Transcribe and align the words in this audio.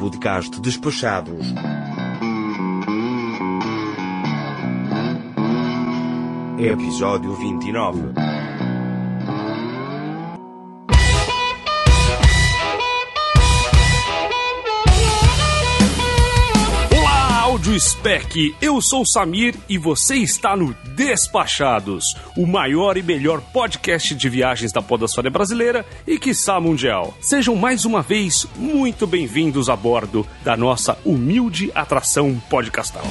podcast 0.00 0.58
Despachados. 0.60 1.52
Episódio 6.58 7.34
29. 7.34 8.14
Olá, 17.70 17.76
Áudio 17.76 17.80
Spec! 17.80 18.56
Eu 18.60 18.82
sou 18.82 19.02
o 19.02 19.06
Samir 19.06 19.54
e 19.68 19.78
você 19.78 20.16
está 20.16 20.56
no 20.56 20.74
Despachados, 20.96 22.16
o 22.36 22.44
maior 22.44 22.96
e 22.96 23.02
melhor 23.02 23.40
podcast 23.40 24.12
de 24.12 24.28
viagens 24.28 24.72
da 24.72 24.82
podosfera 24.82 25.30
brasileira 25.30 25.86
e 26.04 26.18
quiçá 26.18 26.60
mundial. 26.60 27.14
Sejam 27.20 27.54
mais 27.54 27.84
uma 27.84 28.02
vez 28.02 28.44
muito 28.56 29.06
bem-vindos 29.06 29.68
a 29.68 29.76
bordo 29.76 30.26
da 30.42 30.56
nossa 30.56 30.98
humilde 31.04 31.70
atração 31.72 32.42
podcastal. 32.50 33.04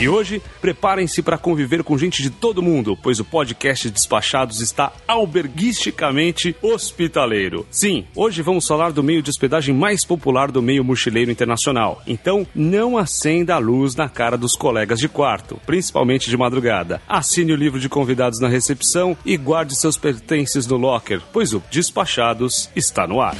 E 0.00 0.08
hoje, 0.08 0.40
preparem-se 0.60 1.20
para 1.22 1.36
conviver 1.36 1.82
com 1.82 1.98
gente 1.98 2.22
de 2.22 2.30
todo 2.30 2.62
mundo, 2.62 2.96
pois 2.96 3.18
o 3.18 3.24
podcast 3.24 3.90
Despachados 3.90 4.60
está 4.60 4.92
alberguisticamente 5.08 6.54
hospitaleiro. 6.62 7.66
Sim, 7.68 8.06
hoje 8.14 8.40
vamos 8.40 8.64
falar 8.64 8.92
do 8.92 9.02
meio 9.02 9.20
de 9.20 9.28
hospedagem 9.28 9.74
mais 9.74 10.04
popular 10.04 10.52
do 10.52 10.62
meio 10.62 10.84
mochileiro 10.84 11.32
internacional. 11.32 12.00
Então, 12.06 12.46
não 12.54 12.96
acenda 12.96 13.56
a 13.56 13.58
luz 13.58 13.96
na 13.96 14.08
cara 14.08 14.38
dos 14.38 14.54
colegas 14.54 15.00
de 15.00 15.08
quarto, 15.08 15.60
principalmente 15.66 16.30
de 16.30 16.36
madrugada. 16.36 17.02
Assine 17.08 17.52
o 17.52 17.56
livro 17.56 17.80
de 17.80 17.88
convidados 17.88 18.38
na 18.38 18.46
recepção 18.46 19.16
e 19.26 19.36
guarde 19.36 19.74
seus 19.74 19.96
pertences 19.96 20.64
no 20.64 20.76
locker, 20.76 21.20
pois 21.32 21.52
o 21.52 21.60
Despachados 21.72 22.70
está 22.76 23.04
no 23.04 23.20
ar. 23.20 23.36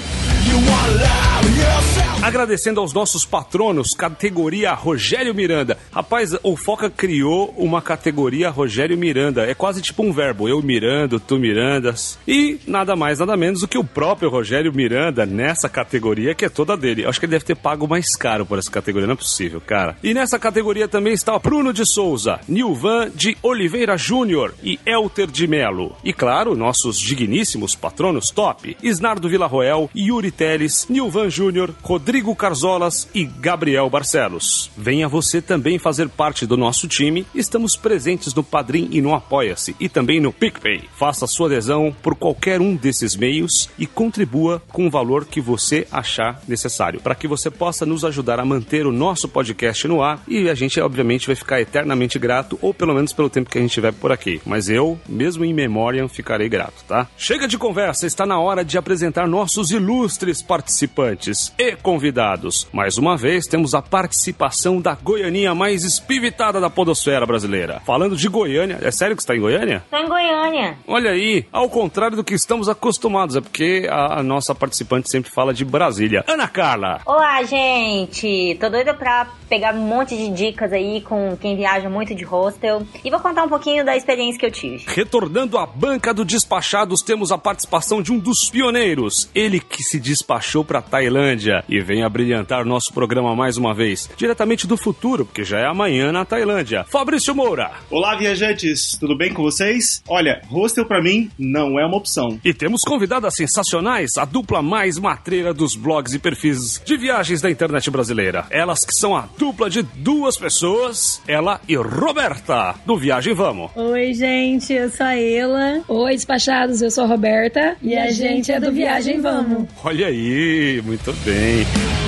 Agradecendo 2.29 2.81
aos 2.81 2.93
nossos 2.93 3.25
patronos, 3.25 3.95
categoria 3.95 4.75
Rogério 4.75 5.35
Miranda. 5.35 5.79
Rapaz, 5.91 6.37
o 6.43 6.57
Foca 6.57 6.91
criou 6.91 7.55
uma 7.57 7.81
categoria 7.81 8.51
Rogério 8.51 8.99
Miranda. 8.99 9.49
É 9.49 9.55
quase 9.55 9.81
tipo 9.81 10.03
um 10.03 10.13
verbo. 10.13 10.47
Eu 10.47 10.61
mirando, 10.61 11.19
tu 11.19 11.39
mirandas. 11.39 12.19
E 12.29 12.59
nada 12.67 12.95
mais, 12.95 13.21
nada 13.21 13.35
menos 13.35 13.61
do 13.61 13.69
que 13.69 13.79
o 13.79 13.85
próprio 13.85 14.29
Rogério 14.29 14.75
Miranda 14.75 15.25
nessa 15.25 15.71
categoria 15.71 16.35
que 16.35 16.45
é 16.45 16.51
toda 16.51 16.77
dele. 16.77 17.07
Acho 17.07 17.19
que 17.19 17.25
ele 17.25 17.31
deve 17.31 17.47
ter 17.47 17.55
pago 17.55 17.89
mais 17.89 18.15
caro 18.15 18.45
por 18.45 18.59
essa 18.59 18.71
categoria. 18.71 19.07
Não 19.07 19.15
é 19.15 19.17
possível, 19.17 19.59
cara. 19.59 19.97
E 20.03 20.13
nessa 20.13 20.39
categoria 20.39 20.87
também 20.87 21.15
está 21.15 21.39
Bruno 21.39 21.73
de 21.73 21.87
Souza, 21.87 22.41
Nilvan 22.47 23.11
de 23.15 23.39
Oliveira 23.43 23.97
Júnior 23.97 24.55
e 24.63 24.79
Elter 24.85 25.29
de 25.29 25.47
Melo. 25.47 25.97
E 26.05 26.13
claro, 26.13 26.55
nossos 26.55 27.01
digníssimos 27.01 27.75
patronos 27.75 28.31
top, 28.31 28.77
Isnardo 28.83 29.31
Villarroel, 29.31 29.89
Yuri 29.97 30.31
Teles, 30.39 30.87
Nilvan 30.89 31.29
Júnior, 31.29 31.75
Rodrigo 31.83 32.35
Carzolas 32.37 33.09
e 33.13 33.25
Gabriel 33.25 33.91
Barcelos. 33.91 34.71
Venha 34.77 35.09
você 35.09 35.43
também 35.43 35.81
fazer 35.81 36.09
parte 36.09 36.47
do 36.47 36.57
nosso 36.57 36.87
time. 36.87 37.27
Estamos 37.35 37.75
presentes 37.77 38.33
no 38.33 38.45
Padrim 38.45 38.89
e 38.93 39.03
no 39.03 39.13
Apoia-se 39.13 39.75
e 39.81 39.89
também 39.89 40.21
no 40.21 40.33
PicPay. 40.33 40.85
Faça 40.97 41.27
sua 41.27 41.49
adesão 41.49 41.93
por 42.01 42.15
qualquer 42.15 42.61
um 42.61 42.77
desses 42.77 43.17
meios 43.17 43.69
e 43.77 43.85
contribua 43.85 44.63
com 44.69 44.87
o 44.87 44.91
valor 44.91 45.25
que 45.25 45.41
você 45.41 45.89
achar 45.91 46.41
necessário, 46.47 47.01
para 47.01 47.17
que 47.17 47.27
você 47.27 47.51
possa 47.51 47.85
nos 47.85 48.05
ajudar 48.05 48.39
a 48.39 48.45
manter 48.45 48.87
o 48.87 48.93
nosso 48.93 49.29
podcast 49.29 49.89
no 49.89 50.05
ar 50.05 50.23
e 50.29 50.49
a 50.49 50.55
gente 50.55 50.81
obviamente 50.81 51.27
vai 51.27 51.35
ficar 51.35 51.61
eternamente 51.61 52.17
grato 52.17 52.57
ou 52.63 52.73
pelo 52.73 52.95
menos 52.95 53.13
pelo 53.13 53.29
tempo 53.29 53.51
que 53.51 53.59
a 53.59 53.61
gente 53.61 53.71
estiver 53.71 53.93
por 53.93 54.13
aqui. 54.13 54.41
Mas 54.47 54.69
eu, 54.69 55.01
mesmo 55.09 55.45
em 55.45 55.53
memória, 55.53 56.09
ficarei 56.09 56.49
grato, 56.49 56.85
tá? 56.87 57.09
Chega 57.17 57.49
de 57.49 57.59
conversa, 57.59 58.07
está 58.07 58.25
na 58.25 58.39
hora 58.39 58.65
de 58.65 58.79
apresentar 58.79 59.27
nossos 59.27 59.73
ilustres 59.73 60.28
participantes 60.43 61.53
e 61.59 61.77
convidados. 61.77 62.67
Mais 62.73 62.99
uma 62.99 63.17
vez, 63.17 63.47
temos 63.47 63.75
a 63.75 63.83
participação 63.83 64.81
da 64.81 64.95
Goianinha 64.95 65.55
mais 65.55 65.85
espivitada 65.85 66.61
da 66.61 66.69
podosfera 66.69 67.27
brasileira. 67.27 67.81
Falando 67.85 68.17
de 68.17 68.29
Goiânia, 68.29 68.79
é 68.83 68.91
sério 68.91 69.17
que 69.17 69.23
está 69.23 69.35
em 69.35 69.41
Goiânia? 69.41 69.83
Tô 69.91 69.97
em 69.97 70.09
Goiânia. 70.09 70.77
Olha 70.87 71.11
aí, 71.11 71.47
ao 71.53 71.69
contrário 71.69 72.17
do 72.17 72.25
que 72.25 72.35
estamos 72.35 72.69
acostumados, 72.69 73.37
é 73.37 73.41
porque 73.41 73.87
a, 73.91 74.21
a 74.21 74.23
nossa 74.23 74.55
participante 74.55 75.11
sempre 75.11 75.31
fala 75.31 75.55
de 75.55 75.65
Brasília. 75.65 76.25
Ana 76.27 76.49
Carla! 76.49 77.01
Olá, 77.07 77.43
gente! 77.43 78.57
Tô 78.61 78.69
doida 78.69 78.95
pra 78.95 79.27
pegar 79.49 79.75
um 79.75 79.81
monte 79.81 80.17
de 80.17 80.31
dicas 80.31 80.73
aí 80.73 81.01
com 81.01 81.37
quem 81.37 81.57
viaja 81.57 81.89
muito 81.89 82.15
de 82.15 82.25
hostel 82.25 82.87
e 83.05 83.11
vou 83.11 83.21
contar 83.21 83.45
um 83.45 83.49
pouquinho 83.49 83.85
da 83.85 83.97
experiência 83.97 84.39
que 84.39 84.47
eu 84.47 84.51
tive. 84.51 84.85
Retornando 84.87 85.59
à 85.59 85.67
banca 85.67 86.13
do 86.13 86.25
Despachados, 86.25 87.03
temos 87.03 87.33
a 87.33 87.39
participação 87.39 88.03
de 88.03 88.13
um 88.13 88.19
dos 88.19 88.51
pioneiros, 88.51 89.29
ele 89.35 89.61
que 89.61 89.83
se 89.83 89.99
despachou 89.99 90.65
para 90.65 90.83
Tailândia 90.83 91.65
e 91.69 91.81
vem 91.81 92.03
a 92.03 92.09
brilhantar 92.09 92.65
nosso 92.65 92.93
programa 92.93 93.35
mais 93.35 93.57
uma 93.57 93.75
vez, 93.75 94.09
diretamente 94.17 94.67
do 94.67 94.77
futuro, 94.77 95.25
porque 95.25 95.45
já 95.45 95.59
é 95.59 95.67
amanhã 95.67 96.13
na 96.13 96.25
Tailândia. 96.25 96.85
Fabrício 96.85 97.35
Moura. 97.35 97.71
Olá, 97.91 98.17
viajantes, 98.17 98.97
tudo 98.99 99.17
bem 99.17 99.33
com 99.33 99.43
vocês? 99.43 100.03
Olha, 100.09 100.43
hostel 100.49 100.85
pra 100.85 101.03
mim 101.03 101.31
não 101.39 101.79
é 101.79 101.87
uma 101.87 101.97
opção. 101.97 102.39
E 102.45 102.53
temos 102.53 102.83
convidadas 102.83 103.35
sensacionais, 103.35 104.17
a 104.17 104.25
dupla 104.25 104.63
mais 104.63 104.99
matreira 104.99 105.55
dos 105.55 105.75
blogs 105.75 106.15
e 106.15 106.19
perfis 106.19 106.81
de 106.85 106.97
viagens 106.97 107.41
da 107.41 107.51
internet 107.51 107.91
brasileira. 107.91 108.47
Elas 108.51 108.85
que 108.85 108.95
são 108.95 109.17
a 109.17 109.29
dupla 109.39 109.71
de 109.71 109.83
duas 109.83 110.37
pessoas, 110.37 111.23
ela 111.27 111.61
e 111.69 111.77
Roberta, 111.77 112.75
do 112.85 112.99
Viagem 112.99 113.33
Vamos. 113.35 113.71
Oi, 113.77 114.13
gente, 114.13 114.73
eu 114.73 114.91
sou 114.91 115.07
a 115.07 115.17
Ela. 115.17 115.81
Oi, 115.87 116.15
despachados, 116.15 116.83
eu 116.83 116.91
sou 116.91 117.05
a 117.05 117.07
Roberta. 117.07 117.77
E 117.81 117.97
a 117.97 118.11
gente 118.11 118.51
é 118.51 118.59
do 118.59 118.73
Viagem 118.73 119.21
Vamos. 119.21 119.69
Olha 119.85 120.09
aí, 120.09 120.83
muito 120.85 121.13
bem. 121.25 122.08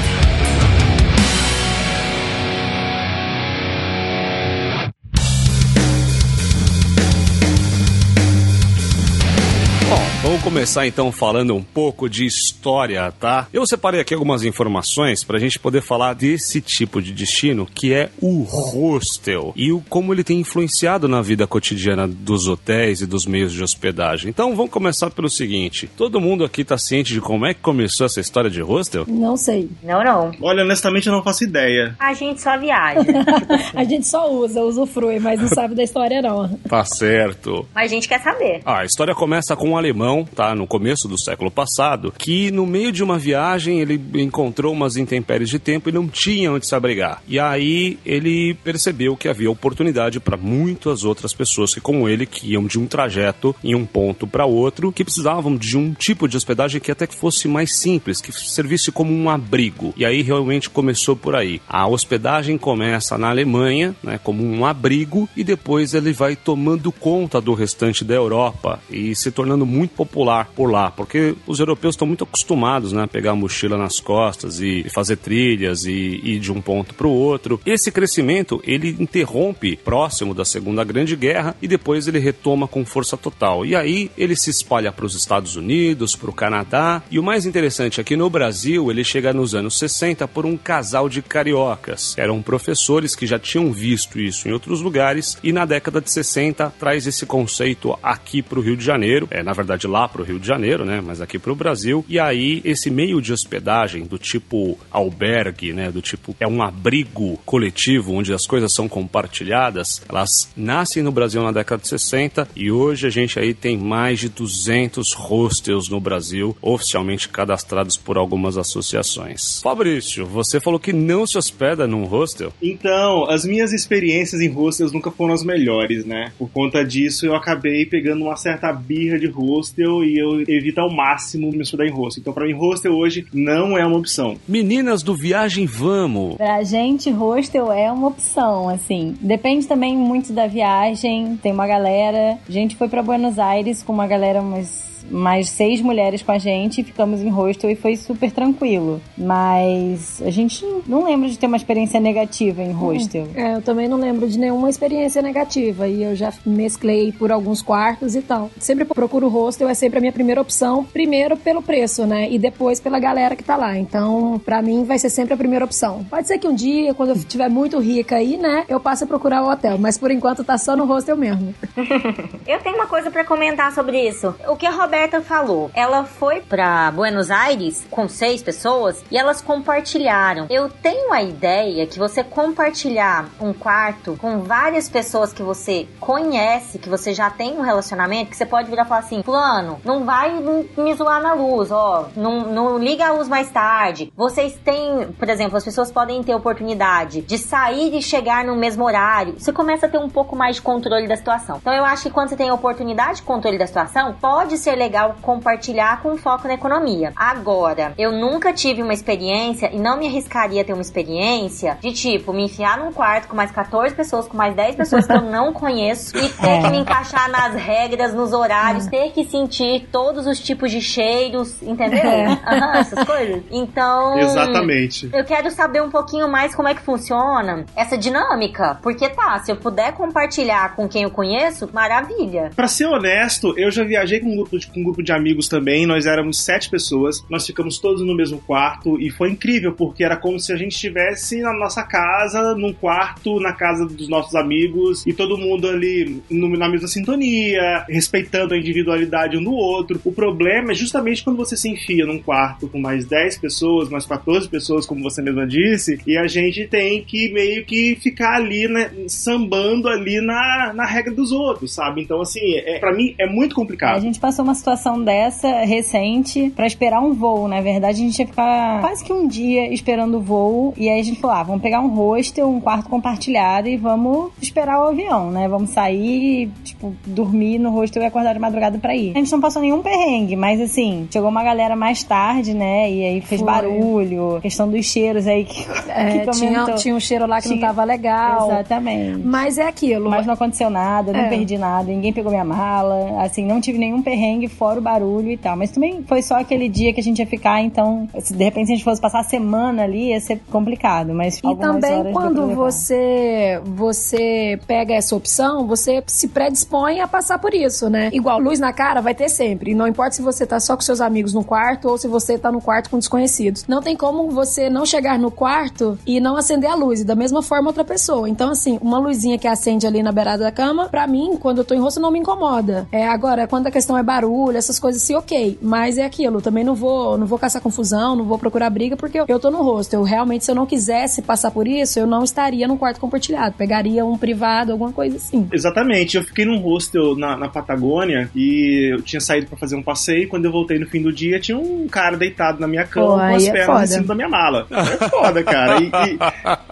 Vamos 10.41 10.55
começar 10.55 10.87
então 10.87 11.13
falando 11.13 11.55
um 11.55 11.63
pouco 11.63 12.09
de 12.09 12.25
história, 12.25 13.13
tá? 13.13 13.47
Eu 13.53 13.67
separei 13.67 14.01
aqui 14.01 14.15
algumas 14.15 14.43
informações 14.43 15.23
pra 15.23 15.39
gente 15.39 15.59
poder 15.59 15.83
falar 15.83 16.15
desse 16.15 16.61
tipo 16.61 17.03
de 17.03 17.13
destino 17.13 17.67
que 17.67 17.93
é 17.93 18.09
o 18.21 18.43
hostel 18.43 19.53
e 19.55 19.71
o 19.71 19.83
como 19.89 20.15
ele 20.15 20.25
tem 20.25 20.41
influenciado 20.41 21.07
na 21.07 21.21
vida 21.21 21.47
cotidiana 21.47 22.09
dos 22.09 22.49
hotéis 22.49 23.01
e 23.03 23.07
dos 23.07 23.27
meios 23.27 23.53
de 23.53 23.63
hospedagem. 23.63 24.31
Então 24.31 24.57
vamos 24.57 24.71
começar 24.71 25.11
pelo 25.11 25.29
seguinte: 25.29 25.91
todo 25.97 26.21
mundo 26.21 26.45
aqui 26.45 26.65
tá 26.65 26.79
ciente 26.79 27.13
de 27.13 27.21
como 27.21 27.45
é 27.45 27.53
que 27.53 27.61
começou 27.61 28.07
essa 28.07 28.21
história 28.21 28.51
de 28.51 28.63
hostel? 28.63 29.05
Não 29.07 29.37
sei. 29.37 29.69
Não, 29.83 30.03
não. 30.03 30.33
Olha, 30.41 30.63
honestamente 30.63 31.07
eu 31.07 31.13
não 31.13 31.23
faço 31.23 31.45
ideia. 31.45 31.95
A 31.99 32.15
gente 32.15 32.41
só 32.41 32.57
viaja. 32.59 33.01
A 33.75 33.85
gente 33.85 34.07
só 34.07 34.31
usa, 34.33 34.61
usufrui, 34.63 35.19
mas 35.19 35.41
não 35.41 35.49
sabe 35.49 35.75
da 35.75 35.83
história, 35.83 36.23
não. 36.23 36.49
Tá 36.69 36.85
certo. 36.85 37.67
Mas 37.75 37.91
a 37.91 37.95
gente 37.95 38.09
quer 38.09 38.21
saber. 38.21 38.61
Ah, 38.65 38.81
a 38.81 38.85
história 38.85 39.15
começa 39.15 39.57
com 39.57 39.71
um 39.71 39.77
alemão, 39.77 40.27
tá? 40.35 40.55
No 40.55 40.67
começo 40.67 41.09
do 41.09 41.19
século 41.19 41.51
passado, 41.51 42.13
que 42.17 42.51
no 42.51 42.67
meio 42.67 42.93
de 42.93 43.03
uma 43.03 43.19
viagem 43.19 43.81
ele 43.81 44.01
encontrou 44.15 44.73
umas 44.73 44.97
intempéries 44.97 45.49
de 45.49 45.59
tempo 45.59 45.89
e 45.89 45.93
não 45.93 46.09
tinha 46.09 46.53
onde 46.53 46.67
se 46.67 46.75
abrigar. 46.75 47.23
E 47.27 47.39
aí 47.39 47.99
ele 48.05 48.55
percebeu 48.63 49.17
que 49.17 49.29
havia 49.29 49.51
oportunidade 49.51 50.21
para 50.21 50.37
muitas 50.37 51.05
outras 51.05 51.33
pessoas 51.33 51.75
que, 51.75 51.81
como 51.81 52.09
ele, 52.09 52.27
que 52.27 52.53
iam 52.53 52.67
de 52.67 52.79
um 52.79 52.87
trajeto 52.87 53.55
em 53.63 53.75
um 53.75 53.85
ponto 53.85 54.27
para 54.27 54.47
outro, 54.47 54.93
que 54.93 55.05
precisavam 55.05 55.57
de 55.57 55.77
um 55.77 55.93
tipo 55.93 56.29
de 56.29 56.37
hospedagem 56.37 56.81
que 56.81 56.91
até 56.91 57.07
que 57.07 57.15
fosse 57.15 57.49
mais 57.49 57.77
simples, 57.77 58.21
que 58.21 58.33
servisse 58.33 58.93
como 58.93 59.13
um 59.13 59.29
abrigo. 59.29 59.93
E 59.97 60.05
aí 60.05 60.23
realmente 60.23 60.71
começou 60.71 61.17
por 61.17 61.35
aí. 61.35 61.61
A 61.69 61.87
hospedagem 61.87 62.57
começa 62.57 63.19
na 63.19 63.31
Alemanha, 63.31 63.95
né, 64.03 64.19
como 64.23 64.45
um 64.45 64.65
abrigo, 64.65 65.29
e 65.37 65.45
depois 65.45 65.95
ele 65.95 66.13
vai 66.13 66.37
tomando 66.37 66.93
conta 66.93 67.41
do 67.41 67.55
restante 67.55 68.05
da 68.05 68.15
Europa 68.15 68.81
e 68.91 69.15
se 69.15 69.31
tornando 69.31 69.67
muito 69.67 69.95
popular 69.95 70.20
por 70.55 70.71
lá, 70.71 70.91
porque 70.91 71.35
os 71.47 71.61
europeus 71.61 71.95
estão 71.95 72.07
muito 72.07 72.25
acostumados 72.25 72.93
né, 72.93 73.05
a 73.05 73.09
pegar 73.09 73.33
a 73.33 73.37
mochila 73.37 73.77
nas 73.77 74.01
costas 74.01 74.61
e 74.61 74.85
fazer 74.91 75.17
trilhas 75.17 75.85
e 75.85 76.21
ir 76.23 76.39
de 76.39 76.53
um 76.53 76.61
ponto 76.61 76.95
para 76.95 77.07
o 77.07 77.13
outro. 77.13 77.61
Esse 77.65 77.91
crescimento 77.91 78.61
ele 78.65 78.97
interrompe 78.99 79.77
próximo 79.77 80.35
da 80.35 80.45
Segunda 80.45 80.85
Grande 80.85 81.17
Guerra 81.17 81.57
e 81.61 81.69
depois 81.69 82.07
ele 82.07 82.19
retoma 82.19 82.67
com 82.67 82.85
força 82.85 83.17
total. 83.17 83.65
E 83.65 83.75
aí 83.75 84.11
ele 84.17 84.37
se 84.37 84.51
espalha 84.51 84.93
para 84.93 85.07
os 85.07 85.15
Estados 85.15 85.57
Unidos, 85.57 86.17
para 86.17 86.31
o 86.31 86.35
Canadá 86.35 87.03
e 87.11 87.19
o 87.19 87.23
mais 87.23 87.47
interessante 87.47 88.01
é 88.01 88.05
que 88.05 88.17
no 88.17 88.31
Brasil 88.31 88.91
ele 88.91 89.05
chega 89.05 89.33
nos 89.33 89.55
anos 89.55 89.79
60 89.79 90.27
por 90.29 90.47
um 90.47 90.57
casal 90.57 91.09
de 91.09 91.23
cariocas. 91.23 92.15
Eram 92.19 92.43
professores 92.43 93.15
que 93.15 93.27
já 93.27 93.39
tinham 93.39 93.73
visto 93.73 94.19
isso 94.19 94.49
em 94.49 94.53
outros 94.53 94.81
lugares 94.81 95.39
e 95.43 95.53
na 95.53 95.65
década 95.65 96.01
de 96.01 96.11
60 96.11 96.73
traz 96.79 97.07
esse 97.07 97.27
conceito 97.27 97.99
aqui 98.03 98.43
para 98.43 98.59
o 98.59 98.63
Rio 98.63 98.77
de 98.77 98.85
Janeiro, 98.85 99.29
é 99.31 99.43
na 99.43 99.53
verdade 99.53 99.87
lá 99.87 100.09
para 100.11 100.23
o 100.23 100.25
Rio 100.25 100.39
de 100.39 100.47
Janeiro, 100.47 100.85
né? 100.85 101.01
Mas 101.01 101.21
aqui 101.21 101.39
para 101.39 101.53
o 101.53 101.57
Brasil. 101.57 102.05
E 102.09 102.19
aí 102.19 102.61
esse 102.65 102.91
meio 102.91 103.21
de 103.21 103.33
hospedagem 103.33 104.05
do 104.05 104.19
tipo 104.19 104.79
albergue, 104.91 105.73
né? 105.73 105.91
Do 105.91 106.03
tipo 106.03 106.35
é 106.39 106.47
um 106.47 106.63
abrigo 106.63 107.39
coletivo 107.45 108.13
onde 108.13 108.33
as 108.33 108.47
coisas 108.47 108.73
são 108.73 108.89
compartilhadas. 108.89 110.03
Elas 110.09 110.51
nascem 110.57 111.03
no 111.03 111.13
Brasil 111.13 111.43
na 111.43 111.53
década 111.53 111.83
de 111.83 111.89
60 111.89 112.49
e 112.55 112.71
hoje 112.71 113.07
a 113.07 113.11
gente 113.11 113.39
aí 113.39 113.55
tem 113.55 113.77
mais 113.77 114.19
de 114.19 114.29
200 114.29 115.13
hostels 115.13 115.89
no 115.89 116.01
Brasil 116.01 116.57
oficialmente 116.61 117.29
cadastrados 117.29 117.97
por 117.97 118.17
algumas 118.17 118.57
associações. 118.57 119.61
Fabrício, 119.63 120.27
você 120.27 120.61
falou 120.61 120.81
que 120.81 120.93
não 120.93 121.27
se 121.27 121.39
hospeda 121.39 121.87
num 121.87 122.05
hostel? 122.05 122.53
Então, 122.63 123.29
as 123.29 123.45
minhas 123.45 123.73
experiências 123.73 124.41
em 124.41 124.49
hostels 124.49 124.93
nunca 124.93 125.11
foram 125.11 125.35
as 125.35 125.45
melhores, 125.45 126.05
né? 126.05 126.33
Por 126.39 126.51
conta 126.51 126.85
disso, 126.85 127.27
eu 127.27 127.35
acabei 127.35 127.87
pegando 127.87 128.25
uma 128.25 128.37
certa 128.37 128.73
birra 128.73 129.19
de 129.19 129.27
hostel 129.27 130.00
e 130.03 130.19
eu 130.19 130.41
evito 130.43 130.81
ao 130.81 130.91
máximo 130.91 131.51
me 131.51 131.61
hospedar 131.61 131.87
em 131.87 131.91
hostel. 131.93 132.21
Então, 132.21 132.33
pra 132.33 132.47
mim, 132.47 132.53
hostel 132.53 132.93
hoje 132.93 133.27
não 133.33 133.77
é 133.77 133.87
uma 133.87 133.99
opção. 133.99 134.37
Meninas 134.47 135.03
do 135.03 135.15
Viagem 135.15 135.67
Vamos! 135.67 136.37
Pra 136.37 136.63
gente, 136.63 137.11
hostel 137.11 137.73
é 137.73 137.91
uma 137.91 138.09
opção, 138.09 138.69
assim. 138.69 139.17
Depende 139.21 139.67
também 139.67 139.97
muito 139.97 140.33
da 140.33 140.47
viagem. 140.47 141.39
Tem 141.43 141.53
uma 141.53 141.67
galera. 141.67 142.39
A 142.49 142.53
gente 142.53 142.77
foi 142.77 142.89
pra 142.89 143.03
Buenos 143.03 143.39
Aires 143.39 143.83
com 143.83 143.93
uma 143.93 144.07
galera, 144.07 144.41
umas 144.41 144.90
mais 145.11 145.51
seis 145.51 145.81
mulheres 145.81 146.23
com 146.23 146.33
a 146.33 146.39
gente, 146.39 146.83
ficamos 146.83 147.21
em 147.21 147.29
hostel 147.29 147.71
e 147.71 147.77
foi 147.77 147.97
super 147.97 148.31
tranquilo. 148.31 149.01
Mas 149.17 150.23
a 150.23 150.31
gente 150.31 150.65
não 150.87 151.05
lembra 151.05 151.29
de 151.29 151.39
ter 151.39 151.47
uma 151.47 151.57
experiência 151.57 152.01
negativa 152.01 152.63
em 152.63 152.73
hostel. 152.73 153.29
É, 153.35 153.57
eu 153.57 153.63
também 153.63 153.89
não 153.89 153.99
lembro 153.99 154.29
de 154.29 154.39
nenhuma 154.39 154.71
experiência 154.71 155.21
negativa 155.21 155.87
e 155.89 156.03
eu 156.03 156.15
já 156.15 156.33
mesclei 156.47 157.13
por 157.13 157.31
alguns 157.31 157.61
quartos 157.61 158.15
e 158.15 158.23
tal. 158.23 158.51
Sempre 158.59 158.85
procuro 158.85 159.29
hostel, 159.29 159.69
é 159.69 159.75
sempre 159.75 159.99
a 159.99 160.01
minha 160.01 160.13
primeira 160.13 160.41
opção, 160.41 160.85
primeiro 160.85 161.37
pelo 161.37 161.63
preço, 161.63 162.07
né? 162.07 162.31
E 162.31 162.39
depois 162.39 162.81
pela 162.81 162.99
galera 162.99 163.37
que 163.37 163.45
tá 163.45 163.57
lá. 163.57 163.77
Então, 163.77 164.41
pra 164.45 164.63
mim, 164.63 164.85
vai 164.85 164.99
ser 164.99 165.11
sempre 165.11 165.35
a 165.35 165.37
primeira 165.37 165.65
opção. 165.65 166.05
Pode 166.09 166.27
ser 166.27 166.39
que 166.39 166.49
um 166.49 166.55
dia, 166.55 166.95
quando 166.95 167.11
eu 167.11 167.17
estiver 167.17 167.49
muito 167.49 167.79
rica 167.79 168.17
aí, 168.17 168.37
né, 168.37 168.65
eu 168.69 168.79
passe 168.79 169.05
a 169.05 169.07
procurar 169.07 169.43
o 169.43 169.51
hotel, 169.51 169.79
mas 169.79 169.99
por 169.99 170.11
enquanto 170.11 170.45
tá 170.45 170.57
só 170.57 170.77
no 170.77 170.85
hostel 170.85 171.17
mesmo. 171.17 171.55
Eu 172.47 172.59
tenho 172.61 172.77
uma 172.77 172.87
coisa 172.87 173.11
pra 173.11 173.25
comentar 173.25 173.73
sobre 173.73 174.09
isso. 174.09 174.35
O 174.49 174.57
que 174.57 174.67
a 174.67 174.71
Roberta 174.71 175.00
falou, 175.23 175.71
ela 175.75 176.05
foi 176.05 176.41
pra 176.41 176.91
Buenos 176.91 177.31
Aires 177.31 177.87
com 177.91 178.09
seis 178.09 178.43
pessoas 178.43 179.05
e 179.11 179.17
elas 179.17 179.41
compartilharam. 179.41 180.47
Eu 180.51 180.69
tenho 180.69 181.13
a 181.13 181.23
ideia 181.23 181.87
que 181.87 181.99
você 181.99 182.23
compartilhar 182.23 183.29
um 183.41 183.53
quarto 183.53 184.17
com 184.21 184.41
várias 184.41 184.89
pessoas 184.89 185.33
que 185.33 185.43
você 185.43 185.87
conhece, 185.99 186.79
que 186.79 186.89
você 186.89 187.15
já 187.15 187.31
tem 187.31 187.57
um 187.59 187.63
relacionamento, 187.63 188.31
que 188.31 188.37
você 188.37 188.47
pode 188.47 188.69
virar 188.69 188.85
e 188.85 188.89
falar 188.89 189.01
assim: 189.01 189.23
Fulano, 189.23 189.81
não 189.85 190.05
vai 190.05 190.33
me 190.77 190.95
zoar 190.95 191.23
na 191.23 191.33
luz, 191.33 191.71
ó, 191.71 192.09
não, 192.17 192.41
não 192.53 192.79
liga 192.79 193.07
a 193.07 193.13
luz 193.13 193.29
mais 193.29 193.51
tarde. 193.51 194.13
Vocês 194.17 194.55
têm, 194.65 195.13
por 195.19 195.29
exemplo, 195.29 195.57
as 195.57 195.65
pessoas 195.65 195.91
podem 195.91 196.23
ter 196.23 196.35
oportunidade 196.35 197.23
de 197.23 197.39
sair 197.39 197.97
e 197.97 198.03
chegar 198.03 198.45
no 198.45 198.57
mesmo 198.57 198.85
horário. 198.85 199.35
Você 199.39 199.53
começa 199.53 199.87
a 199.87 199.89
ter 199.89 199.99
um 199.99 200.09
pouco 200.09 200.37
mais 200.37 200.57
de 200.57 200.63
controle 200.63 201.09
da 201.09 201.17
situação. 201.17 201.59
Então 201.61 201.73
eu 201.73 201.85
acho 201.85 202.05
que 202.05 202.11
quando 202.11 202.29
você 202.29 202.37
tem 202.37 202.51
oportunidade 202.51 203.17
de 203.17 203.23
controle 203.23 203.59
da 203.59 203.67
situação, 203.67 204.15
pode 204.21 204.59
ser 204.59 204.75
legal 204.75 204.90
compartilhar 205.23 206.03
com 206.03 206.17
foco 206.17 206.49
na 206.49 206.55
economia. 206.55 207.13
Agora, 207.17 207.95
eu 207.99 208.13
nunca 208.13 208.53
tive 208.53 208.83
uma 208.83 208.93
experiência 208.93 209.71
e 209.73 209.79
não 209.79 209.99
me 209.99 210.07
arriscaria 210.07 210.63
a 210.63 210.65
ter 210.65 210.73
uma 210.73 210.83
experiência 210.83 211.79
de 211.81 211.93
tipo 211.93 212.33
me 212.33 212.45
enfiar 212.45 212.79
num 212.79 212.93
quarto 212.93 213.29
com 213.29 213.37
mais 213.37 213.51
14 213.51 213.95
pessoas, 213.95 214.27
com 214.27 214.37
mais 214.37 214.55
10 214.55 214.77
pessoas 214.77 215.07
que 215.07 215.13
eu 215.13 215.23
não 215.23 215.53
conheço 215.55 216.17
e 216.17 216.29
ter 216.29 216.63
que 216.63 216.71
me 216.71 216.79
encaixar 216.79 217.31
nas 217.31 217.55
regras, 217.55 218.15
nos 218.15 218.33
horários, 218.33 218.87
ter 218.87 219.13
que 219.13 219.25
sentir 219.25 219.89
todos 219.93 220.27
os 220.27 220.41
tipos 220.41 220.71
de 220.71 220.81
cheiros, 220.81 221.63
entendeu? 221.63 222.01
Aham, 222.47 222.79
essas 222.79 223.05
coisas. 223.05 223.43
Então, 223.51 224.19
Exatamente. 224.19 225.11
eu 225.13 225.25
quero 225.25 225.51
saber 225.51 225.83
um 225.83 225.91
pouquinho 225.91 226.29
mais 226.29 226.55
como 226.55 226.69
é 226.69 226.75
que 226.75 226.83
funciona 226.83 227.65
essa 227.77 227.97
dinâmica. 227.97 228.79
Porque 228.83 229.09
tá, 229.09 229.39
se 229.41 229.51
eu 229.53 229.57
puder 229.57 229.93
compartilhar 229.93 230.75
com 230.75 230.89
quem 230.89 231.03
eu 231.03 231.11
conheço, 231.11 231.69
maravilha. 231.73 232.51
Pra 232.55 232.69
ser 232.69 232.87
honesto, 232.87 233.55
eu 233.59 233.71
já 233.71 233.85
viajei 233.85 234.21
com 234.21 234.29
um 234.29 234.37
grupo 234.37 234.59
de, 234.59 234.71
com 234.81 234.83
um 234.83 234.85
grupo 234.85 235.03
de 235.03 235.13
amigos 235.13 235.49
também. 235.49 235.87
Nós 235.87 236.07
éramos 236.07 236.39
sete 236.43 236.71
pessoas. 236.71 237.25
Nós 237.29 237.47
ficamos 237.47 237.79
todos 237.79 238.05
no 238.05 238.15
mesmo 238.15 238.39
quarto 238.39 239.01
e 239.01 239.11
foi 239.11 239.31
incrível 239.31 239.73
porque 239.73 240.03
era 240.03 240.17
como 240.17 240.39
se 240.41 240.53
a 240.53 240.57
gente 240.57 240.73
estivesse 240.73 241.41
na 241.41 241.53
nossa 241.53 241.83
casa, 241.83 242.55
num 242.55 242.73
quarto, 242.73 243.39
na 243.41 243.53
casa 243.53 243.87
dos 243.87 244.09
nossos 244.09 244.35
amigos 244.35 245.07
e 245.07 245.13
todo 245.13 245.37
mundo 245.39 245.69
ali 245.69 246.21
no- 246.31 246.49
na 246.57 246.69
mesma 246.69 246.89
sintonia, 246.89 247.85
respeitando 247.89 248.55
a 248.55 248.59
individualidade 248.59 249.37
um 249.37 249.45
do 249.45 249.53
outro. 249.53 250.01
O 250.05 250.13
problema 250.13 250.73
é 250.73 250.75
justamente 250.75 251.23
quando 251.23 251.37
você 251.37 251.57
se 251.57 251.69
enfia 251.69 252.07
num 252.07 252.19
quarto 252.19 252.69
com 252.69 252.81
mais 252.81 253.05
10 253.05 253.39
pessoas, 253.39 253.89
mais 253.89 254.07
14 254.07 254.49
pessoas, 254.49 254.87
como 254.87 255.03
você 255.03 255.23
mesma 255.23 255.47
disse, 255.47 255.99
e 256.07 256.17
a 256.17 256.27
gente 256.27 256.67
tem 256.67 257.03
que 257.03 257.33
meio 257.33 257.65
que 257.65 257.97
ficar 257.97 258.37
ali, 258.37 258.67
né, 258.69 258.91
sambando 259.09 259.89
ali 259.89 260.21
na, 260.21 260.73
na 260.75 260.85
regra 260.87 261.13
dos 261.13 261.33
outros, 261.33 261.75
sabe? 261.75 262.01
Então, 262.03 262.21
assim, 262.21 262.41
é, 262.57 262.79
para 262.79 262.95
mim 262.95 263.15
é 263.19 263.27
muito 263.27 263.55
complicado. 263.55 263.97
A 263.97 264.01
gente 264.01 264.19
passou 264.21 264.45
uma 264.45 264.55
situação 264.55 264.70
dessa 265.05 265.65
recente 265.65 266.51
pra 266.55 266.67
esperar 266.67 267.01
um 267.01 267.13
voo. 267.15 267.49
Na 267.49 267.61
verdade, 267.61 268.01
a 268.01 268.05
gente 268.05 268.19
ia 268.19 268.27
ficar 268.27 268.81
quase 268.81 269.05
que 269.05 269.13
um 269.13 269.27
dia 269.27 269.73
esperando 269.73 270.19
o 270.19 270.21
voo. 270.21 270.75
E 270.77 270.89
aí 270.89 271.01
a 271.01 271.03
gente 271.03 271.21
falou: 271.21 271.37
ah, 271.37 271.43
vamos 271.43 271.63
pegar 271.63 271.81
um 271.81 271.89
hostel, 271.89 272.49
um 272.49 272.61
quarto 272.61 272.89
compartilhado 272.89 273.69
e 273.69 273.77
vamos 273.77 274.31
esperar 274.41 274.79
o 274.81 274.89
avião, 274.89 275.31
né? 275.31 275.49
Vamos 275.49 275.71
sair, 275.71 276.51
tipo, 276.65 276.95
dormir 277.07 277.59
no 277.59 277.71
hostel 277.71 278.03
e 278.03 278.07
acordar 278.07 278.33
de 278.35 278.39
madrugada 278.41 278.79
pra 278.79 278.95
ir. 278.95 279.13
A 279.15 279.19
gente 279.19 279.33
não 279.33 279.41
passou 279.41 279.63
nenhum 279.63 279.83
perrengue, 279.83 280.37
mas 280.37 280.61
assim, 280.61 281.07
chegou 281.11 281.29
uma 281.29 281.43
galera 281.45 281.75
mais 281.77 282.03
tarde, 282.03 282.55
né? 282.55 282.91
E 282.91 283.05
aí 283.05 283.21
fez 283.21 283.41
Foi. 283.41 283.51
barulho, 283.51 284.39
questão 284.41 284.69
dos 284.69 284.85
cheiros 284.87 285.27
aí 285.27 285.45
que, 285.45 285.67
É, 285.91 286.19
que 286.21 286.31
tinha, 286.33 286.65
tinha 286.77 286.95
um 286.95 287.01
cheiro 287.01 287.27
lá 287.27 287.41
que 287.41 287.49
não 287.49 287.57
Tinha- 287.57 287.67
tava 287.69 287.85
legal. 287.85 288.47
Exatamente. 288.51 289.19
Mas 289.25 289.59
é 289.59 289.67
aquilo. 289.67 290.09
Mas 290.11 290.27
não 290.27 290.35
aconteceu 290.35 290.71
nada, 290.71 291.13
não 291.13 291.21
É. 291.21 291.29
perdi 291.29 291.59
nada, 291.59 291.91
ninguém 291.91 292.13
pegou 292.13 292.31
minha 292.31 292.45
mala, 292.45 293.23
assim, 293.23 293.45
não 293.45 293.61
tive 293.61 293.79
nenhum 293.79 294.03
perrengue 294.03 294.49
fora 294.51 294.79
o 294.79 294.83
barulho 294.83 295.31
e 295.31 295.37
tal. 295.37 295.57
Mas 295.57 295.71
também 295.71 296.03
foi 296.03 296.23
só 296.23 296.39
aquele 296.39 296.69
dia 296.69 296.93
que 296.93 297.01
a 297.01 297.03
gente 297.03 297.19
ia 297.19 297.27
ficar, 297.27 297.61
então, 297.63 298.09
se 298.19 298.35
de 298.35 298.45
repente 298.45 298.73
a 298.73 298.75
gente 298.75 298.85
fosse 298.85 299.01
passar 299.01 299.21
a 299.21 299.25
semana 299.25 299.85
ali, 299.85 300.09
ia 300.09 300.21
ser 300.21 300.41
complicado. 300.51 301.15
Mas 301.15 301.39
E 301.39 301.57
também 301.57 302.13
quando 302.13 302.49
você 302.55 303.61
você 303.65 304.59
pega 304.67 304.95
essa 304.95 305.15
opção, 305.15 305.67
você 305.67 306.03
se 306.07 306.29
predispõe 306.29 307.01
a 307.01 307.09
passar 307.09 307.39
por 307.39 307.55
isso, 307.55 307.89
né? 307.89 308.11
Igual 308.13 308.39
luz 308.39 308.59
na 308.59 308.73
cara 308.73 309.01
vai 309.01 309.15
ter 309.15 309.29
sempre. 309.29 309.75
Não 309.75 309.87
importa 309.87 310.13
se 310.13 310.23
você 310.23 310.47
tá 310.47 310.59
só 310.61 310.75
com 310.77 310.83
seus 310.83 311.01
amigos 311.01 311.33
no 311.33 311.45
quarto 311.45 311.89
ou 311.89 311.99
se 311.99 312.09
você 312.09 312.39
tá 312.39 312.51
no 312.51 312.61
quarto 312.61 312.91
com 312.91 312.99
desconhecidos. 312.99 313.67
Não 313.67 313.81
tem 313.81 313.97
como 313.97 314.31
você 314.31 314.69
não 314.69 314.85
chegar 314.85 315.19
no 315.19 315.31
quarto 315.31 315.99
e 316.07 316.21
não 316.21 316.37
acender 316.37 316.71
a 316.71 316.75
luz. 316.75 317.01
E 317.01 317.05
da 317.05 317.15
mesma 317.15 317.43
forma 317.43 317.69
outra 317.69 317.85
pessoa. 317.85 318.29
Então, 318.29 318.51
assim, 318.51 318.79
uma 318.83 318.99
luzinha 318.99 319.39
que 319.39 319.47
acende 319.47 319.87
ali 319.87 320.03
na 320.03 320.13
beirada 320.13 320.45
da 320.45 320.53
cama, 320.53 320.89
pra 320.89 321.07
mim, 321.07 321.37
quando 321.39 321.59
eu 321.59 321.65
tô 321.65 321.75
em 321.75 321.81
rosto, 321.81 322.01
não 322.01 322.11
me 322.11 322.19
incomoda. 322.19 322.89
É, 322.91 323.07
agora, 323.07 323.47
quando 323.47 323.67
a 323.67 323.71
questão 323.71 323.97
é 323.97 324.03
barulho, 324.03 324.40
essas 324.55 324.79
coisas, 324.79 325.03
sim, 325.03 325.15
ok. 325.15 325.59
Mas 325.61 325.99
é 325.99 326.05
aquilo, 326.05 326.41
também 326.41 326.65
não 326.65 326.75
vou, 326.75 327.17
não 327.19 327.27
vou 327.27 327.39
caçar 327.39 327.61
confusão, 327.63 328.15
não 328.17 328.25
vou 328.25 328.39
procurar 328.39 328.71
briga, 328.71 328.97
porque 328.97 329.19
eu, 329.19 329.25
eu 329.29 329.39
tô 329.39 329.51
no 329.51 329.63
rosto. 329.63 329.95
Eu 329.95 330.03
realmente, 330.03 330.45
se 330.45 330.51
eu 330.51 330.55
não 330.55 330.67
quisesse 330.67 331.23
passar 331.23 331.51
por 331.51 331.67
isso, 331.67 331.99
eu 331.99 332.07
não 332.07 332.23
estaria 332.25 332.67
num 332.69 332.77
quarto 332.77 333.01
compartilhado. 333.01 333.55
Pegaria 333.57 334.05
um 334.05 334.17
privado, 334.17 334.73
alguma 334.73 334.93
coisa 334.93 335.17
assim. 335.17 335.49
Exatamente, 335.53 336.17
eu 336.17 336.23
fiquei 336.23 336.45
num 336.45 336.59
hostel 336.59 337.17
na, 337.17 337.37
na 337.37 337.49
Patagônia 337.49 338.31
e 338.35 338.93
eu 338.95 339.03
tinha 339.03 339.21
saído 339.21 339.47
pra 339.47 339.59
fazer 339.59 339.77
um 339.77 339.83
passeio. 339.83 340.29
Quando 340.29 340.45
eu 340.45 340.53
voltei 340.53 340.79
no 340.79 340.87
fim 340.87 341.03
do 341.03 341.13
dia, 341.13 341.41
tinha 341.41 341.59
um 341.59 341.87
cara 341.89 342.17
deitado 342.17 342.61
na 342.61 342.67
minha 342.67 342.85
cama 342.85 343.07
Pô, 343.07 343.13
com 343.15 343.21
as 343.37 343.47
é 343.47 343.53
pernas 343.53 343.67
foda. 343.67 343.85
em 343.85 343.89
cima 343.89 344.07
da 344.07 344.15
minha 344.15 344.29
mala. 344.29 344.67
É 344.71 345.09
foda, 345.09 345.43
cara. 345.43 345.81
E, 345.81 345.87
e- 345.87 346.19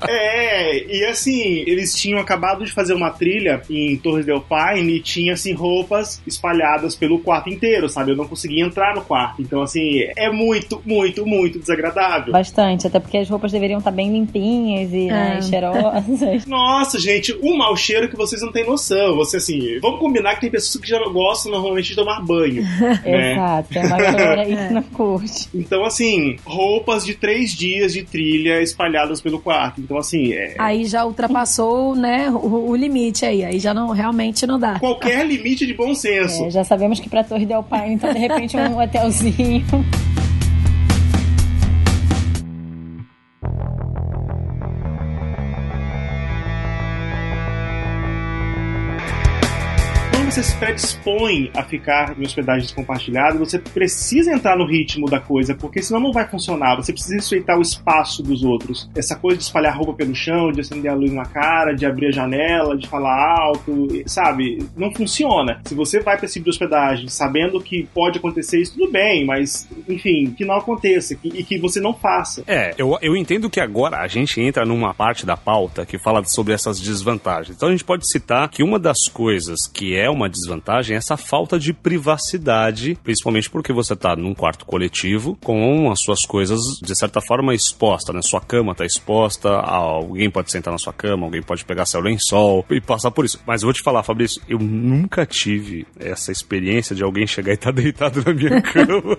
é, 0.08 0.96
e 0.96 1.04
assim, 1.06 1.42
eles 1.66 1.94
tinham 1.94 2.18
acabado 2.20 2.64
de 2.64 2.72
fazer 2.72 2.94
uma 2.94 3.10
trilha 3.10 3.62
em 3.68 3.96
Torres 3.96 4.24
del 4.26 4.40
Paine 4.40 4.96
e 4.96 5.00
tinha 5.00 5.32
assim 5.34 5.52
roupas 5.54 6.20
espalhadas 6.26 6.94
pelo 6.94 7.18
quarto 7.18 7.48
inteiro, 7.58 7.88
sabe? 7.88 8.12
Eu 8.12 8.16
não 8.16 8.26
conseguia 8.26 8.64
entrar 8.64 8.94
no 8.94 9.02
quarto. 9.02 9.42
Então, 9.42 9.62
assim, 9.62 10.00
é 10.16 10.30
muito, 10.30 10.80
muito, 10.84 11.26
muito 11.26 11.58
desagradável. 11.58 12.32
Bastante, 12.32 12.86
até 12.86 12.98
porque 13.00 13.18
as 13.18 13.28
roupas 13.28 13.52
deveriam 13.52 13.78
estar 13.78 13.90
bem 13.90 14.10
limpinhas 14.12 14.92
e 14.92 15.06
né, 15.06 15.36
É. 15.38 15.42
cheirosas. 15.42 16.44
Nossa, 16.46 16.98
gente, 16.98 17.36
um 17.42 17.56
mau 17.56 17.76
cheiro 17.76 18.08
que 18.08 18.16
vocês 18.16 18.40
não 18.42 18.52
têm 18.52 18.64
noção. 18.66 19.16
Você, 19.16 19.38
assim, 19.38 19.78
vamos 19.80 19.98
combinar 20.00 20.34
que 20.34 20.42
tem 20.42 20.50
pessoas 20.50 20.82
que 20.82 20.88
já 20.88 20.98
gostam 21.08 21.52
normalmente 21.52 21.88
de 21.90 21.96
tomar 21.96 22.20
banho. 22.24 22.62
né? 23.04 23.32
Exato, 23.32 23.68
tem 23.74 23.86
uma 23.86 23.96
galera 23.98 24.42
aí 24.42 24.56
que 24.56 24.72
não 24.74 24.82
curte. 24.82 25.48
Então, 25.54 25.84
assim, 25.84 26.36
roupas 26.44 27.04
de 27.04 27.14
três 27.14 27.52
dias 27.52 27.92
de 27.92 28.02
trilha 28.04 28.62
espalhadas 28.62 29.20
pelo 29.20 29.38
quarto. 29.40 29.80
Então, 29.80 29.98
assim, 29.98 30.32
é- 30.32 30.54
Aí 30.58 30.84
já 30.84 31.04
ultrapassou, 31.04 31.94
né, 31.94 32.30
o, 32.30 32.70
o 32.70 32.76
limite 32.76 33.24
aí. 33.24 33.44
Aí 33.44 33.58
já 33.58 33.72
não, 33.74 33.88
realmente 33.90 34.46
não 34.46 34.58
dá. 34.58 34.78
qualquer 34.78 35.26
limite 35.26 35.66
de 35.66 35.74
bom 35.74 35.94
senso. 35.94 36.44
É, 36.44 36.50
já 36.50 36.64
sabemos 36.64 37.00
que 37.00 37.08
pra 37.08 37.24
Torre 37.24 37.46
Del 37.48 37.62
Paine, 37.62 37.94
então 37.94 38.12
de 38.12 38.18
repente 38.18 38.56
um 38.56 38.78
hotelzinho. 38.78 39.64
Você 50.38 50.42
se 50.42 50.56
predispõe 50.56 51.50
a 51.52 51.64
ficar 51.64 52.14
em 52.16 52.22
hospedagens 52.24 52.70
compartilhadas, 52.70 53.38
você 53.38 53.58
precisa 53.58 54.32
entrar 54.32 54.56
no 54.56 54.66
ritmo 54.66 55.06
da 55.06 55.18
coisa, 55.18 55.52
porque 55.52 55.82
senão 55.82 55.98
não 55.98 56.12
vai 56.12 56.28
funcionar. 56.28 56.76
Você 56.76 56.92
precisa 56.92 57.16
respeitar 57.16 57.58
o 57.58 57.60
espaço 57.60 58.22
dos 58.22 58.44
outros. 58.44 58.88
Essa 58.94 59.16
coisa 59.16 59.36
de 59.36 59.42
espalhar 59.42 59.76
roupa 59.76 59.94
pelo 59.94 60.14
chão, 60.14 60.52
de 60.52 60.60
acender 60.60 60.92
a 60.92 60.94
luz 60.94 61.12
na 61.12 61.24
cara, 61.24 61.74
de 61.74 61.84
abrir 61.84 62.08
a 62.08 62.10
janela, 62.12 62.76
de 62.76 62.86
falar 62.86 63.36
alto, 63.36 63.88
sabe? 64.06 64.64
Não 64.76 64.92
funciona. 64.94 65.60
Se 65.64 65.74
você 65.74 65.98
vai 65.98 66.16
para 66.16 66.26
esse 66.26 66.34
tipo 66.34 66.44
de 66.44 66.50
hospedagem 66.50 67.08
sabendo 67.08 67.60
que 67.60 67.88
pode 67.92 68.18
acontecer 68.18 68.60
isso, 68.60 68.74
tudo 68.74 68.92
bem, 68.92 69.26
mas, 69.26 69.68
enfim, 69.88 70.32
que 70.36 70.44
não 70.44 70.54
aconteça 70.54 71.16
que, 71.16 71.28
e 71.28 71.42
que 71.42 71.58
você 71.58 71.80
não 71.80 71.94
faça. 71.94 72.44
É, 72.46 72.74
eu, 72.78 72.96
eu 73.02 73.16
entendo 73.16 73.50
que 73.50 73.60
agora 73.60 73.98
a 73.98 74.06
gente 74.06 74.40
entra 74.40 74.64
numa 74.64 74.94
parte 74.94 75.26
da 75.26 75.36
pauta 75.36 75.84
que 75.84 75.98
fala 75.98 76.22
sobre 76.24 76.52
essas 76.52 76.78
desvantagens. 76.78 77.56
Então 77.56 77.68
a 77.68 77.72
gente 77.72 77.84
pode 77.84 78.08
citar 78.08 78.48
que 78.48 78.62
uma 78.62 78.78
das 78.78 79.08
coisas 79.12 79.66
que 79.66 79.96
é 79.96 80.08
uma 80.08 80.27
desvantagem 80.28 80.94
é 80.94 80.98
essa 80.98 81.16
falta 81.16 81.58
de 81.58 81.72
privacidade, 81.72 82.98
principalmente 83.02 83.50
porque 83.50 83.72
você 83.72 83.94
está 83.94 84.14
num 84.16 84.34
quarto 84.34 84.64
coletivo 84.64 85.36
com 85.42 85.90
as 85.90 86.00
suas 86.00 86.24
coisas 86.24 86.60
de 86.82 86.96
certa 86.96 87.20
forma 87.20 87.54
exposta, 87.54 88.12
né? 88.12 88.20
Sua 88.22 88.40
cama 88.40 88.72
está 88.72 88.84
exposta, 88.84 89.50
alguém 89.50 90.30
pode 90.30 90.50
sentar 90.50 90.72
na 90.72 90.78
sua 90.78 90.92
cama, 90.92 91.26
alguém 91.26 91.42
pode 91.42 91.64
pegar 91.64 91.86
seu 91.86 92.00
lençol 92.00 92.64
e 92.70 92.80
passar 92.80 93.10
por 93.10 93.24
isso. 93.24 93.40
Mas 93.46 93.62
eu 93.62 93.66
vou 93.66 93.72
te 93.72 93.82
falar, 93.82 94.02
Fabrício, 94.02 94.42
eu 94.48 94.58
nunca 94.58 95.26
tive 95.26 95.86
essa 95.98 96.32
experiência 96.32 96.94
de 96.94 97.02
alguém 97.02 97.26
chegar 97.26 97.52
e 97.52 97.54
estar 97.54 97.72
tá 97.72 97.80
deitado 97.80 98.22
na 98.24 98.34
minha 98.34 98.60
cama. 98.62 99.16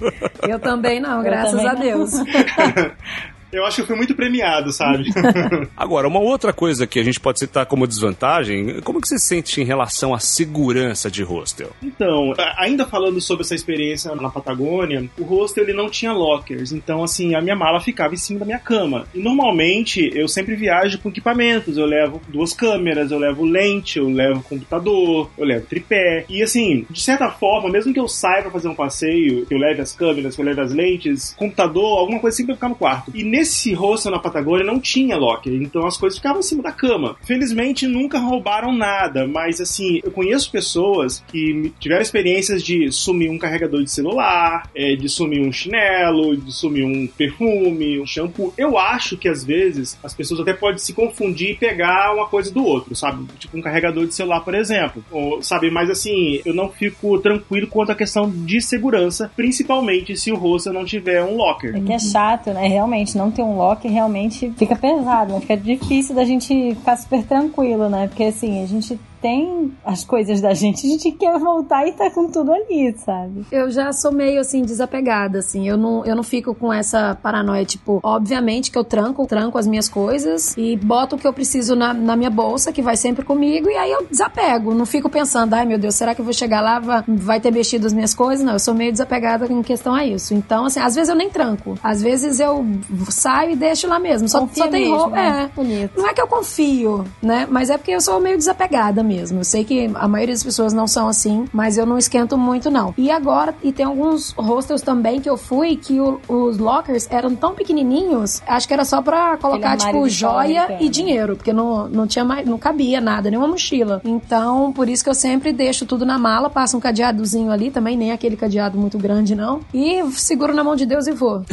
eu 0.48 0.60
também 0.60 1.00
não, 1.00 1.22
graças 1.24 1.52
também 1.52 1.68
a 1.68 1.74
Deus. 1.74 2.12
Eu 3.52 3.66
acho 3.66 3.82
que 3.82 3.88
foi 3.88 3.96
muito 3.96 4.16
premiado, 4.16 4.72
sabe? 4.72 5.06
Agora, 5.76 6.08
uma 6.08 6.20
outra 6.20 6.54
coisa 6.54 6.86
que 6.86 7.00
a 7.00 7.04
gente 7.04 7.20
pode 7.20 7.40
citar 7.40 7.66
como 7.66 7.88
desvantagem, 7.88 8.82
como 8.82 9.02
que 9.02 9.08
você 9.08 9.18
sente 9.18 9.62
em 9.62 9.66
relação 9.66 10.14
à 10.14 10.20
segurança 10.20 11.10
de 11.10 11.24
hostel? 11.24 11.72
Então, 11.82 12.34
ainda 12.58 12.86
falando 12.86 13.20
sobre 13.20 13.44
essa 13.44 13.56
experiência 13.56 14.14
na 14.16 14.30
Patagônia, 14.30 15.10
o 15.18 15.24
hostel 15.24 15.64
ele 15.64 15.74
não 15.74 15.90
tinha 15.90 16.12
lockers, 16.12 16.72
então 16.72 17.04
assim, 17.04 17.36
a 17.36 17.42
minha 17.42 17.56
mala 17.56 17.80
ficava 17.80 18.14
em 18.14 18.18
cima 18.18 18.40
da 18.40 18.46
minha 18.46 18.60
cama. 18.60 19.08
E 19.14 19.20
normalmente 19.20 20.12
eu 20.14 20.28
sempre 20.28 20.56
viajo 20.56 21.00
com 21.00 21.10
equipamentos, 21.10 21.78
eu 21.78 21.86
levo 21.86 22.22
duas 22.28 22.54
câmeras, 22.54 23.12
eu 23.12 23.20
levo 23.20 23.44
lente, 23.44 23.98
eu 23.98 24.10
levo 24.10 24.44
computador, 24.44 25.30
eu 25.38 25.46
levo 25.46 25.66
tripé. 25.66 26.26
E 26.30 26.44
assim, 26.44 26.86
de 26.90 27.02
certa 27.02 27.30
forma, 27.30 27.70
mesmo 27.70 27.94
que 27.94 28.00
eu 28.00 28.08
saia 28.08 28.42
para 28.42 28.52
fazer 28.52 28.68
um 28.68 28.76
passeio, 28.76 29.46
que 29.46 29.54
eu 29.54 29.60
leve 29.60 29.82
as 29.82 29.94
câmeras, 29.94 30.36
que 30.36 30.42
eu 30.42 30.46
leve 30.46 30.62
as 30.62 30.74
lentes, 30.74 31.34
computador, 31.38 32.00
alguma 32.00 32.20
coisa 32.20 32.38
sempre 32.38 32.54
vai 32.54 32.56
ficar 32.56 32.70
no 32.70 32.76
quarto. 32.76 33.12
E 33.14 33.24
nesse 33.40 33.74
hostel 33.74 34.12
na 34.12 34.20
Patagônia 34.20 34.66
não 34.66 34.80
tinha 34.80 35.16
locker, 35.16 35.54
então 35.54 35.86
as 35.88 35.96
coisas 35.96 36.20
ficavam 36.20 36.40
em 36.40 36.44
cima 36.44 36.62
da 36.62 36.74
cama. 36.74 37.16
Felizmente 37.24 37.88
nunca 37.88 38.20
roubaram 38.20 38.74
nada, 38.74 39.26
mas 39.26 39.62
assim, 39.62 40.02
eu 40.04 40.12
conheço 40.12 40.52
pessoas 40.52 41.24
que 41.30 41.72
tiveram 41.80 42.02
experiências 42.02 42.62
de 42.62 42.92
sumir 42.92 43.30
um 43.30 43.38
carregador 43.38 43.82
de 43.82 43.90
celular, 43.90 44.70
é, 44.76 44.96
de 44.96 45.08
sumir 45.08 45.42
um 45.42 45.52
chinelo, 45.52 46.36
de 46.36 46.52
sumir 46.52 46.84
um 46.84 47.08
perfume, 47.08 48.00
um 48.00 48.06
shampoo. 48.06 48.54
Eu 48.58 48.78
acho 48.78 49.16
que 49.18 49.30
às 49.30 49.44
vezes 49.44 49.98
as 50.04 50.14
pessoas 50.14 50.42
até 50.42 50.54
podem 50.54 50.78
se 50.78 50.94
confundir 50.94 51.52
e 51.52 51.56
pegar 51.56 52.14
uma 52.14 52.28
coisa 52.28 52.52
do 52.52 52.64
outro, 52.64 52.94
sabe? 52.94 53.26
Tipo 53.40 53.58
um 53.58 53.62
carregador 53.62 54.06
de 54.06 54.14
celular, 54.14 54.42
por 54.42 54.54
exemplo. 54.54 55.04
Ou, 55.12 55.42
sabe, 55.42 55.72
mas 55.72 55.90
assim, 55.90 56.42
eu 56.44 56.54
não 56.54 56.70
fico 56.70 57.18
tranquilo 57.20 57.68
quanto 57.68 57.94
à 57.94 57.96
questão 57.96 58.30
de 58.30 58.62
segurança, 58.62 59.32
principalmente 59.34 60.18
se 60.18 60.30
o 60.30 60.36
hostel 60.36 60.74
não 60.74 60.84
tiver 60.84 61.24
um 61.24 61.38
locker. 61.38 61.76
É 61.76 61.80
que 61.80 61.94
é 61.94 62.00
chato, 62.00 62.52
né? 62.52 62.68
Realmente, 62.68 63.18
não 63.18 63.29
ter 63.32 63.44
um 63.44 63.56
lock 63.56 63.88
realmente 63.88 64.52
fica 64.58 64.76
pesado, 64.76 65.34
né? 65.34 65.40
Fica 65.42 65.58
difícil 65.58 66.16
da 66.16 66.24
gente 66.24 66.76
ficar 66.76 66.98
super 66.98 67.24
tranquilo, 67.24 67.90
né? 67.90 68.08
Porque 68.08 68.24
assim, 68.24 68.64
a 68.64 68.68
gente 68.68 69.00
tem 69.22 69.74
as 69.86 70.04
coisas 70.04 70.42
da 70.42 70.54
gente, 70.54 70.86
a 70.86 70.90
gente 70.90 71.12
quer 71.12 71.38
voltar 71.38 71.88
e 71.88 71.94
tá 71.94 72.10
com 72.10 72.30
tudo 72.30 72.52
ali, 72.52 72.96
sabe? 72.98 73.46
Eu 73.52 73.70
já 73.70 73.92
sou 73.92 74.12
meio 74.12 74.40
assim 74.40 74.62
desapegada, 74.62 75.40
assim. 75.40 75.68
Eu 75.68 75.78
não, 75.78 76.06
eu 76.06 76.16
não 76.16 76.24
fico 76.24 76.54
com 76.56 76.72
essa 76.72 77.18
paranoia, 77.22 77.66
tipo, 77.66 78.00
obviamente 78.04 78.72
que 78.72 78.78
eu 78.78 78.84
tranco, 78.84 79.26
tranco 79.26 79.58
as 79.58 79.68
minhas 79.68 79.90
coisas 79.90 80.56
e 80.58 80.76
boto 80.78 81.16
o 81.16 81.20
que 81.20 81.28
eu 81.28 81.34
preciso 81.34 81.76
na, 81.76 81.94
na 81.94 82.16
minha 82.16 82.30
bolsa, 82.30 82.72
que 82.72 82.82
vai 82.82 82.96
sempre 82.96 83.26
comigo, 83.26 83.70
e 83.70 83.76
aí 83.76 83.92
eu 83.92 84.06
desapego. 84.10 84.74
Não 84.74 84.86
fico 84.86 85.10
pensando, 85.10 85.54
ai 85.54 85.66
meu 85.66 85.78
Deus, 85.78 85.96
será 85.96 86.16
que 86.16 86.22
eu 86.22 86.26
vou 86.26 86.34
chegar 86.34 86.62
lá, 86.62 87.04
vai 87.08 87.40
ter 87.40 87.52
mexido 87.52 87.88
as 87.88 87.94
minhas 87.94 88.14
coisas? 88.14 88.46
Não, 88.46 88.54
eu 88.54 88.60
sou 88.60 88.74
meio 88.74 88.92
desapegada 88.92 89.46
em 89.52 89.62
questão 89.62 89.94
a 89.94 90.06
isso. 90.06 90.34
Então, 90.34 90.66
assim, 90.66 90.80
às 90.80 90.96
vezes 90.96 91.10
eu 91.10 91.16
nem 91.16 91.30
tranco. 91.30 91.78
Às 91.84 92.02
vezes 92.02 92.40
eu 92.40 92.66
saio 93.10 93.52
e 93.52 93.56
deixo 93.56 93.88
lá 93.88 94.00
mesmo. 94.00 94.28
Só, 94.28 94.48
só 94.54 94.68
tem 94.68 94.90
roupa. 94.90 95.16
Né? 95.16 95.50
É. 95.52 95.56
Bonito. 95.56 96.00
Não 96.00 96.08
é 96.08 96.14
que 96.14 96.22
eu 96.22 96.28
confio, 96.28 97.06
né? 97.22 97.48
Mas 97.50 97.70
é 97.70 97.78
porque 97.78 97.92
eu 97.92 98.02
sou 98.02 98.20
meio 98.20 98.38
desapegada 98.38 99.04
mesmo. 99.10 99.40
Eu 99.40 99.44
sei 99.44 99.64
que 99.64 99.90
a 99.96 100.08
maioria 100.08 100.36
das 100.36 100.44
pessoas 100.44 100.72
não 100.72 100.86
são 100.86 101.10
assim, 101.10 101.46
mas 101.52 101.78
eu 101.78 101.86
não 101.86 101.98
esquento 101.98 102.38
muito, 102.38 102.70
não. 102.70 102.94
E 102.96 103.10
agora, 103.10 103.56
e 103.64 103.72
tem 103.72 103.86
alguns 103.86 104.32
hostels 104.34 104.84
também 104.84 105.20
que 105.20 105.30
eu 105.30 105.36
fui 105.36 105.76
que 105.76 106.00
o, 106.00 106.22
os 106.28 106.60
lockers 106.60 107.08
eram 107.10 107.36
tão 107.36 107.56
pequenininhos, 107.56 108.42
acho 108.48 108.68
que 108.68 108.74
era 108.74 108.86
só 108.86 109.02
pra 109.02 109.36
colocar, 109.38 109.76
tipo, 109.78 110.08
joia 110.08 110.78
e 110.80 110.88
dinheiro, 110.88 111.36
porque 111.36 111.52
não, 111.52 111.90
não 111.90 112.06
tinha 112.06 112.24
mais, 112.24 112.48
não 112.48 112.60
cabia 112.60 113.02
nada, 113.02 113.30
nenhuma 113.32 113.48
mochila. 113.48 114.02
Então, 114.06 114.72
por 114.72 114.88
isso 114.88 115.04
que 115.04 115.10
eu 115.10 115.16
sempre 115.16 115.52
deixo 115.52 115.86
tudo 115.86 116.06
na 116.06 116.20
mala, 116.20 116.50
passo 116.50 116.78
um 116.78 116.80
cadeadozinho 116.80 117.52
ali 117.52 117.72
também, 117.72 117.98
nem 117.98 118.12
aquele 118.12 118.38
cadeado 118.38 118.78
muito 118.78 118.98
grande, 118.98 119.36
não. 119.36 119.62
E 119.74 120.04
seguro 120.12 120.54
na 120.54 120.64
mão 120.64 120.76
de 120.76 120.86
Deus 120.86 121.08
e 121.08 121.12
vou. 121.12 121.44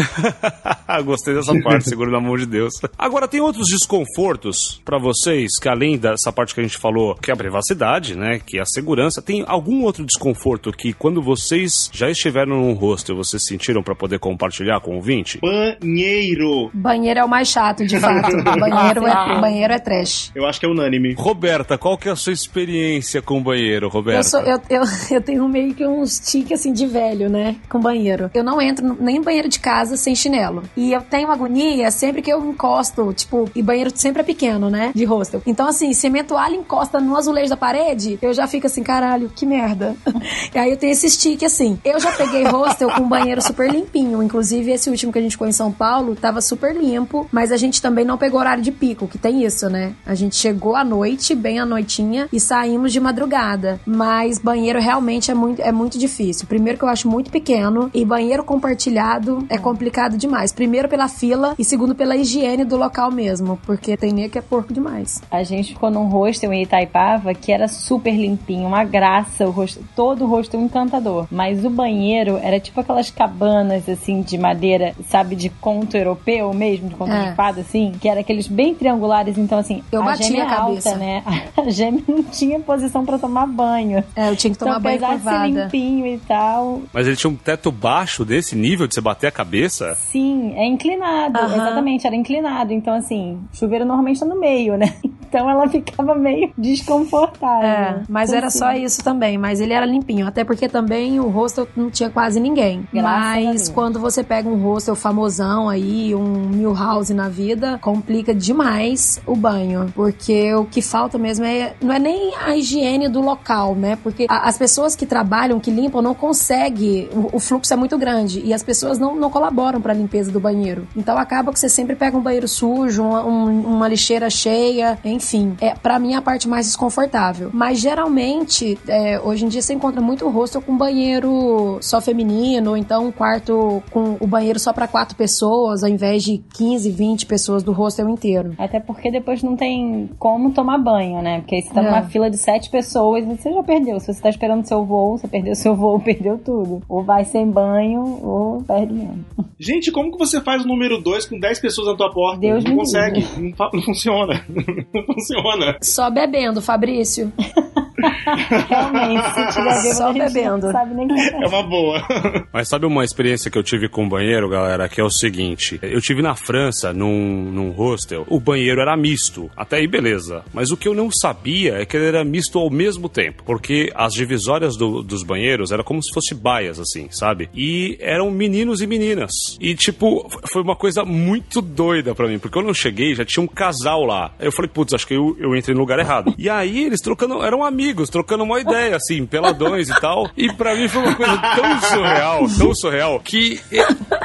Gostei 1.04 1.34
dessa 1.34 1.54
parte, 1.62 1.88
seguro 1.88 2.10
na 2.10 2.20
mão 2.20 2.36
de 2.36 2.46
Deus. 2.46 2.74
Agora, 2.98 3.26
tem 3.26 3.40
outros 3.40 3.68
desconfortos 3.68 4.80
para 4.84 4.98
vocês, 4.98 5.58
que 5.58 5.68
além 5.68 5.96
dessa 5.96 6.32
parte 6.32 6.54
que 6.54 6.60
a 6.60 6.62
gente 6.62 6.76
falou, 6.76 7.14
que 7.14 7.30
é 7.30 7.34
a 7.34 7.36
privacidade, 7.46 8.16
né? 8.16 8.40
Que 8.44 8.58
é 8.58 8.62
a 8.62 8.66
segurança. 8.66 9.22
Tem 9.22 9.44
algum 9.46 9.84
outro 9.84 10.04
desconforto 10.04 10.72
que 10.72 10.92
quando 10.92 11.22
vocês 11.22 11.88
já 11.92 12.10
estiveram 12.10 12.56
num 12.56 12.72
hostel, 12.72 13.16
vocês 13.16 13.44
sentiram 13.44 13.82
para 13.82 13.94
poder 13.94 14.18
compartilhar 14.18 14.80
com 14.80 14.92
o 14.92 14.94
ouvinte? 14.96 15.38
Banheiro. 15.40 16.70
Banheiro 16.74 17.20
é 17.20 17.24
o 17.24 17.28
mais 17.28 17.48
chato, 17.48 17.86
de 17.86 18.00
fato. 18.00 18.30
banheiro, 18.58 19.06
é, 19.06 19.40
banheiro 19.40 19.72
é 19.72 19.78
trash. 19.78 20.32
Eu 20.34 20.44
acho 20.44 20.58
que 20.58 20.66
é 20.66 20.68
unânime. 20.68 21.14
Roberta, 21.14 21.78
qual 21.78 21.96
que 21.96 22.08
é 22.08 22.12
a 22.12 22.16
sua 22.16 22.32
experiência 22.32 23.22
com 23.22 23.40
banheiro, 23.40 23.88
Roberta? 23.88 24.20
Eu, 24.20 24.24
sou, 24.24 24.40
eu, 24.40 24.60
eu, 24.68 24.82
eu 25.16 25.20
tenho 25.20 25.48
meio 25.48 25.72
que 25.72 25.86
uns 25.86 26.18
tique 26.18 26.52
assim 26.52 26.72
de 26.72 26.86
velho, 26.86 27.30
né? 27.30 27.56
Com 27.68 27.78
banheiro. 27.78 28.28
Eu 28.34 28.42
não 28.42 28.60
entro 28.60 28.96
nem 28.98 29.18
em 29.18 29.22
banheiro 29.22 29.48
de 29.48 29.60
casa 29.60 29.96
sem 29.96 30.16
chinelo. 30.16 30.64
E 30.76 30.92
eu 30.92 31.00
tenho 31.00 31.30
agonia 31.30 31.90
sempre 31.92 32.22
que 32.22 32.32
eu 32.32 32.44
encosto, 32.44 33.12
tipo, 33.12 33.48
e 33.54 33.62
banheiro 33.62 33.90
sempre 33.94 34.22
é 34.22 34.24
pequeno, 34.24 34.68
né? 34.68 34.90
De 34.94 35.04
hostel. 35.04 35.42
Então, 35.46 35.68
assim, 35.68 35.92
se 35.92 36.08
a 36.08 36.10
minha 36.10 36.24
toalha 36.24 36.56
encosta 36.56 37.00
no 37.00 37.14
azulejo 37.36 37.50
da 37.50 37.56
parede, 37.56 38.18
eu 38.22 38.32
já 38.32 38.46
fico 38.46 38.66
assim, 38.66 38.82
caralho, 38.82 39.30
que 39.34 39.44
merda. 39.44 39.94
e 40.54 40.58
aí 40.58 40.70
eu 40.70 40.76
tenho 40.76 40.92
esse 40.92 41.08
stick 41.10 41.42
assim. 41.42 41.78
Eu 41.84 42.00
já 42.00 42.12
peguei 42.12 42.44
hostel 42.44 42.90
com 42.90 43.06
banheiro 43.06 43.42
super 43.42 43.70
limpinho. 43.70 44.22
Inclusive, 44.22 44.72
esse 44.72 44.88
último 44.88 45.12
que 45.12 45.18
a 45.18 45.22
gente 45.22 45.32
ficou 45.32 45.46
em 45.46 45.52
São 45.52 45.70
Paulo 45.70 46.16
tava 46.16 46.40
super 46.40 46.74
limpo, 46.74 47.28
mas 47.30 47.52
a 47.52 47.56
gente 47.56 47.82
também 47.82 48.04
não 48.04 48.16
pegou 48.16 48.40
horário 48.40 48.62
de 48.62 48.72
pico, 48.72 49.06
que 49.06 49.18
tem 49.18 49.44
isso, 49.44 49.68
né? 49.68 49.94
A 50.04 50.14
gente 50.14 50.36
chegou 50.36 50.74
à 50.74 50.84
noite, 50.84 51.34
bem 51.34 51.58
à 51.58 51.66
noitinha, 51.66 52.28
e 52.32 52.40
saímos 52.40 52.92
de 52.92 53.00
madrugada. 53.00 53.80
Mas 53.84 54.38
banheiro 54.38 54.80
realmente 54.80 55.30
é 55.30 55.34
muito, 55.34 55.60
é 55.60 55.72
muito 55.72 55.98
difícil. 55.98 56.46
Primeiro 56.46 56.78
que 56.78 56.84
eu 56.84 56.88
acho 56.88 57.08
muito 57.08 57.30
pequeno, 57.30 57.90
e 57.92 58.04
banheiro 58.04 58.44
compartilhado 58.44 59.44
é 59.48 59.58
complicado 59.58 60.16
demais. 60.16 60.52
Primeiro 60.52 60.88
pela 60.88 61.08
fila 61.08 61.54
e 61.58 61.64
segundo 61.64 61.94
pela 61.94 62.16
higiene 62.16 62.64
do 62.64 62.76
local 62.76 63.10
mesmo, 63.10 63.58
porque 63.66 63.96
tem 63.96 64.12
nego 64.12 64.32
que 64.32 64.38
é 64.38 64.42
porco 64.42 64.72
demais. 64.72 65.22
A 65.30 65.42
gente 65.42 65.74
ficou 65.74 65.90
num 65.90 66.06
hostel 66.06 66.52
em 66.52 66.62
Itaipava 66.62 67.25
que 67.34 67.52
era 67.52 67.68
super 67.68 68.14
limpinho, 68.14 68.66
uma 68.66 68.84
graça, 68.84 69.46
o 69.46 69.50
rosto, 69.50 69.82
todo 69.94 70.24
o 70.24 70.28
rosto 70.28 70.56
encantador. 70.56 71.26
Mas 71.30 71.64
o 71.64 71.70
banheiro 71.70 72.38
era 72.42 72.58
tipo 72.58 72.80
aquelas 72.80 73.10
cabanas 73.10 73.88
assim 73.88 74.22
de 74.22 74.38
madeira, 74.38 74.94
sabe, 75.08 75.36
de 75.36 75.48
conto 75.48 75.96
europeu 75.96 76.52
mesmo, 76.52 76.88
de 76.88 76.94
conto 76.94 77.12
é. 77.12 77.30
de 77.30 77.36
fada 77.36 77.60
assim, 77.60 77.92
que 78.00 78.08
era 78.08 78.20
aqueles 78.20 78.48
bem 78.48 78.74
triangulares, 78.74 79.38
então 79.38 79.58
assim, 79.58 79.82
eu 79.90 80.02
a 80.02 80.16
gêmea 80.16 80.44
a 80.44 80.62
alta, 80.62 80.96
né? 80.96 81.22
A 81.56 81.70
gêmea 81.70 82.02
não 82.06 82.22
tinha 82.22 82.60
posição 82.60 83.04
para 83.04 83.18
tomar 83.18 83.46
banho. 83.46 84.04
É, 84.14 84.28
eu 84.28 84.36
tinha 84.36 84.52
que 84.52 84.58
tomar 84.58 84.78
então, 84.78 84.82
banho 84.82 84.98
curvada. 85.00 85.46
ser 85.46 85.52
limpinho 85.52 86.06
e 86.06 86.18
tal. 86.18 86.82
Mas 86.92 87.06
ele 87.06 87.16
tinha 87.16 87.30
um 87.30 87.36
teto 87.36 87.72
baixo 87.72 88.24
desse 88.24 88.54
nível 88.54 88.86
de 88.86 88.94
você 88.94 89.00
bater 89.00 89.26
a 89.26 89.30
cabeça? 89.30 89.94
Sim, 89.94 90.52
é 90.54 90.66
inclinado, 90.66 91.38
uhum. 91.38 91.54
exatamente, 91.54 92.06
era 92.06 92.14
inclinado. 92.14 92.72
Então 92.72 92.94
assim, 92.94 93.40
chuveiro 93.52 93.84
normalmente 93.84 94.20
tá 94.20 94.26
no 94.26 94.38
meio, 94.38 94.76
né? 94.76 94.94
Então 95.28 95.50
ela 95.50 95.68
ficava 95.68 96.14
meio 96.14 96.52
desconfortável. 96.56 97.15
É, 97.64 98.02
mas 98.08 98.32
era 98.32 98.50
só 98.50 98.72
isso 98.72 99.02
também, 99.02 99.38
mas 99.38 99.60
ele 99.60 99.72
era 99.72 99.86
limpinho, 99.86 100.26
até 100.26 100.44
porque 100.44 100.68
também 100.68 101.18
o 101.20 101.28
hostel 101.28 101.66
não 101.76 101.90
tinha 101.90 102.10
quase 102.10 102.40
ninguém. 102.40 102.86
Graças 102.92 103.36
mas 103.36 103.68
quando 103.68 103.98
você 103.98 104.22
pega 104.22 104.48
um 104.48 104.62
hostel 104.62 104.94
famosão 104.94 105.68
aí, 105.68 106.14
um 106.14 106.48
Milhouse 106.48 107.12
na 107.12 107.28
vida, 107.28 107.78
complica 107.78 108.34
demais 108.34 109.20
o 109.26 109.36
banho, 109.36 109.92
porque 109.94 110.54
o 110.54 110.64
que 110.64 110.82
falta 110.82 111.18
mesmo 111.18 111.44
é 111.44 111.74
não 111.80 111.94
é 111.94 111.98
nem 111.98 112.34
a 112.36 112.56
higiene 112.56 113.08
do 113.08 113.20
local, 113.20 113.74
né? 113.74 113.96
Porque 114.02 114.26
a, 114.28 114.48
as 114.48 114.58
pessoas 114.58 114.94
que 114.94 115.06
trabalham, 115.06 115.60
que 115.60 115.70
limpam, 115.70 116.02
não 116.02 116.14
conseguem, 116.14 117.08
o, 117.12 117.36
o 117.36 117.40
fluxo 117.40 117.72
é 117.72 117.76
muito 117.76 117.96
grande 117.98 118.40
e 118.44 118.52
as 118.52 118.62
pessoas 118.62 118.98
não, 118.98 119.14
não 119.14 119.30
colaboram 119.30 119.80
para 119.80 119.92
a 119.92 119.96
limpeza 119.96 120.30
do 120.30 120.40
banheiro. 120.40 120.86
Então 120.96 121.16
acaba 121.16 121.52
que 121.52 121.60
você 121.60 121.68
sempre 121.68 121.94
pega 121.94 122.16
um 122.16 122.22
banheiro 122.22 122.48
sujo, 122.48 123.02
uma, 123.02 123.24
um, 123.24 123.60
uma 123.60 123.88
lixeira 123.88 124.30
cheia, 124.30 124.98
enfim. 125.04 125.56
É, 125.60 125.74
para 125.74 125.98
mim 125.98 126.14
a 126.14 126.22
parte 126.22 126.48
mais 126.48 126.66
desconfortável. 126.66 127.05
Mas 127.52 127.78
geralmente, 127.80 128.78
é, 128.88 129.20
hoje 129.20 129.44
em 129.44 129.48
dia 129.48 129.62
você 129.62 129.74
encontra 129.74 130.00
muito 130.00 130.28
hostel 130.28 130.60
com 130.62 130.76
banheiro 130.76 131.78
só 131.80 132.00
feminino, 132.00 132.70
ou 132.70 132.76
então 132.76 133.06
um 133.06 133.12
quarto 133.12 133.82
com 133.90 134.16
o 134.20 134.26
banheiro 134.26 134.58
só 134.58 134.72
para 134.72 134.86
quatro 134.88 135.16
pessoas, 135.16 135.82
ao 135.82 135.88
invés 135.90 136.22
de 136.22 136.38
15, 136.56 136.90
20 136.90 137.26
pessoas 137.26 137.62
do 137.62 137.72
hostel 137.72 138.08
inteiro. 138.08 138.54
Até 138.58 138.80
porque 138.80 139.10
depois 139.10 139.42
não 139.42 139.56
tem 139.56 140.10
como 140.18 140.52
tomar 140.52 140.78
banho, 140.78 141.20
né? 141.22 141.40
Porque 141.40 141.56
aí 141.56 141.62
você 141.62 141.72
tá 141.74 141.82
É. 141.82 141.84
numa 141.84 142.02
fila 142.02 142.30
de 142.30 142.36
sete 142.38 142.70
pessoas 142.70 143.24
e 143.24 143.26
você 143.36 143.52
já 143.52 143.62
perdeu. 143.62 143.98
Se 144.00 144.12
você 144.12 144.20
tá 144.20 144.28
esperando 144.28 144.66
seu 144.66 144.84
voo, 144.84 145.18
você 145.18 145.28
perdeu 145.28 145.54
seu 145.54 145.74
voo, 145.74 145.98
perdeu 146.04 146.38
tudo. 146.38 146.82
Ou 146.88 147.02
vai 147.02 147.24
sem 147.24 147.46
banho, 147.50 148.02
ou 148.22 148.62
perde 148.62 148.92
mesmo. 148.92 149.24
Gente, 149.58 149.90
como 149.90 150.12
que 150.12 150.18
você 150.18 150.40
faz 150.40 150.64
o 150.64 150.68
número 150.68 151.00
2 151.02 151.26
com 151.26 151.38
10 151.38 151.60
pessoas 151.60 151.88
na 151.88 151.96
tua 151.96 152.10
porta? 152.12 152.38
Deus 152.40 152.62
não 152.64 152.72
me 152.72 152.76
consegue. 152.78 153.26
Não, 153.58 153.70
não 153.72 153.82
funciona. 153.82 154.44
não 154.94 155.02
funciona. 155.04 155.76
Só 155.82 156.10
bebendo, 156.10 156.60
Fabrício 156.60 156.95
difícil. 156.96 157.32
Realmente, 158.68 159.24
se 159.30 159.48
tiver 159.52 159.82
bêbado, 159.82 159.94
Só 159.94 160.12
bebendo. 160.12 160.72
sabe 160.72 160.94
nem 160.94 161.08
como 161.08 161.20
É 161.20 161.46
uma 161.48 161.62
boa. 161.62 162.02
Mas 162.52 162.68
sabe 162.68 162.86
uma 162.86 163.04
experiência 163.04 163.50
que 163.50 163.58
eu 163.58 163.62
tive 163.62 163.88
com 163.88 164.04
o 164.06 164.08
banheiro, 164.08 164.48
galera? 164.48 164.88
Que 164.88 165.00
é 165.00 165.04
o 165.04 165.10
seguinte: 165.10 165.78
eu 165.82 166.00
tive 166.00 166.22
na 166.22 166.34
França, 166.34 166.92
num, 166.92 167.50
num 167.50 167.70
hostel, 167.70 168.24
o 168.28 168.38
banheiro 168.40 168.80
era 168.80 168.96
misto. 168.96 169.50
Até 169.56 169.76
aí, 169.76 169.86
beleza. 169.86 170.42
Mas 170.52 170.70
o 170.70 170.76
que 170.76 170.88
eu 170.88 170.94
não 170.94 171.10
sabia 171.10 171.74
é 171.80 171.84
que 171.86 171.96
ele 171.96 172.06
era 172.06 172.24
misto 172.24 172.58
ao 172.58 172.70
mesmo 172.70 173.08
tempo. 173.08 173.42
Porque 173.44 173.90
as 173.94 174.12
divisórias 174.12 174.76
do- 174.76 175.02
dos 175.02 175.22
banheiros 175.22 175.72
eram 175.72 175.84
como 175.84 176.02
se 176.02 176.12
fosse 176.12 176.34
baias, 176.34 176.78
assim, 176.78 177.08
sabe? 177.10 177.48
E 177.54 177.96
eram 178.00 178.30
meninos 178.30 178.80
e 178.80 178.86
meninas. 178.86 179.32
E, 179.60 179.74
tipo, 179.74 180.28
foi 180.50 180.62
uma 180.62 180.76
coisa 180.76 181.04
muito 181.04 181.60
doida 181.60 182.14
pra 182.14 182.26
mim. 182.28 182.38
Porque 182.38 182.54
quando 182.54 182.68
eu 182.68 182.74
cheguei, 182.74 183.14
já 183.14 183.24
tinha 183.24 183.42
um 183.42 183.46
casal 183.46 184.04
lá. 184.04 184.32
Aí 184.38 184.46
eu 184.46 184.52
falei, 184.52 184.70
putz, 184.72 184.94
acho 184.94 185.06
que 185.06 185.14
eu, 185.14 185.36
eu 185.38 185.54
entrei 185.56 185.74
no 185.74 185.80
lugar 185.80 185.98
errado. 185.98 186.34
E 186.38 186.48
aí 186.48 186.84
eles 186.84 187.00
trocando, 187.00 187.42
eram 187.42 187.64
amigos, 187.64 187.85
trocando 188.10 188.44
uma 188.44 188.60
ideia, 188.60 188.96
assim, 188.96 189.26
peladões 189.26 189.88
e 189.88 190.00
tal. 190.00 190.30
E 190.36 190.52
pra 190.52 190.74
mim 190.74 190.88
foi 190.88 191.02
uma 191.02 191.14
coisa 191.14 191.38
tão 191.38 191.80
surreal, 191.80 192.46
tão 192.58 192.74
surreal, 192.74 193.20
que. 193.20 193.60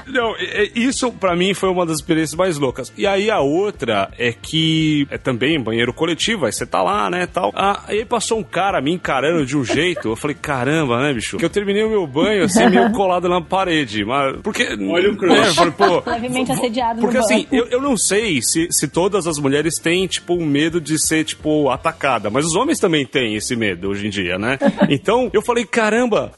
não, 0.08 0.34
isso 0.76 1.12
pra 1.12 1.36
mim 1.36 1.54
foi 1.54 1.70
uma 1.70 1.86
das 1.86 1.98
experiências 1.98 2.36
mais 2.38 2.58
loucas. 2.58 2.92
E 2.98 3.06
aí 3.08 3.30
a 3.30 3.40
outra 3.40 4.10
é 4.18 4.32
que 4.32 5.08
é 5.10 5.18
também 5.18 5.60
banheiro 5.60 5.94
coletivo, 5.94 6.46
aí 6.46 6.52
você 6.52 6.66
tá 6.66 6.82
lá, 6.82 7.10
né, 7.10 7.28
tal. 7.28 7.52
Ah, 7.56 7.84
aí 7.88 8.06
passou 8.06 8.40
um 8.40 8.44
cara 8.44 8.82
me 8.82 8.92
encarando 8.92 9.46
de 9.46 9.58
um 9.58 9.64
jeito, 9.64 10.10
eu 10.10 10.16
falei, 10.16 10.36
caramba, 10.40 11.02
né, 11.02 11.14
bicho? 11.14 11.38
Que 11.38 11.46
eu 11.46 11.50
terminei 11.50 11.84
o 11.84 11.90
meu 11.90 12.06
banho 12.06 12.44
assim, 12.44 12.70
meio 12.70 12.92
colado 12.92 13.28
na 13.28 13.42
parede. 13.42 14.04
Mas. 14.06 14.38
Porque. 14.42 14.64
Olha 14.64 15.12
o 15.12 15.18
crush. 15.18 15.38
É, 15.38 15.48
eu 15.48 15.54
falei, 15.54 15.72
pô. 15.72 16.04
Levemente 16.10 16.52
assediado 16.52 17.02
Porque 17.02 17.18
no 17.18 17.24
assim, 17.24 17.48
eu, 17.52 17.66
eu 17.68 17.82
não 17.82 17.98
sei 17.98 18.42
se, 18.42 18.68
se 18.72 18.88
todas 18.88 19.28
as 19.28 19.38
mulheres 19.38 19.76
têm, 19.76 20.08
tipo, 20.08 20.34
um 20.34 20.46
medo 20.46 20.80
de 20.80 21.00
ser, 21.00 21.24
tipo, 21.24 21.70
atacada. 21.70 22.30
Mas 22.30 22.46
os 22.46 22.56
homens 22.56 22.80
também 22.80 23.06
têm 23.06 23.36
esse 23.36 23.51
medo 23.56 23.90
hoje 23.90 24.08
em 24.08 24.10
dia, 24.10 24.38
né? 24.38 24.58
Então, 24.90 25.30
eu 25.32 25.42
falei, 25.42 25.64
caramba, 25.64 26.34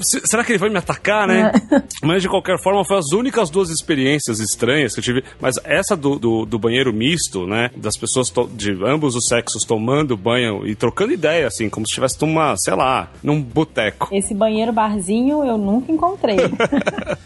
será 0.00 0.44
que 0.44 0.52
ele 0.52 0.58
vai 0.58 0.68
me 0.68 0.76
atacar, 0.76 1.26
né? 1.26 1.50
Mas 2.02 2.20
de 2.20 2.28
qualquer 2.28 2.58
forma, 2.62 2.84
foi 2.84 2.98
as 2.98 3.12
únicas 3.12 3.48
duas 3.48 3.70
experiências 3.70 4.38
estranhas 4.38 4.92
que 4.92 5.00
eu 5.00 5.04
tive. 5.04 5.24
Mas 5.40 5.56
essa 5.64 5.96
do, 5.96 6.18
do, 6.18 6.44
do 6.44 6.58
banheiro 6.58 6.92
misto, 6.92 7.46
né? 7.46 7.70
Das 7.76 7.96
pessoas 7.96 8.32
de 8.54 8.72
ambos 8.84 9.14
os 9.16 9.26
sexos 9.26 9.64
tomando 9.64 10.16
banho 10.16 10.66
e 10.66 10.74
trocando 10.74 11.12
ideia, 11.12 11.46
assim, 11.46 11.70
como 11.70 11.86
se 11.86 11.90
estivesse 11.90 12.20
numa, 12.20 12.56
sei 12.56 12.74
lá, 12.74 13.10
num 13.22 13.40
boteco. 13.40 14.08
Esse 14.12 14.34
banheiro 14.34 14.72
barzinho 14.72 15.44
eu 15.44 15.56
nunca 15.56 15.90
encontrei. 15.90 16.36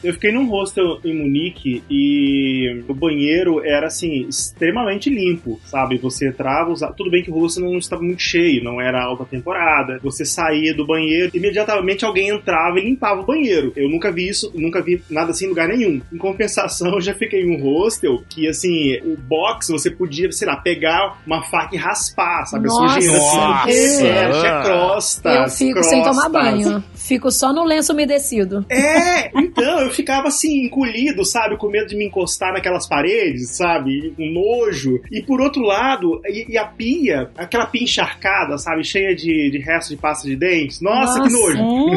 Eu 0.03 0.13
fiquei 0.15 0.33
num 0.33 0.49
hostel 0.49 1.01
em 1.05 1.15
Munique 1.15 1.83
e 1.91 2.85
o 2.89 2.95
banheiro 2.95 3.61
era 3.65 3.89
assim, 3.89 4.27
extremamente 4.29 5.11
limpo, 5.11 5.59
sabe? 5.65 5.99
Você 5.99 6.29
entrava, 6.29 6.71
usava... 6.71 6.95
tudo 6.95 7.11
bem 7.11 7.23
que 7.23 7.31
o 7.31 7.35
hostel 7.35 7.65
não 7.65 7.79
estava 7.79 8.03
muito 8.03 8.23
cheio, 8.23 8.63
não 8.63 8.81
era 8.81 8.88
alta 8.95 9.25
temporada. 9.25 9.99
Você 10.03 10.25
saía 10.25 10.75
do 10.75 10.87
banheiro, 10.87 11.31
imediatamente 11.35 12.05
alguém 12.05 12.29
entrava 12.29 12.79
e 12.79 12.85
limpava 12.85 13.21
o 13.21 13.27
banheiro. 13.27 13.73
Eu 13.77 13.89
nunca 13.89 14.13
vi 14.13 14.29
isso, 14.29 14.51
nunca 14.55 14.83
vi 14.83 15.03
nada 15.11 15.31
assim 15.31 15.47
em 15.47 15.49
lugar 15.49 15.69
nenhum. 15.69 16.01
Em 16.13 16.19
compensação, 16.19 16.95
eu 16.95 17.01
já 17.01 17.15
fiquei 17.15 17.43
em 17.43 17.57
um 17.57 17.63
hostel 17.63 18.23
que 18.29 18.49
assim, 18.49 18.97
o 19.05 19.17
box 19.17 19.69
você 19.69 19.91
podia, 19.91 20.31
sei 20.33 20.47
lá, 20.47 20.57
pegar 20.57 21.19
uma 21.27 21.43
faca 21.43 21.75
e 21.75 21.79
raspar, 21.79 22.47
sabe? 22.47 22.69
Nossa, 22.69 22.85
a 22.85 22.89
sujeira 22.89 23.19
assim, 23.19 23.37
Nossa. 23.37 23.71
é, 23.71 24.31
tinha 24.31 24.63
crostas. 24.63 25.35
Eu 25.35 25.67
fico 25.67 25.83
sem 25.83 26.03
tomar 26.03 26.31
crostas. 26.31 26.33
banho. 26.33 26.85
Fico 26.95 27.31
só 27.31 27.53
no 27.53 27.65
lenço 27.65 27.93
umedecido. 27.93 28.65
É, 28.69 29.31
então, 29.39 29.81
eu 29.81 29.91
ficava 29.91 30.29
assim, 30.29 30.67
encolhido, 30.67 31.25
sabe? 31.25 31.57
Com 31.57 31.69
medo 31.69 31.87
de 31.87 31.97
me 31.97 32.07
encostar 32.07 32.53
naquelas 32.53 32.87
paredes, 32.87 33.57
sabe? 33.57 34.13
Com 34.17 34.27
nojo. 34.31 35.01
E 35.11 35.23
por 35.23 35.41
outro 35.41 35.63
lado, 35.63 36.21
e, 36.27 36.53
e 36.53 36.59
a 36.59 36.65
pia, 36.65 37.31
aquela 37.37 37.67
pia 37.67 37.83
encharcada, 37.83 38.59
sabe? 38.59 38.78
Cheia 38.85 39.15
de, 39.15 39.51
de 39.51 39.59
restos 39.59 39.91
de 39.91 39.97
pasta 39.97 40.29
de 40.29 40.37
dentes. 40.37 40.81
Nossa, 40.81 41.21
que 41.23 41.31
Nossa. 41.31 41.37
nojo. 41.39 41.63
Hum, 41.63 41.91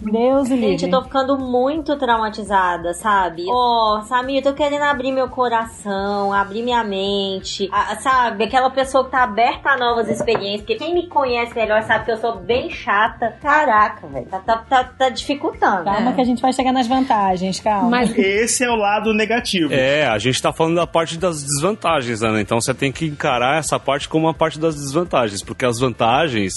Deus 0.12 0.46
o 0.50 0.56
Gente, 0.56 0.60
livre. 0.60 0.86
eu 0.86 0.90
tô 0.90 1.02
ficando 1.02 1.38
muito 1.38 1.96
traumatizada, 1.98 2.94
sabe? 2.94 3.44
Ó, 3.48 4.00
Samir, 4.02 4.36
eu 4.38 4.42
tô 4.42 4.52
querendo 4.54 4.82
abrir 4.82 5.12
meu 5.12 5.28
coração, 5.28 6.32
abrir 6.32 6.62
minha 6.62 6.82
mente, 6.84 7.68
a- 7.72 7.96
sabe? 7.96 8.44
Aquela 8.44 8.70
pessoa 8.70 9.04
que 9.04 9.10
tá 9.10 9.22
aberta 9.24 9.70
a 9.70 9.76
novas 9.76 10.08
experiências, 10.08 10.60
porque 10.62 10.76
quem 10.76 10.94
me 10.94 11.06
conhece 11.08 11.54
melhor 11.54 11.82
sabe 11.82 12.04
que 12.04 12.12
eu 12.12 12.16
sou 12.18 12.36
bem 12.38 12.70
chata. 12.70 13.34
Caraca, 13.42 14.06
velho, 14.06 14.26
tá, 14.26 14.38
tá, 14.40 14.56
tá, 14.58 14.84
tá 14.84 15.08
dificultando. 15.08 15.84
Calma 15.84 16.10
É. 16.10 16.12
que 16.14 16.20
a 16.20 16.24
gente 16.24 16.40
vai 16.42 16.52
chegar 16.52 16.72
nas 16.72 16.86
vantagens, 16.86 17.58
calma. 17.60 17.88
Mas 17.90 18.16
Esse 18.16 18.64
é 18.64 18.70
o 18.70 18.76
lado 18.76 19.12
negativo. 19.12 19.72
É, 19.72 20.06
a 20.06 20.18
gente 20.18 20.40
tá 20.40 20.52
falando 20.52 20.76
da 20.76 20.86
parte 20.86 21.18
das 21.18 21.42
desvantagens, 21.42 22.20
né? 22.20 22.40
Então 22.40 22.60
você 22.60 22.72
tem 22.74 22.92
que 22.92 23.06
encarar 23.06 23.58
essa 23.58 23.78
parte 23.78 24.08
como 24.08 24.26
uma 24.26 24.34
parte 24.34 24.58
das 24.58 24.74
desvantagens, 24.74 25.42
porque 25.42 25.64
as 25.64 25.78
vantagens, 25.78 25.85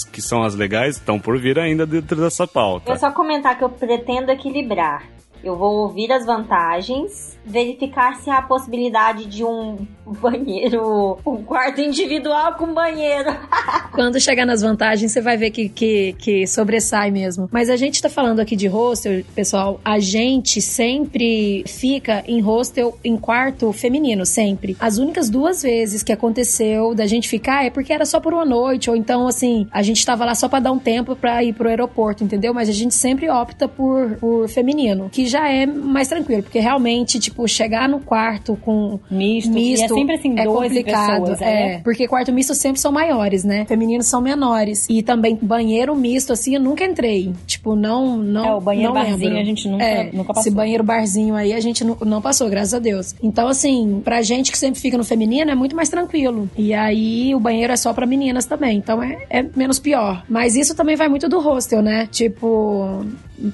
que 0.04 0.22
são 0.22 0.44
as 0.44 0.56
legais, 0.56 0.96
estão 0.96 1.20
por 1.20 1.40
vir 1.40 1.60
ainda 1.60 1.86
dentro 1.86 2.20
dessa 2.20 2.48
pauta. 2.48 2.92
Eu 2.92 2.98
só 2.98 3.12
comentar 3.12 3.58
que 3.58 3.64
eu 3.64 3.70
pretendo 3.70 4.32
equilibrar. 4.32 5.19
Eu 5.44 5.56
vou 5.56 5.84
ouvir 5.84 6.12
as 6.12 6.26
vantagens, 6.26 7.38
verificar 7.46 8.16
se 8.16 8.30
há 8.30 8.40
a 8.40 8.42
possibilidade 8.42 9.26
de 9.26 9.44
um 9.44 9.88
banheiro, 10.06 11.18
um 11.26 11.44
quarto 11.44 11.82
individual 11.82 12.56
com 12.56 12.74
banheiro. 12.74 13.30
quando 13.92 14.20
chegar 14.20 14.46
nas 14.46 14.62
vantagens, 14.62 15.12
você 15.12 15.22
vai 15.22 15.38
ver 15.38 15.52
que, 15.52 15.70
que, 15.70 16.14
que 16.14 16.48
sobressai 16.48 17.12
mesmo. 17.12 17.50
Mas 17.52 17.70
a 17.70 17.76
gente 17.76 18.02
tá 18.02 18.10
falando 18.10 18.40
aqui 18.40 18.56
de 18.56 18.68
hostel, 18.68 19.24
pessoal. 19.36 19.80
A 19.84 20.00
gente 20.00 20.62
sempre 20.62 21.64
fica 21.68 22.24
em 22.28 22.40
hostel 22.40 22.98
em 23.04 23.18
quarto 23.18 23.72
feminino, 23.74 24.26
sempre. 24.26 24.76
As 24.80 24.98
únicas 24.98 25.30
duas 25.30 25.62
vezes 25.62 26.04
que 26.04 26.12
aconteceu 26.14 26.96
da 26.96 27.06
gente 27.06 27.28
ficar 27.28 27.66
é 27.66 27.70
porque 27.70 27.92
era 27.92 28.06
só 28.06 28.20
por 28.20 28.34
uma 28.34 28.46
noite, 28.46 28.90
ou 28.90 28.96
então, 28.96 29.28
assim, 29.28 29.68
a 29.72 29.82
gente 29.82 30.06
tava 30.06 30.26
lá 30.26 30.36
só 30.36 30.48
pra 30.48 30.60
dar 30.60 30.72
um 30.72 30.80
tempo 30.80 31.16
pra 31.16 31.44
ir 31.44 31.54
pro 31.54 31.70
aeroporto, 31.70 32.24
entendeu? 32.24 32.54
Mas 32.54 32.70
a 32.70 32.74
gente 32.74 32.94
sempre 32.94 33.30
opta 33.30 33.68
por, 33.68 34.16
por 34.18 34.48
feminino, 34.48 35.10
que 35.10 35.26
já 35.30 35.50
é 35.50 35.66
mais 35.66 36.08
tranquilo, 36.08 36.44
porque 36.44 36.60
realmente, 36.60 37.20
tipo, 37.20 37.48
chegar 37.48 37.88
no 37.88 38.00
quarto 38.00 38.58
com 38.62 39.00
Misto. 39.10 39.52
misto 39.52 39.82
E 39.82 39.84
é 39.84 39.88
sempre 39.88 40.16
assim, 40.16 40.38
é 40.38 40.44
12 40.44 40.68
complicado, 40.68 41.22
pessoas, 41.22 41.42
é, 41.42 41.76
é. 41.76 41.78
porque 41.80 42.08
quarto 42.08 42.32
misto 42.34 42.54
sempre 42.54 42.82
são 42.82 42.92
maiores, 42.92 43.44
né? 43.44 43.66
Femininos 43.66 44.08
são 44.08 44.22
menores. 44.22 44.88
E 44.90 45.02
também 45.04 45.38
banheiro 45.42 45.96
misto 45.96 46.34
assim, 46.34 46.56
eu 46.56 46.62
nunca 46.62 46.84
entrei. 46.84 47.32
Tipo, 47.46 47.76
não 47.76 48.18
não 48.18 48.46
É, 48.46 48.54
o 48.56 48.62
banheiro 48.62 48.94
não 48.94 49.02
barzinho 49.02 49.20
lembro. 49.30 49.40
a 49.40 49.44
gente 49.46 49.68
nunca- 49.70 49.84
é, 49.84 50.04
nunca 50.12 50.32
Esse 50.32 50.34
passou. 50.34 50.54
banheiro 50.54 50.84
barzinho 50.84 51.36
aí 51.36 51.54
a 51.54 51.60
gente 51.60 51.84
nu- 51.84 51.98
não 52.06 52.22
passou, 52.22 52.50
graças 52.50 52.74
a 52.74 52.80
Deus. 52.80 53.16
Então 53.22 53.48
assim, 53.48 54.02
pra 54.04 54.22
gente 54.22 54.52
que 54.52 54.58
sempre 54.58 54.80
fica 54.82 54.98
no 54.98 55.04
feminino 55.04 55.50
é 55.52 55.56
muito 55.56 55.76
mais 55.76 55.90
tranquilo. 55.90 56.50
E 56.58 56.74
aí 56.74 57.34
o 57.36 57.40
banheiro 57.40 57.72
é 57.72 57.78
só 57.78 57.94
pra 57.94 58.06
meninas 58.06 58.46
também, 58.46 58.78
então 58.78 59.02
é, 59.04 59.18
é 59.30 59.46
menos 59.56 59.80
pior. 59.80 60.24
Mas 60.28 60.56
isso 60.56 60.76
também 60.76 60.96
vai 60.96 61.08
muito 61.08 61.28
do 61.30 61.40
hostel, 61.40 61.82
né? 61.82 62.08
Tipo, 62.12 63.06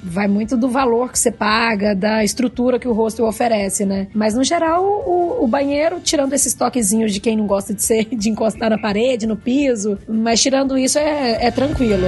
vai 0.02 0.26
muito 0.26 0.56
do 0.56 0.68
valor 0.68 1.12
que 1.12 1.18
você 1.18 1.30
paga, 1.30 1.94
da 1.94 2.24
estrutura 2.24 2.78
que 2.78 2.88
o 2.88 2.92
hostel 2.92 3.26
oferece, 3.26 3.84
né? 3.84 4.08
Mas 4.14 4.34
no 4.34 4.42
geral, 4.42 4.84
o, 4.84 5.44
o 5.44 5.46
banheiro, 5.46 6.00
tirando 6.00 6.32
esses 6.32 6.54
toquezinhos 6.54 7.12
de 7.12 7.20
quem 7.20 7.36
não 7.36 7.46
gosta 7.46 7.72
de 7.72 7.82
ser, 7.82 8.06
de 8.14 8.28
encostar 8.30 8.70
na 8.70 8.78
parede, 8.78 9.26
no 9.26 9.36
piso, 9.36 9.98
mas 10.08 10.40
tirando 10.42 10.76
isso 10.76 10.98
é, 10.98 11.46
é 11.46 11.50
tranquilo. 11.50 12.06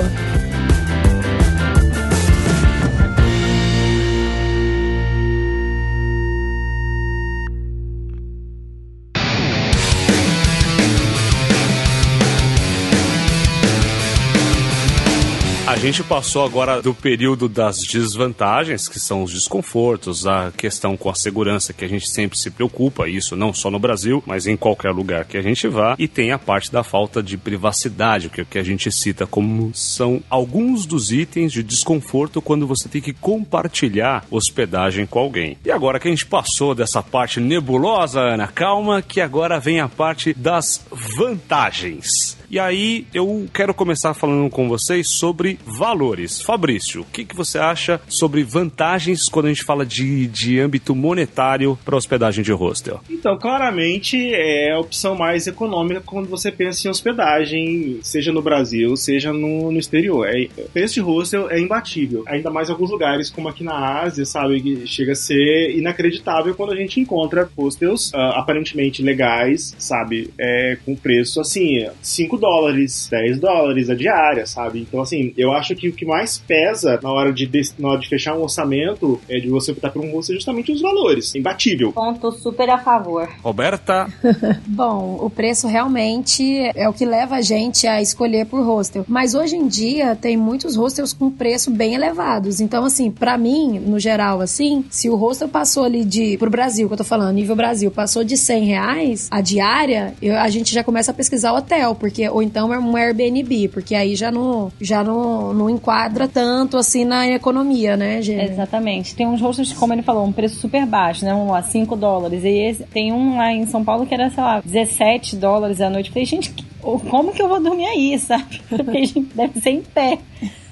Gente 15.79 16.03
passou 16.03 16.45
agora 16.45 16.83
do 16.83 16.93
período 16.93 17.49
das 17.49 17.79
desvantagens, 17.79 18.89
que 18.89 18.99
são 18.99 19.23
os 19.23 19.33
desconfortos, 19.33 20.27
a 20.27 20.51
questão 20.51 20.97
com 20.97 21.09
a 21.09 21.15
segurança 21.15 21.73
que 21.73 21.85
a 21.85 21.89
gente 21.89 22.09
sempre 22.09 22.37
se 22.37 22.51
preocupa, 22.51 23.09
isso 23.09 23.37
não 23.37 23.55
só 23.55 23.71
no 23.71 23.79
Brasil, 23.79 24.23
mas 24.27 24.47
em 24.47 24.57
qualquer 24.57 24.91
lugar 24.91 25.25
que 25.25 25.37
a 25.37 25.43
gente 25.43 25.69
vá, 25.69 25.95
e 25.97 26.09
tem 26.09 26.33
a 26.33 26.39
parte 26.39 26.73
da 26.73 26.83
falta 26.83 27.23
de 27.23 27.37
privacidade, 27.37 28.29
que 28.29 28.41
é 28.41 28.43
o 28.43 28.47
que 28.47 28.59
a 28.59 28.63
gente 28.65 28.91
cita 28.91 29.25
como 29.27 29.71
são 29.73 30.21
alguns 30.29 30.85
dos 30.85 31.13
itens 31.13 31.53
de 31.53 31.63
desconforto 31.63 32.43
quando 32.43 32.67
você 32.67 32.89
tem 32.89 33.01
que 33.01 33.13
compartilhar 33.13 34.25
hospedagem 34.31 35.07
com 35.07 35.21
alguém. 35.21 35.59
E 35.65 35.71
agora 35.71 36.01
que 36.01 36.09
a 36.09 36.11
gente 36.11 36.27
passou 36.27 36.75
dessa 36.75 37.03
parte 37.03 37.39
nebulosa, 37.39 38.21
Ana, 38.21 38.49
calma, 38.49 39.01
que 39.01 39.21
agora 39.21 39.61
vem 39.61 39.81
a 39.81 39.89
parte 39.89 40.35
das 40.35 40.85
vantagens. 41.17 42.38
E 42.51 42.59
aí 42.59 43.07
eu 43.13 43.47
quero 43.53 43.75
começar 43.75 44.15
falando 44.15 44.49
com 44.49 44.71
vocês 44.71 45.07
sobre 45.07 45.59
valores. 45.67 46.41
Fabrício, 46.41 47.03
o 47.03 47.05
que, 47.05 47.23
que 47.23 47.37
você 47.37 47.59
acha 47.59 48.01
sobre 48.09 48.43
vantagens 48.43 49.29
quando 49.29 49.47
a 49.47 49.49
gente 49.51 49.65
fala 49.65 49.85
de, 49.85 50.27
de 50.27 50.59
âmbito 50.59 50.95
monetário 50.95 51.79
para 51.85 51.95
hospedagem 51.95 52.43
de 52.43 52.51
hostel? 52.51 53.01
Então, 53.11 53.37
claramente 53.37 54.17
é 54.33 54.73
a 54.73 54.79
opção 54.79 55.15
mais 55.15 55.47
econômica 55.47 56.01
quando 56.01 56.27
você 56.27 56.51
pensa 56.51 56.89
em 56.89 56.91
hospedagem, 56.91 58.01
seja 58.03 58.33
no 58.33 58.41
Brasil, 58.41 58.97
seja 58.97 59.31
no, 59.31 59.71
no 59.71 59.79
exterior. 59.79 60.27
É, 60.27 60.49
preço 60.73 60.95
de 60.95 61.01
hostel 61.01 61.51
é 61.51 61.61
imbatível. 61.61 62.25
Ainda 62.27 62.51
mais 62.51 62.71
em 62.71 62.73
alguns 62.73 62.91
lugares, 62.91 63.29
como 63.29 63.49
aqui 63.49 63.63
na 63.63 64.01
Ásia, 64.01 64.25
sabe, 64.25 64.63
que 64.63 64.87
chega 64.87 65.13
a 65.13 65.17
ser 65.17 65.77
inacreditável 65.77 66.55
quando 66.55 66.73
a 66.73 66.77
gente 66.77 66.99
encontra 66.99 67.47
hostels 67.55 68.11
uh, 68.13 68.17
aparentemente 68.37 69.03
legais, 69.03 69.75
sabe, 69.79 70.31
é, 70.39 70.79
com 70.87 70.97
preço 70.97 71.43
assim, 71.43 71.87
5 72.01 72.38
dólares, 72.39 73.09
10 73.11 73.39
dólares 73.39 73.91
a 73.91 73.95
diária, 73.95 74.47
sabe? 74.47 74.81
Então, 74.81 75.01
assim, 75.01 75.33
eu 75.37 75.53
acho 75.53 75.75
que 75.75 75.89
o 75.89 75.93
que 75.93 76.07
mais 76.07 76.39
pesa 76.39 76.99
na 77.03 77.11
hora 77.13 77.33
de, 77.33 77.49
na 77.79 77.89
hora 77.91 78.01
de 78.01 78.09
fechar 78.09 78.37
um 78.37 78.43
orçamento 78.43 79.21
é 79.29 79.39
de 79.39 79.49
você 79.49 79.73
optar 79.73 79.91
por 79.91 80.05
um 80.05 80.11
rosto 80.13 80.33
é 80.33 80.35
justamente 80.35 80.73
os 80.73 80.81
valores. 80.81 81.35
Imbatível. 81.35 81.93
Ponto 81.93 82.31
super 82.33 82.71
a 82.71 82.79
favor. 82.79 83.29
Roberta? 83.43 84.07
Bom, 84.67 85.19
o 85.21 85.31
preço 85.31 85.67
realmente 85.67 86.43
é 86.75 86.89
o 86.89 86.93
que 86.93 87.05
leva 87.05 87.37
a 87.37 87.41
gente 87.41 87.87
a 87.87 88.01
escolher 88.01 88.47
por 88.47 88.63
hostel. 88.63 89.05
Mas 89.09 89.35
hoje 89.35 89.57
em 89.57 89.67
dia 89.67 90.17
tem 90.17 90.37
muitos 90.37 90.77
hostels 90.77 91.13
com 91.13 91.31
preço 91.31 91.71
bem 91.71 91.95
elevados. 91.95 92.61
Então, 92.61 92.85
assim, 92.85 93.11
para 93.11 93.37
mim, 93.37 93.79
no 93.79 93.99
geral, 93.99 94.41
assim, 94.41 94.85
se 94.91 95.09
o 95.09 95.17
hostel 95.17 95.49
passou 95.49 95.85
ali 95.85 96.05
de. 96.05 96.37
pro 96.39 96.51
Brasil, 96.51 96.87
que 96.89 96.95
eu 96.95 96.99
tô 96.99 97.05
falando, 97.05 97.35
nível 97.35 97.57
Brasil, 97.57 97.91
passou 97.91 98.25
de 98.25 98.37
100 98.37 98.65
reais 98.65 99.29
a 99.31 99.41
diária, 99.41 100.15
eu, 100.21 100.37
a 100.37 100.49
gente 100.49 100.73
já 100.73 100.85
começa 100.85 101.11
a 101.11 101.15
pesquisar 101.15 101.53
hotel, 101.53 101.95
porque 101.95 102.28
ou 102.31 102.43
então 102.43 102.73
é 102.73 102.79
um 102.79 102.97
Airbnb, 102.97 103.69
porque 103.69 103.95
aí 103.95 104.15
já 104.15 104.31
não, 104.31 104.73
já 104.81 105.03
não, 105.03 105.53
não 105.53 105.71
enquadra 105.71 106.29
tanto 106.29 106.77
assim 106.77 107.05
na 107.05 107.27
economia, 107.29 107.97
né, 107.97 108.21
gente? 108.23 108.53
Exatamente. 108.53 109.15
Tem 109.15 109.27
uns 109.27 109.41
hostels, 109.41 109.73
como 109.73 109.93
ele 109.93 110.03
falou, 110.03 110.25
um 110.25 110.33
preço 110.33 110.57
super 110.57 110.87
baixo, 110.87 111.25
né? 111.25 111.35
Um 111.35 111.51
lá, 111.51 111.63
5 111.63 111.97
dólares. 111.97 112.45
E 112.45 112.49
esse, 112.49 112.85
tem 112.85 113.13
um 113.13 113.37
lá 113.37 113.53
em 113.53 113.67
São 113.67 113.85
Paulo 113.85 114.07
que 114.07 114.15
era, 114.15 114.31
sei 114.31 114.43
lá, 114.43 114.61
17 114.65 115.37
dólares 115.37 115.81
a 115.81 115.91
noite. 115.91 116.09
Eu 116.09 116.13
falei, 116.13 116.27
gente, 116.27 116.55
como 116.81 117.33
que 117.33 117.43
eu 117.43 117.49
vou 117.49 117.61
dormir 117.61 117.87
aí, 117.87 118.19
sabe? 118.19 118.61
Porque 118.69 118.99
a 118.99 119.05
gente 119.05 119.21
deve 119.35 119.61
ser 119.61 119.71
em 119.71 119.83
pé. 119.83 120.19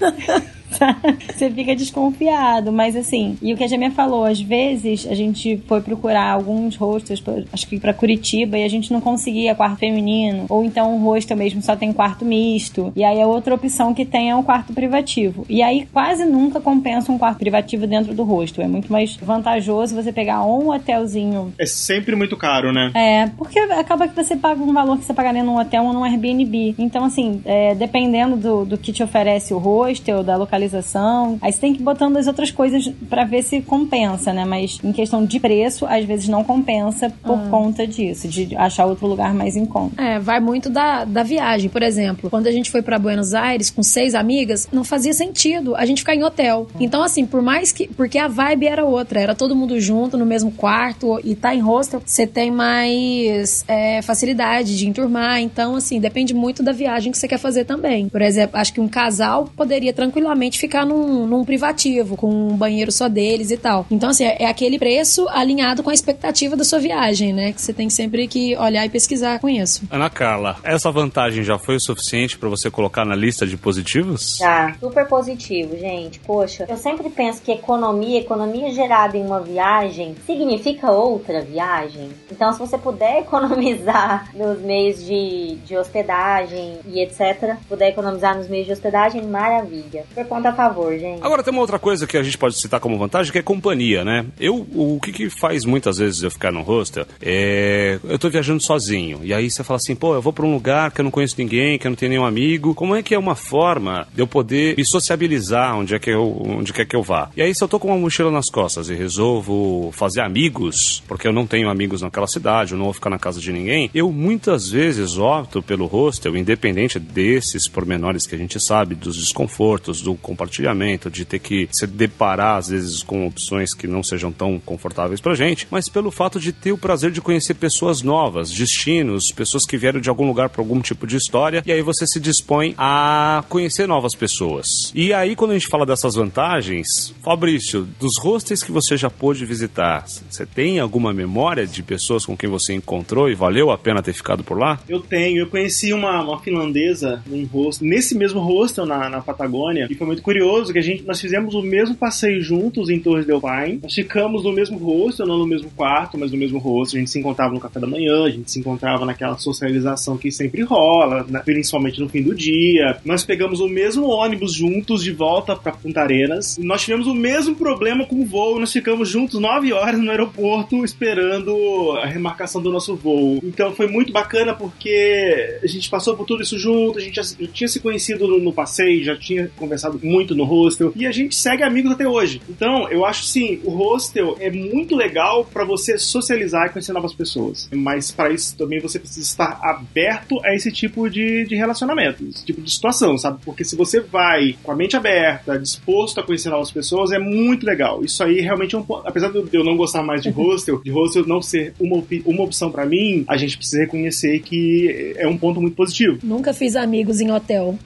você 1.33 1.51
fica 1.51 1.75
desconfiado, 1.75 2.73
mas 2.73 2.97
assim, 2.97 3.37
e 3.41 3.53
o 3.53 3.57
que 3.57 3.65
a 3.65 3.67
Jamia 3.67 3.91
falou, 3.91 4.25
às 4.25 4.41
vezes 4.41 5.07
a 5.07 5.15
gente 5.15 5.63
foi 5.67 5.81
procurar 5.81 6.31
alguns 6.31 6.77
hostels, 6.77 7.23
acho 7.53 7.67
que 7.67 7.79
para 7.79 7.95
Curitiba, 7.95 8.59
e 8.59 8.65
a 8.65 8.69
gente 8.69 8.93
não 8.93 9.01
conseguia 9.01 9.55
quarto 9.55 9.79
feminino, 9.79 10.47
ou 10.49 10.65
então 10.65 10.95
o 10.95 11.05
hostel 11.05 11.37
mesmo 11.37 11.63
só 11.63 11.77
tem 11.77 11.93
quarto 11.93 12.25
misto, 12.25 12.93
e 12.97 13.05
aí 13.05 13.21
a 13.21 13.27
outra 13.27 13.55
opção 13.55 13.95
que 13.95 14.05
tem 14.05 14.31
é 14.31 14.37
um 14.37 14.43
quarto 14.43 14.73
privativo. 14.73 15.47
E 15.49 15.63
aí 15.63 15.87
quase 15.93 16.25
nunca 16.25 16.61
compensa 16.61 17.13
um 17.13 17.19
quarto 17.19 17.39
privativo 17.39 17.87
dentro 17.87 18.15
do 18.15 18.25
hostel, 18.25 18.65
é 18.65 18.69
muito 18.69 18.93
mais 18.93 19.17
vantajoso 19.17 19.95
você 19.95 20.13
pegar 20.13 20.45
um 20.45 20.71
hotelzinho. 20.71 21.53
É 21.59 21.67
sempre 21.67 22.15
muito 22.17 22.37
caro, 22.37 22.73
né? 22.73 22.91
É, 22.95 23.27
porque 23.37 23.59
acaba 23.59 24.09
que 24.09 24.15
você 24.15 24.37
paga 24.37 24.63
um 24.63 24.73
valor 24.73 24.99
que 24.99 25.05
você 25.05 25.15
pagaria 25.15 25.43
num 25.43 25.59
hotel 25.59 25.85
ou 25.85 25.93
num 25.93 26.05
Airbnb. 26.05 26.75
Então, 26.79 27.05
assim, 27.05 27.41
é, 27.45 27.75
dependendo 27.75 28.37
do, 28.37 28.65
do 28.65 28.79
que 28.79 28.93
te 28.93 29.03
oferece 29.03 29.55
o 29.55 29.59
hostel, 29.59 30.23
da 30.23 30.37
localização 30.37 30.56
localização. 30.57 31.39
Aí 31.41 31.53
você 31.53 31.61
tem 31.61 31.75
que 31.75 31.81
ir 31.81 31.85
botando 31.85 32.17
as 32.17 32.27
outras 32.27 32.51
coisas 32.51 32.89
para 33.09 33.25
ver 33.25 33.43
se 33.43 33.61
compensa, 33.61 34.33
né? 34.33 34.45
Mas 34.45 34.79
em 34.83 34.93
questão 34.93 35.25
de 35.25 35.39
preço, 35.39 35.87
às 35.87 36.05
vezes 36.05 36.29
não 36.29 36.43
compensa 36.43 37.13
por 37.23 37.39
ah. 37.39 37.49
conta 37.51 37.87
disso, 37.87 38.29
de 38.29 38.57
achar 38.57 38.87
outro 38.87 39.07
lugar 39.07 39.35
mais 39.35 39.57
em 39.57 39.67
conta. 39.67 40.03
É, 40.03 40.19
vai 40.19 40.41
muito 40.41 40.69
da, 40.71 41.05
da 41.05 41.23
viagem. 41.23 41.69
Por 41.69 41.83
exemplo, 41.83 42.31
quando 42.31 42.47
a 42.47 42.53
gente 42.53 42.71
foi 42.71 42.83
para 42.83 42.99
Buenos 42.99 43.35
Aires 43.35 43.71
com 43.71 43.83
seis 43.83 44.15
amigas, 44.15 44.69
não 44.73 44.83
fazia 44.83 45.13
sentido 45.13 45.77
a 45.77 45.85
gente 45.85 45.99
ficar 45.99 46.15
em 46.15 46.25
hotel. 46.25 46.67
Então, 46.81 47.03
assim, 47.03 47.27
por 47.27 47.43
mais 47.43 47.73
que. 47.73 47.89
Porque 47.89 48.19
a 48.19 48.29
vibe 48.29 48.67
era 48.67 48.85
outra, 48.85 49.21
era 49.21 49.35
todo 49.35 49.55
mundo 49.55 49.79
junto 49.81 50.17
no 50.17 50.27
mesmo 50.27 50.51
quarto 50.51 51.21
e 51.23 51.35
tá 51.35 51.55
em 51.55 51.61
hostel, 51.61 52.03
você 52.05 52.27
tem 52.27 52.51
mais 52.51 53.65
é, 53.69 54.01
facilidade 54.03 54.77
de 54.77 54.89
enturmar. 54.89 55.41
Então, 55.41 55.77
assim, 55.77 56.01
depende 56.01 56.35
muito 56.35 56.63
da 56.63 56.73
viagem 56.73 57.13
que 57.13 57.19
você 57.19 57.29
quer 57.29 57.39
fazer 57.39 57.65
também. 57.65 58.09
Por 58.09 58.23
exemplo, 58.23 58.59
acho 58.59 58.73
que 58.73 58.81
um 58.81 58.89
casal 58.89 59.49
poderia 59.57 59.93
tranquilamente 59.93 60.46
ficar 60.55 60.87
num, 60.87 61.27
num 61.27 61.45
privativo, 61.45 62.17
com 62.17 62.29
um 62.29 62.57
banheiro 62.57 62.93
só 62.93 63.09
deles 63.09 63.51
e 63.51 63.57
tal. 63.57 63.87
Então, 63.91 64.11
assim, 64.11 64.25
é, 64.25 64.45
é 64.45 64.47
aquele 64.47 64.79
preço 64.79 65.29
alinhado 65.29 65.83
com 65.83 65.91
a 65.91 65.95
expectativa 65.95 66.57
da 66.57 66.65
sua 66.65 66.79
viagem, 66.79 67.33
né? 67.33 67.53
Que 67.53 67.61
você 67.61 67.73
tem 67.73 67.91
sempre 67.91 68.27
que 68.29 68.57
olhar 68.57 68.85
e 68.85 68.89
pesquisar 68.89 69.39
com 69.39 69.49
isso. 69.49 69.83
Ana 69.91 70.11
Carla, 70.11 70.57
essa 70.63 70.91
vantagem 70.91 71.43
já 71.43 71.59
foi 71.59 71.77
o 71.77 71.81
suficiente 71.81 72.39
para 72.39 72.49
você 72.49 72.71
colocar 72.71 73.05
na 73.05 73.15
lista 73.15 73.47
de 73.47 73.57
positivos? 73.57 74.37
Já, 74.39 74.75
super 74.79 75.07
positivo, 75.07 75.77
gente. 75.77 76.21
Poxa, 76.21 76.67
eu 76.69 76.77
sempre 76.77 77.11
penso 77.11 77.43
que 77.43 77.53
economia, 77.53 78.21
economia 78.21 78.71
gerada 78.73 79.17
em 79.17 79.25
uma 79.25 79.41
viagem, 79.41 80.15
significa 80.27 80.91
outra 80.91 81.43
viagem. 81.43 82.11
Então, 82.31 82.53
se 82.53 82.59
você 82.59 82.79
puder 82.79 83.21
economizar 83.27 84.31
nos 84.35 84.61
meios 84.61 85.05
de, 85.05 85.57
de 85.65 85.77
hospedagem 85.77 86.79
e 86.87 87.01
etc., 87.01 87.57
puder 87.69 87.89
economizar 87.89 88.37
nos 88.37 88.49
meios 88.49 88.67
de 88.67 88.73
hospedagem, 88.73 89.23
maravilha. 89.23 90.05
Por 90.15 90.27
a 90.45 90.53
favor, 90.53 90.93
gente. 90.99 91.23
Agora 91.23 91.43
tem 91.43 91.53
uma 91.53 91.61
outra 91.61 91.79
coisa 91.79 92.07
que 92.07 92.17
a 92.17 92.23
gente 92.23 92.37
pode 92.37 92.57
citar 92.57 92.81
como 92.81 92.99
vantagem, 92.99 93.33
que 93.33 93.39
é 93.39 93.43
companhia, 93.43 94.05
né? 94.05 94.27
Eu, 94.39 94.67
o 94.75 94.99
que, 95.01 95.13
que 95.13 95.31
faz 95.31 95.65
muitas 95.65 95.99
vezes 95.99 96.23
eu 96.23 96.31
ficar 96.31 96.53
no 96.53 96.63
hostel 96.63 97.07
é. 97.23 97.99
Eu 98.05 98.19
tô 98.19 98.29
viajando 98.29 98.63
sozinho. 98.63 99.21
E 99.23 99.33
aí 99.33 99.51
você 99.51 99.63
fala 99.63 99.77
assim, 99.77 99.95
pô, 99.95 100.15
eu 100.15 100.23
vou 100.23 100.33
pra 100.33 100.45
um 100.45 100.53
lugar 100.53 100.91
que 100.91 101.01
eu 101.01 101.05
não 101.05 101.11
conheço 101.11 101.37
ninguém, 101.39 101.79
que 101.79 101.87
eu 101.87 101.91
não 101.91 101.97
tenho 101.97 102.11
nenhum 102.11 102.25
amigo. 102.25 102.75
Como 102.75 102.95
é 102.95 103.03
que 103.03 103.15
é 103.15 103.19
uma 103.19 103.35
forma 103.35 104.07
de 104.13 104.21
eu 104.21 104.27
poder 104.27 104.77
me 104.77 104.85
sociabilizar 104.85 105.77
onde 105.77 105.95
é 105.95 105.99
que 105.99 106.11
eu, 106.11 106.43
onde 106.45 106.73
quer 106.73 106.85
que 106.85 106.97
eu 106.97 107.03
vá? 107.03 107.31
E 107.37 107.43
aí, 107.43 107.55
se 107.55 107.63
eu 107.63 107.69
tô 107.69 107.79
com 107.79 107.89
uma 107.89 107.99
mochila 107.99 108.31
nas 108.31 108.51
costas 108.51 108.89
e 108.89 108.95
resolvo 108.95 109.91
fazer 109.93 110.21
amigos, 110.21 111.03
porque 111.07 111.27
eu 111.27 111.33
não 111.33 111.47
tenho 111.47 111.69
amigos 111.69 112.03
naquela 112.03 112.27
cidade, 112.27 112.73
eu 112.73 112.79
não 112.79 112.87
vou 112.87 112.95
ficar 112.95 113.11
na 113.11 113.19
casa 113.19 113.41
de 113.41 113.53
ninguém, 113.53 113.91
eu 113.95 114.11
muitas 114.11 114.71
vezes 114.71 115.19
opto 115.19 115.63
pelo 115.63 115.87
hostel, 115.87 116.37
independente 116.37 116.99
desses 116.99 117.69
pormenores 117.69 118.27
que 118.27 118.35
a 118.35 118.39
gente 118.39 118.59
sabe, 118.61 118.95
dos 118.95 119.17
desconfortos, 119.17 120.01
do 120.01 120.15
compartilhamento, 120.27 121.09
de 121.09 121.25
ter 121.25 121.39
que 121.39 121.69
se 121.71 121.87
deparar 121.87 122.57
às 122.57 122.69
vezes 122.69 123.05
com 123.05 123.25
opções 123.29 123.73
que 123.73 123.87
não 123.87 124.03
sejam 124.03 124.33
tão 124.33 124.59
confortáveis 124.59 125.21
pra 125.21 125.37
gente, 125.37 125.69
mas 125.71 125.89
pelo 125.89 126.11
fato 126.11 126.41
de 126.41 126.53
ter 126.53 126.73
o 126.73 126.79
prazer 126.79 127.13
de 127.13 127.21
conhecer 127.21 127.55
pessoas 127.55 128.03
novas, 128.03 128.51
destinos, 128.51 129.31
pessoas 129.31 129.65
que 129.65 129.77
vieram 129.77 130.01
de 130.01 130.09
algum 130.09 130.27
lugar 130.27 130.49
para 130.49 130.61
algum 130.61 130.81
tipo 130.81 131.07
de 131.07 131.17
história, 131.17 131.63
e 131.65 131.71
aí 131.71 131.81
você 131.81 132.09
se 132.09 132.19
dispõe 132.19 132.75
a 132.77 133.45
conhecer 133.49 133.87
novas 133.87 134.17
pessoas. 134.17 134.91
E 134.97 135.13
aí 135.13 135.37
quando 135.37 135.53
a 135.53 135.55
gente 135.55 135.69
fala 135.69 135.87
dessas 135.87 136.17
vantagens, 136.17 137.15
Fabrício, 137.23 137.87
dos 138.01 138.19
hostels 138.19 138.65
que 138.65 138.73
você 138.73 138.97
já 138.97 139.09
pôde 139.09 139.47
visitar, 139.47 140.05
você 140.29 140.45
tem 140.45 140.81
alguma 140.81 141.13
memória 141.13 141.65
de 141.65 141.85
pessoas 141.85 142.27
com 142.27 142.37
quem 142.37 142.51
você 142.51 142.75
encontrou 142.75 143.31
e 143.31 143.35
valeu 143.37 143.71
a 143.71 143.79
pena 143.79 144.03
ter 144.03 144.13
ficado 144.13 144.43
por 144.43 144.59
lá? 144.59 144.81
Eu 144.89 145.01
tenho, 145.01 145.39
eu 145.39 145.47
conheci 145.47 145.93
uma, 145.93 146.21
uma 146.21 146.41
finlandesa 146.41 147.23
num 147.27 147.45
hostel, 147.45 147.87
nesse 147.87 148.17
mesmo 148.17 148.41
hostel 148.41 148.85
na, 148.87 149.09
na 149.09 149.21
Patagônia, 149.21 149.87
e 149.89 149.95
foi 149.95 150.07
muito 150.07 150.16
curioso 150.23 150.73
que 150.73 150.79
a 150.79 150.83
gente, 150.83 151.05
nós 151.05 151.21
fizemos 151.21 151.55
o 151.55 151.63
mesmo 151.63 151.95
passeio 151.95 152.41
juntos 152.41 152.89
em 152.91 152.99
Torres 152.99 153.27
del 153.27 153.41
Paine. 153.41 153.81
Nós 153.83 153.95
ficamos 153.95 154.45
no 154.45 154.53
mesmo 154.53 154.79
rosto, 154.79 155.25
não 155.25 155.39
no 155.39 155.47
mesmo 155.47 155.71
quarto, 155.71 156.19
mas 156.19 156.33
no 156.33 156.39
mesmo 156.39 156.59
rosto. 156.59 156.97
A 156.97 156.99
gente 156.99 157.11
se 157.11 157.19
encontrava 157.19 157.53
no 157.53 157.61
café 157.61 157.81
da 157.81 157.87
manhã, 157.87 158.25
a 158.25 158.31
gente 158.31 158.51
se 158.51 158.59
encontrava 158.61 159.05
naquela 159.05 159.37
socialização 159.39 160.17
que 160.17 160.31
sempre 160.31 160.63
rola, 160.63 161.25
né? 161.29 161.43
principalmente 161.45 162.01
no 162.01 162.09
fim 162.09 162.23
do 162.23 162.35
dia. 162.35 162.99
Nós 163.05 163.25
pegamos 163.25 163.61
o 163.61 163.69
mesmo 163.69 164.07
ônibus 164.07 164.53
juntos 164.53 165.03
de 165.03 165.13
volta 165.13 165.57
para 165.57 165.73
Punta 165.73 166.01
Arenas. 166.01 166.59
Nós 166.59 166.83
tivemos 166.83 167.07
o 167.07 167.15
mesmo 167.15 167.55
problema 167.55 168.05
com 168.07 168.21
o 168.21 168.27
voo. 168.27 168.59
Nós 168.59 168.73
ficamos 168.73 169.09
juntos 169.09 169.41
nove 169.41 169.73
horas 169.73 170.01
no 170.01 170.11
aeroporto 170.11 170.85
esperando 170.85 171.93
a 172.03 172.07
remarcação 172.07 172.63
do 172.63 172.71
nosso 172.71 172.95
voo. 172.97 173.41
Então 173.43 173.73
foi 173.73 173.87
muito 173.87 174.13
bacana 174.13 174.55
porque 174.55 175.59
a 175.63 175.67
gente 175.67 175.89
passou 175.89 176.17
por 176.17 176.27
tudo 176.27 176.43
isso 176.43 176.59
junto, 176.59 176.99
a 176.99 177.03
gente 177.03 177.17
já 177.17 177.23
tinha 177.53 177.69
se 177.69 177.81
conhecido 177.81 178.27
no, 178.27 178.39
no 178.39 178.53
passeio, 178.53 179.05
já 179.05 179.17
tinha 179.17 179.51
conversado 179.57 179.99
com 179.99 180.06
muito 180.07 180.35
no 180.35 180.45
hostel 180.45 180.93
e 180.95 181.07
a 181.07 181.13
gente 181.13 181.35
segue 181.35 181.63
amigos 181.63 181.93
até 181.93 182.09
hoje. 182.09 182.41
Então, 182.49 182.89
eu 182.89 183.05
acho 183.05 183.25
sim, 183.25 183.61
o 183.65 183.71
hostel 183.71 184.37
é 184.41 184.51
muito 184.51 184.95
legal 184.95 185.45
para 185.45 185.65
você 185.65 185.99
socializar 185.99 186.67
e 186.67 186.71
conhecer 186.71 186.93
novas 186.93 187.13
pessoas. 187.13 187.69
Mas 187.75 188.11
para 188.11 188.31
isso 188.31 188.57
também 188.57 188.81
você 188.81 188.99
precisa 188.99 189.27
estar 189.27 189.59
aberto 189.63 190.41
a 190.45 190.55
esse 190.55 190.71
tipo 190.71 191.09
de, 191.11 191.45
de 191.47 191.57
relacionamento, 191.57 192.25
esse 192.25 192.45
tipo 192.45 192.61
de 192.61 192.71
situação, 192.71 193.19
sabe? 193.19 193.41
Porque 193.45 193.65
se 193.65 193.77
você 193.77 194.01
vai 194.01 194.57
com 194.63 194.73
a 194.73 194.77
mente 194.77 194.97
aberta, 194.97 195.59
disposto 195.59 196.21
a 196.21 196.23
conhecer 196.23 196.51
novas 196.51 196.71
pessoas, 196.71 197.11
é 197.13 197.19
muito 197.19 197.67
legal. 197.67 198.05
Isso 198.05 198.23
aí 198.23 198.41
realmente 198.41 198.75
é 198.75 198.79
um 198.79 198.83
ponto. 198.83 199.07
Apesar 199.07 199.31
de 199.31 199.45
eu 199.53 199.65
não 199.65 199.77
gostar 199.77 200.03
mais 200.03 200.23
de 200.23 200.31
hostel, 200.31 200.81
de 200.83 200.91
hostel 200.91 201.27
não 201.27 201.43
ser 201.43 201.75
uma, 201.81 202.03
uma 202.25 202.43
opção 202.43 202.71
para 202.71 202.87
mim, 202.87 203.25
a 203.27 203.37
gente 203.37 203.57
precisa 203.57 203.83
reconhecer 203.83 204.41
que 204.41 205.15
é 205.17 205.27
um 205.27 205.37
ponto 205.37 205.61
muito 205.61 205.75
positivo. 205.75 206.19
Nunca 206.23 206.53
fiz 206.53 206.77
amigos 206.77 207.21
em 207.21 207.31
hotel. 207.31 207.79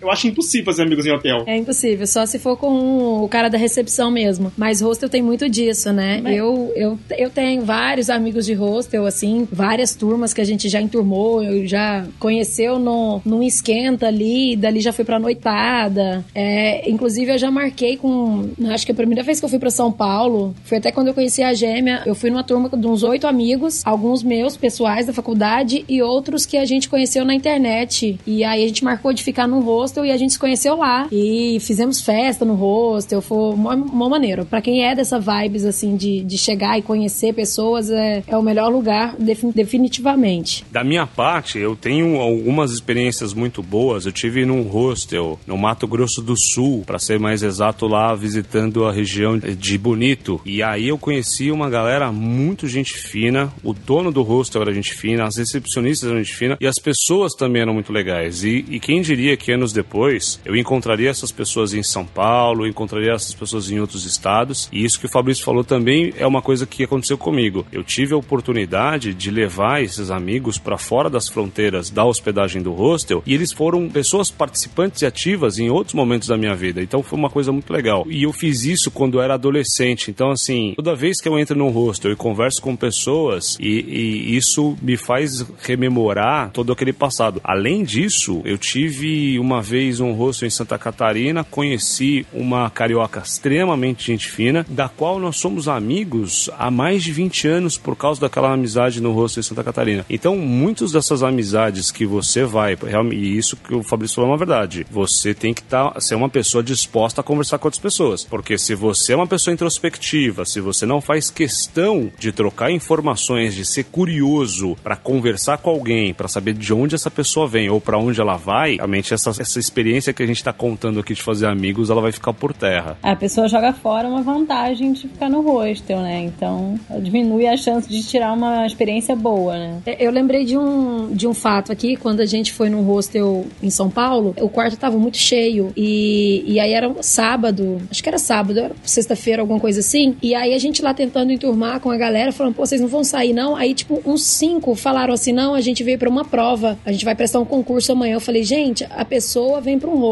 eu 0.00 0.10
acho 0.10 0.26
impossível 0.26 0.71
fazer 0.72 0.82
amigos 0.82 1.06
em 1.06 1.12
hotel. 1.12 1.44
É 1.46 1.56
impossível, 1.56 2.06
só 2.06 2.26
se 2.26 2.38
for 2.38 2.56
com 2.56 3.22
o 3.22 3.28
cara 3.28 3.48
da 3.48 3.58
recepção 3.58 4.10
mesmo. 4.10 4.52
Mas 4.56 4.80
hostel 4.80 5.08
tem 5.08 5.22
muito 5.22 5.48
disso, 5.48 5.92
né? 5.92 6.20
Mas... 6.22 6.36
Eu, 6.36 6.72
eu, 6.74 6.98
eu 7.16 7.30
tenho 7.30 7.62
vários 7.62 8.10
amigos 8.10 8.46
de 8.46 8.54
hostel, 8.54 9.06
assim, 9.06 9.46
várias 9.50 9.94
turmas 9.94 10.32
que 10.34 10.40
a 10.40 10.44
gente 10.44 10.68
já 10.68 10.80
enturmou, 10.80 11.42
eu 11.42 11.66
já 11.66 12.04
conheceu 12.18 12.78
no, 12.78 13.20
num 13.24 13.42
esquenta 13.42 14.06
ali, 14.06 14.56
dali 14.56 14.80
já 14.80 14.92
fui 14.92 15.04
pra 15.04 15.18
noitada. 15.18 16.24
É, 16.34 16.88
inclusive, 16.88 17.32
eu 17.32 17.38
já 17.38 17.50
marquei 17.50 17.96
com. 17.96 18.50
Acho 18.70 18.86
que 18.86 18.92
a 18.92 18.94
primeira 18.94 19.22
vez 19.22 19.38
que 19.38 19.44
eu 19.44 19.48
fui 19.48 19.58
pra 19.58 19.70
São 19.70 19.90
Paulo 19.92 20.54
foi 20.64 20.78
até 20.78 20.90
quando 20.92 21.08
eu 21.08 21.14
conheci 21.14 21.42
a 21.42 21.52
gêmea. 21.52 22.02
Eu 22.06 22.14
fui 22.14 22.30
numa 22.30 22.44
turma 22.44 22.68
de 22.68 22.86
uns 22.86 23.02
oito 23.02 23.26
amigos, 23.26 23.82
alguns 23.84 24.22
meus, 24.22 24.56
pessoais 24.56 25.06
da 25.06 25.12
faculdade, 25.12 25.84
e 25.88 26.02
outros 26.02 26.46
que 26.46 26.56
a 26.56 26.64
gente 26.64 26.88
conheceu 26.88 27.24
na 27.24 27.34
internet. 27.34 28.18
E 28.26 28.44
aí 28.44 28.64
a 28.64 28.66
gente 28.66 28.84
marcou 28.84 29.12
de 29.12 29.22
ficar 29.22 29.46
num 29.46 29.60
hostel 29.60 30.04
e 30.04 30.10
a 30.10 30.16
gente 30.16 30.32
se 30.32 30.38
conheceu 30.38 30.61
lá. 30.70 31.08
E 31.10 31.58
fizemos 31.60 32.00
festa 32.00 32.44
no 32.44 32.54
hostel, 32.54 33.20
foi 33.20 33.54
uma, 33.54 33.74
uma 33.74 34.08
maneira. 34.08 34.44
Pra 34.44 34.60
quem 34.60 34.84
é 34.84 34.94
dessa 34.94 35.18
vibes, 35.18 35.64
assim, 35.64 35.96
de, 35.96 36.22
de 36.22 36.38
chegar 36.38 36.78
e 36.78 36.82
conhecer 36.82 37.32
pessoas, 37.32 37.90
é, 37.90 38.22
é 38.26 38.36
o 38.36 38.42
melhor 38.42 38.70
lugar, 38.70 39.16
definitivamente. 39.18 40.64
Da 40.70 40.84
minha 40.84 41.06
parte, 41.06 41.58
eu 41.58 41.76
tenho 41.76 42.20
algumas 42.20 42.72
experiências 42.72 43.34
muito 43.34 43.62
boas. 43.62 44.06
Eu 44.06 44.12
tive 44.12 44.44
num 44.44 44.62
hostel 44.62 45.38
no 45.46 45.56
Mato 45.56 45.86
Grosso 45.86 46.22
do 46.22 46.36
Sul, 46.36 46.82
para 46.86 46.98
ser 46.98 47.18
mais 47.18 47.42
exato, 47.42 47.86
lá 47.86 48.14
visitando 48.14 48.84
a 48.84 48.92
região 48.92 49.38
de 49.38 49.78
Bonito. 49.78 50.40
E 50.44 50.62
aí 50.62 50.88
eu 50.88 50.98
conheci 50.98 51.50
uma 51.50 51.68
galera 51.68 52.12
muito 52.12 52.66
gente 52.68 52.94
fina. 52.94 53.52
O 53.62 53.72
dono 53.72 54.10
do 54.10 54.22
hostel 54.22 54.62
era 54.62 54.72
gente 54.72 54.94
fina, 54.94 55.24
as 55.24 55.36
recepcionistas 55.36 56.08
eram 56.08 56.22
gente 56.22 56.34
fina 56.34 56.56
e 56.60 56.66
as 56.66 56.76
pessoas 56.76 57.34
também 57.34 57.62
eram 57.62 57.74
muito 57.74 57.92
legais. 57.92 58.44
E, 58.44 58.64
e 58.68 58.80
quem 58.80 59.00
diria 59.00 59.36
que 59.36 59.52
anos 59.52 59.72
depois 59.72 60.40
eu 60.44 60.56
encontraria 60.56 61.10
essas 61.10 61.32
pessoas 61.32 61.74
em 61.74 61.82
São 61.82 62.04
Paulo, 62.04 62.66
encontraria 62.66 63.12
essas 63.12 63.34
pessoas 63.34 63.70
em 63.70 63.80
outros 63.80 64.04
estados. 64.04 64.68
E 64.72 64.84
isso 64.84 64.98
que 64.98 65.06
o 65.06 65.10
Fabrício 65.10 65.44
falou 65.44 65.64
também 65.64 66.12
é 66.16 66.26
uma 66.26 66.42
coisa 66.42 66.66
que 66.66 66.84
aconteceu 66.84 67.16
comigo. 67.16 67.66
Eu 67.72 67.84
tive 67.84 68.14
a 68.14 68.16
oportunidade 68.16 69.14
de 69.14 69.30
levar 69.30 69.82
esses 69.82 70.10
amigos 70.10 70.58
para 70.58 70.78
fora 70.78 71.08
das 71.08 71.28
fronteiras 71.28 71.90
da 71.90 72.04
hospedagem 72.04 72.62
do 72.62 72.72
hostel 72.72 73.22
e 73.26 73.34
eles 73.34 73.52
foram 73.52 73.88
pessoas 73.88 74.30
participantes 74.30 75.02
e 75.02 75.06
ativas 75.06 75.58
em 75.58 75.70
outros 75.70 75.94
momentos 75.94 76.28
da 76.28 76.36
minha 76.36 76.54
vida. 76.54 76.82
Então 76.82 77.02
foi 77.02 77.18
uma 77.18 77.30
coisa 77.30 77.52
muito 77.52 77.72
legal. 77.72 78.04
E 78.08 78.24
eu 78.24 78.32
fiz 78.32 78.64
isso 78.64 78.90
quando 78.90 79.18
eu 79.18 79.22
era 79.22 79.34
adolescente. 79.34 80.10
Então, 80.10 80.30
assim, 80.30 80.74
toda 80.76 80.94
vez 80.94 81.20
que 81.20 81.28
eu 81.28 81.38
entro 81.38 81.56
num 81.56 81.70
hostel 81.70 82.12
e 82.12 82.16
converso 82.16 82.60
com 82.60 82.74
pessoas, 82.74 83.56
e, 83.60 83.68
e 83.68 84.36
isso 84.36 84.76
me 84.82 84.96
faz 84.96 85.44
rememorar 85.62 86.50
todo 86.50 86.72
aquele 86.72 86.92
passado. 86.92 87.40
Além 87.44 87.84
disso, 87.84 88.40
eu 88.44 88.58
tive 88.58 89.38
uma 89.38 89.62
vez 89.62 90.00
um 90.00 90.12
hostel 90.12 90.31
em 90.40 90.50
Santa 90.50 90.78
Catarina, 90.78 91.44
conheci 91.44 92.24
uma 92.32 92.70
carioca 92.70 93.20
extremamente 93.20 94.06
gente 94.06 94.30
fina, 94.30 94.64
da 94.68 94.88
qual 94.88 95.18
nós 95.18 95.36
somos 95.36 95.68
amigos 95.68 96.48
há 96.58 96.70
mais 96.70 97.02
de 97.02 97.12
20 97.12 97.48
anos 97.48 97.76
por 97.76 97.96
causa 97.96 98.20
daquela 98.20 98.52
amizade 98.52 99.00
no 99.00 99.12
hostel 99.12 99.40
em 99.40 99.44
Santa 99.44 99.64
Catarina. 99.64 100.06
Então, 100.08 100.36
muitas 100.36 100.92
dessas 100.92 101.22
amizades 101.22 101.90
que 101.90 102.06
você 102.06 102.44
vai, 102.44 102.76
e 103.12 103.36
isso 103.36 103.56
que 103.56 103.74
o 103.74 103.82
Fabrício 103.82 104.16
falou 104.16 104.30
é 104.30 104.32
uma 104.32 104.38
verdade, 104.38 104.86
você 104.90 105.34
tem 105.34 105.52
que 105.52 105.62
tá, 105.62 106.00
ser 106.00 106.14
uma 106.14 106.28
pessoa 106.28 106.62
disposta 106.62 107.20
a 107.20 107.24
conversar 107.24 107.58
com 107.58 107.66
outras 107.66 107.82
pessoas. 107.82 108.24
Porque 108.24 108.56
se 108.56 108.74
você 108.74 109.12
é 109.12 109.16
uma 109.16 109.26
pessoa 109.26 109.52
introspectiva, 109.52 110.44
se 110.44 110.60
você 110.60 110.86
não 110.86 111.00
faz 111.00 111.30
questão 111.30 112.10
de 112.18 112.32
trocar 112.32 112.70
informações, 112.70 113.54
de 113.54 113.64
ser 113.64 113.84
curioso 113.84 114.76
para 114.82 114.96
conversar 114.96 115.58
com 115.58 115.70
alguém, 115.70 116.14
para 116.14 116.28
saber 116.28 116.54
de 116.54 116.72
onde 116.72 116.94
essa 116.94 117.10
pessoa 117.10 117.46
vem 117.46 117.68
ou 117.68 117.80
para 117.80 117.98
onde 117.98 118.20
ela 118.20 118.36
vai, 118.36 118.76
realmente 118.76 119.12
essa, 119.12 119.30
essa 119.30 119.58
experiência 119.58 120.12
que 120.12 120.21
a 120.22 120.26
gente 120.26 120.36
está 120.36 120.52
contando 120.52 121.00
aqui 121.00 121.14
de 121.14 121.22
fazer 121.22 121.46
amigos, 121.46 121.90
ela 121.90 122.00
vai 122.00 122.12
ficar 122.12 122.32
por 122.32 122.52
terra. 122.52 122.96
A 123.02 123.16
pessoa 123.16 123.48
joga 123.48 123.72
fora 123.72 124.08
uma 124.08 124.22
vantagem 124.22 124.92
de 124.92 125.08
ficar 125.08 125.28
no 125.28 125.40
hostel, 125.40 126.00
né? 126.00 126.22
Então 126.22 126.78
diminui 127.00 127.46
a 127.46 127.56
chance 127.56 127.88
de 127.88 128.02
tirar 128.02 128.32
uma 128.32 128.66
experiência 128.66 129.16
boa, 129.16 129.58
né? 129.58 129.82
Eu 129.98 130.10
lembrei 130.10 130.44
de 130.44 130.56
um, 130.56 131.12
de 131.12 131.26
um 131.26 131.34
fato 131.34 131.72
aqui, 131.72 131.96
quando 131.96 132.20
a 132.20 132.26
gente 132.26 132.52
foi 132.52 132.68
no 132.68 132.82
hostel 132.82 133.46
em 133.62 133.70
São 133.70 133.90
Paulo, 133.90 134.34
o 134.40 134.48
quarto 134.48 134.74
estava 134.74 134.96
muito 134.96 135.16
cheio 135.16 135.72
e, 135.76 136.44
e 136.46 136.60
aí 136.60 136.72
era 136.72 136.88
um 136.88 137.02
sábado, 137.02 137.80
acho 137.90 138.02
que 138.02 138.08
era 138.08 138.18
sábado, 138.18 138.58
era 138.58 138.74
sexta-feira, 138.84 139.42
alguma 139.42 139.58
coisa 139.58 139.80
assim, 139.80 140.16
e 140.22 140.34
aí 140.34 140.54
a 140.54 140.58
gente 140.58 140.82
lá 140.82 140.94
tentando 140.94 141.32
enturmar 141.32 141.80
com 141.80 141.90
a 141.90 141.96
galera, 141.96 142.32
falando, 142.32 142.54
pô, 142.54 142.64
vocês 142.64 142.80
não 142.80 142.88
vão 142.88 143.02
sair 143.02 143.32
não? 143.32 143.56
Aí, 143.56 143.74
tipo, 143.74 144.00
uns 144.04 144.22
cinco 144.22 144.74
falaram 144.74 145.14
assim, 145.14 145.32
não, 145.32 145.54
a 145.54 145.60
gente 145.60 145.82
veio 145.82 145.98
para 145.98 146.08
uma 146.08 146.24
prova, 146.24 146.78
a 146.84 146.92
gente 146.92 147.04
vai 147.04 147.14
prestar 147.14 147.40
um 147.40 147.44
concurso 147.44 147.92
amanhã. 147.92 148.14
Eu 148.14 148.20
falei, 148.20 148.42
gente, 148.42 148.86
a 148.90 149.04
pessoa 149.04 149.60
vem 149.60 149.78
para 149.78 149.90
um 149.90 149.96
hostel 149.96 150.11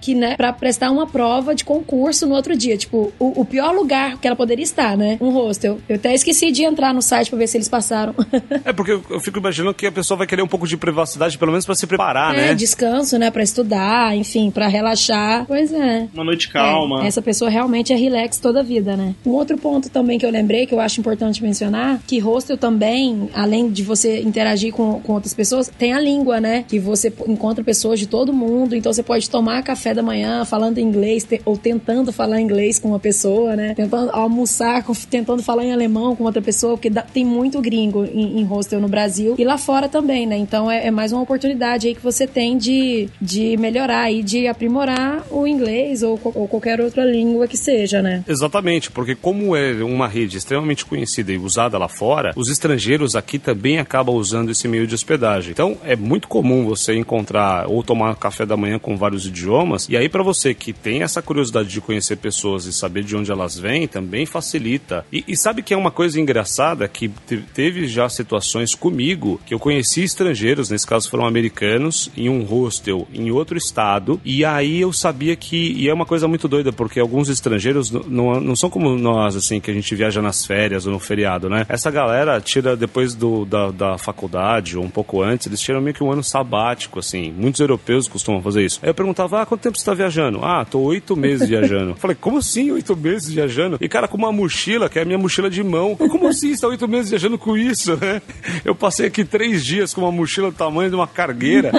que, 0.00 0.14
né, 0.14 0.36
pra 0.36 0.52
prestar 0.52 0.90
uma 0.90 1.06
prova 1.06 1.54
de 1.54 1.64
concurso 1.64 2.26
no 2.26 2.34
outro 2.34 2.56
dia. 2.56 2.76
Tipo, 2.76 3.12
o, 3.18 3.40
o, 3.40 3.44
pior 3.44 3.74
lugar 3.74 4.18
que 4.18 4.26
ela 4.26 4.36
poderia 4.36 4.62
estar, 4.62 4.96
né? 4.96 5.18
Um 5.20 5.30
hostel. 5.30 5.78
Eu 5.88 5.96
até 5.96 6.14
esqueci 6.14 6.50
de 6.50 6.64
entrar 6.64 6.92
no 6.92 7.02
site 7.02 7.28
pra 7.30 7.38
ver 7.38 7.46
se 7.46 7.56
eles 7.56 7.68
passaram. 7.68 8.14
é, 8.64 8.72
porque 8.72 8.92
eu, 8.92 9.02
eu 9.10 9.20
fico 9.20 9.38
imaginando 9.38 9.74
que 9.74 9.86
a 9.86 9.92
pessoa 9.92 10.18
vai 10.18 10.26
querer 10.26 10.42
um 10.42 10.48
pouco 10.48 10.66
de 10.66 10.76
privacidade, 10.76 11.38
pelo 11.38 11.52
menos 11.52 11.64
para 11.64 11.74
se 11.74 11.86
preparar, 11.86 12.34
é, 12.34 12.48
né? 12.48 12.54
descanso, 12.54 13.18
né? 13.18 13.30
Pra 13.30 13.42
estudar, 13.42 14.16
enfim, 14.16 14.50
para 14.50 14.66
relaxar. 14.68 15.44
Pois 15.46 15.72
é. 15.72 16.08
Uma 16.12 16.24
noite 16.24 16.48
calma. 16.48 17.04
É, 17.04 17.06
essa 17.06 17.22
pessoa 17.22 17.50
realmente 17.50 17.92
é 17.92 17.96
relax 17.96 18.38
toda 18.38 18.60
a 18.60 18.62
vida, 18.62 18.96
né? 18.96 19.14
Um 19.24 19.30
outro 19.30 19.56
ponto 19.58 19.88
também 19.90 20.18
que 20.18 20.26
eu 20.26 20.30
lembrei, 20.30 20.66
que 20.66 20.74
eu 20.74 20.80
acho 20.80 21.00
importante 21.00 21.42
mencionar, 21.42 22.00
que 22.06 22.18
hostel 22.18 22.56
também, 22.56 23.30
além 23.34 23.70
de 23.70 23.82
você 23.82 24.20
interagir 24.20 24.72
com, 24.72 25.00
com 25.00 25.12
outras 25.12 25.34
pessoas, 25.34 25.70
tem 25.78 25.92
a 25.92 26.00
língua, 26.00 26.40
né? 26.40 26.64
Que 26.66 26.78
você 26.78 27.12
encontra 27.26 27.64
pessoas 27.64 27.98
de 27.98 28.06
todo 28.06 28.32
mundo, 28.32 28.74
então 28.74 28.92
você 28.92 29.02
pode 29.02 29.28
tomar 29.36 29.62
café 29.62 29.92
da 29.92 30.02
manhã 30.02 30.46
falando 30.46 30.78
inglês 30.78 31.22
te, 31.22 31.42
ou 31.44 31.58
tentando 31.58 32.10
falar 32.10 32.40
inglês 32.40 32.78
com 32.78 32.88
uma 32.88 32.98
pessoa, 32.98 33.54
né? 33.54 33.74
Tentando 33.74 34.10
almoçar, 34.10 34.82
com, 34.82 34.94
tentando 34.94 35.42
falar 35.42 35.62
em 35.62 35.74
alemão 35.74 36.16
com 36.16 36.24
outra 36.24 36.40
pessoa, 36.40 36.72
porque 36.72 36.88
dá, 36.88 37.02
tem 37.02 37.22
muito 37.22 37.60
gringo 37.60 38.06
em, 38.06 38.40
em, 38.40 38.44
hostel 38.44 38.80
no 38.80 38.88
Brasil 38.88 39.34
e 39.36 39.44
lá 39.44 39.58
fora 39.58 39.90
também, 39.90 40.26
né? 40.26 40.38
Então 40.38 40.70
é, 40.70 40.86
é, 40.86 40.90
mais 40.90 41.12
uma 41.12 41.20
oportunidade 41.20 41.86
aí 41.86 41.94
que 41.94 42.02
você 42.02 42.26
tem 42.26 42.56
de, 42.56 43.10
de 43.20 43.58
melhorar 43.58 44.10
e 44.10 44.22
de 44.22 44.46
aprimorar 44.46 45.22
o 45.30 45.46
inglês 45.46 46.02
ou, 46.02 46.18
ou 46.24 46.48
qualquer 46.48 46.80
outra 46.80 47.04
língua 47.04 47.46
que 47.46 47.58
seja, 47.58 48.00
né? 48.00 48.24
Exatamente, 48.26 48.90
porque 48.90 49.14
como 49.14 49.54
é 49.54 49.84
uma 49.84 50.08
rede 50.08 50.38
extremamente 50.38 50.86
conhecida 50.86 51.30
e 51.30 51.36
usada 51.36 51.76
lá 51.76 51.88
fora, 51.88 52.32
os 52.34 52.48
estrangeiros 52.48 53.14
aqui 53.14 53.38
também 53.38 53.78
acabam 53.78 54.16
usando 54.16 54.50
esse 54.50 54.66
meio 54.66 54.86
de 54.86 54.94
hospedagem. 54.94 55.50
Então 55.50 55.76
é 55.84 55.94
muito 55.94 56.26
comum 56.26 56.64
você 56.64 56.94
encontrar 56.94 57.66
ou 57.68 57.82
tomar 57.82 58.16
café 58.16 58.46
da 58.46 58.56
manhã 58.56 58.78
com 58.78 58.96
vários 58.96 59.25
idiomas. 59.26 59.88
E 59.88 59.96
aí 59.96 60.08
para 60.08 60.22
você 60.22 60.54
que 60.54 60.72
tem 60.72 61.02
essa 61.02 61.22
curiosidade 61.22 61.68
de 61.68 61.80
conhecer 61.80 62.16
pessoas 62.16 62.64
e 62.66 62.72
saber 62.72 63.04
de 63.04 63.16
onde 63.16 63.30
elas 63.30 63.58
vêm, 63.58 63.86
também 63.86 64.26
facilita. 64.26 65.04
E, 65.12 65.24
e 65.26 65.36
sabe 65.36 65.62
que 65.62 65.74
é 65.74 65.76
uma 65.76 65.90
coisa 65.90 66.20
engraçada 66.20 66.88
que 66.88 67.08
teve 67.54 67.86
já 67.86 68.08
situações 68.08 68.74
comigo 68.74 69.40
que 69.44 69.54
eu 69.54 69.58
conheci 69.58 70.02
estrangeiros, 70.02 70.70
nesse 70.70 70.86
caso 70.86 71.10
foram 71.10 71.26
americanos, 71.26 72.10
em 72.16 72.28
um 72.28 72.42
hostel 72.42 73.06
em 73.12 73.30
outro 73.30 73.56
estado. 73.56 74.20
E 74.24 74.44
aí 74.44 74.80
eu 74.80 74.92
sabia 74.92 75.36
que 75.36 75.72
e 75.72 75.88
é 75.88 75.94
uma 75.94 76.06
coisa 76.06 76.28
muito 76.28 76.48
doida 76.48 76.72
porque 76.72 77.00
alguns 77.00 77.28
estrangeiros 77.28 77.90
não, 77.90 78.40
não 78.40 78.56
são 78.56 78.70
como 78.70 78.96
nós 78.96 79.36
assim 79.36 79.60
que 79.60 79.70
a 79.70 79.74
gente 79.74 79.94
viaja 79.94 80.22
nas 80.22 80.44
férias 80.44 80.86
ou 80.86 80.92
no 80.92 80.98
feriado, 80.98 81.48
né? 81.48 81.66
Essa 81.68 81.90
galera 81.90 82.40
tira 82.40 82.76
depois 82.76 83.14
do, 83.14 83.44
da, 83.44 83.70
da 83.70 83.98
faculdade 83.98 84.76
ou 84.76 84.84
um 84.84 84.90
pouco 84.90 85.22
antes, 85.22 85.46
eles 85.46 85.60
tiram 85.60 85.80
meio 85.80 85.94
que 85.94 86.02
um 86.02 86.10
ano 86.10 86.22
sabático, 86.22 86.98
assim. 86.98 87.32
Muitos 87.32 87.60
europeus 87.60 88.08
costumam 88.08 88.42
fazer 88.42 88.64
isso. 88.64 88.78
Aí 88.82 88.90
eu 88.90 88.94
perguntava, 89.16 89.42
ah, 89.42 89.46
quanto 89.46 89.62
tempo 89.62 89.78
você 89.78 89.84
tá 89.84 89.94
viajando? 89.94 90.44
Ah, 90.44 90.64
tô 90.64 90.80
oito 90.80 91.16
meses 91.16 91.48
viajando. 91.48 91.94
Falei, 91.98 92.16
como 92.20 92.38
assim 92.38 92.70
oito 92.70 92.94
meses 92.94 93.32
viajando? 93.32 93.78
E 93.80 93.88
cara, 93.88 94.06
com 94.06 94.18
uma 94.18 94.30
mochila, 94.30 94.88
que 94.88 94.98
é 94.98 95.02
a 95.02 95.04
minha 95.04 95.18
mochila 95.18 95.48
de 95.48 95.62
mão. 95.62 95.96
Como 95.96 96.28
assim 96.28 96.54
você 96.54 96.60
tá 96.60 96.68
oito 96.68 96.86
meses 96.86 97.10
viajando 97.10 97.38
com 97.38 97.56
isso, 97.56 97.96
né? 97.96 98.20
Eu 98.64 98.74
passei 98.74 99.06
aqui 99.06 99.24
três 99.24 99.64
dias 99.64 99.94
com 99.94 100.02
uma 100.02 100.12
mochila 100.12 100.50
do 100.50 100.56
tamanho 100.56 100.90
de 100.90 100.96
uma 100.96 101.06
cargueira. 101.06 101.72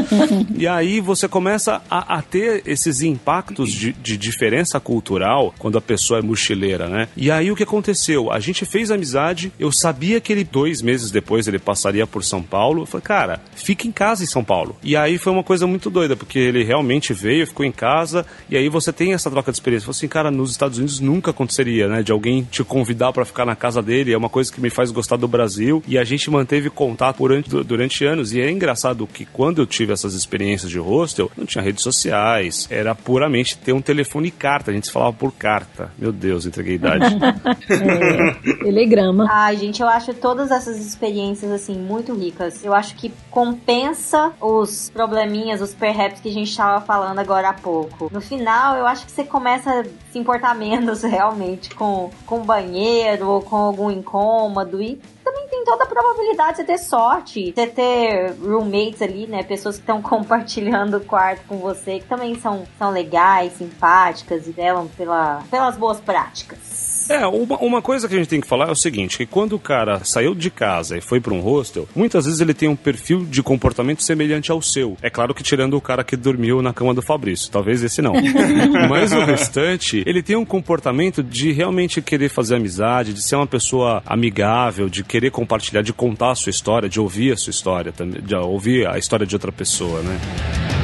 e 0.57 0.67
aí 0.67 0.99
você 0.99 1.27
começa 1.27 1.81
a, 1.89 2.17
a 2.17 2.21
ter 2.21 2.63
esses 2.65 3.01
impactos 3.01 3.71
de, 3.71 3.93
de 3.93 4.17
diferença 4.17 4.79
cultural 4.79 5.53
quando 5.59 5.77
a 5.77 5.81
pessoa 5.81 6.19
é 6.19 6.23
mochileira, 6.23 6.89
né? 6.89 7.07
E 7.15 7.29
aí 7.29 7.51
o 7.51 7.55
que 7.55 7.63
aconteceu? 7.63 8.31
A 8.31 8.39
gente 8.39 8.65
fez 8.65 8.89
amizade, 8.89 9.51
eu 9.59 9.71
sabia 9.71 10.19
que 10.19 10.33
ele 10.33 10.43
dois 10.43 10.81
meses 10.81 11.11
depois 11.11 11.47
ele 11.47 11.59
passaria 11.59 12.07
por 12.07 12.23
São 12.23 12.41
Paulo. 12.41 12.81
Eu 12.81 12.85
falei, 12.85 13.03
cara, 13.03 13.41
fica 13.67 13.85
em 13.85 13.91
casa 13.91 14.23
em 14.23 14.25
São 14.25 14.45
Paulo. 14.45 14.77
E 14.81 14.95
aí 14.95 15.17
foi 15.17 15.33
uma 15.33 15.43
coisa 15.43 15.67
muito 15.67 15.89
doida, 15.89 16.15
porque 16.15 16.39
ele 16.39 16.63
realmente 16.63 17.13
veio 17.13 17.45
ficou 17.45 17.65
em 17.65 17.71
casa, 17.71 18.25
e 18.49 18.55
aí 18.55 18.69
você 18.69 18.93
tem 18.93 19.13
essa 19.13 19.29
troca 19.29 19.51
de 19.51 19.57
experiência. 19.57 19.85
Você 19.91 20.05
assim, 20.05 20.07
cara, 20.07 20.31
nos 20.31 20.51
Estados 20.51 20.77
Unidos 20.77 21.01
nunca 21.01 21.31
aconteceria, 21.31 21.89
né? 21.89 22.01
De 22.01 22.13
alguém 22.13 22.47
te 22.49 22.63
convidar 22.63 23.11
para 23.11 23.25
ficar 23.25 23.45
na 23.45 23.57
casa 23.57 23.81
dele, 23.81 24.13
é 24.13 24.17
uma 24.17 24.29
coisa 24.29 24.53
que 24.53 24.61
me 24.61 24.69
faz 24.69 24.89
gostar 24.89 25.17
do 25.17 25.27
Brasil, 25.27 25.83
e 25.85 25.97
a 25.97 26.05
gente 26.05 26.31
manteve 26.31 26.69
contato 26.69 27.17
durante, 27.17 27.49
durante 27.49 28.05
anos. 28.05 28.31
E 28.31 28.39
é 28.39 28.49
engraçado 28.49 29.05
que 29.05 29.25
quando 29.25 29.61
eu 29.61 29.65
tive 29.65 29.91
essas 29.91 30.13
experiências 30.13 30.71
de 30.71 30.79
hostel, 30.79 31.29
não 31.35 31.45
tinha 31.45 31.61
redes 31.61 31.83
sociais, 31.83 32.69
era 32.71 32.95
puramente 32.95 33.57
ter 33.57 33.73
um 33.73 33.81
telefone 33.81 34.29
e 34.29 34.31
carta, 34.31 34.71
a 34.71 34.73
gente 34.73 34.87
se 34.87 34.93
falava 34.93 35.11
por 35.11 35.33
carta. 35.33 35.91
Meu 35.97 36.13
Deus, 36.13 36.45
entreguei 36.45 36.75
idade. 36.75 37.03
é, 37.69 38.53
telegrama. 38.63 39.27
Ai, 39.29 39.57
gente, 39.57 39.81
eu 39.81 39.89
acho 39.89 40.13
todas 40.13 40.51
essas 40.51 40.77
experiências, 40.77 41.51
assim, 41.51 41.75
muito 41.77 42.13
ricas. 42.13 42.63
Eu 42.63 42.73
acho 42.73 42.95
que 42.95 43.11
compensa 43.57 44.31
os 44.39 44.89
probleminhas, 44.89 45.61
os 45.61 45.73
perhaps 45.73 46.21
que 46.21 46.29
a 46.29 46.31
gente 46.31 46.49
estava 46.49 46.79
falando 46.85 47.19
agora 47.19 47.49
há 47.49 47.53
pouco. 47.53 48.09
No 48.11 48.21
final, 48.21 48.77
eu 48.77 48.85
acho 48.85 49.05
que 49.05 49.11
você 49.11 49.23
começa 49.23 49.81
a 49.81 49.83
se 50.11 50.19
importar 50.19 50.53
menos 50.55 51.01
realmente 51.01 51.73
com, 51.73 52.11
com 52.25 52.41
banheiro 52.41 53.27
ou 53.27 53.41
com 53.41 53.55
algum 53.55 53.89
incômodo 53.89 54.81
e 54.81 54.99
também 55.23 55.47
tem 55.47 55.65
toda 55.65 55.83
a 55.83 55.87
probabilidade 55.87 56.51
de 56.51 56.57
você 56.57 56.63
ter 56.63 56.77
sorte, 56.77 57.51
de 57.51 57.67
ter 57.67 58.33
roommates 58.39 59.01
ali, 59.01 59.27
né? 59.27 59.43
Pessoas 59.43 59.75
que 59.75 59.81
estão 59.81 60.01
compartilhando 60.03 60.97
o 60.97 61.01
quarto 61.01 61.45
com 61.47 61.57
você, 61.57 61.99
que 61.99 62.05
também 62.05 62.39
são, 62.39 62.65
são 62.77 62.91
legais, 62.91 63.53
simpáticas 63.53 64.47
e 64.47 64.51
delam 64.51 64.87
pela, 64.95 65.43
pelas 65.49 65.75
boas 65.75 65.99
práticas. 65.99 66.66
É, 67.09 67.25
uma, 67.25 67.57
uma 67.57 67.81
coisa 67.81 68.07
que 68.07 68.15
a 68.15 68.17
gente 68.17 68.29
tem 68.29 68.41
que 68.41 68.47
falar 68.47 68.67
é 68.67 68.71
o 68.71 68.75
seguinte, 68.75 69.17
que 69.17 69.25
quando 69.25 69.53
o 69.53 69.59
cara 69.59 70.03
saiu 70.03 70.35
de 70.35 70.49
casa 70.49 70.97
e 70.97 71.01
foi 71.01 71.19
para 71.19 71.33
um 71.33 71.39
hostel, 71.39 71.87
muitas 71.95 72.25
vezes 72.25 72.39
ele 72.39 72.53
tem 72.53 72.67
um 72.67 72.75
perfil 72.75 73.25
de 73.25 73.41
comportamento 73.41 74.03
semelhante 74.03 74.51
ao 74.51 74.61
seu. 74.61 74.97
É 75.01 75.09
claro 75.09 75.33
que 75.33 75.43
tirando 75.43 75.75
o 75.75 75.81
cara 75.81 76.03
que 76.03 76.15
dormiu 76.15 76.61
na 76.61 76.73
cama 76.73 76.93
do 76.93 77.01
Fabrício, 77.01 77.51
talvez 77.51 77.83
esse 77.83 78.01
não. 78.01 78.13
Mas 78.89 79.11
o 79.11 79.23
restante, 79.23 80.03
ele 80.05 80.21
tem 80.21 80.35
um 80.35 80.45
comportamento 80.45 81.23
de 81.23 81.51
realmente 81.51 82.01
querer 82.01 82.29
fazer 82.29 82.55
amizade, 82.55 83.13
de 83.13 83.21
ser 83.21 83.35
uma 83.35 83.47
pessoa 83.47 84.01
amigável, 84.05 84.89
de 84.89 85.03
querer 85.03 85.31
compartilhar, 85.31 85.81
de 85.81 85.93
contar 85.93 86.31
a 86.31 86.35
sua 86.35 86.49
história, 86.49 86.89
de 86.89 86.99
ouvir 86.99 87.33
a 87.33 87.37
sua 87.37 87.51
história, 87.51 87.93
de 88.21 88.35
ouvir 88.35 88.87
a 88.87 88.97
história 88.97 89.25
de 89.25 89.35
outra 89.35 89.51
pessoa, 89.51 90.01
né? 90.01 90.76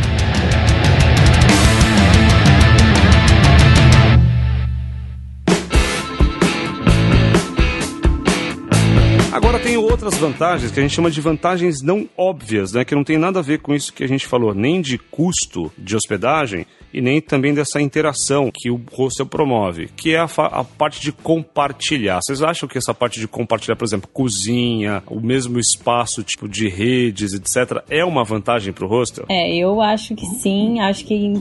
Outras 10.03 10.21
vantagens 10.21 10.71
que 10.71 10.79
a 10.79 10.83
gente 10.83 10.93
chama 10.93 11.09
de 11.09 11.21
vantagens 11.21 11.81
não 11.81 12.07
óbvias, 12.17 12.73
né? 12.73 12.83
Que 12.83 12.95
não 12.95 13.03
tem 13.03 13.17
nada 13.17 13.39
a 13.39 13.41
ver 13.41 13.59
com 13.59 13.73
isso 13.73 13.93
que 13.93 14.03
a 14.03 14.07
gente 14.07 14.27
falou, 14.27 14.53
nem 14.53 14.81
de 14.81 14.97
custo 14.97 15.71
de 15.77 15.95
hospedagem 15.95 16.65
e 16.93 17.01
nem 17.01 17.19
também 17.19 17.53
dessa 17.53 17.81
interação 17.81 18.51
que 18.53 18.69
o 18.69 18.79
hostel 18.91 19.25
promove, 19.25 19.89
que 19.95 20.13
é 20.13 20.19
a, 20.19 20.27
a, 20.37 20.63
parte 20.63 21.01
de 21.01 21.11
compartilhar. 21.11 22.19
Vocês 22.21 22.41
acham 22.41 22.69
que 22.69 22.77
essa 22.77 22.93
parte 22.93 23.19
de 23.19 23.27
compartilhar, 23.27 23.75
por 23.75 23.85
exemplo, 23.85 24.09
cozinha, 24.11 25.01
o 25.07 25.19
mesmo 25.19 25.59
espaço 25.59 26.23
tipo 26.23 26.47
de 26.47 26.67
redes, 26.67 27.33
etc., 27.33 27.83
é 27.89 28.05
uma 28.05 28.23
vantagem 28.23 28.71
para 28.73 28.85
o 28.85 28.87
hostel? 28.87 29.25
É, 29.29 29.55
eu 29.55 29.81
acho 29.81 30.15
que 30.15 30.25
sim. 30.25 30.79
Acho 30.79 31.05
que, 31.05 31.33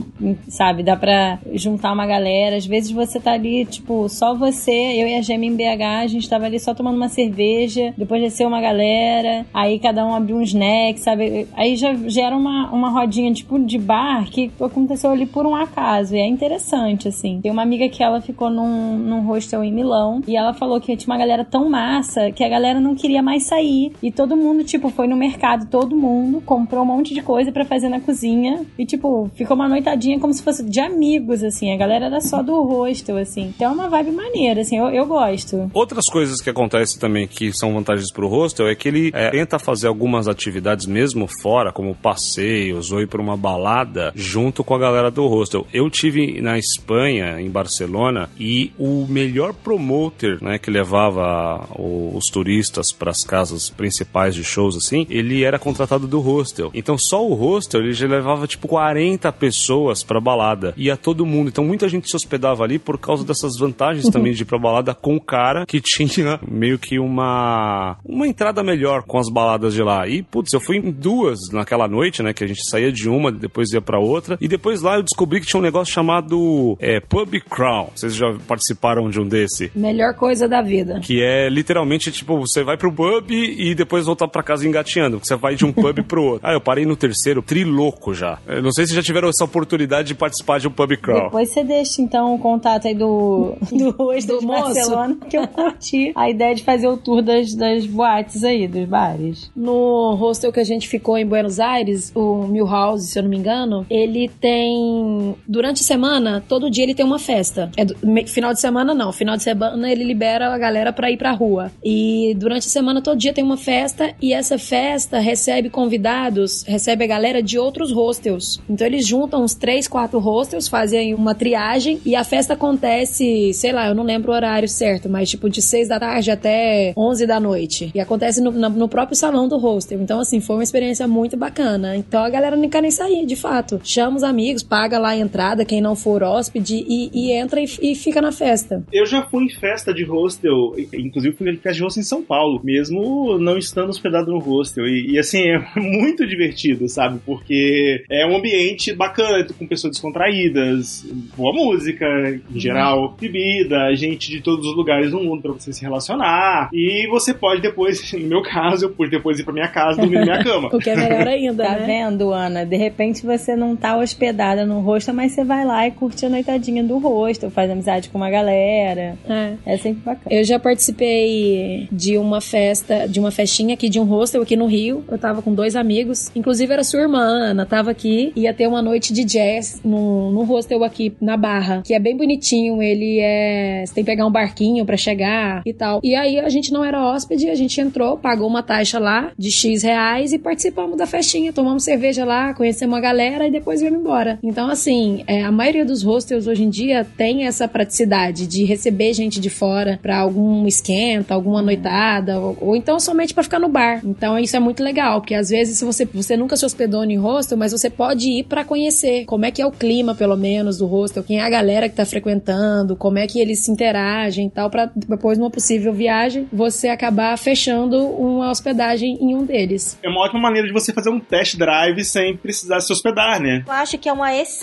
sabe, 0.47 0.83
dá 0.83 0.95
para 0.95 1.39
juntar 1.53 1.91
uma 1.93 2.07
galera. 2.07 2.55
Às 2.55 2.65
vezes 2.65 2.91
você 2.91 3.19
tá 3.19 3.33
ali, 3.33 3.65
tipo, 3.65 4.07
só 4.09 4.33
você, 4.33 4.71
eu 4.71 5.07
e 5.07 5.15
a 5.15 5.21
Gema 5.21 5.45
em 5.45 5.55
BH, 5.55 5.83
a 6.03 6.07
gente 6.07 6.29
tava 6.29 6.45
ali 6.45 6.59
só 6.59 6.73
tomando 6.73 6.95
uma 6.95 7.09
cerveja, 7.09 7.93
depois 7.97 8.21
desceu 8.21 8.47
uma 8.47 8.61
galera, 8.61 9.45
aí 9.53 9.79
cada 9.79 10.05
um 10.05 10.15
abriu 10.15 10.37
um 10.37 10.41
snack, 10.41 10.99
sabe? 10.99 11.47
Aí 11.53 11.75
já 11.75 11.93
gera 12.07 12.35
uma, 12.35 12.71
uma 12.71 12.89
rodinha, 12.89 13.33
tipo, 13.33 13.59
de 13.59 13.77
bar 13.77 14.25
que 14.29 14.51
aconteceu 14.59 15.11
ali 15.11 15.25
por 15.25 15.42
por 15.43 15.47
um 15.47 15.55
acaso. 15.55 16.15
E 16.15 16.19
é 16.19 16.25
interessante, 16.25 17.09
assim. 17.09 17.41
Tem 17.41 17.51
uma 17.51 17.61
amiga 17.61 17.89
que 17.89 18.01
ela 18.01 18.21
ficou 18.21 18.49
num, 18.49 18.97
num 18.97 19.25
hostel 19.27 19.61
em 19.61 19.73
Milão 19.73 20.21
e 20.25 20.37
ela 20.37 20.53
falou 20.53 20.79
que 20.79 20.95
tinha 20.95 21.13
uma 21.13 21.19
galera 21.19 21.43
tão 21.43 21.69
massa 21.69 22.31
que 22.31 22.43
a 22.43 22.47
galera 22.47 22.79
não 22.79 22.95
queria 22.95 23.21
mais 23.21 23.43
sair. 23.43 23.91
E 24.01 24.09
todo 24.09 24.37
mundo, 24.37 24.63
tipo, 24.63 24.89
foi 24.89 25.05
no 25.05 25.17
mercado, 25.17 25.69
todo 25.69 25.95
mundo 25.95 26.41
comprou 26.45 26.83
um 26.83 26.85
monte 26.85 27.13
de 27.13 27.21
coisa 27.21 27.51
para 27.51 27.65
fazer 27.65 27.89
na 27.89 27.99
cozinha. 27.99 28.65
E, 28.79 28.85
tipo, 28.85 29.29
ficou 29.35 29.55
uma 29.55 29.67
noitadinha 29.67 30.17
como 30.17 30.33
se 30.33 30.41
fosse 30.41 30.63
de 30.63 30.79
amigos, 30.79 31.43
assim. 31.43 31.73
A 31.73 31.77
galera 31.77 32.05
era 32.05 32.21
só 32.21 32.41
do 32.41 32.63
hostel, 32.63 33.17
assim. 33.17 33.53
Então 33.53 33.71
é 33.71 33.73
uma 33.73 33.89
vibe 33.89 34.11
maneira, 34.11 34.61
assim. 34.61 34.77
Eu, 34.77 34.87
eu 34.89 35.05
gosto. 35.05 35.69
Outras 35.73 36.05
coisas 36.05 36.39
que 36.39 36.49
acontecem 36.49 36.99
também 37.01 37.27
que 37.27 37.51
são 37.51 37.73
vantagens 37.73 38.11
pro 38.13 38.29
hostel 38.29 38.69
é 38.69 38.75
que 38.75 38.87
ele 38.87 39.11
é, 39.13 39.29
tenta 39.29 39.59
fazer 39.59 39.87
algumas 39.87 40.29
atividades 40.29 40.85
mesmo 40.85 41.27
fora, 41.41 41.73
como 41.73 41.93
passeios 41.93 42.93
ou 42.93 43.01
ir 43.01 43.07
pra 43.07 43.21
uma 43.21 43.35
balada, 43.35 44.13
junto 44.15 44.63
com 44.63 44.73
a 44.73 44.79
galera 44.79 45.11
do 45.11 45.32
hostel. 45.33 45.67
Eu 45.73 45.89
tive 45.89 46.41
na 46.41 46.57
Espanha, 46.57 47.39
em 47.39 47.49
Barcelona, 47.49 48.29
e 48.39 48.71
o 48.77 49.05
melhor 49.07 49.53
promoter, 49.53 50.41
né, 50.41 50.57
que 50.57 50.71
levava 50.71 51.67
os 51.77 52.29
turistas 52.29 52.91
para 52.91 53.11
as 53.11 53.23
casas 53.23 53.69
principais 53.69 54.35
de 54.35 54.43
shows 54.43 54.75
assim, 54.75 55.05
ele 55.09 55.43
era 55.43 55.59
contratado 55.59 56.07
do 56.07 56.19
hostel. 56.19 56.71
Então 56.73 56.97
só 56.97 57.25
o 57.25 57.33
hostel 57.33 57.81
ele 57.81 57.93
já 57.93 58.07
levava 58.07 58.47
tipo 58.47 58.67
40 58.67 59.31
pessoas 59.33 60.03
para 60.03 60.19
balada. 60.19 60.73
Ia 60.77 60.97
todo 60.97 61.25
mundo. 61.25 61.49
Então 61.49 61.63
muita 61.63 61.87
gente 61.89 62.09
se 62.09 62.15
hospedava 62.15 62.63
ali 62.63 62.79
por 62.79 62.97
causa 62.97 63.23
dessas 63.23 63.57
vantagens 63.57 64.09
também 64.11 64.33
de 64.33 64.43
ir 64.43 64.45
pra 64.45 64.57
balada 64.57 64.93
com 64.93 65.15
o 65.15 65.21
cara 65.21 65.65
que 65.65 65.81
tinha 65.81 66.39
meio 66.47 66.77
que 66.77 66.99
uma 66.99 67.97
uma 68.05 68.27
entrada 68.27 68.63
melhor 68.63 69.03
com 69.03 69.17
as 69.17 69.29
baladas 69.29 69.73
de 69.73 69.81
lá. 69.81 70.07
E 70.07 70.21
putz, 70.23 70.53
eu 70.53 70.59
fui 70.59 70.77
em 70.77 70.91
duas 70.91 71.39
naquela 71.51 71.87
noite, 71.87 72.21
né, 72.21 72.33
que 72.33 72.43
a 72.43 72.47
gente 72.47 72.67
saía 72.69 72.91
de 72.91 73.09
uma, 73.09 73.31
depois 73.31 73.71
ia 73.71 73.81
para 73.81 73.99
outra, 73.99 74.37
e 74.39 74.47
depois 74.47 74.81
lá 74.81 74.95
eu 74.95 75.03
descobri 75.03 75.22
descobri 75.23 75.39
que 75.39 75.47
tinha 75.47 75.59
um 75.59 75.63
negócio 75.63 75.93
chamado 75.93 76.77
é, 76.79 76.99
Pub 76.99 77.33
Crown. 77.49 77.87
Vocês 77.95 78.13
já 78.13 78.33
participaram 78.47 79.09
de 79.09 79.19
um 79.19 79.27
desse? 79.27 79.71
Melhor 79.73 80.13
coisa 80.15 80.47
da 80.47 80.61
vida. 80.61 80.99
Que 80.99 81.21
é 81.23 81.49
literalmente 81.49 82.11
tipo, 82.11 82.37
você 82.37 82.63
vai 82.63 82.77
pro 82.77 82.91
pub 82.91 83.31
e 83.31 83.73
depois 83.73 84.05
volta 84.05 84.27
pra 84.27 84.43
casa 84.43 84.67
engateando. 84.67 85.19
Você 85.19 85.35
vai 85.35 85.55
de 85.55 85.65
um 85.65 85.71
pub 85.71 86.03
pro 86.03 86.23
outro. 86.23 86.47
Ah, 86.47 86.53
eu 86.53 86.59
parei 86.59 86.85
no 86.85 86.95
terceiro, 86.95 87.41
triloco 87.41 88.13
já. 88.13 88.37
Eu 88.45 88.61
não 88.61 88.71
sei 88.71 88.85
se 88.85 88.93
já 88.93 89.01
tiveram 89.01 89.29
essa 89.29 89.45
oportunidade 89.45 90.09
de 90.09 90.15
participar 90.15 90.59
de 90.59 90.67
um 90.67 90.71
pub 90.71 90.97
crawl. 90.97 91.25
Depois 91.25 91.49
você 91.49 91.63
deixa 91.63 92.01
então 92.01 92.35
o 92.35 92.39
contato 92.39 92.87
aí 92.87 92.93
do, 92.93 93.55
do 93.71 93.95
hoje 94.03 94.27
do 94.27 94.41
Barcelona, 94.45 95.17
que 95.29 95.37
eu 95.37 95.47
curti 95.47 96.11
a 96.15 96.29
ideia 96.29 96.53
de 96.53 96.63
fazer 96.63 96.87
o 96.87 96.97
tour 96.97 97.21
das, 97.21 97.55
das 97.55 97.85
boates 97.85 98.43
aí, 98.43 98.67
dos 98.67 98.85
bares. 98.85 99.49
No 99.55 100.15
hostel 100.15 100.51
que 100.51 100.59
a 100.59 100.65
gente 100.65 100.87
ficou 100.87 101.17
em 101.17 101.25
Buenos 101.25 101.59
Aires, 101.59 102.11
o 102.13 102.45
Milhouse, 102.47 103.07
se 103.07 103.17
eu 103.17 103.23
não 103.23 103.29
me 103.29 103.37
engano, 103.37 103.85
ele 103.89 104.29
tem 104.41 105.02
durante 105.47 105.81
a 105.81 105.83
semana, 105.83 106.43
todo 106.47 106.69
dia 106.69 106.83
ele 106.83 106.93
tem 106.93 107.05
uma 107.05 107.19
festa. 107.19 107.71
É 107.77 107.85
do, 107.85 107.95
final 108.27 108.53
de 108.53 108.59
semana 108.59 108.93
não, 108.93 109.11
final 109.11 109.37
de 109.37 109.43
semana 109.43 109.91
ele 109.91 110.03
libera 110.03 110.53
a 110.53 110.57
galera 110.57 110.91
para 110.91 111.11
ir 111.11 111.17
pra 111.17 111.31
rua. 111.31 111.71
E 111.83 112.35
durante 112.37 112.67
a 112.67 112.69
semana 112.69 113.01
todo 113.01 113.17
dia 113.17 113.33
tem 113.33 113.43
uma 113.43 113.57
festa 113.57 114.13
e 114.21 114.33
essa 114.33 114.57
festa 114.57 115.19
recebe 115.19 115.69
convidados, 115.69 116.63
recebe 116.63 117.03
a 117.03 117.07
galera 117.07 117.41
de 117.41 117.57
outros 117.57 117.91
hostels. 117.91 118.59
Então 118.69 118.85
eles 118.85 119.05
juntam 119.05 119.43
uns 119.43 119.53
três, 119.53 119.87
quatro 119.87 120.19
hostels, 120.19 120.67
fazem 120.67 121.13
uma 121.13 121.35
triagem 121.35 121.99
e 122.05 122.15
a 122.15 122.23
festa 122.23 122.53
acontece, 122.53 123.53
sei 123.53 123.71
lá, 123.71 123.87
eu 123.87 123.95
não 123.95 124.03
lembro 124.03 124.31
o 124.31 124.35
horário 124.35 124.67
certo, 124.67 125.09
mas 125.09 125.29
tipo 125.29 125.49
de 125.49 125.61
seis 125.61 125.87
da 125.87 125.99
tarde 125.99 126.31
até 126.31 126.93
onze 126.97 127.25
da 127.25 127.39
noite. 127.39 127.91
E 127.93 127.99
acontece 127.99 128.41
no, 128.41 128.51
no 128.51 128.87
próprio 128.87 129.17
salão 129.17 129.47
do 129.47 129.57
hostel. 129.57 130.01
Então 130.01 130.19
assim, 130.19 130.39
foi 130.39 130.57
uma 130.57 130.63
experiência 130.63 131.07
muito 131.07 131.37
bacana. 131.37 131.95
Então 131.95 132.23
a 132.23 132.29
galera 132.29 132.55
não 132.55 132.69
quer 132.69 132.81
nem 132.81 132.91
sair, 132.91 133.25
de 133.25 133.35
fato. 133.35 133.79
Chama 133.83 134.17
os 134.17 134.23
amigos, 134.23 134.63
paga 134.63 134.92
lá 134.99 135.09
a 135.09 135.17
entrada, 135.17 135.65
quem 135.65 135.81
não 135.81 135.95
for 135.95 136.23
hóspede, 136.23 136.83
e, 136.87 137.09
e 137.13 137.31
entra 137.31 137.61
e, 137.61 137.65
e, 137.81 137.95
fica 137.95 138.21
na 138.21 138.31
festa. 138.31 138.83
Eu 138.91 139.05
já 139.05 139.23
fui 139.23 139.45
em 139.45 139.49
festa 139.49 139.93
de 139.93 140.03
hostel, 140.03 140.73
inclusive 140.93 141.35
fui 141.35 141.49
em 141.49 141.55
festa 141.55 141.73
de 141.73 141.83
hostel 141.83 142.01
em 142.01 142.05
São 142.05 142.23
Paulo, 142.23 142.61
mesmo 142.63 143.37
não 143.37 143.57
estando 143.57 143.89
hospedado 143.89 144.31
no 144.31 144.39
hostel. 144.39 144.87
E, 144.87 145.11
e 145.11 145.19
assim, 145.19 145.43
é 145.49 145.59
muito 145.75 146.25
divertido, 146.25 146.87
sabe? 146.87 147.19
Porque 147.25 148.03
é 148.09 148.25
um 148.25 148.37
ambiente 148.37 148.93
bacana, 148.93 149.45
com 149.57 149.67
pessoas 149.67 149.93
descontraídas, 149.93 151.05
boa 151.35 151.53
música, 151.53 152.05
em 152.53 152.59
geral, 152.59 153.15
bebida, 153.19 153.95
gente 153.95 154.29
de 154.29 154.41
todos 154.41 154.65
os 154.65 154.75
lugares 154.75 155.11
do 155.11 155.19
mundo 155.19 155.41
para 155.41 155.51
você 155.53 155.71
se 155.71 155.81
relacionar. 155.81 156.69
E 156.73 157.07
você 157.09 157.33
pode 157.33 157.61
depois, 157.61 158.11
no 158.13 158.27
meu 158.27 158.41
caso, 158.41 158.85
eu 158.85 158.89
pude 158.89 159.11
depois 159.11 159.39
ir 159.39 159.43
pra 159.43 159.53
minha 159.53 159.67
casa 159.67 160.01
dormir 160.01 160.19
na 160.19 160.25
minha 160.25 160.43
cama. 160.43 160.69
o 160.73 160.79
que 160.79 160.89
é 160.89 160.95
melhor 160.95 161.27
ainda, 161.27 161.63
tá 161.63 161.75
né? 161.75 161.85
vendo, 161.85 162.31
Ana? 162.31 162.65
De 162.65 162.75
repente 162.75 163.25
você 163.25 163.55
não 163.55 163.75
tá 163.75 163.97
hospedada 163.97 164.65
no 164.65 164.79
hostel, 164.83 165.13
mas 165.13 165.31
você 165.31 165.43
vai 165.43 165.65
lá 165.65 165.87
e 165.87 165.91
curte 165.91 166.25
a 166.25 166.29
noitadinha 166.29 166.83
do 166.83 166.97
hostel, 166.97 167.49
faz 167.49 167.69
amizade 167.69 168.09
com 168.09 168.17
uma 168.17 168.29
galera. 168.29 169.17
É. 169.27 169.53
é 169.65 169.77
sempre 169.77 170.01
bacana. 170.03 170.35
Eu 170.35 170.43
já 170.43 170.59
participei 170.59 171.87
de 171.91 172.17
uma 172.17 172.41
festa, 172.41 173.07
de 173.07 173.19
uma 173.19 173.31
festinha 173.31 173.73
aqui 173.73 173.89
de 173.89 173.99
um 173.99 174.03
hostel 174.03 174.41
aqui 174.41 174.55
no 174.55 174.65
Rio. 174.65 175.03
Eu 175.09 175.17
tava 175.17 175.41
com 175.41 175.53
dois 175.53 175.75
amigos, 175.75 176.31
inclusive 176.35 176.71
era 176.71 176.83
sua 176.83 177.01
irmã, 177.01 177.21
Ana, 177.21 177.65
tava 177.65 177.91
aqui. 177.91 178.31
Ia 178.35 178.53
ter 178.53 178.67
uma 178.67 178.81
noite 178.81 179.13
de 179.13 179.23
jazz 179.23 179.81
no, 179.83 180.31
no 180.31 180.43
hostel 180.43 180.83
aqui 180.83 181.13
na 181.19 181.35
Barra, 181.35 181.81
que 181.83 181.93
é 181.93 181.99
bem 181.99 182.15
bonitinho. 182.15 182.81
Ele 182.81 183.19
é. 183.19 183.83
Você 183.85 183.95
tem 183.95 184.03
que 184.03 184.11
pegar 184.11 184.25
um 184.25 184.31
barquinho 184.31 184.85
para 184.85 184.97
chegar 184.97 185.61
e 185.65 185.73
tal. 185.73 185.99
E 186.03 186.15
aí 186.15 186.39
a 186.39 186.49
gente 186.49 186.71
não 186.71 186.83
era 186.83 187.03
hóspede 187.03 187.23
hóspede, 187.23 187.49
a 187.49 187.55
gente 187.55 187.79
entrou, 187.79 188.17
pagou 188.17 188.47
uma 188.47 188.61
taxa 188.61 188.99
lá 188.99 189.31
de 189.37 189.51
X 189.51 189.83
reais 189.83 190.33
e 190.33 190.39
participamos 190.39 190.97
da 190.97 191.05
festinha. 191.05 191.53
Tomamos 191.53 191.83
cerveja 191.83 192.25
lá, 192.25 192.53
conhecemos 192.53 192.93
uma 192.93 193.01
galera 193.01 193.47
e 193.47 193.51
depois 193.51 193.81
viemos 193.81 193.99
embora. 193.99 194.39
Então, 194.43 194.69
assim, 194.73 195.23
é, 195.25 195.43
a 195.43 195.51
maioria 195.51 195.85
dos 195.85 196.03
hostels 196.03 196.47
hoje 196.47 196.63
em 196.63 196.69
dia 196.69 197.07
tem 197.17 197.45
essa 197.45 197.67
praticidade 197.67 198.45
de 198.45 198.65
receber 198.65 199.13
gente 199.13 199.39
de 199.39 199.49
fora 199.49 199.99
para 200.01 200.19
algum 200.19 200.67
esquenta, 200.67 201.33
alguma 201.33 201.61
noitada, 201.61 202.39
ou, 202.39 202.57
ou 202.59 202.75
então 202.75 202.99
somente 202.99 203.33
para 203.33 203.43
ficar 203.43 203.59
no 203.59 203.69
bar. 203.69 204.01
Então, 204.03 204.37
isso 204.37 204.55
é 204.55 204.59
muito 204.59 204.83
legal, 204.83 205.21
porque 205.21 205.35
às 205.35 205.49
vezes 205.49 205.77
se 205.77 205.85
você, 205.85 206.05
você 206.05 206.35
nunca 206.35 206.57
se 206.57 206.65
hospedou 206.65 207.03
em 207.03 207.17
hostel, 207.17 207.57
mas 207.57 207.71
você 207.71 207.89
pode 207.89 208.27
ir 208.29 208.43
para 208.43 208.65
conhecer 208.65 209.25
como 209.25 209.45
é 209.45 209.51
que 209.51 209.61
é 209.61 209.65
o 209.65 209.71
clima, 209.71 210.13
pelo 210.13 210.35
menos, 210.35 210.77
do 210.77 210.85
hostel, 210.85 211.23
quem 211.23 211.39
é 211.39 211.43
a 211.43 211.49
galera 211.49 211.87
que 211.87 211.95
tá 211.95 212.05
frequentando, 212.05 212.95
como 212.95 213.17
é 213.17 213.27
que 213.27 213.39
eles 213.39 213.63
se 213.63 213.71
interagem 213.71 214.47
e 214.47 214.49
tal, 214.49 214.69
para 214.69 214.91
depois, 214.95 215.37
numa 215.37 215.49
possível 215.49 215.93
viagem, 215.93 216.47
você 216.51 216.89
acabar 216.89 217.37
fechando 217.37 218.05
uma 218.07 218.49
hospedagem 218.49 219.17
em 219.21 219.35
um 219.35 219.45
deles. 219.45 219.97
É 220.03 220.09
uma 220.09 220.21
ótima 220.21 220.41
maneira 220.41 220.67
de 220.67 220.73
você 220.73 220.91
fazer 220.91 221.09
um 221.09 221.19
test 221.19 221.57
drive 221.57 222.03
sem 222.03 222.35
precisar 222.35 222.81
se 222.81 222.91
hospedar, 222.91 223.39
né? 223.39 223.63
Eu 223.65 223.73
acho 223.73 223.97
que 223.97 224.09
é 224.09 224.13
uma 224.13 224.35
excelente 224.35 224.62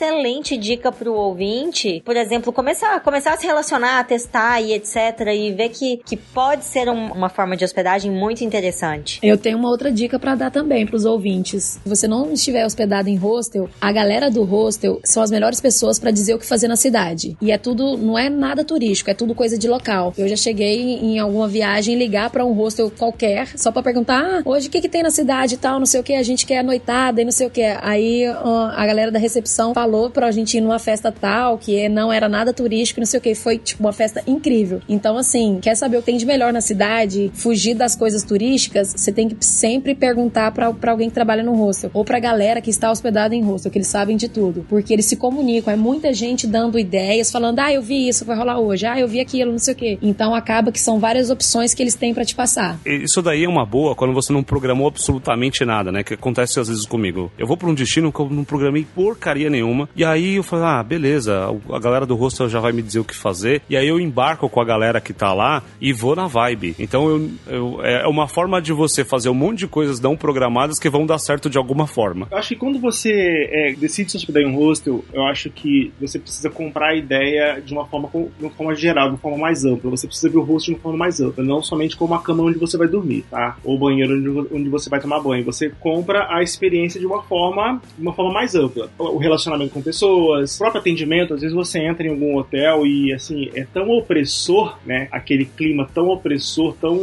dica 0.58 0.90
pro 0.90 1.12
ouvinte, 1.14 2.02
por 2.04 2.16
exemplo, 2.16 2.52
começar, 2.52 3.00
começar 3.00 3.34
a 3.34 3.36
se 3.36 3.46
relacionar, 3.46 4.00
a 4.00 4.04
testar 4.04 4.60
e 4.60 4.72
etc. 4.72 4.96
e 5.34 5.52
ver 5.52 5.68
que, 5.70 5.98
que 5.98 6.16
pode 6.16 6.64
ser 6.64 6.88
um- 6.88 7.12
uma 7.12 7.28
forma 7.28 7.56
de 7.56 7.64
hospedagem 7.64 8.10
muito 8.10 8.42
interessante. 8.42 9.18
Eu 9.22 9.36
tenho 9.36 9.58
uma 9.58 9.68
outra 9.68 9.90
dica 9.92 10.18
pra 10.18 10.34
dar 10.34 10.50
também 10.50 10.86
pros 10.86 11.04
ouvintes. 11.04 11.78
Se 11.82 11.88
você 11.88 12.08
não 12.08 12.32
estiver 12.32 12.64
hospedado 12.64 13.08
em 13.08 13.16
hostel, 13.16 13.68
a 13.80 13.92
galera 13.92 14.30
do 14.30 14.42
hostel 14.44 15.00
são 15.04 15.22
as 15.22 15.30
melhores 15.30 15.60
pessoas 15.60 15.98
pra 15.98 16.10
dizer 16.10 16.34
o 16.34 16.38
que 16.38 16.46
fazer 16.46 16.68
na 16.68 16.76
cidade. 16.76 17.36
E 17.40 17.50
é 17.52 17.58
tudo, 17.58 17.96
não 17.96 18.18
é 18.18 18.28
nada 18.30 18.64
turístico, 18.64 19.10
é 19.10 19.14
tudo 19.14 19.34
coisa 19.34 19.58
de 19.58 19.68
local. 19.68 20.14
Eu 20.16 20.28
já 20.28 20.36
cheguei 20.36 20.80
em 20.94 21.18
alguma 21.18 21.46
viagem 21.48 21.96
ligar 21.96 22.30
pra 22.30 22.44
um 22.44 22.52
hostel 22.52 22.90
qualquer 22.90 23.48
só 23.58 23.70
pra 23.70 23.82
perguntar: 23.82 24.20
"Ah, 24.20 24.42
hoje 24.44 24.68
o 24.68 24.70
que 24.70 24.80
que 24.80 24.88
tem 24.88 25.02
na 25.02 25.10
cidade 25.10 25.54
e 25.54 25.58
tal, 25.58 25.78
não 25.78 25.86
sei 25.86 26.00
o 26.00 26.02
que, 26.04 26.14
a 26.14 26.22
gente 26.22 26.46
quer 26.46 26.62
noitada 26.64 27.20
e 27.20 27.24
não 27.24 27.32
sei 27.32 27.46
o 27.46 27.50
que". 27.50 27.62
Aí 27.82 28.24
a 28.26 28.86
galera 28.86 29.10
da 29.10 29.18
recepção 29.18 29.74
falou 29.74 29.89
pra 30.10 30.30
gente 30.30 30.56
ir 30.56 30.60
numa 30.60 30.78
festa 30.78 31.12
tal, 31.12 31.58
que 31.58 31.88
não 31.88 32.12
era 32.12 32.28
nada 32.28 32.52
turístico, 32.52 33.00
não 33.00 33.06
sei 33.06 33.18
o 33.18 33.22
que, 33.22 33.34
foi 33.34 33.58
tipo 33.58 33.82
uma 33.82 33.92
festa 33.92 34.22
incrível. 34.26 34.80
Então 34.88 35.16
assim, 35.16 35.58
quer 35.60 35.74
saber 35.74 35.96
o 35.96 36.00
que 36.00 36.06
tem 36.06 36.16
de 36.16 36.26
melhor 36.26 36.52
na 36.52 36.60
cidade, 36.60 37.30
fugir 37.34 37.74
das 37.74 37.94
coisas 37.94 38.22
turísticas, 38.22 38.92
você 38.96 39.12
tem 39.12 39.28
que 39.28 39.44
sempre 39.44 39.94
perguntar 39.94 40.50
pra 40.52 40.72
alguém 40.86 41.08
que 41.08 41.14
trabalha 41.14 41.42
no 41.42 41.54
hostel 41.54 41.90
ou 41.94 42.04
pra 42.04 42.18
galera 42.18 42.60
que 42.60 42.70
está 42.70 42.90
hospedada 42.90 43.34
em 43.34 43.42
hostel, 43.42 43.70
que 43.70 43.78
eles 43.78 43.88
sabem 43.88 44.16
de 44.16 44.28
tudo, 44.28 44.64
porque 44.68 44.92
eles 44.92 45.06
se 45.06 45.16
comunicam, 45.16 45.72
é 45.72 45.76
muita 45.76 46.12
gente 46.12 46.46
dando 46.46 46.78
ideias, 46.78 47.30
falando: 47.30 47.58
"Ah, 47.60 47.72
eu 47.72 47.82
vi 47.82 48.08
isso, 48.08 48.24
vai 48.24 48.36
rolar 48.36 48.58
hoje. 48.58 48.86
Ah, 48.86 48.98
eu 48.98 49.08
vi 49.08 49.20
aquilo, 49.20 49.52
não 49.52 49.58
sei 49.58 49.74
o 49.74 49.76
que". 49.76 49.98
Então 50.02 50.34
acaba 50.34 50.72
que 50.72 50.80
são 50.80 50.98
várias 50.98 51.30
opções 51.30 51.74
que 51.74 51.82
eles 51.82 51.94
têm 51.94 52.14
pra 52.14 52.24
te 52.24 52.34
passar. 52.34 52.78
Isso 52.84 53.22
daí 53.22 53.44
é 53.44 53.48
uma 53.48 53.64
boa 53.64 53.94
quando 53.94 54.12
você 54.12 54.32
não 54.32 54.42
programou 54.42 54.88
absolutamente 54.88 55.64
nada, 55.64 55.92
né? 55.92 56.02
Que 56.02 56.14
acontece 56.14 56.58
às 56.60 56.68
vezes 56.68 56.86
comigo. 56.86 57.30
Eu 57.38 57.46
vou 57.46 57.56
pra 57.56 57.68
um 57.68 57.74
destino 57.74 58.12
que 58.12 58.20
eu 58.20 58.28
não 58.28 58.44
programei 58.44 58.86
porcaria 58.94 59.50
nenhuma. 59.50 59.79
E 59.94 60.04
aí 60.04 60.36
eu 60.36 60.42
falo, 60.42 60.64
ah, 60.64 60.82
beleza, 60.82 61.46
a 61.72 61.78
galera 61.78 62.06
do 62.06 62.14
hostel 62.16 62.48
já 62.48 62.60
vai 62.60 62.72
me 62.72 62.82
dizer 62.82 63.00
o 63.00 63.04
que 63.04 63.14
fazer. 63.14 63.62
E 63.68 63.76
aí 63.76 63.86
eu 63.88 64.00
embarco 64.00 64.48
com 64.48 64.60
a 64.60 64.64
galera 64.64 65.00
que 65.00 65.12
tá 65.12 65.32
lá 65.32 65.62
e 65.80 65.92
vou 65.92 66.14
na 66.16 66.26
vibe. 66.26 66.74
Então 66.78 67.08
eu, 67.08 67.30
eu- 67.46 67.84
é 67.84 68.06
uma 68.06 68.26
forma 68.28 68.60
de 68.60 68.72
você 68.72 69.04
fazer 69.04 69.28
um 69.28 69.34
monte 69.34 69.60
de 69.60 69.66
coisas 69.66 70.00
não 70.00 70.16
programadas 70.16 70.78
que 70.78 70.88
vão 70.88 71.06
dar 71.06 71.18
certo 71.18 71.48
de 71.50 71.58
alguma 71.58 71.86
forma. 71.86 72.26
Eu 72.30 72.38
acho 72.38 72.48
que 72.50 72.56
quando 72.56 72.78
você 72.78 73.10
é, 73.50 73.72
decide 73.74 74.10
se 74.10 74.16
hospedar 74.16 74.42
em 74.42 74.46
um 74.46 74.56
hostel, 74.56 75.04
eu 75.12 75.22
acho 75.24 75.50
que 75.50 75.92
você 76.00 76.18
precisa 76.18 76.48
comprar 76.50 76.90
a 76.90 76.94
ideia 76.96 77.60
de 77.60 77.72
uma 77.72 77.86
forma, 77.86 78.08
de 78.12 78.44
uma 78.44 78.50
forma 78.50 78.74
geral, 78.74 79.06
de 79.08 79.14
uma 79.14 79.18
forma 79.18 79.38
mais 79.38 79.64
ampla. 79.64 79.90
Você 79.90 80.06
precisa 80.06 80.28
ver 80.30 80.38
o 80.38 80.42
hostel 80.42 80.74
de 80.74 80.78
uma 80.78 80.82
forma 80.82 80.98
mais 80.98 81.20
ampla, 81.20 81.42
não 81.44 81.62
somente 81.62 81.96
como 81.96 82.14
a 82.14 82.20
cama 82.22 82.42
onde 82.44 82.58
você 82.58 82.76
vai 82.76 82.88
dormir, 82.88 83.24
tá? 83.30 83.56
Ou 83.64 83.76
o 83.76 83.78
banheiro 83.78 84.14
onde, 84.14 84.54
onde 84.54 84.68
você 84.68 84.88
vai 84.90 85.00
tomar 85.00 85.20
banho. 85.20 85.44
Você 85.44 85.70
compra 85.80 86.26
a 86.30 86.42
experiência 86.42 86.98
de 87.00 87.06
uma 87.06 87.22
forma, 87.22 87.80
de 87.96 88.02
uma 88.02 88.12
forma 88.14 88.32
mais 88.32 88.54
ampla. 88.54 88.90
O 88.98 89.18
relacionamento 89.18 89.69
com 89.70 89.82
pessoas, 89.82 90.58
próprio 90.58 90.80
atendimento. 90.80 91.34
Às 91.34 91.40
vezes 91.40 91.54
você 91.54 91.80
entra 91.80 92.06
em 92.06 92.10
algum 92.10 92.36
hotel 92.36 92.86
e 92.86 93.12
assim 93.12 93.50
é 93.54 93.64
tão 93.64 93.88
opressor, 93.90 94.78
né? 94.84 95.08
Aquele 95.10 95.44
clima 95.44 95.88
tão 95.92 96.08
opressor, 96.08 96.74
tão 96.80 96.98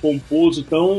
pomposo, 0.00 0.64
tão 0.64 0.96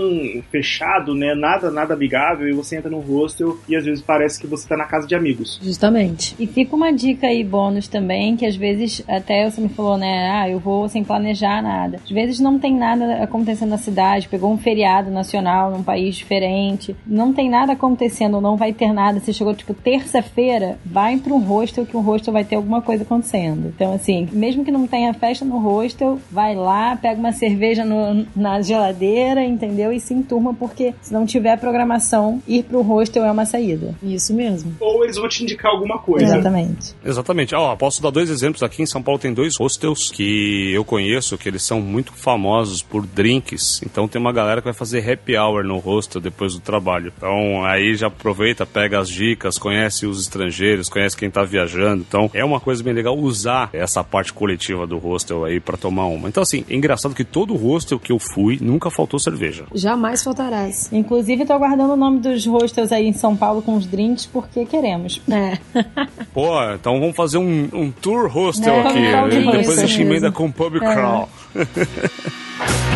fechado, 0.51 1.13
né? 1.13 1.33
Nada, 1.35 1.69
nada 1.71 1.93
amigável. 1.93 2.47
E 2.47 2.53
você 2.53 2.77
entra 2.77 2.89
num 2.89 2.99
hostel 2.99 3.57
e 3.67 3.75
às 3.75 3.85
vezes 3.85 4.01
parece 4.01 4.39
que 4.39 4.47
você 4.47 4.67
tá 4.67 4.77
na 4.77 4.85
casa 4.85 5.07
de 5.07 5.15
amigos. 5.15 5.59
Justamente. 5.61 6.35
E 6.39 6.47
fica 6.47 6.75
uma 6.75 6.91
dica 6.91 7.27
aí, 7.27 7.43
bônus 7.43 7.87
também, 7.87 8.35
que 8.35 8.45
às 8.45 8.55
vezes, 8.55 9.03
até 9.07 9.49
você 9.49 9.61
me 9.61 9.69
falou, 9.69 9.97
né? 9.97 10.29
Ah, 10.31 10.49
eu 10.49 10.59
vou 10.59 10.87
sem 10.87 11.03
planejar 11.03 11.61
nada. 11.61 11.99
Às 12.03 12.09
vezes 12.09 12.39
não 12.39 12.59
tem 12.59 12.75
nada 12.75 13.23
acontecendo 13.23 13.69
na 13.69 13.77
cidade, 13.77 14.27
pegou 14.27 14.51
um 14.51 14.57
feriado 14.57 15.09
nacional 15.11 15.71
num 15.71 15.83
país 15.83 16.15
diferente, 16.15 16.95
não 17.05 17.33
tem 17.33 17.49
nada 17.49 17.73
acontecendo, 17.73 18.41
não 18.41 18.57
vai 18.57 18.73
ter 18.73 18.93
nada. 18.93 19.19
Você 19.19 19.33
chegou, 19.33 19.53
tipo, 19.53 19.73
terça-feira, 19.73 20.77
vai 20.97 21.15
pra 21.17 21.31
um 21.31 21.37
hostel 21.43 21.85
que 21.85 21.95
um 21.95 22.01
hostel 22.01 22.33
vai 22.33 22.43
ter 22.43 22.55
alguma 22.55 22.81
coisa 22.81 23.03
acontecendo. 23.03 23.67
Então, 23.75 23.93
assim, 23.93 24.27
mesmo 24.31 24.65
que 24.65 24.71
não 24.71 24.87
tenha 24.87 25.13
festa 25.13 25.45
no 25.45 25.59
hostel, 25.59 26.19
vai 26.31 26.55
lá, 26.55 26.95
pega 26.95 27.19
uma 27.19 27.31
cerveja 27.31 27.85
no- 27.85 28.25
na 28.35 28.59
geladeira, 28.63 29.43
entendeu? 29.43 29.93
E 29.93 29.99
se 29.99 30.15
enturma, 30.15 30.55
porque 30.55 30.95
se 30.99 31.13
não 31.13 31.23
tiver 31.23 31.55
programação, 31.59 32.41
ir 32.47 32.63
pro 32.63 32.81
hostel 32.81 33.23
é 33.23 33.31
uma 33.31 33.45
saída. 33.45 33.93
Isso 34.01 34.33
mesmo. 34.33 34.75
Ou 34.79 35.03
eles 35.03 35.17
vão 35.17 35.29
te 35.29 35.43
indicar 35.43 35.71
alguma 35.71 35.99
coisa. 35.99 36.25
Exatamente. 36.25 36.95
Exatamente. 37.05 37.53
Ó, 37.53 37.75
posso 37.75 38.01
dar 38.01 38.09
dois 38.09 38.31
exemplos 38.31 38.63
aqui. 38.63 38.81
Em 38.81 38.87
São 38.87 39.03
Paulo 39.03 39.19
tem 39.19 39.31
dois 39.33 39.55
hostels 39.55 40.09
que 40.09 40.71
eu 40.73 40.83
conheço, 40.83 41.37
que 41.37 41.47
eles 41.47 41.61
são 41.61 41.79
muito 41.79 42.11
famosos 42.13 42.81
por 42.81 43.05
drinks. 43.05 43.81
Então 43.85 44.07
tem 44.07 44.19
uma 44.19 44.33
galera 44.33 44.61
que 44.61 44.65
vai 44.65 44.73
fazer 44.73 45.07
happy 45.07 45.37
hour 45.37 45.63
no 45.63 45.77
hostel 45.77 46.19
depois 46.19 46.55
do 46.55 46.59
trabalho. 46.59 47.13
Então 47.15 47.63
aí 47.65 47.95
já 47.95 48.07
aproveita, 48.07 48.65
pega 48.65 48.99
as 48.99 49.09
dicas, 49.09 49.59
conhece 49.59 50.07
os 50.07 50.19
estrangeiros, 50.21 50.86
conhece 50.91 51.15
quem 51.17 51.29
tá 51.29 51.43
viajando. 51.43 52.03
Então 52.07 52.29
é 52.33 52.43
uma 52.43 52.59
coisa 52.59 52.83
bem 52.83 52.93
legal 52.93 53.17
usar 53.17 53.69
essa 53.73 54.03
parte 54.03 54.31
coletiva 54.33 54.85
do 54.87 54.97
hostel 54.97 55.45
aí 55.45 55.59
pra 55.59 55.77
tomar 55.77 56.05
uma. 56.07 56.27
Então 56.29 56.43
assim, 56.43 56.63
é 56.69 56.75
engraçado 56.75 57.13
que 57.15 57.23
todo 57.23 57.55
hostel 57.55 57.99
que 57.99 58.11
eu 58.11 58.19
fui 58.19 58.57
nunca 58.61 58.89
faltou 58.89 59.19
cerveja. 59.19 59.65
Jamais 59.73 60.23
faltarás. 60.23 60.91
Inclusive, 60.91 61.45
tô 61.45 61.53
aguardando 61.53 61.93
o 61.93 61.97
nome 61.97 62.19
dos 62.19 62.45
hostels 62.45 62.91
aí 62.91 63.07
em 63.07 63.13
São 63.13 63.35
Paulo 63.35 63.61
com 63.61 63.75
os 63.75 63.85
drinks, 63.85 64.25
porque 64.25 64.65
queremos. 64.65 65.21
É. 65.29 65.57
Pô, 66.33 66.49
então 66.73 66.99
vamos 66.99 67.15
fazer 67.15 67.37
um, 67.37 67.69
um 67.73 67.91
tour 67.91 68.27
hostel 68.29 68.73
É, 68.73 68.81
aqui. 69.19 69.29
de 69.35 69.45
Depois 69.45 69.79
a 69.79 69.85
gente 69.85 70.01
emenda 70.01 70.31
com 70.31 70.51
pub 70.51 70.75
É. 70.75 70.79
crawl. 70.79 71.29
Agora, 71.55 71.67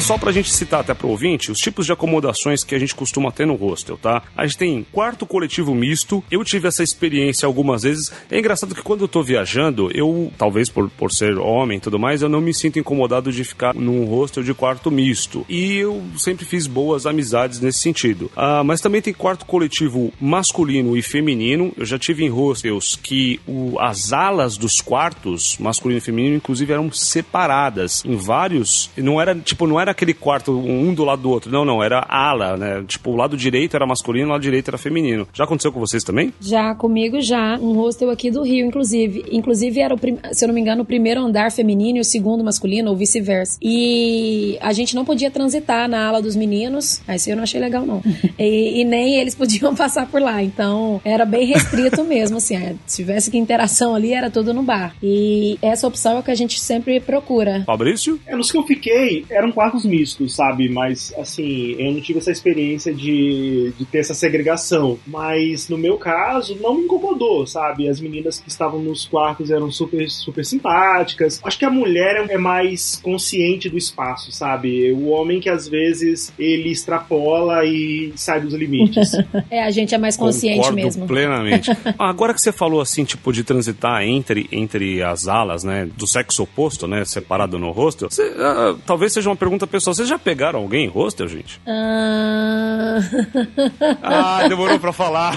só 0.00 0.16
pra 0.16 0.32
gente 0.32 0.50
citar 0.50 0.80
até 0.80 0.94
pro 0.94 1.08
ouvinte, 1.08 1.50
os 1.52 1.58
tipos 1.60 1.84
de 1.84 1.92
acomodações 1.92 2.64
que 2.64 2.74
a 2.74 2.78
gente 2.78 2.94
costuma 2.94 3.30
ter 3.30 3.46
no 3.46 3.54
hostel, 3.56 3.98
tá? 3.98 4.22
A 4.36 4.46
gente 4.46 4.56
tem 4.56 4.86
quarto 4.90 5.26
coletivo 5.26 5.74
misto. 5.74 6.24
Eu 6.30 6.42
tive 6.44 6.66
essa 6.68 6.82
experiência 6.82 7.44
algumas 7.46 7.82
vezes. 7.82 8.10
É 8.30 8.38
engraçado 8.38 8.74
que 8.74 8.82
quando 8.82 9.02
eu 9.02 9.08
tô 9.08 9.22
viajando, 9.22 9.90
eu, 9.92 10.32
talvez 10.38 10.70
por, 10.70 10.88
por 10.88 11.12
ser 11.12 11.36
homem 11.36 11.76
e 11.76 11.80
tudo 11.80 11.98
mais, 11.98 12.22
eu 12.22 12.28
não 12.28 12.40
me 12.40 12.54
sinto 12.54 12.78
incomodado 12.78 13.30
de 13.30 13.44
ficar 13.44 13.74
num 13.74 14.06
hostel 14.06 14.42
de 14.42 14.54
quarto 14.54 14.90
misto. 14.90 15.44
E 15.48 15.76
eu 15.76 16.02
sempre 16.16 16.44
fiz 16.46 16.66
boas 16.66 17.04
amizades 17.04 17.60
nesse 17.60 17.80
sentido. 17.80 18.30
Ah, 18.34 18.62
mas 18.64 18.80
também 18.80 19.02
tem 19.02 19.12
quarto 19.12 19.44
coletivo 19.44 20.10
masculino 20.18 20.96
e 20.96 21.02
feminino. 21.02 21.72
Eu 21.76 21.84
já 21.84 21.98
tive 21.98 22.24
em 22.24 22.28
hostels 22.30 22.96
que 23.02 23.40
o- 23.46 23.78
as 23.78 24.12
alas 24.12 24.56
dos 24.56 24.80
quartos, 24.80 25.56
masculino 25.58 25.98
e 25.98 26.02
feminino, 26.02 26.36
inclusive 26.36 26.72
eram 26.72 26.90
separadas 26.90 28.02
em 28.06 28.16
vários. 28.16 28.90
Não 28.96 29.20
era 29.20 29.34
tipo, 29.34 29.66
não 29.66 29.78
era 29.78 29.87
aquele 29.90 30.14
quarto 30.14 30.52
um 30.58 30.92
do 30.94 31.04
lado 31.04 31.22
do 31.22 31.30
outro. 31.30 31.50
Não, 31.50 31.64
não, 31.64 31.82
era 31.82 32.04
ala, 32.08 32.56
né? 32.56 32.84
Tipo, 32.86 33.10
o 33.10 33.16
lado 33.16 33.36
direito 33.36 33.74
era 33.76 33.86
masculino, 33.86 34.28
o 34.28 34.32
lado 34.32 34.42
direito 34.42 34.68
era 34.68 34.78
feminino. 34.78 35.26
Já 35.32 35.44
aconteceu 35.44 35.72
com 35.72 35.80
vocês 35.80 36.02
também? 36.04 36.32
Já 36.40 36.74
comigo 36.74 37.20
já, 37.20 37.56
um 37.60 37.72
hostel 37.74 38.10
aqui 38.10 38.30
do 38.30 38.42
Rio, 38.42 38.66
inclusive. 38.66 39.24
Inclusive 39.30 39.80
era 39.80 39.94
o, 39.94 39.98
prim- 39.98 40.18
se 40.32 40.44
eu 40.44 40.48
não 40.48 40.54
me 40.54 40.60
engano, 40.60 40.82
o 40.82 40.86
primeiro 40.86 41.20
andar 41.20 41.50
feminino 41.52 41.98
e 41.98 42.00
o 42.00 42.04
segundo 42.04 42.42
masculino, 42.44 42.90
ou 42.90 42.96
vice-versa. 42.96 43.58
E 43.62 44.58
a 44.60 44.72
gente 44.72 44.94
não 44.94 45.04
podia 45.04 45.30
transitar 45.30 45.88
na 45.88 46.06
ala 46.08 46.20
dos 46.22 46.34
meninos. 46.36 47.00
Ah, 47.06 47.14
Isso 47.16 47.30
eu 47.30 47.36
não 47.36 47.42
achei 47.42 47.60
legal, 47.60 47.84
não. 47.86 48.02
E, 48.38 48.80
e 48.82 48.84
nem 48.84 49.16
eles 49.16 49.34
podiam 49.34 49.74
passar 49.76 50.06
por 50.06 50.20
lá. 50.22 50.42
Então, 50.42 51.00
era 51.04 51.24
bem 51.24 51.44
restrito 51.46 52.04
mesmo, 52.06 52.36
assim. 52.36 52.54
é, 52.56 52.74
Se 52.86 52.96
tivesse 52.98 53.30
que 53.30 53.36
interação 53.38 53.94
ali, 53.94 54.12
era 54.14 54.30
tudo 54.30 54.54
no 54.54 54.62
bar. 54.62 54.94
E 55.02 55.58
essa 55.60 55.86
opção 55.86 56.16
é 56.16 56.20
o 56.20 56.22
que 56.22 56.30
a 56.30 56.34
gente 56.34 56.60
sempre 56.60 57.00
procura. 57.00 57.62
Fabrício? 57.66 58.18
É, 58.26 58.36
nos 58.36 58.50
que 58.50 58.56
eu 58.58 58.62
fiquei, 58.62 59.24
eram 59.30 59.50
quartos 59.50 59.77
quartos 59.78 59.84
mistos, 59.84 60.34
sabe? 60.34 60.68
Mas, 60.68 61.12
assim, 61.16 61.76
eu 61.78 61.92
não 61.92 62.00
tive 62.00 62.18
essa 62.18 62.30
experiência 62.30 62.92
de, 62.92 63.72
de 63.78 63.84
ter 63.84 63.98
essa 63.98 64.14
segregação. 64.14 64.98
Mas, 65.06 65.68
no 65.68 65.78
meu 65.78 65.96
caso, 65.96 66.56
não 66.60 66.74
me 66.74 66.84
incomodou, 66.84 67.46
sabe? 67.46 67.88
As 67.88 68.00
meninas 68.00 68.40
que 68.40 68.48
estavam 68.48 68.80
nos 68.80 69.06
quartos 69.06 69.50
eram 69.50 69.70
super, 69.70 70.08
super 70.10 70.44
simpáticas. 70.44 71.40
Acho 71.44 71.58
que 71.58 71.64
a 71.64 71.70
mulher 71.70 72.26
é 72.28 72.38
mais 72.38 72.96
consciente 73.02 73.68
do 73.68 73.78
espaço, 73.78 74.32
sabe? 74.32 74.92
O 74.92 75.08
homem 75.08 75.40
que, 75.40 75.48
às 75.48 75.68
vezes, 75.68 76.32
ele 76.38 76.70
extrapola 76.70 77.64
e 77.64 78.12
sai 78.16 78.40
dos 78.40 78.54
limites. 78.54 79.12
É, 79.50 79.62
a 79.62 79.70
gente 79.70 79.94
é 79.94 79.98
mais 79.98 80.16
consciente 80.16 80.58
Concordo 80.58 80.76
mesmo. 80.76 81.06
plenamente. 81.06 81.70
Agora 81.98 82.34
que 82.34 82.40
você 82.40 82.50
falou 82.50 82.80
assim, 82.80 83.04
tipo, 83.04 83.32
de 83.32 83.44
transitar 83.44 84.02
entre, 84.02 84.48
entre 84.50 85.02
as 85.02 85.28
alas, 85.28 85.64
né, 85.64 85.88
do 85.96 86.06
sexo 86.06 86.42
oposto, 86.42 86.86
né, 86.86 87.04
separado 87.04 87.58
no 87.58 87.70
hostel, 87.70 88.10
você, 88.10 88.34
ah, 88.36 88.74
talvez 88.84 89.12
seja 89.12 89.28
uma 89.28 89.36
pergunta 89.36 89.66
pessoal. 89.68 89.94
Vocês 89.94 90.08
já 90.08 90.18
pegaram 90.18 90.60
alguém 90.60 90.84
em 90.86 90.88
hostel, 90.88 91.28
gente? 91.28 91.60
Ah... 91.66 92.98
Ah, 94.02 94.46
demorou 94.48 94.78
pra 94.78 94.92
falar. 94.92 95.34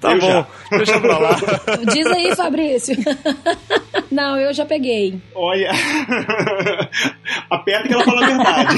tá 0.00 0.12
Eu 0.12 0.20
bom, 0.20 0.26
já. 0.26 0.46
deixa 0.76 1.00
pra 1.00 1.18
lá. 1.18 1.36
Diz 1.92 2.06
aí, 2.06 2.34
Fabrício. 2.36 2.96
Não, 4.10 4.38
eu 4.38 4.52
já 4.52 4.64
peguei. 4.64 5.18
Olha, 5.34 5.70
aperta 7.50 7.88
que 7.88 7.94
ela 7.94 8.04
fala 8.04 8.22
a 8.22 8.26
verdade. 8.26 8.76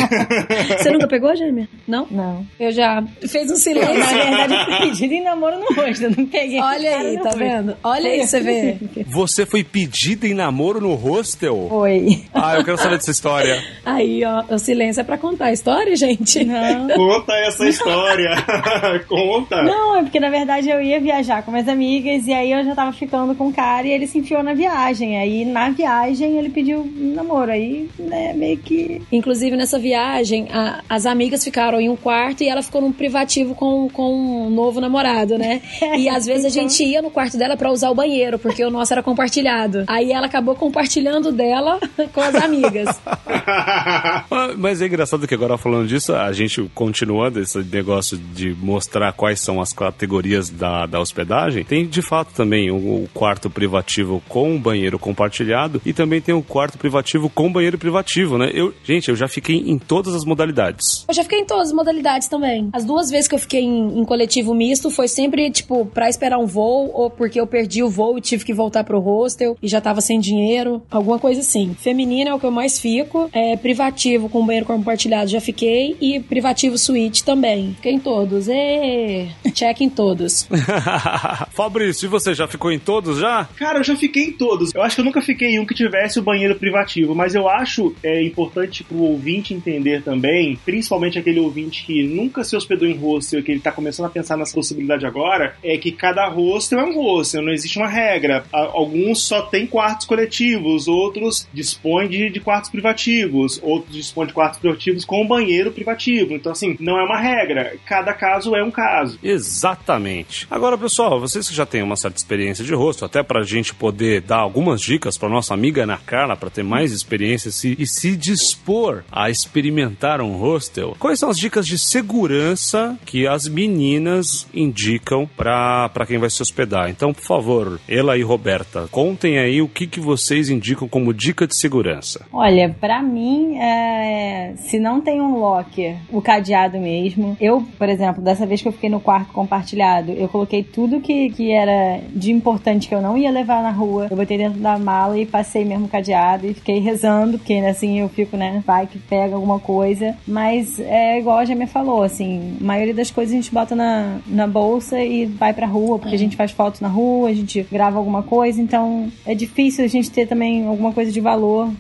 Você 0.82 0.90
nunca 0.90 1.08
pegou, 1.08 1.34
Gêmea? 1.36 1.68
Não? 1.86 2.06
Não. 2.10 2.46
Eu 2.58 2.72
já. 2.72 3.02
Fez 3.28 3.46
um 3.50 3.54
Na 3.54 3.56
silêncio. 3.56 3.94
verdade, 3.94 4.54
eu 4.54 4.64
fui 4.64 4.88
pedido 4.88 5.12
em 5.14 5.22
namoro 5.24 5.58
no 5.58 5.66
rosto. 5.74 6.04
Eu 6.04 6.10
não 6.16 6.26
peguei. 6.26 6.60
Olha 6.60 6.96
aí, 6.98 7.18
tá 7.18 7.30
foi. 7.30 7.38
vendo? 7.40 7.76
Olha 7.82 8.10
aí, 8.10 8.26
você 8.26 8.40
vê. 8.40 8.76
Você 9.08 9.44
foi 9.46 9.62
pedida 9.64 10.26
em 10.26 10.34
namoro 10.34 10.80
no 10.80 10.94
hostel? 10.94 11.66
Foi. 11.68 12.24
Ah, 12.32 12.56
eu 12.56 12.64
quero 12.64 12.78
saber 12.78 12.96
dessa 13.06 13.10
história. 13.12 13.62
Aí, 13.84 14.24
ó, 14.24 14.42
o 14.52 14.58
silêncio 14.58 15.00
é 15.00 15.04
pra 15.04 15.16
contar 15.16 15.46
a 15.46 15.52
história, 15.52 15.94
gente? 15.94 16.44
Não. 16.44 16.88
Conta 16.96 17.32
essa 17.34 17.68
história. 17.68 18.30
Conta. 19.08 19.62
Não, 19.62 19.96
é 19.96 20.02
porque 20.02 20.18
na 20.18 20.28
verdade 20.28 20.68
eu 20.68 20.80
ia 20.80 21.00
viajar 21.00 21.42
com 21.44 21.50
minhas 21.52 21.68
amigas 21.68 22.26
e 22.26 22.32
aí 22.32 22.50
eu 22.52 22.64
já 22.64 22.74
tava 22.74 22.92
ficando 22.92 23.34
com 23.34 23.48
o 23.48 23.52
cara 23.52 23.86
e 23.86 23.90
ele 23.92 24.06
se 24.06 24.18
enfiou 24.18 24.42
na 24.42 24.54
viagem. 24.54 25.18
Aí 25.18 25.44
na 25.44 25.70
viagem 25.70 26.36
ele 26.38 26.48
pediu 26.50 26.80
um 26.80 27.14
namoro. 27.14 27.50
Aí, 27.52 27.88
né, 27.98 28.32
meio 28.32 28.56
que. 28.58 29.00
Inclusive, 29.12 29.56
nessa 29.56 29.78
viagem, 29.78 30.48
a- 30.52 30.80
as 30.88 31.06
amigas 31.06 31.44
ficaram 31.44 31.80
em 31.80 31.88
um 31.88 31.96
quarto 31.96 32.42
e 32.42 32.48
ela 32.48 32.62
ficou 32.62 32.80
num 32.80 32.92
privativo 32.92 33.54
com, 33.54 33.88
com 33.88 34.12
um 34.46 34.50
novo 34.50 34.80
namorado, 34.80 35.38
né? 35.38 35.60
E 35.96 36.08
às 36.08 36.26
vezes 36.26 36.44
a 36.44 36.48
gente 36.50 36.82
ia 36.82 37.00
no 37.00 37.10
quarto 37.10 37.36
dela 37.38 37.56
pra 37.56 37.70
usar 37.70 37.90
o 37.90 37.94
banheiro, 37.94 38.38
porque 38.38 38.64
o 38.64 38.70
nosso 38.70 38.92
era 38.92 39.02
compartilhado. 39.02 39.84
Aí 39.86 40.10
ela 40.12 40.26
acabou 40.26 40.54
compartilhando 40.56 41.30
dela 41.30 41.78
com 42.12 42.20
as 42.20 42.34
amigas. 42.34 42.95
Mas 44.58 44.80
é 44.80 44.86
engraçado 44.86 45.26
que 45.26 45.34
agora 45.34 45.56
falando 45.56 45.86
disso, 45.86 46.14
a 46.14 46.32
gente 46.32 46.70
continuando 46.74 47.40
esse 47.40 47.58
negócio 47.58 48.16
de 48.16 48.54
mostrar 48.54 49.12
quais 49.12 49.40
são 49.40 49.60
as 49.60 49.72
categorias 49.72 50.50
da, 50.50 50.86
da 50.86 51.00
hospedagem, 51.00 51.64
tem 51.64 51.86
de 51.86 52.02
fato 52.02 52.32
também 52.34 52.70
o, 52.70 52.76
o 52.76 53.08
quarto 53.12 53.48
privativo 53.48 54.22
com 54.28 54.58
banheiro 54.58 54.98
compartilhado 54.98 55.80
e 55.84 55.92
também 55.92 56.20
tem 56.20 56.34
o 56.34 56.42
quarto 56.42 56.78
privativo 56.78 57.28
com 57.28 57.52
banheiro 57.52 57.78
privativo, 57.78 58.38
né? 58.38 58.50
Eu, 58.52 58.74
gente, 58.84 59.08
eu 59.08 59.16
já 59.16 59.28
fiquei 59.28 59.56
em 59.56 59.78
todas 59.78 60.14
as 60.14 60.24
modalidades. 60.24 61.04
Eu 61.08 61.14
já 61.14 61.22
fiquei 61.22 61.40
em 61.40 61.46
todas 61.46 61.68
as 61.68 61.72
modalidades 61.74 62.28
também. 62.28 62.68
As 62.72 62.84
duas 62.84 63.10
vezes 63.10 63.28
que 63.28 63.34
eu 63.34 63.38
fiquei 63.38 63.62
em, 63.62 64.00
em 64.00 64.04
coletivo 64.04 64.54
misto 64.54 64.90
foi 64.90 65.08
sempre, 65.08 65.50
tipo, 65.50 65.86
pra 65.86 66.08
esperar 66.08 66.38
um 66.38 66.46
voo 66.46 66.90
ou 66.92 67.10
porque 67.10 67.40
eu 67.40 67.46
perdi 67.46 67.82
o 67.82 67.90
voo 67.90 68.18
e 68.18 68.20
tive 68.20 68.44
que 68.44 68.54
voltar 68.54 68.84
pro 68.84 69.00
hostel 69.00 69.56
e 69.62 69.68
já 69.68 69.80
tava 69.80 70.00
sem 70.00 70.18
dinheiro. 70.20 70.82
Alguma 70.90 71.18
coisa 71.18 71.40
assim. 71.40 71.74
Feminino 71.78 72.30
é 72.30 72.34
o 72.34 72.40
que 72.40 72.46
eu 72.46 72.50
mais 72.50 72.78
fico. 72.86 73.28
É, 73.32 73.56
privativo 73.56 74.28
com 74.28 74.46
banheiro 74.46 74.64
compartilhado 74.64 75.28
já 75.28 75.40
fiquei. 75.40 75.96
E 76.00 76.20
privativo 76.20 76.78
suíte 76.78 77.24
também. 77.24 77.74
Fiquei 77.74 77.92
em 77.92 77.98
todos. 77.98 78.46
E 78.48 79.26
check 79.52 79.80
em 79.80 79.90
todos. 79.90 80.48
Fabrício, 81.50 82.06
e 82.06 82.08
você 82.08 82.32
já 82.32 82.46
ficou 82.46 82.70
em 82.70 82.78
todos 82.78 83.18
já? 83.18 83.48
Cara, 83.56 83.80
eu 83.80 83.84
já 83.84 83.96
fiquei 83.96 84.24
em 84.24 84.32
todos. 84.32 84.72
Eu 84.72 84.82
acho 84.82 84.94
que 84.94 85.00
eu 85.00 85.04
nunca 85.04 85.20
fiquei 85.20 85.54
em 85.54 85.58
um 85.58 85.66
que 85.66 85.74
tivesse 85.74 86.20
o 86.20 86.22
banheiro 86.22 86.54
privativo, 86.54 87.14
mas 87.14 87.34
eu 87.34 87.48
acho 87.48 87.94
é 88.02 88.22
importante 88.22 88.84
pro 88.84 88.98
ouvinte 88.98 89.54
entender 89.54 90.02
também, 90.02 90.58
principalmente 90.64 91.18
aquele 91.18 91.40
ouvinte 91.40 91.84
que 91.84 92.02
nunca 92.02 92.44
se 92.44 92.54
hospedou 92.54 92.86
em 92.86 92.96
hostel, 92.96 93.42
que 93.42 93.50
ele 93.50 93.60
tá 93.60 93.72
começando 93.72 94.06
a 94.06 94.10
pensar 94.10 94.36
nessa 94.36 94.54
possibilidade 94.54 95.06
agora, 95.06 95.56
é 95.62 95.76
que 95.78 95.90
cada 95.90 96.28
hostel 96.28 96.80
é 96.80 96.84
um 96.84 96.94
hostel, 96.94 97.42
não 97.42 97.52
existe 97.52 97.78
uma 97.78 97.88
regra. 97.88 98.44
Alguns 98.52 99.22
só 99.22 99.42
têm 99.42 99.66
quartos 99.66 100.06
coletivos, 100.06 100.86
outros 100.86 101.48
dispõem 101.52 102.08
de, 102.08 102.30
de 102.30 102.40
quartos 102.40 102.70
privativos, 102.76 103.58
outros 103.62 103.94
dispõem 103.94 104.26
de 104.28 104.32
quartos 104.32 104.60
privativos 104.60 105.04
com 105.04 105.26
banheiro 105.26 105.72
privativo. 105.72 106.32
Então, 106.34 106.52
assim, 106.52 106.76
não 106.78 106.98
é 107.00 107.04
uma 107.04 107.18
regra. 107.18 107.74
Cada 107.86 108.12
caso 108.12 108.54
é 108.54 108.62
um 108.62 108.70
caso. 108.70 109.18
Exatamente. 109.22 110.46
Agora, 110.50 110.76
pessoal, 110.78 111.18
vocês 111.18 111.48
que 111.48 111.54
já 111.54 111.66
têm 111.66 111.82
uma 111.82 111.96
certa 111.96 112.16
experiência 112.18 112.64
de 112.64 112.74
rosto, 112.74 113.04
até 113.04 113.22
pra 113.22 113.42
gente 113.42 113.74
poder 113.74 114.20
dar 114.20 114.38
algumas 114.38 114.80
dicas 114.80 115.16
pra 115.18 115.28
nossa 115.28 115.54
amiga 115.54 115.82
Ana 115.82 115.98
Carla, 115.98 116.36
pra 116.36 116.50
ter 116.50 116.62
mais 116.62 116.92
experiência 116.92 117.50
se- 117.50 117.74
e 117.78 117.86
se 117.86 118.16
dispor 118.16 119.02
a 119.10 119.30
experimentar 119.30 120.20
um 120.20 120.36
hostel, 120.36 120.94
quais 120.98 121.18
são 121.18 121.30
as 121.30 121.38
dicas 121.38 121.66
de 121.66 121.78
segurança 121.78 122.98
que 123.04 123.26
as 123.26 123.48
meninas 123.48 124.46
indicam 124.54 125.28
pra 125.36 125.88
pra 125.90 126.06
quem 126.06 126.18
vai 126.18 126.28
se 126.30 126.42
hospedar? 126.42 126.88
Então, 126.90 127.12
por 127.12 127.22
favor, 127.22 127.80
ela 127.88 128.16
e 128.16 128.22
Roberta, 128.22 128.88
contem 128.90 129.38
aí 129.38 129.62
o 129.62 129.68
que, 129.68 129.86
que 129.86 130.00
vocês 130.00 130.50
indicam 130.50 130.88
como 130.88 131.12
dica 131.14 131.46
de 131.46 131.54
segurança. 131.56 132.26
Olha, 132.32 132.65
pra 132.68 133.02
mim, 133.02 133.56
é, 133.58 134.52
se 134.56 134.78
não 134.78 135.00
tem 135.00 135.20
um 135.20 135.38
locker, 135.38 135.96
o 136.10 136.20
cadeado 136.20 136.78
mesmo. 136.78 137.36
Eu, 137.40 137.62
por 137.78 137.88
exemplo, 137.88 138.22
dessa 138.22 138.46
vez 138.46 138.62
que 138.62 138.68
eu 138.68 138.72
fiquei 138.72 138.90
no 138.90 139.00
quarto 139.00 139.32
compartilhado, 139.32 140.12
eu 140.12 140.28
coloquei 140.28 140.62
tudo 140.62 141.00
que, 141.00 141.30
que 141.30 141.52
era 141.52 142.00
de 142.10 142.32
importante 142.32 142.88
que 142.88 142.94
eu 142.94 143.00
não 143.00 143.16
ia 143.16 143.30
levar 143.30 143.62
na 143.62 143.70
rua. 143.70 144.08
Eu 144.10 144.16
botei 144.16 144.38
dentro 144.38 144.60
da 144.60 144.78
mala 144.78 145.18
e 145.18 145.26
passei 145.26 145.64
mesmo 145.64 145.86
o 145.86 145.88
cadeado 145.88 146.46
e 146.46 146.54
fiquei 146.54 146.78
rezando, 146.78 147.38
porque 147.38 147.54
assim 147.54 148.00
eu 148.00 148.08
fico, 148.08 148.36
né? 148.36 148.62
Vai 148.66 148.86
que 148.86 148.98
pega 148.98 149.34
alguma 149.34 149.58
coisa. 149.58 150.16
Mas 150.26 150.78
é 150.80 151.18
igual 151.18 151.38
a 151.38 151.44
Jamie 151.44 151.66
falou, 151.66 152.02
assim, 152.02 152.56
a 152.60 152.64
maioria 152.64 152.94
das 152.94 153.10
coisas 153.10 153.32
a 153.32 153.36
gente 153.36 153.52
bota 153.52 153.74
na, 153.74 154.18
na 154.26 154.46
bolsa 154.46 155.00
e 155.00 155.26
vai 155.26 155.52
pra 155.52 155.66
rua, 155.66 155.98
porque 155.98 156.14
a 156.14 156.18
gente 156.18 156.36
faz 156.36 156.50
fotos 156.50 156.80
na 156.80 156.88
rua, 156.88 157.28
a 157.28 157.34
gente 157.34 157.66
grava 157.70 157.98
alguma 157.98 158.22
coisa, 158.22 158.60
então 158.60 159.08
é 159.24 159.34
difícil 159.34 159.84
a 159.84 159.88
gente 159.88 160.10
ter 160.10 160.26
também 160.26 160.66
alguma 160.66 160.92
coisa 160.92 161.10
de 161.10 161.20
valor 161.20 161.36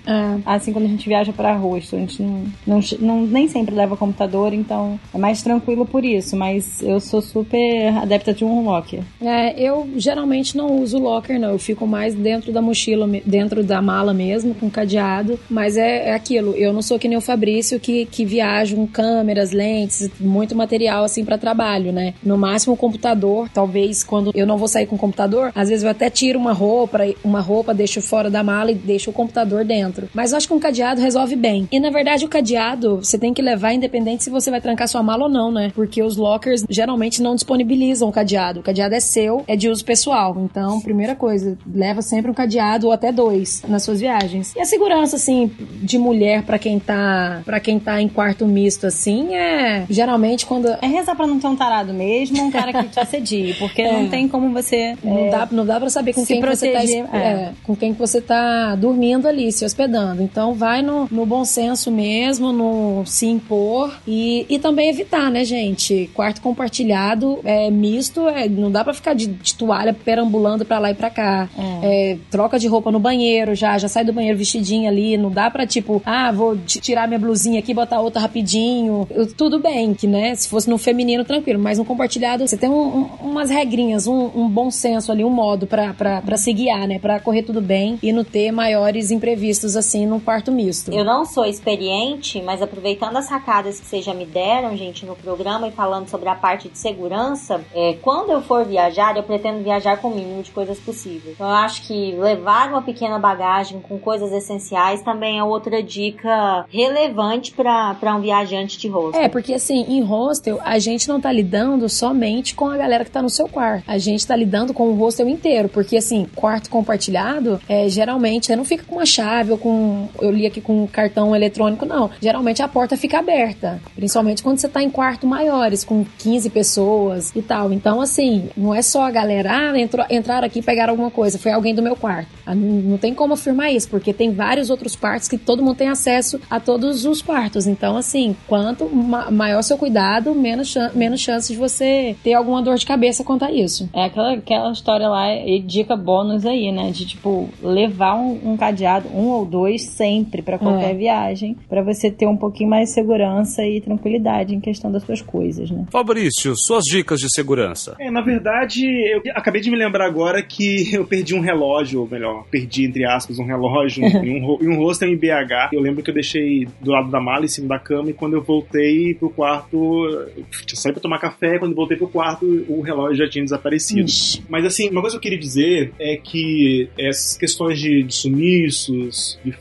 É. 0.06 0.38
assim 0.66 0.72
quando 0.72 0.86
a 0.86 0.88
gente 0.88 1.08
viaja 1.08 1.32
para 1.32 1.54
rosto. 1.54 1.94
A 1.96 1.98
gente 1.98 2.20
não, 2.22 2.44
não, 2.66 2.80
não- 3.00 3.26
nem 3.26 3.48
sempre 3.48 3.74
leva 3.74 3.96
computador, 3.96 4.52
então 4.52 4.98
é 5.14 5.18
mais 5.18 5.42
tranquilo 5.42 5.86
por 5.86 6.04
isso. 6.04 6.36
Mas 6.36 6.82
eu 6.82 6.98
sou 7.00 7.22
super 7.22 7.96
adepta 7.96 8.32
de 8.34 8.44
um 8.44 8.64
locker. 8.64 9.00
É, 9.20 9.58
eu 9.60 9.88
geralmente 9.96 10.56
não 10.56 10.80
uso 10.80 10.98
locker, 10.98 11.38
não. 11.38 11.50
Eu 11.50 11.58
fico 11.58 11.86
mais 11.86 12.14
dentro 12.14 12.52
da 12.52 12.60
mochila, 12.60 13.08
dentro 13.24 13.62
da 13.62 13.80
mala 13.80 14.12
mesmo, 14.12 14.54
com 14.54 14.68
cadeado. 14.68 15.38
Mas 15.48 15.76
é, 15.76 16.08
é 16.08 16.14
aquilo. 16.14 16.52
Eu 16.56 16.72
não 16.72 16.82
sou 16.82 16.98
que 16.98 17.08
nem 17.08 17.16
o 17.16 17.20
Fabrício 17.20 17.78
que, 17.78 18.06
que 18.06 18.24
viaja 18.24 18.74
com 18.74 18.86
câmeras, 18.86 19.52
lentes, 19.52 20.10
muito 20.20 20.54
material 20.56 21.04
assim 21.04 21.24
para 21.24 21.38
trabalho, 21.38 21.92
né? 21.92 22.14
No 22.22 22.36
máximo 22.36 22.74
o 22.74 22.76
computador. 22.76 23.48
Talvez 23.52 24.02
quando 24.02 24.32
eu 24.34 24.46
não 24.46 24.58
vou 24.58 24.68
sair 24.68 24.86
com 24.86 24.96
o 24.96 24.98
computador, 24.98 25.52
às 25.54 25.68
vezes 25.68 25.84
eu 25.84 25.90
até 25.90 26.10
tiro 26.10 26.38
uma 26.38 26.52
roupa, 26.52 26.98
uma 27.22 27.40
roupa, 27.40 27.72
deixo 27.74 28.00
fora 28.00 28.30
da 28.30 28.42
mala 28.42 28.70
e 28.72 28.74
deixo 28.74 29.10
o 29.10 29.12
computador 29.12 29.64
dentro. 29.64 30.08
Mas 30.14 30.32
eu 30.32 30.38
acho 30.38 30.48
que 30.48 30.54
um 30.56 30.60
cadeado 30.60 31.00
resolve 31.00 31.36
bem. 31.36 31.68
E 31.70 31.78
na 31.80 31.90
verdade 31.90 32.24
o 32.24 32.28
cadeado 32.28 32.96
você 33.02 33.18
tem 33.18 33.32
que 33.34 33.42
levar 33.42 33.72
independente 33.72 34.24
se 34.24 34.30
você 34.30 34.50
vai 34.50 34.60
trancar 34.60 34.88
sua 34.88 35.02
mala 35.02 35.24
ou 35.24 35.28
não, 35.28 35.50
né? 35.52 35.70
Porque 35.74 36.02
os 36.02 36.16
lockers 36.16 36.64
geralmente 36.68 37.22
não 37.22 37.34
disponibilizam 37.34 38.08
o 38.08 38.12
cadeado. 38.12 38.60
O 38.60 38.62
cadeado 38.62 38.94
é 38.94 39.00
seu, 39.00 39.44
é 39.46 39.56
de 39.56 39.68
uso 39.68 39.84
pessoal. 39.84 40.36
Então, 40.40 40.80
primeira 40.80 41.14
coisa, 41.14 41.56
leva 41.72 42.02
sempre 42.02 42.30
um 42.30 42.34
cadeado 42.34 42.86
ou 42.86 42.92
até 42.92 43.12
dois 43.12 43.62
nas 43.68 43.82
suas 43.82 44.00
viagens. 44.00 44.54
E 44.56 44.60
a 44.60 44.64
segurança, 44.64 45.16
assim, 45.16 45.50
de 45.82 45.98
mulher 45.98 46.42
pra 46.42 46.58
quem 46.58 46.78
tá 46.78 47.42
para 47.44 47.60
quem 47.60 47.78
tá 47.78 48.00
em 48.00 48.08
quarto 48.08 48.46
misto, 48.46 48.86
assim, 48.86 49.34
é 49.34 49.84
geralmente 49.90 50.46
quando 50.46 50.68
É 50.82 50.86
rezar 50.86 51.14
pra 51.14 51.26
não 51.26 51.38
ter 51.38 51.46
um 51.46 51.56
tarado 51.56 51.92
mesmo, 51.92 52.42
um 52.42 52.50
cara 52.50 52.72
que 52.72 52.88
te 52.88 52.98
assedie, 53.00 53.54
porque 53.58 53.82
É. 53.82 53.92
não 53.92 54.08
tem 54.08 54.26
como 54.28 54.50
você. 54.52 54.96
Não, 55.02 55.18
é, 55.26 55.30
dá, 55.30 55.48
não 55.50 55.66
dá 55.66 55.78
pra 55.80 55.88
saber 55.90 56.12
com 56.12 56.24
quem 56.24 56.40
que 56.40 56.46
você 56.46 56.66
tá, 56.66 56.78
proteger, 56.78 57.04
es- 57.04 57.14
é, 57.14 57.52
com 57.64 57.74
quem 57.76 57.92
que 57.92 57.98
você 57.98 58.20
tá 58.20 58.74
dormindo 58.74 59.26
ali, 59.28 59.50
se 59.52 59.64
hospedando. 59.64 60.22
Então 60.22 60.45
vai 60.54 60.82
no, 60.82 61.08
no 61.10 61.26
bom 61.26 61.44
senso 61.44 61.90
mesmo, 61.90 62.52
no 62.52 63.04
se 63.06 63.26
impor 63.26 63.92
e, 64.06 64.46
e 64.48 64.58
também 64.58 64.88
evitar, 64.88 65.30
né, 65.30 65.44
gente? 65.44 66.10
Quarto 66.14 66.40
compartilhado, 66.40 67.40
é 67.44 67.70
misto, 67.70 68.28
é, 68.28 68.48
não 68.48 68.70
dá 68.70 68.84
pra 68.84 68.94
ficar 68.94 69.14
de, 69.14 69.26
de 69.26 69.54
toalha 69.54 69.92
perambulando 69.92 70.64
pra 70.64 70.78
lá 70.78 70.90
e 70.90 70.94
pra 70.94 71.10
cá. 71.10 71.48
É, 71.82 72.16
troca 72.30 72.58
de 72.58 72.66
roupa 72.66 72.90
no 72.90 72.98
banheiro 72.98 73.54
já, 73.54 73.76
já 73.78 73.88
sai 73.88 74.04
do 74.04 74.12
banheiro 74.12 74.38
vestidinha 74.38 74.90
ali, 74.90 75.16
não 75.16 75.30
dá 75.30 75.50
pra 75.50 75.66
tipo, 75.66 76.02
ah, 76.04 76.30
vou 76.30 76.56
tirar 76.66 77.06
minha 77.06 77.18
blusinha 77.18 77.58
aqui, 77.58 77.74
botar 77.74 78.00
outra 78.00 78.20
rapidinho. 78.20 79.06
Eu, 79.10 79.32
tudo 79.32 79.58
bem, 79.58 79.94
que 79.94 80.06
né, 80.06 80.34
se 80.34 80.48
fosse 80.48 80.68
no 80.68 80.78
feminino, 80.78 81.24
tranquilo, 81.24 81.58
mas 81.58 81.78
no 81.78 81.84
compartilhado 81.84 82.46
você 82.46 82.56
tem 82.56 82.68
um, 82.68 82.74
um, 82.74 83.02
umas 83.22 83.50
regrinhas, 83.50 84.06
um, 84.06 84.30
um, 84.34 84.48
bom 84.48 84.70
senso 84.70 85.10
ali, 85.10 85.24
um 85.24 85.30
modo 85.30 85.66
pra 85.66 86.36
se 86.36 86.52
guiar, 86.52 86.86
né, 86.86 86.98
pra 86.98 87.18
correr 87.20 87.42
tudo 87.42 87.60
bem 87.60 87.98
e 88.02 88.12
não 88.12 88.24
ter 88.24 88.52
maiores 88.52 89.10
imprevistos 89.10 89.76
assim 89.76 90.06
no 90.06 90.20
quarto 90.20 90.35
misto. 90.52 90.92
Eu 90.92 91.04
não 91.04 91.24
sou 91.24 91.44
experiente, 91.44 92.40
mas 92.42 92.62
aproveitando 92.62 93.16
as 93.16 93.26
sacadas 93.26 93.80
que 93.80 93.86
vocês 93.86 94.04
já 94.04 94.14
me 94.14 94.26
deram, 94.26 94.76
gente, 94.76 95.04
no 95.04 95.16
programa 95.16 95.68
e 95.68 95.72
falando 95.72 96.08
sobre 96.08 96.28
a 96.28 96.34
parte 96.34 96.68
de 96.68 96.78
segurança, 96.78 97.60
é, 97.74 97.94
quando 98.02 98.30
eu 98.30 98.42
for 98.42 98.64
viajar, 98.64 99.16
eu 99.16 99.22
pretendo 99.22 99.62
viajar 99.62 99.98
com 99.98 100.08
o 100.08 100.14
mínimo 100.14 100.42
de 100.42 100.50
coisas 100.50 100.78
possíveis. 100.78 101.34
Então 101.34 101.48
eu 101.48 101.54
acho 101.56 101.86
que 101.86 102.12
levar 102.12 102.68
uma 102.68 102.82
pequena 102.82 103.18
bagagem 103.18 103.80
com 103.80 103.98
coisas 103.98 104.32
essenciais 104.32 105.02
também 105.02 105.38
é 105.38 105.44
outra 105.44 105.82
dica 105.82 106.64
relevante 106.68 107.52
para 107.52 108.14
um 108.16 108.20
viajante 108.20 108.78
de 108.78 108.88
hostel. 108.88 109.22
É, 109.22 109.28
porque 109.28 109.54
assim, 109.54 109.84
em 109.88 110.02
hostel, 110.02 110.60
a 110.64 110.78
gente 110.78 111.08
não 111.08 111.20
tá 111.20 111.32
lidando 111.32 111.88
somente 111.88 112.54
com 112.54 112.68
a 112.68 112.76
galera 112.76 113.04
que 113.04 113.10
tá 113.10 113.22
no 113.22 113.30
seu 113.30 113.48
quarto. 113.48 113.84
A 113.86 113.98
gente 113.98 114.26
tá 114.26 114.34
lidando 114.34 114.72
com 114.72 114.88
o 114.88 114.94
hostel 114.94 115.28
inteiro, 115.28 115.68
porque 115.68 115.96
assim, 115.96 116.26
quarto 116.34 116.70
compartilhado, 116.70 117.60
é, 117.68 117.88
geralmente 117.88 118.46
você 118.46 118.56
não 118.56 118.64
fica 118.64 118.84
com 118.84 118.96
uma 118.96 119.06
chave 119.06 119.52
ou 119.52 119.58
com, 119.58 120.08
eu 120.26 120.32
li 120.32 120.46
aqui 120.46 120.60
com 120.60 120.86
cartão 120.86 121.34
eletrônico, 121.34 121.86
não. 121.86 122.10
Geralmente 122.20 122.62
a 122.62 122.68
porta 122.68 122.96
fica 122.96 123.18
aberta, 123.18 123.80
principalmente 123.94 124.42
quando 124.42 124.58
você 124.58 124.68
tá 124.68 124.82
em 124.82 124.90
quarto 124.90 125.26
maiores, 125.26 125.84
com 125.84 126.04
15 126.18 126.50
pessoas 126.50 127.32
e 127.34 127.42
tal. 127.42 127.72
Então, 127.72 128.00
assim, 128.00 128.48
não 128.56 128.74
é 128.74 128.82
só 128.82 129.02
a 129.02 129.10
galera, 129.10 129.50
ah, 129.52 129.78
entrou, 129.78 130.04
entraram 130.10 130.46
aqui 130.46 130.60
e 130.60 130.62
pegaram 130.62 130.92
alguma 130.92 131.10
coisa, 131.10 131.38
foi 131.38 131.52
alguém 131.52 131.74
do 131.74 131.82
meu 131.82 131.96
quarto. 131.96 132.28
Ah, 132.44 132.54
não, 132.54 132.98
tem 132.98 133.14
como 133.14 133.34
afirmar 133.34 133.72
isso, 133.72 133.88
porque 133.88 134.12
tem 134.12 134.32
vários 134.32 134.70
outros 134.70 134.94
quartos 134.96 135.28
que 135.28 135.38
todo 135.38 135.62
mundo 135.62 135.76
tem 135.76 135.88
acesso 135.88 136.40
a 136.48 136.60
todos 136.60 137.04
os 137.04 137.22
quartos. 137.22 137.66
Então, 137.66 137.96
assim, 137.96 138.36
quanto 138.46 138.88
ma 138.88 139.30
maior 139.30 139.62
seu 139.62 139.76
cuidado, 139.76 140.34
menos, 140.34 140.74
menos 140.94 141.20
chance 141.20 141.52
de 141.52 141.58
você 141.58 142.16
ter 142.22 142.34
alguma 142.34 142.62
dor 142.62 142.76
de 142.76 142.86
cabeça 142.86 143.24
quanto 143.24 143.44
a 143.44 143.50
isso. 143.50 143.88
É 143.92 144.04
aquela, 144.04 144.32
aquela 144.34 144.72
história 144.72 145.08
lá, 145.08 145.34
e 145.34 145.60
dica 145.60 145.96
bônus 145.96 146.46
aí, 146.46 146.70
né? 146.72 146.90
De 146.90 147.06
tipo, 147.06 147.48
levar 147.62 148.14
um, 148.14 148.52
um 148.52 148.56
cadeado, 148.56 149.08
um 149.08 149.28
ou 149.28 149.44
dois, 149.44 149.84
sempre 150.16 150.42
para 150.42 150.58
qualquer 150.58 150.92
é. 150.92 150.94
viagem, 150.94 151.56
para 151.68 151.82
você 151.82 152.10
ter 152.10 152.26
um 152.26 152.36
pouquinho 152.36 152.70
mais 152.70 152.88
de 152.88 152.94
segurança 152.94 153.64
e 153.64 153.80
tranquilidade 153.80 154.54
em 154.54 154.60
questão 154.60 154.90
das 154.90 155.02
suas 155.02 155.20
coisas, 155.20 155.70
né? 155.70 155.86
Fabrício, 155.90 156.54
suas 156.56 156.84
dicas 156.84 157.20
de 157.20 157.30
segurança. 157.30 157.96
É, 157.98 158.10
na 158.10 158.20
verdade, 158.20 158.84
eu 158.84 159.22
acabei 159.34 159.60
de 159.60 159.70
me 159.70 159.76
lembrar 159.76 160.06
agora 160.06 160.42
que 160.42 160.94
eu 160.94 161.06
perdi 161.06 161.34
um 161.34 161.40
relógio, 161.40 162.00
ou 162.00 162.08
melhor, 162.08 162.44
perdi, 162.50 162.86
entre 162.86 163.04
aspas, 163.04 163.38
um 163.38 163.44
relógio 163.44 164.04
em 164.24 164.42
um, 164.42 164.58
em 164.60 164.68
um 164.68 164.78
hostel 164.78 165.08
em 165.08 165.16
BH. 165.16 165.72
Eu 165.72 165.80
lembro 165.80 166.02
que 166.02 166.10
eu 166.10 166.14
deixei 166.14 166.66
do 166.80 166.90
lado 166.90 167.10
da 167.10 167.20
mala, 167.20 167.44
em 167.44 167.48
cima 167.48 167.68
da 167.68 167.78
cama, 167.78 168.10
e 168.10 168.14
quando 168.14 168.34
eu 168.34 168.42
voltei 168.42 169.14
pro 169.14 169.30
quarto, 169.30 169.76
eu 170.06 170.44
saí 170.74 170.92
pra 170.92 171.00
tomar 171.00 171.18
café, 171.18 171.58
quando 171.58 171.72
eu 171.72 171.76
voltei 171.76 171.96
pro 171.96 172.08
quarto, 172.08 172.46
o 172.68 172.80
relógio 172.80 173.16
já 173.16 173.28
tinha 173.28 173.44
desaparecido. 173.44 174.06
Ixi. 174.06 174.42
Mas 174.48 174.64
assim, 174.64 174.88
uma 174.90 175.00
coisa 175.00 175.16
que 175.16 175.18
eu 175.18 175.30
queria 175.30 175.38
dizer 175.38 175.92
é 175.98 176.16
que 176.16 176.88
essas 176.98 177.36
questões 177.36 177.78
de, 177.78 178.02
de 178.02 178.14
sumiços, 178.14 179.38
de 179.44 179.52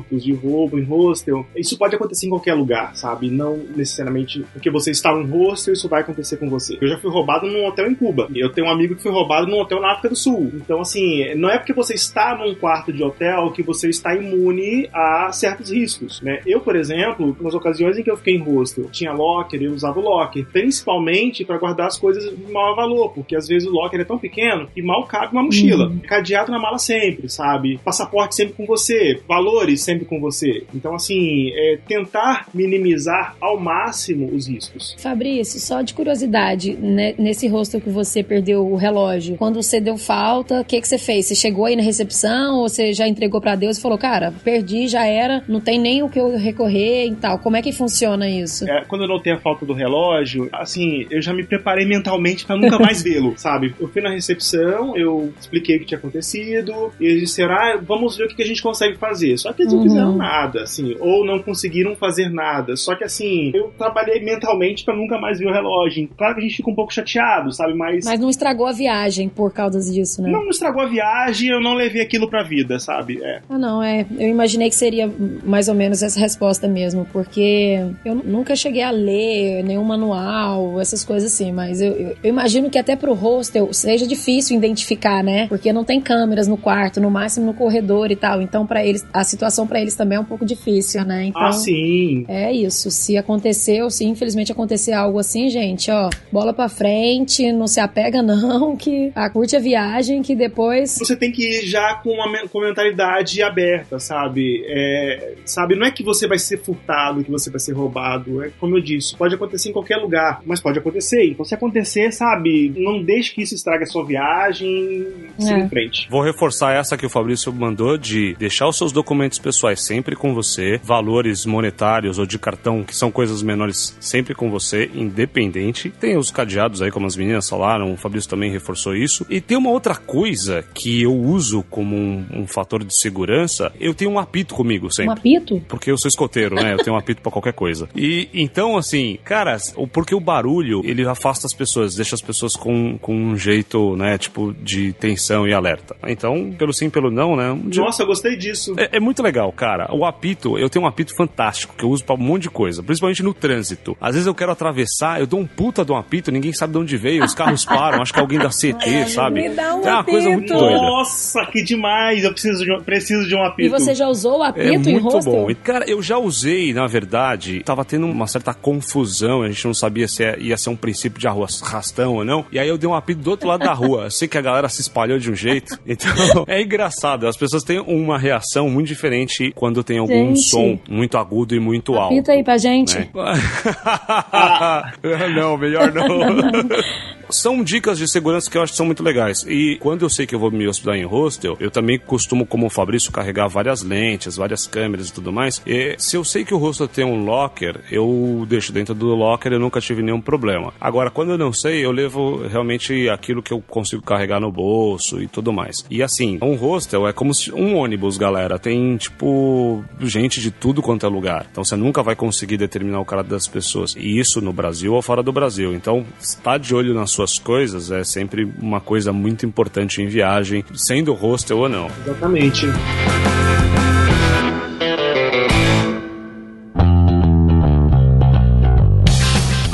furtos, 0.00 0.22
de 0.22 0.32
roubo 0.32 0.78
em 0.78 0.84
hostel, 0.84 1.46
isso 1.56 1.76
pode 1.78 1.94
acontecer 1.94 2.26
em 2.26 2.30
qualquer 2.30 2.54
lugar, 2.54 2.96
sabe? 2.96 3.30
Não 3.30 3.56
necessariamente 3.56 4.44
porque 4.52 4.70
você 4.70 4.90
está 4.90 5.14
num 5.14 5.26
hostel, 5.26 5.74
isso 5.74 5.88
vai 5.88 6.00
acontecer 6.00 6.36
com 6.36 6.48
você. 6.48 6.78
Eu 6.80 6.88
já 6.88 6.98
fui 6.98 7.10
roubado 7.10 7.46
num 7.46 7.66
hotel 7.66 7.90
em 7.90 7.94
Cuba. 7.94 8.28
Eu 8.34 8.50
tenho 8.50 8.66
um 8.66 8.70
amigo 8.70 8.94
que 8.94 9.02
foi 9.02 9.12
roubado 9.12 9.46
num 9.46 9.60
hotel 9.60 9.80
na 9.80 9.92
África 9.92 10.08
do 10.08 10.16
Sul. 10.16 10.50
Então, 10.54 10.80
assim, 10.80 11.34
não 11.34 11.50
é 11.50 11.58
porque 11.58 11.72
você 11.72 11.94
está 11.94 12.36
num 12.36 12.54
quarto 12.54 12.92
de 12.92 13.02
hotel 13.02 13.50
que 13.52 13.62
você 13.62 13.88
está 13.88 14.14
imune 14.14 14.88
a 14.92 15.30
certos 15.32 15.70
riscos, 15.70 16.20
né? 16.22 16.40
Eu, 16.46 16.60
por 16.60 16.76
exemplo, 16.76 17.36
nas 17.40 17.54
ocasiões 17.54 17.98
em 17.98 18.02
que 18.02 18.10
eu 18.10 18.16
fiquei 18.16 18.34
em 18.34 18.42
hostel, 18.42 18.88
tinha 18.90 19.12
locker, 19.12 19.62
eu 19.62 19.72
usava 19.72 19.98
o 19.98 20.02
locker, 20.02 20.46
principalmente 20.52 21.44
para 21.44 21.58
guardar 21.58 21.86
as 21.86 21.98
coisas 21.98 22.24
de 22.24 22.52
maior 22.52 22.74
valor, 22.74 23.10
porque 23.10 23.36
às 23.36 23.46
vezes 23.46 23.68
o 23.68 23.72
locker 23.72 24.00
é 24.00 24.04
tão 24.04 24.18
pequeno 24.18 24.68
que 24.74 24.82
mal 24.82 25.06
cabe 25.06 25.32
uma 25.32 25.42
mochila. 25.42 25.88
Uhum. 25.88 26.00
Cadeado 26.00 26.50
na 26.50 26.58
mala 26.58 26.78
sempre, 26.78 27.28
sabe? 27.28 27.78
Passaporte 27.84 28.34
sempre 28.34 28.54
com 28.54 28.66
você, 28.66 29.20
valores 29.26 29.82
sempre 29.82 29.89
com 30.04 30.20
você. 30.20 30.64
Então, 30.74 30.94
assim, 30.94 31.50
é 31.52 31.78
tentar 31.86 32.48
minimizar 32.54 33.36
ao 33.40 33.58
máximo 33.58 34.30
os 34.32 34.46
riscos. 34.46 34.96
Fabrício, 34.98 35.60
só 35.60 35.82
de 35.82 35.94
curiosidade, 35.94 36.76
né, 36.76 37.14
nesse 37.18 37.48
hostel 37.48 37.80
que 37.80 37.90
você 37.90 38.22
perdeu 38.22 38.66
o 38.66 38.76
relógio, 38.76 39.36
quando 39.36 39.62
você 39.62 39.80
deu 39.80 39.96
falta, 39.96 40.60
o 40.60 40.64
que, 40.64 40.80
que 40.80 40.88
você 40.88 40.98
fez? 40.98 41.26
Você 41.26 41.34
chegou 41.34 41.64
aí 41.64 41.76
na 41.76 41.82
recepção 41.82 42.56
ou 42.56 42.68
você 42.68 42.92
já 42.92 43.06
entregou 43.06 43.40
para 43.40 43.54
Deus 43.54 43.78
e 43.78 43.82
falou, 43.82 43.98
cara, 43.98 44.32
perdi, 44.44 44.88
já 44.88 45.06
era, 45.06 45.42
não 45.48 45.60
tem 45.60 45.78
nem 45.78 46.02
o 46.02 46.08
que 46.08 46.18
eu 46.18 46.36
recorrer 46.36 47.06
e 47.06 47.16
tal? 47.16 47.38
Como 47.38 47.56
é 47.56 47.62
que 47.62 47.72
funciona 47.72 48.28
isso? 48.28 48.68
É, 48.68 48.84
quando 48.84 49.02
eu 49.02 49.08
notei 49.08 49.32
a 49.32 49.38
falta 49.38 49.64
do 49.64 49.72
relógio, 49.72 50.48
assim, 50.52 51.06
eu 51.10 51.20
já 51.20 51.32
me 51.32 51.44
preparei 51.44 51.86
mentalmente 51.86 52.44
para 52.44 52.56
nunca 52.56 52.78
mais 52.78 53.02
vê-lo, 53.04 53.34
sabe? 53.36 53.74
Eu 53.80 53.88
fui 53.88 54.02
na 54.02 54.10
recepção, 54.10 54.96
eu 54.96 55.32
expliquei 55.40 55.76
o 55.76 55.80
que 55.80 55.86
tinha 55.86 55.98
acontecido, 55.98 56.92
e 57.00 57.06
eles 57.06 57.22
disseram, 57.22 57.54
ah, 57.54 57.80
vamos 57.82 58.16
ver 58.16 58.24
o 58.24 58.28
que 58.28 58.42
a 58.42 58.46
gente 58.46 58.62
consegue 58.62 58.96
fazer. 58.96 59.36
Só 59.38 59.52
que 59.52 59.62
eles 59.62 59.72
não 59.72 59.79
uhum. 59.82 59.88
fizeram 59.88 60.16
nada, 60.16 60.62
assim, 60.62 60.96
ou 61.00 61.24
não 61.24 61.40
conseguiram 61.40 61.94
fazer 61.96 62.28
nada. 62.28 62.76
Só 62.76 62.94
que, 62.94 63.04
assim, 63.04 63.50
eu 63.54 63.72
trabalhei 63.76 64.20
mentalmente 64.20 64.84
para 64.84 64.96
nunca 64.96 65.18
mais 65.18 65.38
ver 65.38 65.46
o 65.46 65.52
relógio. 65.52 66.08
Claro 66.16 66.34
que 66.34 66.40
a 66.40 66.42
gente 66.44 66.56
fica 66.56 66.70
um 66.70 66.74
pouco 66.74 66.92
chateado, 66.92 67.52
sabe? 67.52 67.74
Mas. 67.74 68.04
Mas 68.04 68.20
não 68.20 68.30
estragou 68.30 68.66
a 68.66 68.72
viagem 68.72 69.28
por 69.28 69.52
causa 69.52 69.78
disso, 69.80 70.22
né? 70.22 70.30
Não, 70.30 70.42
não 70.42 70.50
estragou 70.50 70.82
a 70.82 70.86
viagem, 70.86 71.50
eu 71.50 71.60
não 71.60 71.74
levei 71.74 72.02
aquilo 72.02 72.28
pra 72.28 72.42
vida, 72.42 72.78
sabe? 72.78 73.22
É. 73.22 73.40
Ah, 73.48 73.58
não, 73.58 73.82
é. 73.82 74.06
Eu 74.18 74.28
imaginei 74.28 74.68
que 74.68 74.74
seria 74.74 75.10
mais 75.44 75.68
ou 75.68 75.74
menos 75.74 76.02
essa 76.02 76.18
resposta 76.18 76.68
mesmo, 76.68 77.06
porque 77.12 77.84
eu 78.04 78.14
nunca 78.14 78.54
cheguei 78.56 78.82
a 78.82 78.90
ler 78.90 79.62
nenhum 79.62 79.84
manual, 79.84 80.80
essas 80.80 81.04
coisas 81.04 81.32
assim, 81.32 81.52
mas 81.52 81.80
eu, 81.80 81.92
eu, 81.92 82.16
eu 82.22 82.28
imagino 82.28 82.70
que 82.70 82.78
até 82.78 82.96
pro 82.96 83.14
hostel 83.14 83.72
seja 83.72 84.06
difícil 84.06 84.56
identificar, 84.56 85.22
né? 85.22 85.46
Porque 85.48 85.72
não 85.72 85.84
tem 85.84 86.00
câmeras 86.00 86.46
no 86.46 86.56
quarto, 86.56 87.00
no 87.00 87.10
máximo 87.10 87.46
no 87.46 87.54
corredor 87.54 88.10
e 88.10 88.16
tal. 88.16 88.40
Então, 88.40 88.66
para 88.66 88.84
eles, 88.84 89.06
a 89.12 89.24
situação 89.24 89.59
para 89.66 89.80
eles 89.80 89.94
também 89.94 90.16
é 90.16 90.20
um 90.20 90.24
pouco 90.24 90.44
difícil, 90.44 91.04
né? 91.04 91.26
Então, 91.26 91.42
ah, 91.42 91.52
sim. 91.52 92.24
É 92.28 92.52
isso. 92.52 92.90
Se 92.90 93.16
aconteceu, 93.16 93.90
se 93.90 94.04
infelizmente 94.04 94.52
acontecer 94.52 94.92
algo 94.92 95.18
assim, 95.18 95.48
gente, 95.48 95.90
ó, 95.90 96.10
bola 96.32 96.52
pra 96.52 96.68
frente, 96.68 97.52
não 97.52 97.66
se 97.66 97.80
apega 97.80 98.22
não, 98.22 98.76
que 98.78 99.12
a 99.14 99.28
curte 99.30 99.56
a 99.56 99.60
viagem, 99.60 100.22
que 100.22 100.34
depois... 100.34 100.98
Você 100.98 101.16
tem 101.16 101.30
que 101.30 101.42
ir 101.46 101.66
já 101.66 101.94
com 101.94 102.10
uma 102.10 102.30
com 102.48 102.60
mentalidade 102.60 103.42
aberta, 103.42 103.98
sabe? 103.98 104.64
É, 104.66 105.34
sabe, 105.44 105.76
não 105.76 105.86
é 105.86 105.90
que 105.90 106.02
você 106.02 106.26
vai 106.26 106.38
ser 106.38 106.58
furtado, 106.58 107.22
que 107.24 107.30
você 107.30 107.50
vai 107.50 107.60
ser 107.60 107.72
roubado, 107.72 108.42
é 108.42 108.50
como 108.58 108.76
eu 108.76 108.80
disse, 108.80 109.16
pode 109.16 109.34
acontecer 109.34 109.70
em 109.70 109.72
qualquer 109.72 109.96
lugar, 109.96 110.40
mas 110.44 110.60
pode 110.60 110.78
acontecer. 110.78 111.24
Então 111.24 111.44
se 111.44 111.54
acontecer, 111.54 112.12
sabe, 112.12 112.72
não 112.76 113.02
deixe 113.02 113.34
que 113.34 113.42
isso 113.42 113.54
estrague 113.54 113.84
a 113.84 113.86
sua 113.86 114.04
viagem, 114.04 115.06
é. 115.38 115.42
siga 115.42 115.58
em 115.58 115.68
frente. 115.68 116.08
Vou 116.10 116.22
reforçar 116.22 116.74
essa 116.74 116.96
que 116.96 117.06
o 117.06 117.10
Fabrício 117.10 117.52
mandou 117.52 117.96
de 117.96 118.34
deixar 118.38 118.68
os 118.68 118.76
seus 118.76 118.92
documentos 118.92 119.38
pessoais 119.38 119.49
sempre 119.76 120.16
com 120.16 120.34
você, 120.34 120.80
valores 120.82 121.46
monetários 121.46 122.18
ou 122.18 122.26
de 122.26 122.38
cartão, 122.38 122.82
que 122.82 122.94
são 122.94 123.10
coisas 123.10 123.42
menores, 123.42 123.96
sempre 124.00 124.34
com 124.34 124.50
você, 124.50 124.90
independente. 124.94 125.90
Tem 125.90 126.16
os 126.16 126.30
cadeados 126.30 126.82
aí, 126.82 126.90
como 126.90 127.06
as 127.06 127.16
meninas 127.16 127.48
falaram, 127.48 127.92
o 127.92 127.96
Fabrício 127.96 128.30
também 128.30 128.50
reforçou 128.50 128.94
isso. 128.94 129.26
E 129.28 129.40
tem 129.40 129.56
uma 129.56 129.70
outra 129.70 129.94
coisa 129.94 130.64
que 130.74 131.02
eu 131.02 131.14
uso 131.14 131.62
como 131.70 131.96
um, 131.96 132.26
um 132.32 132.46
fator 132.46 132.84
de 132.84 132.94
segurança, 132.94 133.72
eu 133.80 133.94
tenho 133.94 134.10
um 134.10 134.18
apito 134.18 134.54
comigo 134.54 134.90
sempre. 134.92 135.10
Um 135.10 135.12
apito? 135.12 135.62
Porque 135.68 135.90
eu 135.90 135.98
sou 135.98 136.08
escoteiro, 136.08 136.54
né? 136.54 136.74
Eu 136.74 136.78
tenho 136.78 136.96
um 136.96 136.98
apito 136.98 137.22
para 137.22 137.32
qualquer 137.32 137.52
coisa. 137.52 137.88
E 137.94 138.28
então, 138.32 138.76
assim, 138.76 139.18
cara, 139.24 139.56
porque 139.92 140.14
o 140.14 140.20
barulho, 140.20 140.82
ele 140.84 141.06
afasta 141.06 141.46
as 141.46 141.54
pessoas, 141.54 141.94
deixa 141.94 142.14
as 142.14 142.20
pessoas 142.20 142.54
com, 142.54 142.98
com 142.98 143.14
um 143.14 143.36
jeito, 143.36 143.96
né, 143.96 144.18
tipo, 144.18 144.52
de 144.54 144.92
tensão 144.92 145.46
e 145.46 145.52
alerta. 145.52 145.96
Então, 146.06 146.52
pelo 146.52 146.72
sim, 146.72 146.90
pelo 146.90 147.10
não, 147.10 147.36
né? 147.36 147.50
Um 147.50 147.70
Nossa, 147.74 148.02
eu 148.02 148.06
gostei 148.06 148.36
disso. 148.36 148.74
É, 148.78 148.96
é, 148.96 149.00
muito 149.00 149.22
legal, 149.22 149.39
cara. 149.52 149.94
O 149.94 150.04
apito, 150.04 150.58
eu 150.58 150.68
tenho 150.68 150.84
um 150.84 150.88
apito 150.88 151.14
fantástico 151.14 151.74
que 151.76 151.84
eu 151.84 151.90
uso 151.90 152.04
para 152.04 152.14
um 152.14 152.18
monte 152.18 152.42
de 152.42 152.50
coisa, 152.50 152.82
principalmente 152.82 153.22
no 153.22 153.32
trânsito. 153.32 153.96
Às 154.00 154.14
vezes 154.14 154.26
eu 154.26 154.34
quero 154.34 154.52
atravessar, 154.52 155.20
eu 155.20 155.26
dou 155.26 155.40
um 155.40 155.46
puta 155.46 155.84
de 155.84 155.92
um 155.92 155.96
apito, 155.96 156.30
ninguém 156.30 156.52
sabe 156.52 156.72
de 156.72 156.78
onde 156.78 156.96
veio, 156.96 157.24
os 157.24 157.34
carros 157.34 157.64
param, 157.66 158.02
acho 158.02 158.12
que 158.12 158.18
é 158.18 158.22
alguém 158.22 158.38
da 158.38 158.48
CT, 158.48 158.88
é, 158.88 159.06
sabe? 159.06 159.42
Me 159.42 159.54
dá 159.54 159.74
um 159.74 159.82
é 159.86 159.90
uma 159.90 160.00
apito. 160.00 160.12
coisa 160.12 160.30
muito 160.30 160.52
doida. 160.52 160.76
Nossa, 160.76 161.46
que 161.46 161.62
demais! 161.62 162.24
Eu 162.24 162.32
preciso 162.32 162.64
de 162.64 162.72
um, 162.72 162.82
preciso 162.82 163.28
de 163.28 163.34
um 163.34 163.42
apito. 163.44 163.68
E 163.68 163.68
você 163.68 163.94
já 163.94 164.08
usou 164.08 164.38
o 164.38 164.42
apito 164.42 164.88
é 164.88 164.92
em 164.92 165.00
muito 165.00 165.20
bom. 165.20 165.50
E, 165.50 165.54
cara, 165.54 165.88
eu 165.88 166.02
já 166.02 166.18
usei, 166.18 166.72
na 166.72 166.86
verdade, 166.86 167.62
tava 167.62 167.84
tendo 167.84 168.06
uma 168.06 168.26
certa 168.26 168.52
confusão, 168.52 169.42
a 169.42 169.48
gente 169.48 169.64
não 169.66 169.74
sabia 169.74 170.08
se 170.08 170.24
ia 170.38 170.56
ser 170.56 170.70
um 170.70 170.76
princípio 170.76 171.18
de 171.20 171.26
arrastão 171.26 172.14
ou 172.14 172.24
não. 172.24 172.44
E 172.50 172.58
aí 172.58 172.68
eu 172.68 172.78
dei 172.78 172.88
um 172.88 172.94
apito 172.94 173.20
do 173.20 173.30
outro 173.30 173.48
lado 173.48 173.60
da 173.60 173.72
rua. 173.72 174.04
Eu 174.04 174.10
sei 174.10 174.28
que 174.28 174.38
a 174.38 174.40
galera 174.40 174.68
se 174.68 174.80
espalhou 174.80 175.18
de 175.18 175.30
um 175.30 175.34
jeito. 175.34 175.78
Então, 175.90 176.44
é 176.46 176.62
engraçado. 176.62 177.26
As 177.26 177.36
pessoas 177.36 177.64
têm 177.64 177.80
uma 177.80 178.16
reação 178.16 178.70
muito 178.70 178.86
diferente 178.86 179.29
quando 179.54 179.84
tem 179.84 179.98
algum 179.98 180.28
gente. 180.28 180.40
som 180.40 180.78
muito 180.88 181.18
agudo 181.18 181.54
e 181.54 181.60
muito 181.60 181.94
alto. 181.94 182.14
Apita 182.14 182.32
aí 182.32 182.42
pra 182.42 182.58
gente. 182.58 182.98
Né? 182.98 183.08
não, 185.34 185.56
melhor 185.56 185.92
não. 185.92 186.06
são 187.30 187.62
dicas 187.62 187.98
de 187.98 188.08
segurança 188.08 188.50
que 188.50 188.56
eu 188.56 188.62
acho 188.62 188.72
que 188.72 188.76
são 188.76 188.86
muito 188.86 189.02
legais. 189.02 189.44
E 189.48 189.76
quando 189.80 190.02
eu 190.02 190.10
sei 190.10 190.26
que 190.26 190.34
eu 190.34 190.38
vou 190.38 190.50
me 190.50 190.66
hospedar 190.66 190.96
em 190.96 191.04
hostel, 191.04 191.56
eu 191.60 191.70
também 191.70 191.98
costumo, 191.98 192.46
como 192.46 192.66
o 192.66 192.70
Fabrício, 192.70 193.12
carregar 193.12 193.48
várias 193.48 193.82
lentes, 193.82 194.36
várias 194.36 194.66
câmeras 194.66 195.08
e 195.08 195.12
tudo 195.12 195.32
mais. 195.32 195.62
E 195.66 195.94
se 195.98 196.16
eu 196.16 196.24
sei 196.24 196.44
que 196.44 196.54
o 196.54 196.58
hostel 196.58 196.88
tem 196.88 197.04
um 197.04 197.24
locker, 197.24 197.80
eu 197.90 198.44
deixo 198.48 198.72
dentro 198.72 198.94
do 198.94 199.14
locker, 199.14 199.52
eu 199.52 199.60
nunca 199.60 199.80
tive 199.80 200.02
nenhum 200.02 200.20
problema. 200.20 200.72
Agora, 200.80 201.10
quando 201.10 201.30
eu 201.30 201.38
não 201.38 201.52
sei, 201.52 201.84
eu 201.84 201.92
levo 201.92 202.46
realmente 202.46 203.08
aquilo 203.08 203.42
que 203.42 203.52
eu 203.52 203.60
consigo 203.60 204.02
carregar 204.02 204.40
no 204.40 204.50
bolso 204.50 205.20
e 205.20 205.26
tudo 205.26 205.52
mais. 205.52 205.84
E 205.90 206.02
assim, 206.02 206.38
um 206.42 206.54
hostel 206.54 207.06
é 207.06 207.12
como 207.12 207.32
um 207.54 207.76
ônibus, 207.76 208.16
galera. 208.16 208.58
Tem, 208.58 208.96
tipo, 208.96 209.84
gente 210.00 210.40
de 210.40 210.50
tudo 210.50 210.82
quanto 210.82 211.06
é 211.06 211.08
lugar. 211.08 211.46
Então 211.50 211.64
você 211.64 211.76
nunca 211.76 212.02
vai 212.02 212.14
conseguir 212.14 212.56
determinar 212.56 213.00
o 213.00 213.04
caráter 213.04 213.30
das 213.30 213.46
pessoas. 213.46 213.94
E 213.96 214.18
isso 214.18 214.40
no 214.40 214.52
Brasil 214.52 214.94
ou 214.94 215.02
fora 215.02 215.22
do 215.22 215.32
Brasil. 215.32 215.74
Então, 215.74 216.04
estar 216.20 216.58
de 216.58 216.74
olho 216.74 216.94
nas 216.94 217.10
suas 217.20 217.38
coisas 217.38 217.90
é 217.90 218.02
sempre 218.02 218.50
uma 218.60 218.80
coisa 218.80 219.12
muito 219.12 219.44
importante 219.44 220.00
em 220.00 220.06
viagem, 220.06 220.64
sendo 220.74 221.12
hostel 221.12 221.58
ou 221.58 221.68
não. 221.68 221.90
Exatamente. 222.06 222.66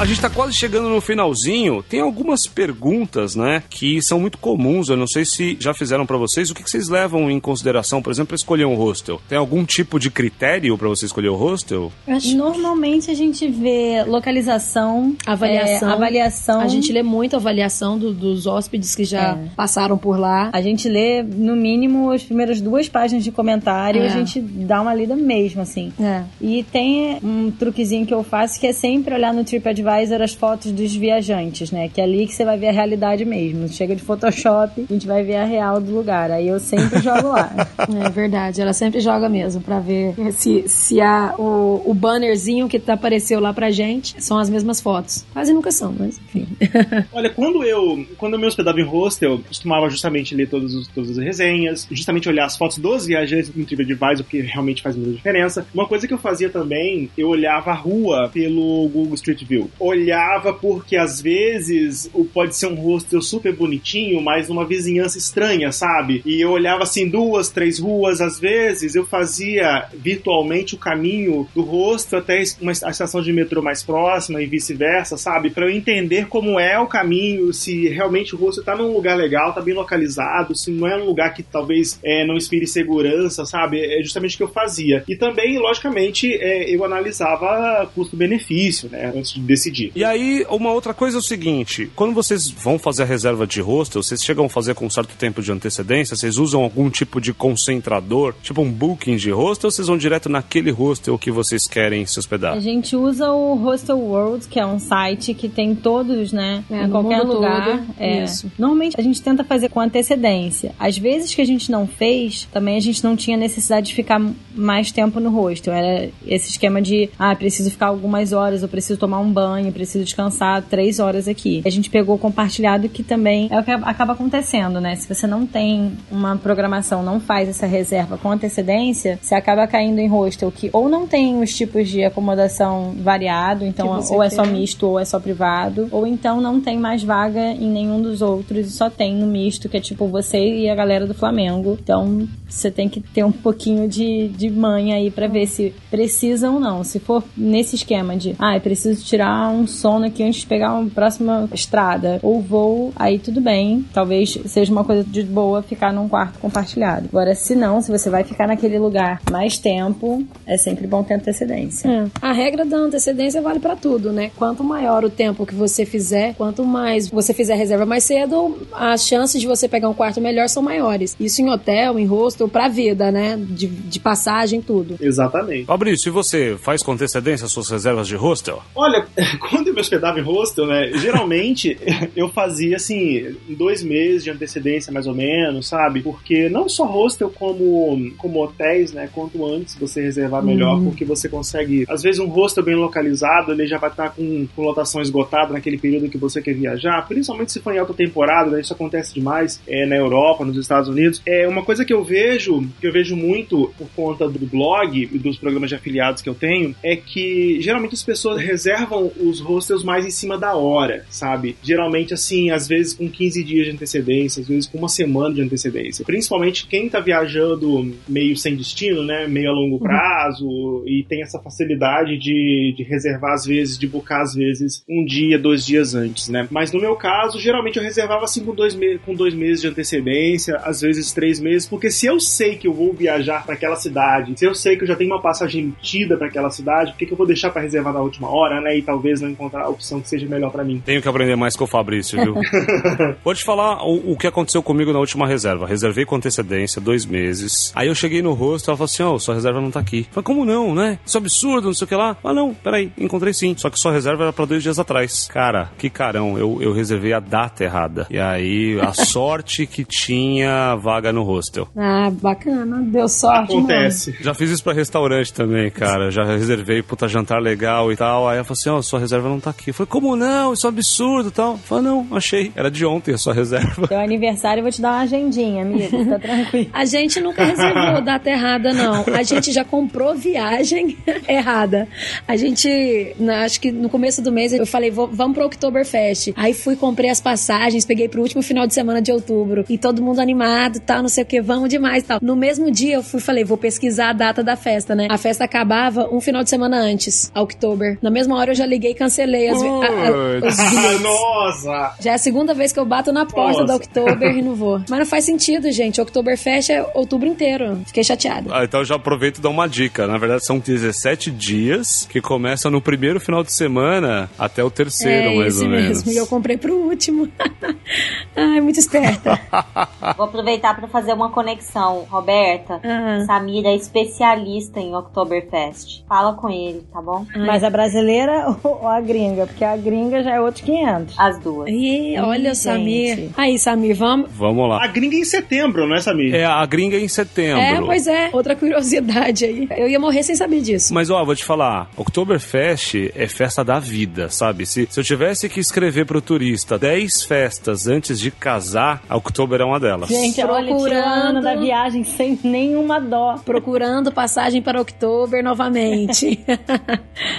A 0.06 0.08
gente 0.08 0.20
tá 0.20 0.30
quase 0.30 0.52
chegando 0.52 0.88
no 0.88 1.00
finalzinho. 1.00 1.82
Tem 1.82 1.98
algumas 1.98 2.46
perguntas, 2.46 3.34
né, 3.34 3.60
que 3.68 4.00
são 4.00 4.20
muito 4.20 4.38
comuns. 4.38 4.88
Eu 4.88 4.96
não 4.96 5.08
sei 5.08 5.24
se 5.24 5.56
já 5.58 5.74
fizeram 5.74 6.06
para 6.06 6.16
vocês. 6.16 6.48
O 6.48 6.54
que, 6.54 6.62
que, 6.62 6.70
vocês 6.70 6.88
levam 6.88 7.28
em 7.28 7.40
consideração, 7.40 8.00
por 8.00 8.12
exemplo, 8.12 8.28
para 8.28 8.36
escolher 8.36 8.66
um 8.66 8.76
hostel? 8.76 9.20
Tem 9.28 9.36
algum 9.36 9.64
tipo 9.64 9.98
de 9.98 10.08
critério 10.08 10.78
para 10.78 10.86
você 10.86 11.06
escolher 11.06 11.30
o 11.30 11.34
hostel? 11.34 11.90
Normalmente 12.36 13.10
a 13.10 13.14
gente 13.14 13.48
vê 13.48 14.04
localização, 14.06 15.16
avaliação. 15.26 15.90
É, 15.90 15.92
avaliação. 15.92 16.60
A 16.60 16.68
gente 16.68 16.92
lê 16.92 17.02
muito 17.02 17.34
a 17.34 17.40
avaliação 17.40 17.98
do, 17.98 18.14
dos 18.14 18.46
hóspedes 18.46 18.94
que 18.94 19.04
já 19.04 19.32
é. 19.32 19.48
passaram 19.56 19.98
por 19.98 20.20
lá. 20.20 20.50
A 20.52 20.62
gente 20.62 20.88
lê, 20.88 21.24
no 21.24 21.56
mínimo, 21.56 22.12
as 22.12 22.22
primeiras 22.22 22.60
duas 22.60 22.88
páginas 22.88 23.24
de 23.24 23.32
comentário. 23.32 24.02
É. 24.02 24.06
A 24.06 24.10
gente 24.10 24.40
dá 24.40 24.80
uma 24.80 24.94
lida 24.94 25.16
mesmo, 25.16 25.62
assim. 25.62 25.92
É. 25.98 26.22
E 26.40 26.62
tem 26.62 27.18
um 27.24 27.50
truquezinho 27.50 28.06
que 28.06 28.14
eu 28.14 28.22
faço 28.22 28.60
que 28.60 28.68
é 28.68 28.72
sempre 28.72 29.12
olhar 29.12 29.34
no 29.34 29.42
TripAdvisor 29.42 29.95
TripAdvisor 29.96 30.22
as 30.22 30.34
fotos 30.34 30.72
dos 30.72 30.94
viajantes, 30.94 31.70
né? 31.70 31.88
Que 31.88 32.00
é 32.00 32.04
ali 32.04 32.26
que 32.26 32.34
você 32.34 32.44
vai 32.44 32.58
ver 32.58 32.68
a 32.68 32.72
realidade 32.72 33.24
mesmo. 33.24 33.68
Chega 33.68 33.96
de 33.96 34.02
Photoshop, 34.02 34.86
a 34.88 34.92
gente 34.92 35.06
vai 35.06 35.22
ver 35.22 35.36
a 35.36 35.44
real 35.44 35.80
do 35.80 35.94
lugar. 35.94 36.30
Aí 36.30 36.48
eu 36.48 36.60
sempre 36.60 37.00
jogo 37.00 37.28
lá. 37.28 37.50
É 38.04 38.10
verdade, 38.10 38.60
ela 38.60 38.72
sempre 38.72 39.00
joga 39.00 39.28
mesmo 39.28 39.62
pra 39.62 39.78
ver 39.78 40.14
se, 40.32 40.68
se 40.68 41.00
a, 41.00 41.34
o, 41.38 41.82
o 41.86 41.94
bannerzinho 41.94 42.68
que 42.68 42.80
apareceu 42.90 43.38
lá 43.38 43.52
pra 43.52 43.70
gente 43.70 44.22
são 44.22 44.38
as 44.38 44.50
mesmas 44.50 44.80
fotos. 44.80 45.24
Quase 45.32 45.52
nunca 45.52 45.70
são, 45.70 45.94
mas 45.96 46.18
enfim. 46.18 46.46
Olha, 47.12 47.30
quando 47.30 47.62
eu, 47.64 48.04
quando 48.18 48.34
eu 48.34 48.40
me 48.40 48.46
hospedava 48.46 48.80
em 48.80 48.84
hostel, 48.84 49.32
eu 49.32 49.38
costumava 49.38 49.88
justamente 49.88 50.34
ler 50.34 50.48
todos 50.48 50.74
os, 50.74 50.88
todas 50.88 51.10
as 51.10 51.18
resenhas, 51.18 51.86
justamente 51.90 52.28
olhar 52.28 52.46
as 52.46 52.56
fotos 52.56 52.78
dos 52.78 53.06
viajantes 53.06 53.54
no 53.54 53.64
TripAdvisor, 53.64 54.24
porque 54.24 54.40
realmente 54.40 54.82
faz 54.82 54.96
muita 54.96 55.12
diferença. 55.12 55.66
Uma 55.72 55.86
coisa 55.86 56.06
que 56.06 56.14
eu 56.14 56.18
fazia 56.18 56.50
também, 56.50 57.08
eu 57.16 57.28
olhava 57.28 57.70
a 57.70 57.74
rua 57.74 58.28
pelo 58.32 58.88
Google 58.88 59.14
Street 59.14 59.44
View 59.44 59.70
olhava 59.86 60.52
porque 60.52 60.96
às 60.96 61.20
vezes 61.20 62.10
pode 62.32 62.56
ser 62.56 62.66
um 62.66 62.74
hostel 62.74 63.22
super 63.22 63.54
bonitinho, 63.54 64.20
mas 64.20 64.48
numa 64.48 64.64
vizinhança 64.64 65.18
estranha, 65.18 65.72
sabe? 65.72 66.22
E 66.24 66.40
eu 66.40 66.50
olhava 66.50 66.82
assim 66.82 67.08
duas, 67.08 67.48
três 67.48 67.78
ruas, 67.78 68.20
às 68.20 68.38
vezes 68.38 68.94
eu 68.94 69.06
fazia 69.06 69.88
virtualmente 69.94 70.74
o 70.74 70.78
caminho 70.78 71.46
do 71.54 71.62
hostel 71.62 72.18
até 72.18 72.42
uma 72.60 72.72
a 72.82 72.90
estação 72.90 73.22
de 73.22 73.32
metrô 73.32 73.62
mais 73.62 73.82
próxima 73.82 74.42
e 74.42 74.46
vice-versa, 74.46 75.16
sabe? 75.16 75.50
Para 75.50 75.66
eu 75.66 75.70
entender 75.70 76.26
como 76.26 76.58
é 76.58 76.78
o 76.78 76.86
caminho, 76.86 77.52
se 77.52 77.88
realmente 77.88 78.34
o 78.34 78.38
hostel 78.38 78.64
tá 78.64 78.76
num 78.76 78.92
lugar 78.92 79.16
legal, 79.16 79.52
tá 79.52 79.60
bem 79.60 79.74
localizado, 79.74 80.56
se 80.56 80.70
não 80.70 80.86
é 80.86 80.96
um 80.96 81.04
lugar 81.04 81.32
que 81.32 81.42
talvez 81.42 81.98
é, 82.04 82.26
não 82.26 82.36
inspire 82.36 82.66
segurança, 82.66 83.44
sabe? 83.44 83.80
É 83.80 84.02
justamente 84.02 84.34
o 84.34 84.36
que 84.38 84.42
eu 84.42 84.48
fazia. 84.48 85.04
E 85.08 85.16
também, 85.16 85.58
logicamente, 85.58 86.32
é, 86.34 86.68
eu 86.74 86.84
analisava 86.84 87.90
custo-benefício, 87.94 88.88
né? 88.90 89.12
Antes 89.14 89.34
de 89.34 89.40
decidir 89.40 89.75
decidir. 89.76 89.92
E 89.94 90.04
aí, 90.04 90.46
uma 90.50 90.72
outra 90.72 90.94
coisa 90.94 91.18
é 91.18 91.20
o 91.20 91.22
seguinte: 91.22 91.90
quando 91.94 92.14
vocês 92.14 92.48
vão 92.48 92.78
fazer 92.78 93.02
a 93.02 93.06
reserva 93.06 93.46
de 93.46 93.60
hostel, 93.60 94.02
vocês 94.02 94.22
chegam 94.22 94.46
a 94.46 94.48
fazer 94.48 94.74
com 94.74 94.86
um 94.86 94.90
certo 94.90 95.14
tempo 95.16 95.42
de 95.42 95.52
antecedência? 95.52 96.16
Vocês 96.16 96.38
usam 96.38 96.62
algum 96.62 96.88
tipo 96.88 97.20
de 97.20 97.32
concentrador, 97.32 98.34
tipo 98.42 98.62
um 98.62 98.70
booking 98.70 99.16
de 99.16 99.30
hostel, 99.30 99.68
ou 99.68 99.70
vocês 99.70 99.88
vão 99.88 99.98
direto 99.98 100.28
naquele 100.28 100.70
hostel 100.70 101.18
que 101.18 101.30
vocês 101.30 101.66
querem 101.66 102.06
se 102.06 102.18
hospedar? 102.18 102.54
A 102.54 102.60
gente 102.60 102.96
usa 102.96 103.30
o 103.32 103.54
Hostel 103.54 103.98
World, 103.98 104.46
que 104.48 104.58
é 104.58 104.66
um 104.66 104.78
site 104.78 105.34
que 105.34 105.48
tem 105.48 105.74
todos, 105.74 106.32
né? 106.32 106.64
É, 106.70 106.84
em 106.84 106.90
qualquer 106.90 107.22
lugar. 107.22 107.84
É. 107.98 108.24
Isso. 108.24 108.50
Normalmente 108.58 108.98
a 108.98 109.02
gente 109.02 109.20
tenta 109.20 109.44
fazer 109.44 109.68
com 109.68 109.80
antecedência. 109.80 110.74
Às 110.78 110.96
vezes 110.96 111.34
que 111.34 111.40
a 111.40 111.44
gente 111.44 111.70
não 111.70 111.86
fez, 111.86 112.48
também 112.52 112.76
a 112.76 112.80
gente 112.80 113.02
não 113.02 113.16
tinha 113.16 113.36
necessidade 113.36 113.88
de 113.88 113.94
ficar 113.94 114.20
mais 114.54 114.90
tempo 114.90 115.20
no 115.20 115.30
hostel. 115.30 115.74
Era 115.74 116.10
esse 116.26 116.50
esquema 116.50 116.80
de, 116.80 117.10
ah, 117.18 117.34
preciso 117.34 117.70
ficar 117.70 117.86
algumas 117.86 118.32
horas, 118.32 118.62
eu 118.62 118.68
preciso 118.68 118.98
tomar 118.98 119.20
um 119.20 119.30
banho 119.30 119.65
banho, 119.66 119.72
preciso 119.72 120.04
descansar 120.04 120.62
três 120.62 120.98
horas 120.98 121.28
aqui. 121.28 121.62
A 121.64 121.70
gente 121.70 121.90
pegou 121.90 122.18
compartilhado 122.18 122.88
que 122.88 123.02
também 123.02 123.48
é 123.50 123.58
o 123.58 123.64
que 123.64 123.70
acaba 123.70 124.12
acontecendo, 124.12 124.80
né? 124.80 124.96
Se 124.96 125.12
você 125.12 125.26
não 125.26 125.46
tem 125.46 125.92
uma 126.10 126.36
programação, 126.36 127.02
não 127.02 127.20
faz 127.20 127.48
essa 127.48 127.66
reserva 127.66 128.16
com 128.16 128.30
antecedência, 128.30 129.18
você 129.20 129.34
acaba 129.34 129.66
caindo 129.66 129.98
em 129.98 130.08
hostel 130.08 130.50
que 130.50 130.70
ou 130.72 130.88
não 130.88 131.06
tem 131.06 131.40
os 131.40 131.54
tipos 131.54 131.88
de 131.88 132.04
acomodação 132.04 132.94
variado, 132.98 133.64
então 133.64 134.00
ou 134.10 134.22
é 134.22 134.30
só 134.30 134.44
misto 134.44 134.86
ou 134.86 134.98
é 134.98 135.04
só 135.04 135.18
privado, 135.18 135.88
ou 135.90 136.06
então 136.06 136.40
não 136.40 136.60
tem 136.60 136.78
mais 136.78 137.02
vaga 137.02 137.52
em 137.52 137.70
nenhum 137.70 138.00
dos 138.00 138.22
outros 138.22 138.66
e 138.66 138.70
só 138.70 138.88
tem 138.88 139.14
no 139.14 139.26
misto, 139.26 139.68
que 139.68 139.76
é 139.76 139.80
tipo 139.80 140.06
você 140.06 140.38
e 140.38 140.70
a 140.70 140.74
galera 140.74 141.06
do 141.06 141.14
Flamengo. 141.14 141.78
Então 141.82 142.28
você 142.48 142.70
tem 142.70 142.88
que 142.88 143.00
ter 143.00 143.24
um 143.24 143.32
pouquinho 143.32 143.88
de, 143.88 144.28
de 144.28 144.50
manha 144.50 144.96
aí 144.96 145.10
para 145.10 145.26
ver 145.26 145.46
se 145.46 145.74
precisa 145.90 146.50
ou 146.50 146.60
não. 146.60 146.84
Se 146.84 146.98
for 146.98 147.22
nesse 147.36 147.76
esquema 147.76 148.16
de, 148.16 148.34
ah, 148.38 148.56
eu 148.56 148.60
preciso 148.60 149.04
tirar 149.04 149.45
um 149.48 149.66
sono 149.66 150.06
aqui 150.06 150.22
antes 150.22 150.40
de 150.40 150.46
pegar 150.46 150.72
uma 150.72 150.88
próxima 150.90 151.48
estrada 151.52 152.18
ou 152.22 152.40
voo, 152.40 152.92
aí 152.96 153.18
tudo 153.18 153.40
bem. 153.40 153.84
Talvez 153.92 154.38
seja 154.46 154.72
uma 154.72 154.84
coisa 154.84 155.04
de 155.04 155.22
boa 155.22 155.62
ficar 155.62 155.92
num 155.92 156.08
quarto 156.08 156.38
compartilhado. 156.38 157.08
Agora, 157.08 157.34
se 157.34 157.54
não, 157.54 157.80
se 157.80 157.90
você 157.90 158.10
vai 158.10 158.24
ficar 158.24 158.46
naquele 158.46 158.78
lugar 158.78 159.20
mais 159.30 159.58
tempo, 159.58 160.24
é 160.46 160.56
sempre 160.56 160.86
bom 160.86 161.02
ter 161.02 161.14
antecedência. 161.14 161.88
É. 161.88 162.06
A 162.20 162.32
regra 162.32 162.64
da 162.64 162.76
antecedência 162.76 163.40
vale 163.42 163.60
para 163.60 163.76
tudo, 163.76 164.12
né? 164.12 164.30
Quanto 164.36 164.62
maior 164.62 165.04
o 165.04 165.10
tempo 165.10 165.46
que 165.46 165.54
você 165.54 165.84
fizer, 165.84 166.34
quanto 166.34 166.64
mais 166.64 167.08
você 167.08 167.32
fizer 167.32 167.54
reserva 167.54 167.86
mais 167.86 168.04
cedo, 168.04 168.56
as 168.72 169.06
chances 169.06 169.40
de 169.40 169.46
você 169.46 169.68
pegar 169.68 169.88
um 169.88 169.94
quarto 169.94 170.20
melhor 170.20 170.48
são 170.48 170.62
maiores. 170.62 171.16
Isso 171.18 171.42
em 171.42 171.50
hotel, 171.50 171.98
em 171.98 172.06
hostel, 172.06 172.48
pra 172.48 172.68
vida, 172.68 173.10
né? 173.10 173.36
De, 173.36 173.66
de 173.66 174.00
passagem, 174.00 174.60
tudo. 174.60 174.96
Exatamente. 175.00 175.66
Fabrício, 175.66 176.08
e 176.08 176.12
você 176.12 176.56
faz 176.56 176.82
com 176.82 176.92
antecedência 176.92 177.48
suas 177.48 177.70
reservas 177.70 178.06
de 178.08 178.16
hostel? 178.16 178.62
Olha, 178.74 179.06
quando 179.50 179.68
eu 179.68 179.74
me 179.74 179.80
hospedava 179.80 180.18
em 180.18 180.22
hostel, 180.22 180.66
né, 180.66 180.90
geralmente 180.94 181.78
eu 182.14 182.28
fazia 182.28 182.76
assim, 182.76 183.36
dois 183.48 183.82
meses 183.82 184.24
de 184.24 184.30
antecedência 184.30 184.92
mais 184.92 185.06
ou 185.06 185.14
menos, 185.14 185.68
sabe? 185.68 186.02
Porque 186.02 186.48
não 186.48 186.68
só 186.68 186.84
hostel 186.86 187.30
como, 187.30 188.12
como 188.16 188.42
hotéis, 188.42 188.92
né, 188.92 189.08
quanto 189.12 189.44
antes 189.44 189.76
você 189.76 190.02
reservar 190.02 190.44
melhor, 190.44 190.78
uhum. 190.78 190.86
porque 190.86 191.04
você 191.04 191.28
consegue, 191.28 191.84
às 191.88 192.02
vezes 192.02 192.20
um 192.20 192.26
hostel 192.26 192.64
bem 192.64 192.74
localizado, 192.76 193.52
ele 193.52 193.66
já 193.66 193.78
vai 193.78 193.90
estar 193.90 194.10
com, 194.10 194.46
com 194.54 194.62
lotação 194.62 195.00
esgotada 195.00 195.52
naquele 195.52 195.78
período 195.78 196.08
que 196.08 196.18
você 196.18 196.40
quer 196.40 196.54
viajar, 196.54 197.06
principalmente 197.06 197.52
se 197.52 197.60
for 197.60 197.74
em 197.74 197.78
alta 197.78 197.94
temporada, 197.94 198.50
né, 198.50 198.60
isso 198.60 198.72
acontece 198.72 199.14
demais 199.14 199.60
é, 199.66 199.86
na 199.86 199.96
Europa, 199.96 200.44
nos 200.44 200.56
Estados 200.56 200.88
Unidos. 200.88 201.22
É 201.26 201.46
uma 201.46 201.62
coisa 201.62 201.84
que 201.84 201.92
eu 201.92 202.02
vejo, 202.02 202.66
que 202.80 202.86
eu 202.86 202.92
vejo 202.92 203.16
muito 203.16 203.72
por 203.76 203.88
conta 203.94 204.28
do 204.28 204.46
blog 204.46 205.08
e 205.12 205.18
dos 205.18 205.38
programas 205.38 205.70
de 205.70 205.76
afiliados 205.76 206.22
que 206.22 206.28
eu 206.28 206.34
tenho, 206.34 206.74
é 206.82 206.96
que 206.96 207.60
geralmente 207.60 207.94
as 207.94 208.02
pessoas 208.02 208.40
reservam 208.40 209.10
os 209.28 209.40
hostels 209.40 209.84
mais 209.84 210.06
em 210.06 210.10
cima 210.10 210.38
da 210.38 210.54
hora, 210.54 211.04
sabe? 211.10 211.56
Geralmente, 211.62 212.14
assim, 212.14 212.50
às 212.50 212.66
vezes 212.66 212.94
com 212.94 213.08
15 213.08 213.44
dias 213.44 213.66
de 213.66 213.72
antecedência, 213.72 214.42
às 214.42 214.48
vezes 214.48 214.66
com 214.66 214.78
uma 214.78 214.88
semana 214.88 215.34
de 215.34 215.42
antecedência. 215.42 216.04
Principalmente 216.04 216.66
quem 216.66 216.88
tá 216.88 217.00
viajando 217.00 217.94
meio 218.08 218.36
sem 218.36 218.56
destino, 218.56 219.02
né? 219.02 219.26
Meio 219.26 219.50
a 219.50 219.52
longo 219.52 219.76
uhum. 219.76 219.82
prazo 219.82 220.46
uhum. 220.46 220.84
e 220.86 221.04
tem 221.08 221.22
essa 221.22 221.38
facilidade 221.38 222.18
de, 222.18 222.74
de 222.76 222.82
reservar, 222.82 223.34
às 223.34 223.44
vezes, 223.44 223.78
de 223.78 223.86
buscar, 223.86 224.22
às 224.22 224.34
vezes, 224.34 224.84
um 224.88 225.04
dia, 225.04 225.38
dois 225.38 225.64
dias 225.64 225.94
antes, 225.94 226.28
né? 226.28 226.46
Mas 226.50 226.72
no 226.72 226.80
meu 226.80 226.96
caso, 226.96 227.38
geralmente 227.38 227.76
eu 227.76 227.82
reservava 227.82 228.24
assim 228.24 228.44
com 228.44 228.54
dois, 228.54 228.74
me 228.74 228.98
com 228.98 229.14
dois 229.14 229.34
meses 229.34 229.60
de 229.60 229.68
antecedência, 229.68 230.56
às 230.56 230.80
vezes 230.80 231.12
três 231.12 231.40
meses, 231.40 231.68
porque 231.68 231.90
se 231.90 232.06
eu 232.06 232.18
sei 232.20 232.56
que 232.56 232.66
eu 232.66 232.72
vou 232.72 232.92
viajar 232.92 233.44
para 233.44 233.54
aquela 233.54 233.76
cidade, 233.76 234.38
se 234.38 234.44
eu 234.44 234.54
sei 234.54 234.76
que 234.76 234.84
eu 234.84 234.88
já 234.88 234.96
tenho 234.96 235.10
uma 235.10 235.20
passagem 235.20 235.62
emitida 235.62 236.16
para 236.16 236.26
aquela 236.26 236.50
cidade, 236.50 236.92
por 236.92 236.98
que, 236.98 237.06
que 237.06 237.12
eu 237.12 237.16
vou 237.16 237.26
deixar 237.26 237.50
para 237.50 237.62
reservar 237.62 237.92
na 237.92 238.00
última 238.00 238.28
hora, 238.28 238.60
né? 238.60 238.76
E 238.76 238.82
talvez 238.82 239.15
talvez 239.16 239.20
não 239.20 239.30
encontrar 239.30 239.64
a 239.64 239.68
opção 239.68 240.00
que 240.00 240.08
seja 240.08 240.26
melhor 240.26 240.50
para 240.50 240.64
mim. 240.64 240.82
Tenho 240.84 241.00
que 241.00 241.08
aprender 241.08 241.36
mais 241.36 241.56
com 241.56 241.64
o 241.64 241.66
Fabrício, 241.66 242.22
viu? 242.22 242.34
Vou 243.24 243.34
te 243.34 243.44
falar 243.44 243.82
o, 243.84 244.12
o, 244.12 244.16
que 244.16 244.26
aconteceu 244.26 244.62
comigo 244.62 244.92
na 244.92 244.98
última 244.98 245.26
reserva. 245.26 245.66
Reservei 245.66 246.04
com 246.04 246.16
antecedência, 246.16 246.80
dois 246.80 247.04
meses. 247.06 247.72
Aí 247.74 247.88
eu 247.88 247.94
cheguei 247.94 248.22
no 248.22 248.32
rosto, 248.32 248.70
ela 248.70 248.76
falou 248.76 248.86
assim: 248.86 249.02
Ó, 249.02 249.14
oh, 249.14 249.18
sua 249.18 249.34
reserva 249.34 249.60
não 249.60 249.70
tá 249.70 249.80
aqui. 249.80 250.06
falei, 250.10 250.24
como 250.24 250.44
não, 250.44 250.74
né? 250.74 250.98
Isso 251.04 251.16
é 251.16 251.20
absurdo, 251.20 251.66
não 251.66 251.74
sei 251.74 251.84
o 251.84 251.88
que 251.88 251.94
lá. 251.94 252.16
Ah, 252.22 252.32
não, 252.32 252.54
peraí, 252.54 252.92
encontrei 252.98 253.32
sim. 253.32 253.54
Só 253.56 253.70
que 253.70 253.78
sua 253.78 253.92
reserva 253.92 254.24
era 254.24 254.32
pra 254.32 254.44
dois 254.44 254.62
dias 254.62 254.78
atrás. 254.78 255.28
Cara, 255.32 255.70
que 255.78 255.88
carão, 255.88 256.38
eu, 256.38 256.58
eu 256.60 256.72
reservei 256.72 257.12
a 257.12 257.20
data 257.20 257.64
errada. 257.64 258.06
E 258.10 258.18
aí, 258.18 258.78
a 258.80 258.92
sorte 258.94 259.66
que 259.66 259.84
tinha 259.84 260.74
vaga 260.76 261.12
no 261.12 261.22
hostel. 261.22 261.68
Ah, 261.76 262.10
bacana. 262.10 262.82
Deu 262.82 263.08
sorte. 263.08 263.52
Acontece. 263.52 264.10
Mano. 264.10 264.24
Já 264.24 264.34
fiz 264.34 264.50
isso 264.50 264.62
pra 264.62 264.72
restaurante 264.72 265.32
também, 265.32 265.70
cara. 265.70 266.10
Já 266.10 266.24
reservei, 266.24 266.82
puta, 266.82 267.08
jantar 267.08 267.40
legal 267.40 267.92
e 267.92 267.96
tal. 267.96 268.28
Aí 268.28 268.36
ela 268.36 268.44
falou 268.44 268.56
assim: 268.58 268.70
Ó, 268.70 268.78
oh, 268.78 268.82
sua 268.82 269.00
reserva 269.06 269.28
não 269.28 269.40
tá 269.40 269.50
aqui. 269.50 269.70
Eu 269.70 269.74
falei, 269.74 269.88
como 269.88 270.16
não? 270.16 270.52
Isso 270.52 270.66
é 270.66 270.70
um 270.70 270.72
absurdo 270.72 271.28
e 271.28 271.32
tal. 271.32 271.52
Eu 271.52 271.58
falei, 271.58 271.84
não, 271.84 272.06
achei. 272.12 272.52
Era 272.54 272.70
de 272.70 272.84
ontem 272.84 273.14
a 273.14 273.18
sua 273.18 273.32
reserva. 273.32 273.88
Teu 273.88 273.98
aniversário, 273.98 274.60
eu 274.60 274.64
vou 274.64 274.72
te 274.72 274.82
dar 274.82 274.92
uma 274.92 275.00
agendinha, 275.02 275.62
amigo. 275.62 276.04
Tá 276.06 276.18
tranquilo. 276.20 276.70
A 276.72 276.84
gente 276.84 277.20
nunca 277.20 277.44
reservou 277.44 278.02
data 278.02 278.28
errada, 278.28 278.72
não. 278.72 279.04
A 279.14 279.22
gente 279.22 279.52
já 279.52 279.64
comprou 279.64 280.14
viagem 280.14 280.96
errada. 281.28 281.88
A 282.26 282.36
gente, 282.36 283.14
acho 283.44 283.60
que 283.60 283.70
no 283.70 283.88
começo 283.88 284.20
do 284.20 284.32
mês, 284.32 284.52
eu 284.52 284.66
falei, 284.66 284.90
vamos 284.90 285.34
pro 285.34 285.46
Oktoberfest. 285.46 286.32
Aí 286.36 286.52
fui, 286.52 286.76
comprei 286.76 287.10
as 287.10 287.20
passagens, 287.20 287.84
peguei 287.84 288.08
pro 288.08 288.20
último 288.20 288.42
final 288.42 288.66
de 288.66 288.74
semana 288.74 289.00
de 289.00 289.12
outubro. 289.12 289.64
E 289.68 289.78
todo 289.78 290.02
mundo 290.02 290.20
animado, 290.20 290.80
tal, 290.80 291.02
não 291.02 291.08
sei 291.08 291.22
o 291.22 291.26
que, 291.26 291.40
vamos 291.40 291.68
demais, 291.68 292.02
tal. 292.02 292.18
No 292.20 292.34
mesmo 292.34 292.70
dia, 292.70 292.96
eu 292.96 293.02
fui, 293.02 293.20
falei, 293.20 293.44
vou 293.44 293.56
pesquisar 293.56 294.10
a 294.10 294.12
data 294.12 294.42
da 294.42 294.56
festa, 294.56 294.94
né? 294.94 295.06
A 295.10 295.18
festa 295.18 295.44
acabava 295.44 296.08
um 296.12 296.20
final 296.20 296.42
de 296.42 296.50
semana 296.50 296.78
antes, 296.78 297.30
a 297.34 297.42
Oktober. 297.42 297.98
Na 298.02 298.10
mesma 298.10 298.36
hora, 298.36 298.50
eu 298.50 298.54
já 298.54 298.66
liguei 298.66 298.94
cancelei 298.96 299.48
as, 299.48 299.62
a, 299.62 299.66
a, 299.66 300.48
os 300.48 300.56
bilhetes. 300.70 301.00
Nossa! 301.02 301.94
Já 302.00 302.12
é 302.12 302.14
a 302.14 302.18
segunda 302.18 302.54
vez 302.54 302.72
que 302.72 302.80
eu 302.80 302.84
bato 302.84 303.12
na 303.12 303.24
porta 303.26 303.60
Nossa. 303.60 303.64
da 303.64 303.76
Oktober 303.76 304.36
e 304.36 304.42
não 304.42 304.54
vou. 304.56 304.80
Mas 304.88 304.98
não 304.98 305.06
faz 305.06 305.24
sentido, 305.24 305.70
gente. 305.70 306.00
Oktoberfest 306.00 306.70
é 306.70 306.84
outubro 306.94 307.28
inteiro. 307.28 307.80
Fiquei 307.86 308.02
chateada. 308.02 308.50
Ah, 308.52 308.64
então 308.64 308.80
eu 308.80 308.84
já 308.84 308.96
aproveito 308.96 309.38
e 309.38 309.40
dou 309.40 309.52
uma 309.52 309.68
dica. 309.68 310.06
Na 310.06 310.18
verdade, 310.18 310.44
são 310.44 310.58
17 310.58 311.30
dias 311.30 312.06
que 312.10 312.20
começam 312.20 312.70
no 312.70 312.80
primeiro 312.80 313.20
final 313.20 313.42
de 313.42 313.52
semana 313.52 314.30
até 314.38 314.64
o 314.64 314.70
terceiro, 314.70 315.28
é 315.28 315.36
mais 315.36 315.60
ou 315.60 315.68
mesmo. 315.68 315.82
menos. 315.82 316.06
E 316.06 316.16
eu 316.16 316.26
comprei 316.26 316.56
pro 316.56 316.74
último. 316.74 317.28
Ai, 318.34 318.60
muito 318.60 318.78
esperta. 318.78 319.38
Vou 320.16 320.26
aproveitar 320.26 320.74
para 320.76 320.88
fazer 320.88 321.12
uma 321.12 321.30
conexão. 321.30 322.06
Roberta, 322.08 322.80
uhum. 322.84 323.26
Samira 323.26 323.68
é 323.68 323.76
especialista 323.76 324.80
em 324.80 324.94
Oktoberfest. 324.94 326.04
Fala 326.08 326.34
com 326.34 326.48
ele, 326.48 326.86
tá 326.92 327.00
bom? 327.00 327.26
Mas 327.36 327.62
a 327.64 327.70
brasileira 327.70 328.56
ou 328.62 328.85
a 328.86 329.00
gringa? 329.00 329.46
Porque 329.46 329.64
a 329.64 329.76
gringa 329.76 330.22
já 330.22 330.34
é 330.34 330.40
outro 330.40 330.64
500. 330.64 331.18
As 331.18 331.38
duas. 331.38 331.68
E 331.70 332.16
olha, 332.18 332.54
Samir. 332.54 333.30
Aí, 333.36 333.58
Samir, 333.58 333.94
vamos. 333.96 334.30
Vamos 334.32 334.68
lá. 334.68 334.84
A 334.84 334.86
gringa 334.86 335.16
é 335.16 335.20
em 335.20 335.24
setembro, 335.24 335.86
não 335.86 335.96
é, 335.96 336.00
Samir? 336.00 336.34
É, 336.34 336.44
a 336.44 336.64
gringa 336.66 336.96
é 336.96 337.00
em 337.00 337.08
setembro. 337.08 337.60
É, 337.60 337.80
pois 337.80 338.06
é. 338.06 338.30
Outra 338.32 338.54
curiosidade 338.54 339.44
aí. 339.44 339.68
Eu 339.76 339.88
ia 339.88 339.98
morrer 339.98 340.22
sem 340.22 340.34
saber 340.34 340.60
disso. 340.60 340.92
Mas, 340.92 341.10
ó, 341.10 341.24
vou 341.24 341.34
te 341.34 341.44
falar. 341.44 341.90
Oktoberfest 341.96 343.10
é 343.14 343.26
festa 343.26 343.64
da 343.64 343.78
vida, 343.78 344.28
sabe? 344.28 344.66
Se, 344.66 344.86
se 344.90 345.00
eu 345.00 345.04
tivesse 345.04 345.48
que 345.48 345.60
escrever 345.60 346.06
pro 346.06 346.20
turista 346.20 346.78
10 346.78 347.24
festas 347.24 347.86
antes 347.86 348.18
de 348.18 348.30
casar, 348.30 349.02
a 349.08 349.16
Oktober 349.16 349.60
é 349.60 349.64
uma 349.64 349.80
delas. 349.80 350.08
Gente, 350.08 350.40
procurando 350.40 351.40
da 351.42 351.54
viagem 351.54 352.04
sem 352.04 352.38
nenhuma 352.42 353.00
dó. 353.00 353.36
Procurando 353.44 354.12
passagem 354.12 354.62
para 354.62 354.80
Oktober 354.80 355.42
novamente. 355.42 356.40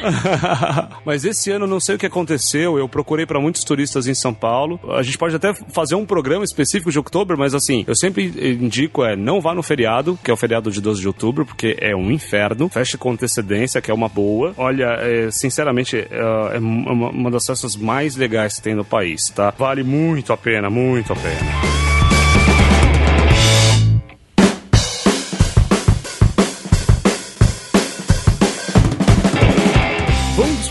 Mas 1.06 1.26
esse 1.26 1.37
ano 1.52 1.68
não 1.68 1.80
sei 1.80 1.96
o 1.96 1.98
que 1.98 2.06
aconteceu. 2.06 2.78
Eu 2.78 2.90
procurei 2.90 3.26
para 3.26 3.40
muitos 3.40 3.64
turistas 3.64 4.08
em 4.08 4.14
São 4.14 4.34
Paulo. 4.34 4.80
A 4.90 5.04
gente 5.04 5.18
pode 5.18 5.36
até 5.36 5.54
fazer 5.54 5.96
um 5.96 6.06
programa 6.06 6.44
específico 6.44 6.92
de 6.92 7.00
Oktober, 7.00 7.38
mas 7.38 7.54
assim, 7.54 7.84
eu 7.88 7.96
sempre 7.96 8.26
indico 8.60 9.04
é 9.04 9.16
não 9.16 9.40
vá 9.42 9.54
no 9.54 9.64
feriado, 9.64 10.18
que 10.24 10.32
é 10.32 10.34
o 10.34 10.38
feriado 10.38 10.72
de 10.72 10.82
12 10.82 11.02
de 11.02 11.08
outubro, 11.08 11.46
porque 11.46 11.78
é 11.80 11.96
um 11.96 12.12
inferno. 12.12 12.70
Feche 12.70 12.98
com 12.98 13.12
antecedência, 13.12 13.82
que 13.82 13.92
é 13.92 13.94
uma 13.94 14.10
boa. 14.10 14.54
Olha, 14.58 14.98
é, 15.00 15.32
sinceramente, 15.32 15.98
é, 15.98 16.08
é 16.56 16.60
uma 16.60 17.32
das 17.32 17.46
festas 17.46 17.76
mais 17.76 18.16
legais 18.16 18.56
que 18.56 18.62
tem 18.62 18.76
no 18.76 18.86
país, 18.86 19.30
tá? 19.30 19.54
Vale 19.58 19.84
muito 19.84 20.34
a 20.34 20.38
pena, 20.38 20.70
muito 20.70 21.14
a 21.14 21.16
pena. 21.16 21.87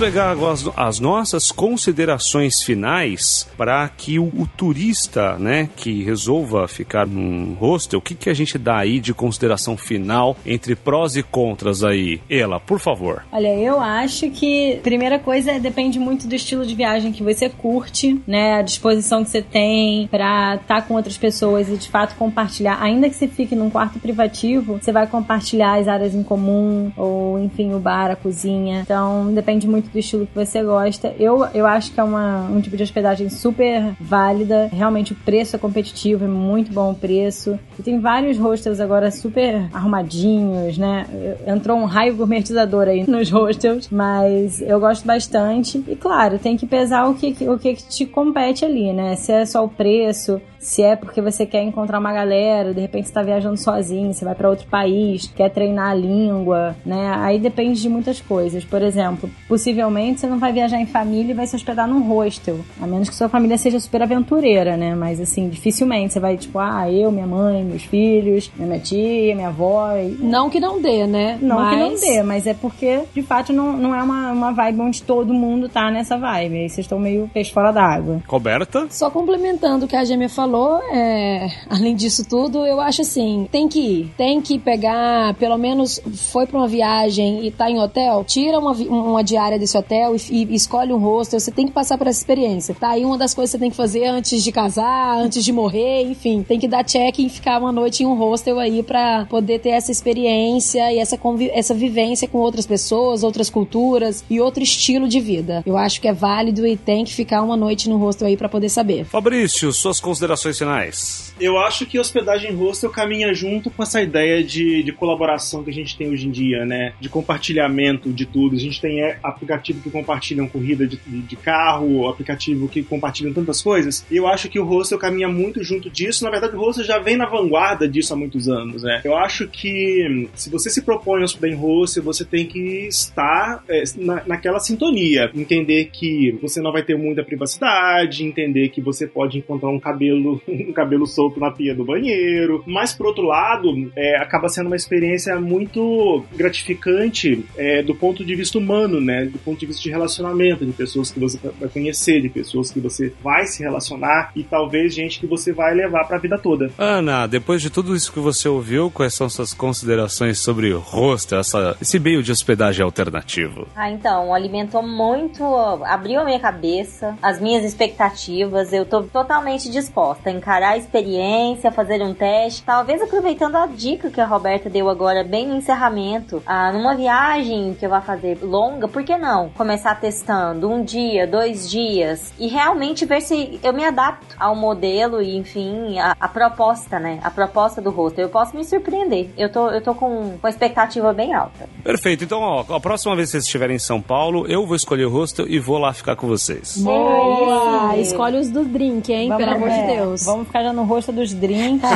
Pegar 0.07 0.37
as, 0.39 0.71
as 0.77 1.01
nossas 1.01 1.51
considerações 1.51 2.63
finais 2.63 3.49
para 3.59 3.89
que 3.89 4.21
o, 4.21 4.27
o, 4.27 4.47
turista, 4.47 5.37
né, 5.37 5.69
que 5.75 6.05
resolva 6.05 6.69
ficar 6.69 7.05
num 7.05 7.55
hostel, 7.55 7.99
o 7.99 8.03
que, 8.03 8.15
que 8.15 8.31
a 8.31 8.35
gente 8.35 8.57
dá 8.57 8.79
aí 8.79 9.01
de 9.01 9.13
consideração 9.13 9.77
final 9.77 10.37
entre 10.47 10.77
prós 10.77 11.17
e 11.17 11.25
contras 11.25 11.83
aí? 11.83 12.21
Ela, 12.31 12.61
por 12.61 12.79
favor. 12.79 13.25
Olha, 13.33 13.53
eu 13.57 13.81
acho 13.81 14.31
que 14.31 14.79
primeira 14.81 15.19
coisa 15.19 15.51
é, 15.51 15.59
depende 15.59 15.99
muito 15.99 16.29
do 16.29 16.37
estilo 16.37 16.65
de 16.65 16.77
viagem 16.77 17.11
que 17.11 17.25
você 17.25 17.49
curte, 17.49 18.17
né, 18.29 18.61
a 18.61 18.63
disposição 18.63 19.25
que 19.25 19.31
você 19.31 19.43
tem 19.43 20.07
para 20.07 20.55
estar 20.55 20.83
tá 20.83 20.83
com 20.83 20.95
outras 20.95 21.19
pessoas 21.19 21.69
e 21.69 21.77
de 21.77 21.89
fato 21.89 22.15
compartilhar, 22.15 22.81
ainda 22.81 23.09
que 23.09 23.17
você 23.17 23.27
fique 23.27 23.57
num 23.57 23.71
quarto 23.71 23.99
privativo, 23.99 24.79
você 24.81 24.93
vai 24.93 25.09
compartilhar 25.09 25.81
as 25.81 25.89
áreas 25.89 26.15
em 26.15 26.23
comum 26.23 26.93
ou 26.97 27.41
enfim 27.41 27.75
o 27.75 27.81
bar, 27.81 28.13
a 28.13 28.15
cozinha. 28.15 28.83
Então 28.83 29.35
depende 29.35 29.67
muito 29.67 29.96
do 29.97 30.01
estilo 30.01 30.27
que 30.27 30.35
você 30.35 30.63
gosta. 30.63 31.15
Eu, 31.19 31.47
eu 31.55 31.67
acho 31.67 31.93
que 31.93 31.99
é 31.99 32.05
uma, 32.05 32.43
um 32.43 32.61
tipo 32.61 32.77
de 32.77 32.83
hospedagem 32.83 33.29
super 33.31 33.95
válida. 33.99 34.69
Realmente 34.73 35.13
o 35.13 35.17
preço 35.17 35.57
é 35.57 35.59
competitivo, 35.59 36.25
é 36.25 36.29
muito 36.29 36.71
bom 36.71 36.93
o 36.93 36.95
preço. 36.95 37.59
E 37.79 37.83
tem 37.83 37.99
vários 37.99 38.37
hostels 38.39 38.79
agora 38.79 39.11
super 39.11 39.69
arrumadinhos, 39.73 40.77
né? 40.77 41.07
Entrou 41.47 41.79
um 41.79 41.85
raio 41.85 42.15
gourmetizador 42.15 42.89
aí 42.89 43.05
nos 43.09 43.31
hostels, 43.31 43.89
mas 43.91 44.61
eu 44.61 44.79
gosto 44.79 45.07
bastante. 45.07 45.83
E 45.89 45.97
claro, 45.97 46.39
tem 46.39 46.57
que 46.57 46.67
pesar 46.67 47.09
o 47.09 47.15
que, 47.15 47.49
o 47.49 47.59
que 47.59 47.75
te 47.75 48.05
compete 48.05 48.65
ali, 48.65 48.93
né? 48.93 49.17
Se 49.17 49.33
é 49.33 49.47
só 49.47 49.65
o 49.65 49.69
preço, 49.69 50.41
se 50.67 50.83
é 50.83 50.97
porque 50.97 51.23
você 51.23 51.47
quer 51.47 51.63
encontrar 51.63 52.01
uma 52.01 52.13
galera, 52.13 52.75
de 52.75 52.81
repente 52.81 53.07
você 53.07 53.15
tá 53.15 53.23
viajando 53.23 53.57
sozinho, 53.57 54.13
você 54.13 54.25
vai 54.25 54.35
para 54.35 54.51
outro 54.51 54.67
país, 54.67 55.29
quer 55.29 55.49
treinar 55.49 55.91
a 55.91 55.95
língua, 55.95 56.75
né? 56.85 57.15
Aí 57.19 57.39
depende 57.39 57.81
de 57.81 57.89
muitas 57.89 58.21
coisas. 58.21 58.65
Por 58.65 58.83
exemplo, 58.83 59.31
possivelmente 59.77 60.21
você 60.21 60.27
não 60.27 60.39
vai 60.39 60.53
viajar 60.53 60.81
em 60.81 60.87
família 60.87 61.33
e 61.33 61.35
vai 61.35 61.47
se 61.47 61.55
hospedar 61.55 61.87
num 61.87 62.01
hostel, 62.09 62.61
a 62.81 62.87
menos 62.87 63.09
que 63.09 63.15
sua 63.15 63.29
família 63.29 63.59
seja 63.59 63.79
super 63.79 64.03
aventureira, 64.03 64.77
né? 64.77 64.95
Mas 64.95 65.21
assim, 65.21 65.49
dificilmente 65.49 66.15
você 66.15 66.21
vai 66.21 66.37
tipo, 66.37 66.59
ah, 66.59 66.91
eu, 66.91 67.13
minha 67.13 67.27
mãe, 67.27 67.63
meus 67.63 67.83
filhos, 67.83 68.51
minha 68.57 68.79
tia, 68.79 69.35
minha 69.35 69.49
avó. 69.49 69.95
E... 69.97 70.17
Não 70.19 70.49
que 70.49 70.59
não 70.59 70.81
dê, 70.81 71.07
né? 71.07 71.39
Não 71.43 71.57
mas... 71.57 71.71
que 71.71 71.77
não 71.77 71.95
dê, 71.95 72.23
mas 72.23 72.47
é 72.47 72.55
porque 72.55 73.03
de 73.15 73.23
fato 73.23 73.53
não, 73.53 73.77
não 73.77 73.95
é 73.95 74.03
uma, 74.03 74.33
uma 74.33 74.53
vibe 74.53 74.81
onde 74.81 75.03
todo 75.03 75.35
mundo 75.35 75.69
tá 75.69 75.91
nessa 75.91 76.17
vibe. 76.17 76.57
Aí 76.57 76.69
vocês 76.69 76.87
estão 76.87 76.99
meio 76.99 77.29
peixe 77.33 77.53
fora 77.53 77.71
d'água. 77.71 78.23
Roberta? 78.27 78.87
Só 78.91 79.11
complementando 79.11 79.85
o 79.85 79.89
que 79.89 79.97
a 79.97 80.05
Gêmea 80.05 80.29
falou 80.29 80.81
é, 80.91 81.49
além 81.69 81.95
disso 81.95 82.27
tudo, 82.27 82.65
eu 82.65 82.81
acho 82.81 83.03
assim, 83.03 83.47
tem 83.53 83.69
que 83.69 83.81
ir. 83.81 84.15
Tem 84.17 84.41
que 84.41 84.59
pegar, 84.59 85.35
pelo 85.35 85.59
menos 85.59 86.01
foi 86.31 86.47
pra 86.47 86.59
uma 86.59 86.69
viagem 86.69 87.47
e 87.47 87.51
tá 87.51 87.71
em 87.71 87.79
hotel, 87.79 88.25
tira 88.25 88.59
uma, 88.59 88.73
uma 88.73 89.23
diária 89.23 89.59
desse 89.67 89.77
hotel 89.77 90.17
e, 90.17 90.45
e 90.45 90.55
escolhe 90.55 90.93
um 90.93 90.99
hostel. 90.99 91.41
Você 91.41 91.51
tem 91.51 91.67
que 91.67 91.73
passar 91.73 91.99
por 91.99 92.07
essa 92.07 92.19
experiência. 92.19 92.75
Tá 92.75 92.91
aí 92.91 93.05
uma 93.05 93.19
das 93.19 93.35
coisas 93.35 93.51
que 93.51 93.59
você 93.59 93.61
tem 93.61 93.71
que 93.71 93.77
fazer 93.77 94.07
antes 94.07 94.43
de 94.43 94.53
casar, 94.53 95.19
antes 95.19 95.45
de 95.45 95.53
morrer, 95.53 96.03
enfim. 96.03 96.43
Tem 96.43 96.59
que 96.59 96.69
dar 96.69 96.85
check 96.85 97.19
e 97.19 97.29
ficar 97.29 97.59
uma 97.59 97.73
noite 97.73 98.03
em 98.03 98.07
um 98.07 98.15
hostel 98.15 98.59
aí 98.59 98.83
pra 98.83 99.27
poder 99.27 99.59
ter 99.59 99.71
essa 99.71 99.91
experiência 99.91 100.93
e 100.93 100.99
essa, 100.99 101.19
essa 101.53 101.75
vivência 101.75 102.29
com 102.29 102.39
outras 102.39 102.67
pessoas, 102.67 103.23
outras 103.23 103.51
culturas 103.51 104.25
e 104.31 104.41
outro 104.41 104.63
estilo 104.63 105.09
de 105.09 105.21
vida. 105.21 105.63
Eu 105.67 105.77
acho 105.77 106.01
que 106.01 106.09
é 106.09 106.13
válido 106.13 106.67
e 106.67 106.77
tem 106.77 107.05
que 107.05 107.13
ficar 107.13 107.43
uma 107.43 107.57
noite 107.57 107.89
no 107.89 107.97
hostel 107.99 108.29
aí 108.29 108.37
para 108.37 108.49
poder 108.49 108.69
saber. 108.69 109.05
Fabrício, 109.05 109.73
suas 109.73 110.01
considerações 110.01 110.37
considerações 110.37 110.59
finais. 110.59 111.35
Eu 111.39 111.59
acho 111.59 111.87
que 111.87 111.99
hospedagem 111.99 112.53
hostel 112.55 112.91
caminha 112.91 113.33
junto 113.35 113.71
com 113.71 113.83
essa 113.83 114.01
ideia 114.01 114.43
de, 114.43 114.83
de 114.83 114.93
colaboração 114.93 115.63
que 115.63 115.71
a 115.71 115.73
gente 115.73 115.97
tem 115.97 116.09
hoje 116.09 116.27
em 116.27 116.31
dia, 116.31 116.65
né? 116.65 116.95
De 117.01 117.09
compartilhamento 117.09 118.13
de 118.13 118.25
tudo. 118.25 118.57
A 118.57 118.59
gente 118.59 118.81
tem 118.81 119.03
é, 119.03 119.19
aplicativo 119.57 119.81
que 119.81 119.91
compartilham 119.91 120.49
corrida 120.49 120.87
de, 120.87 120.97
de 120.97 121.37
carro, 121.37 122.09
aplicativo 122.09 122.69
que 122.69 122.83
compartilham 122.83 123.33
tantas 123.33 123.63
coisas. 123.63 124.05
Eu 124.11 124.27
acho 124.27 124.49
que 124.49 124.59
o 124.59 124.65
hostel 124.65 124.99
caminha 124.99 125.29
muito 125.29 125.63
junto 125.63 125.91
disso. 125.91 126.25
Na 126.25 126.31
verdade, 126.31 126.55
o 126.55 126.59
hostel 126.59 126.85
já 126.85 126.99
vem 126.99 127.17
na 127.17 127.27
vanguarda 127.27 127.89
disso 127.89 128.13
há 128.13 128.17
muitos 128.17 128.49
anos, 128.49 128.83
né? 128.83 129.01
Eu 129.05 129.17
acho 129.17 129.49
que 129.49 130.29
se 130.35 130.51
você 130.51 130.71
se 130.71 130.83
propõe 130.83 131.23
a 131.23 131.25
hospedar 131.25 131.51
em 131.51 131.55
hostel, 131.55 132.03
você 132.03 132.25
tem 132.25 132.47
que 132.47 132.87
estar 132.87 133.63
é, 133.69 133.83
na, 133.97 134.23
naquela 134.27 134.61
sintonia. 134.61 135.31
Entender 135.35 135.87
que 135.87 136.39
você 136.41 136.61
não 136.61 136.73
vai 136.73 136.83
ter 136.83 136.97
muita 136.97 137.25
privacidade, 137.25 138.25
entender 138.25 138.69
que 138.69 138.81
você 138.81 139.07
pode 139.07 139.39
encontrar 139.39 139.71
um 139.71 139.81
cabelo 139.81 140.41
um 140.49 140.73
cabelo 140.73 141.07
solto 141.07 141.41
na 141.41 141.51
pia 141.51 141.75
do 141.75 141.85
banheiro. 141.85 142.63
Mas, 142.67 142.93
por 142.93 143.07
outro 143.07 143.25
lado, 143.25 143.91
é, 143.97 144.17
acaba 144.19 144.49
sendo 144.49 144.67
uma 144.67 144.77
experiência 144.77 145.39
muito 145.41 146.25
gratificante 146.35 147.45
é, 147.57 147.83
do 147.83 147.95
ponto 147.95 148.25
de 148.25 148.35
vista 148.35 148.59
humano, 148.59 149.01
né? 149.01 149.31
Ponto 149.47 149.61
de 149.61 149.67
vista 149.67 149.83
de 149.83 149.91
relacionamento, 149.91 150.67
de 150.67 150.73
pessoas 150.73 151.13
que 151.13 151.21
você 151.21 151.39
vai 151.61 151.69
conhecer, 151.69 152.21
de 152.21 152.29
pessoas 152.29 152.73
que 152.73 152.81
você 152.81 153.13
vai 153.23 153.47
se 153.47 153.63
relacionar 153.63 154.33
e 154.35 154.43
talvez 154.43 154.93
gente 154.93 155.21
que 155.21 155.27
você 155.27 155.53
vai 155.53 155.73
levar 155.73 156.05
para 156.05 156.17
a 156.17 156.21
vida 156.21 156.37
toda. 156.37 156.73
Ana, 156.77 157.29
depois 157.29 157.63
de 157.63 157.71
tudo 157.71 157.95
isso 157.95 158.13
que 158.13 158.19
você 158.19 158.49
ouviu, 158.49 158.91
quais 158.91 159.15
são 159.15 159.29
suas 159.29 159.55
considerações 159.55 160.41
sobre 160.41 160.73
o 160.73 160.81
hostel, 160.81 161.39
essa, 161.39 161.77
esse 161.81 162.01
meio 162.01 162.23
de 162.23 162.33
hospedagem 162.33 162.85
alternativo? 162.85 163.69
Ah, 163.77 163.91
então, 163.91 164.35
alimentou 164.35 164.83
muito, 164.83 165.45
abriu 165.85 166.21
a 166.21 166.25
minha 166.25 166.41
cabeça, 166.41 167.17
as 167.23 167.41
minhas 167.41 167.65
expectativas. 167.65 168.73
Eu 168.73 168.85
tô 168.85 169.05
totalmente 169.05 169.71
disposta 169.71 170.29
a 170.29 170.33
encarar 170.33 170.71
a 170.71 170.79
experiência, 170.79 171.71
fazer 171.71 172.03
um 172.03 172.13
teste. 172.13 172.65
Talvez 172.65 173.01
aproveitando 173.01 173.57
a 173.57 173.67
dica 173.67 174.11
que 174.11 174.21
a 174.21 174.27
Roberta 174.27 174.69
deu 174.69 174.89
agora, 174.89 175.23
bem 175.23 175.47
no 175.47 175.57
encerramento. 175.57 176.43
Ah, 176.45 176.73
numa 176.73 176.97
viagem 176.97 177.75
que 177.79 177.87
eu 177.87 177.91
vá 177.91 178.01
fazer 178.01 178.39
longa, 178.43 178.89
por 178.89 179.05
que 179.05 179.17
não? 179.17 179.36
Começar 179.57 179.95
testando 180.01 180.71
um 180.71 180.83
dia, 180.83 181.27
dois 181.27 181.69
dias 181.71 182.33
e 182.39 182.47
realmente 182.49 183.05
ver 183.05 183.21
se 183.21 183.59
eu 183.63 183.73
me 183.73 183.85
adapto 183.85 184.35
ao 184.39 184.55
modelo 184.57 185.21
e, 185.23 185.37
enfim, 185.37 185.99
a, 185.99 186.17
a 186.19 186.29
proposta, 186.29 186.99
né? 186.99 187.19
A 187.23 187.31
proposta 187.31 187.81
do 187.81 187.91
rosto. 187.91 188.19
Eu 188.21 188.29
posso 188.29 188.57
me 188.57 188.65
surpreender. 188.65 189.31
Eu 189.37 189.51
tô, 189.51 189.69
eu 189.71 189.81
tô 189.83 189.95
com 189.95 190.35
uma 190.41 190.49
expectativa 190.51 191.13
bem 191.13 191.35
alta. 191.35 191.69
Perfeito. 191.85 192.25
Então, 192.25 192.41
ó, 192.41 192.65
a 192.75 192.81
próxima 192.81 193.15
vez 193.15 193.29
que 193.29 193.33
vocês 193.33 193.45
estiverem 193.45 193.77
em 193.77 193.81
São 193.81 194.01
Paulo, 194.01 194.47
eu 194.49 194.67
vou 194.67 194.75
escolher 194.77 195.05
o 195.05 195.11
hostel 195.11 195.47
e 195.49 195.59
vou 195.59 195.79
lá 195.79 195.93
ficar 195.93 196.17
com 196.17 196.27
vocês. 196.27 196.77
Boa! 196.79 197.97
Escolhe 197.97 198.39
os 198.39 198.49
do 198.51 198.65
drink, 198.65 199.13
hein? 199.13 199.29
Vamos- 199.29 199.45
Pelo 199.45 199.57
amor 199.57 199.69
de 199.71 199.75
é, 199.81 199.87
Deus. 199.97 200.25
Vamos 200.25 200.47
ficar 200.47 200.63
já 200.63 200.73
no 200.73 200.85
rosto 200.85 201.13
dos 201.13 201.33
drinks. 201.35 201.89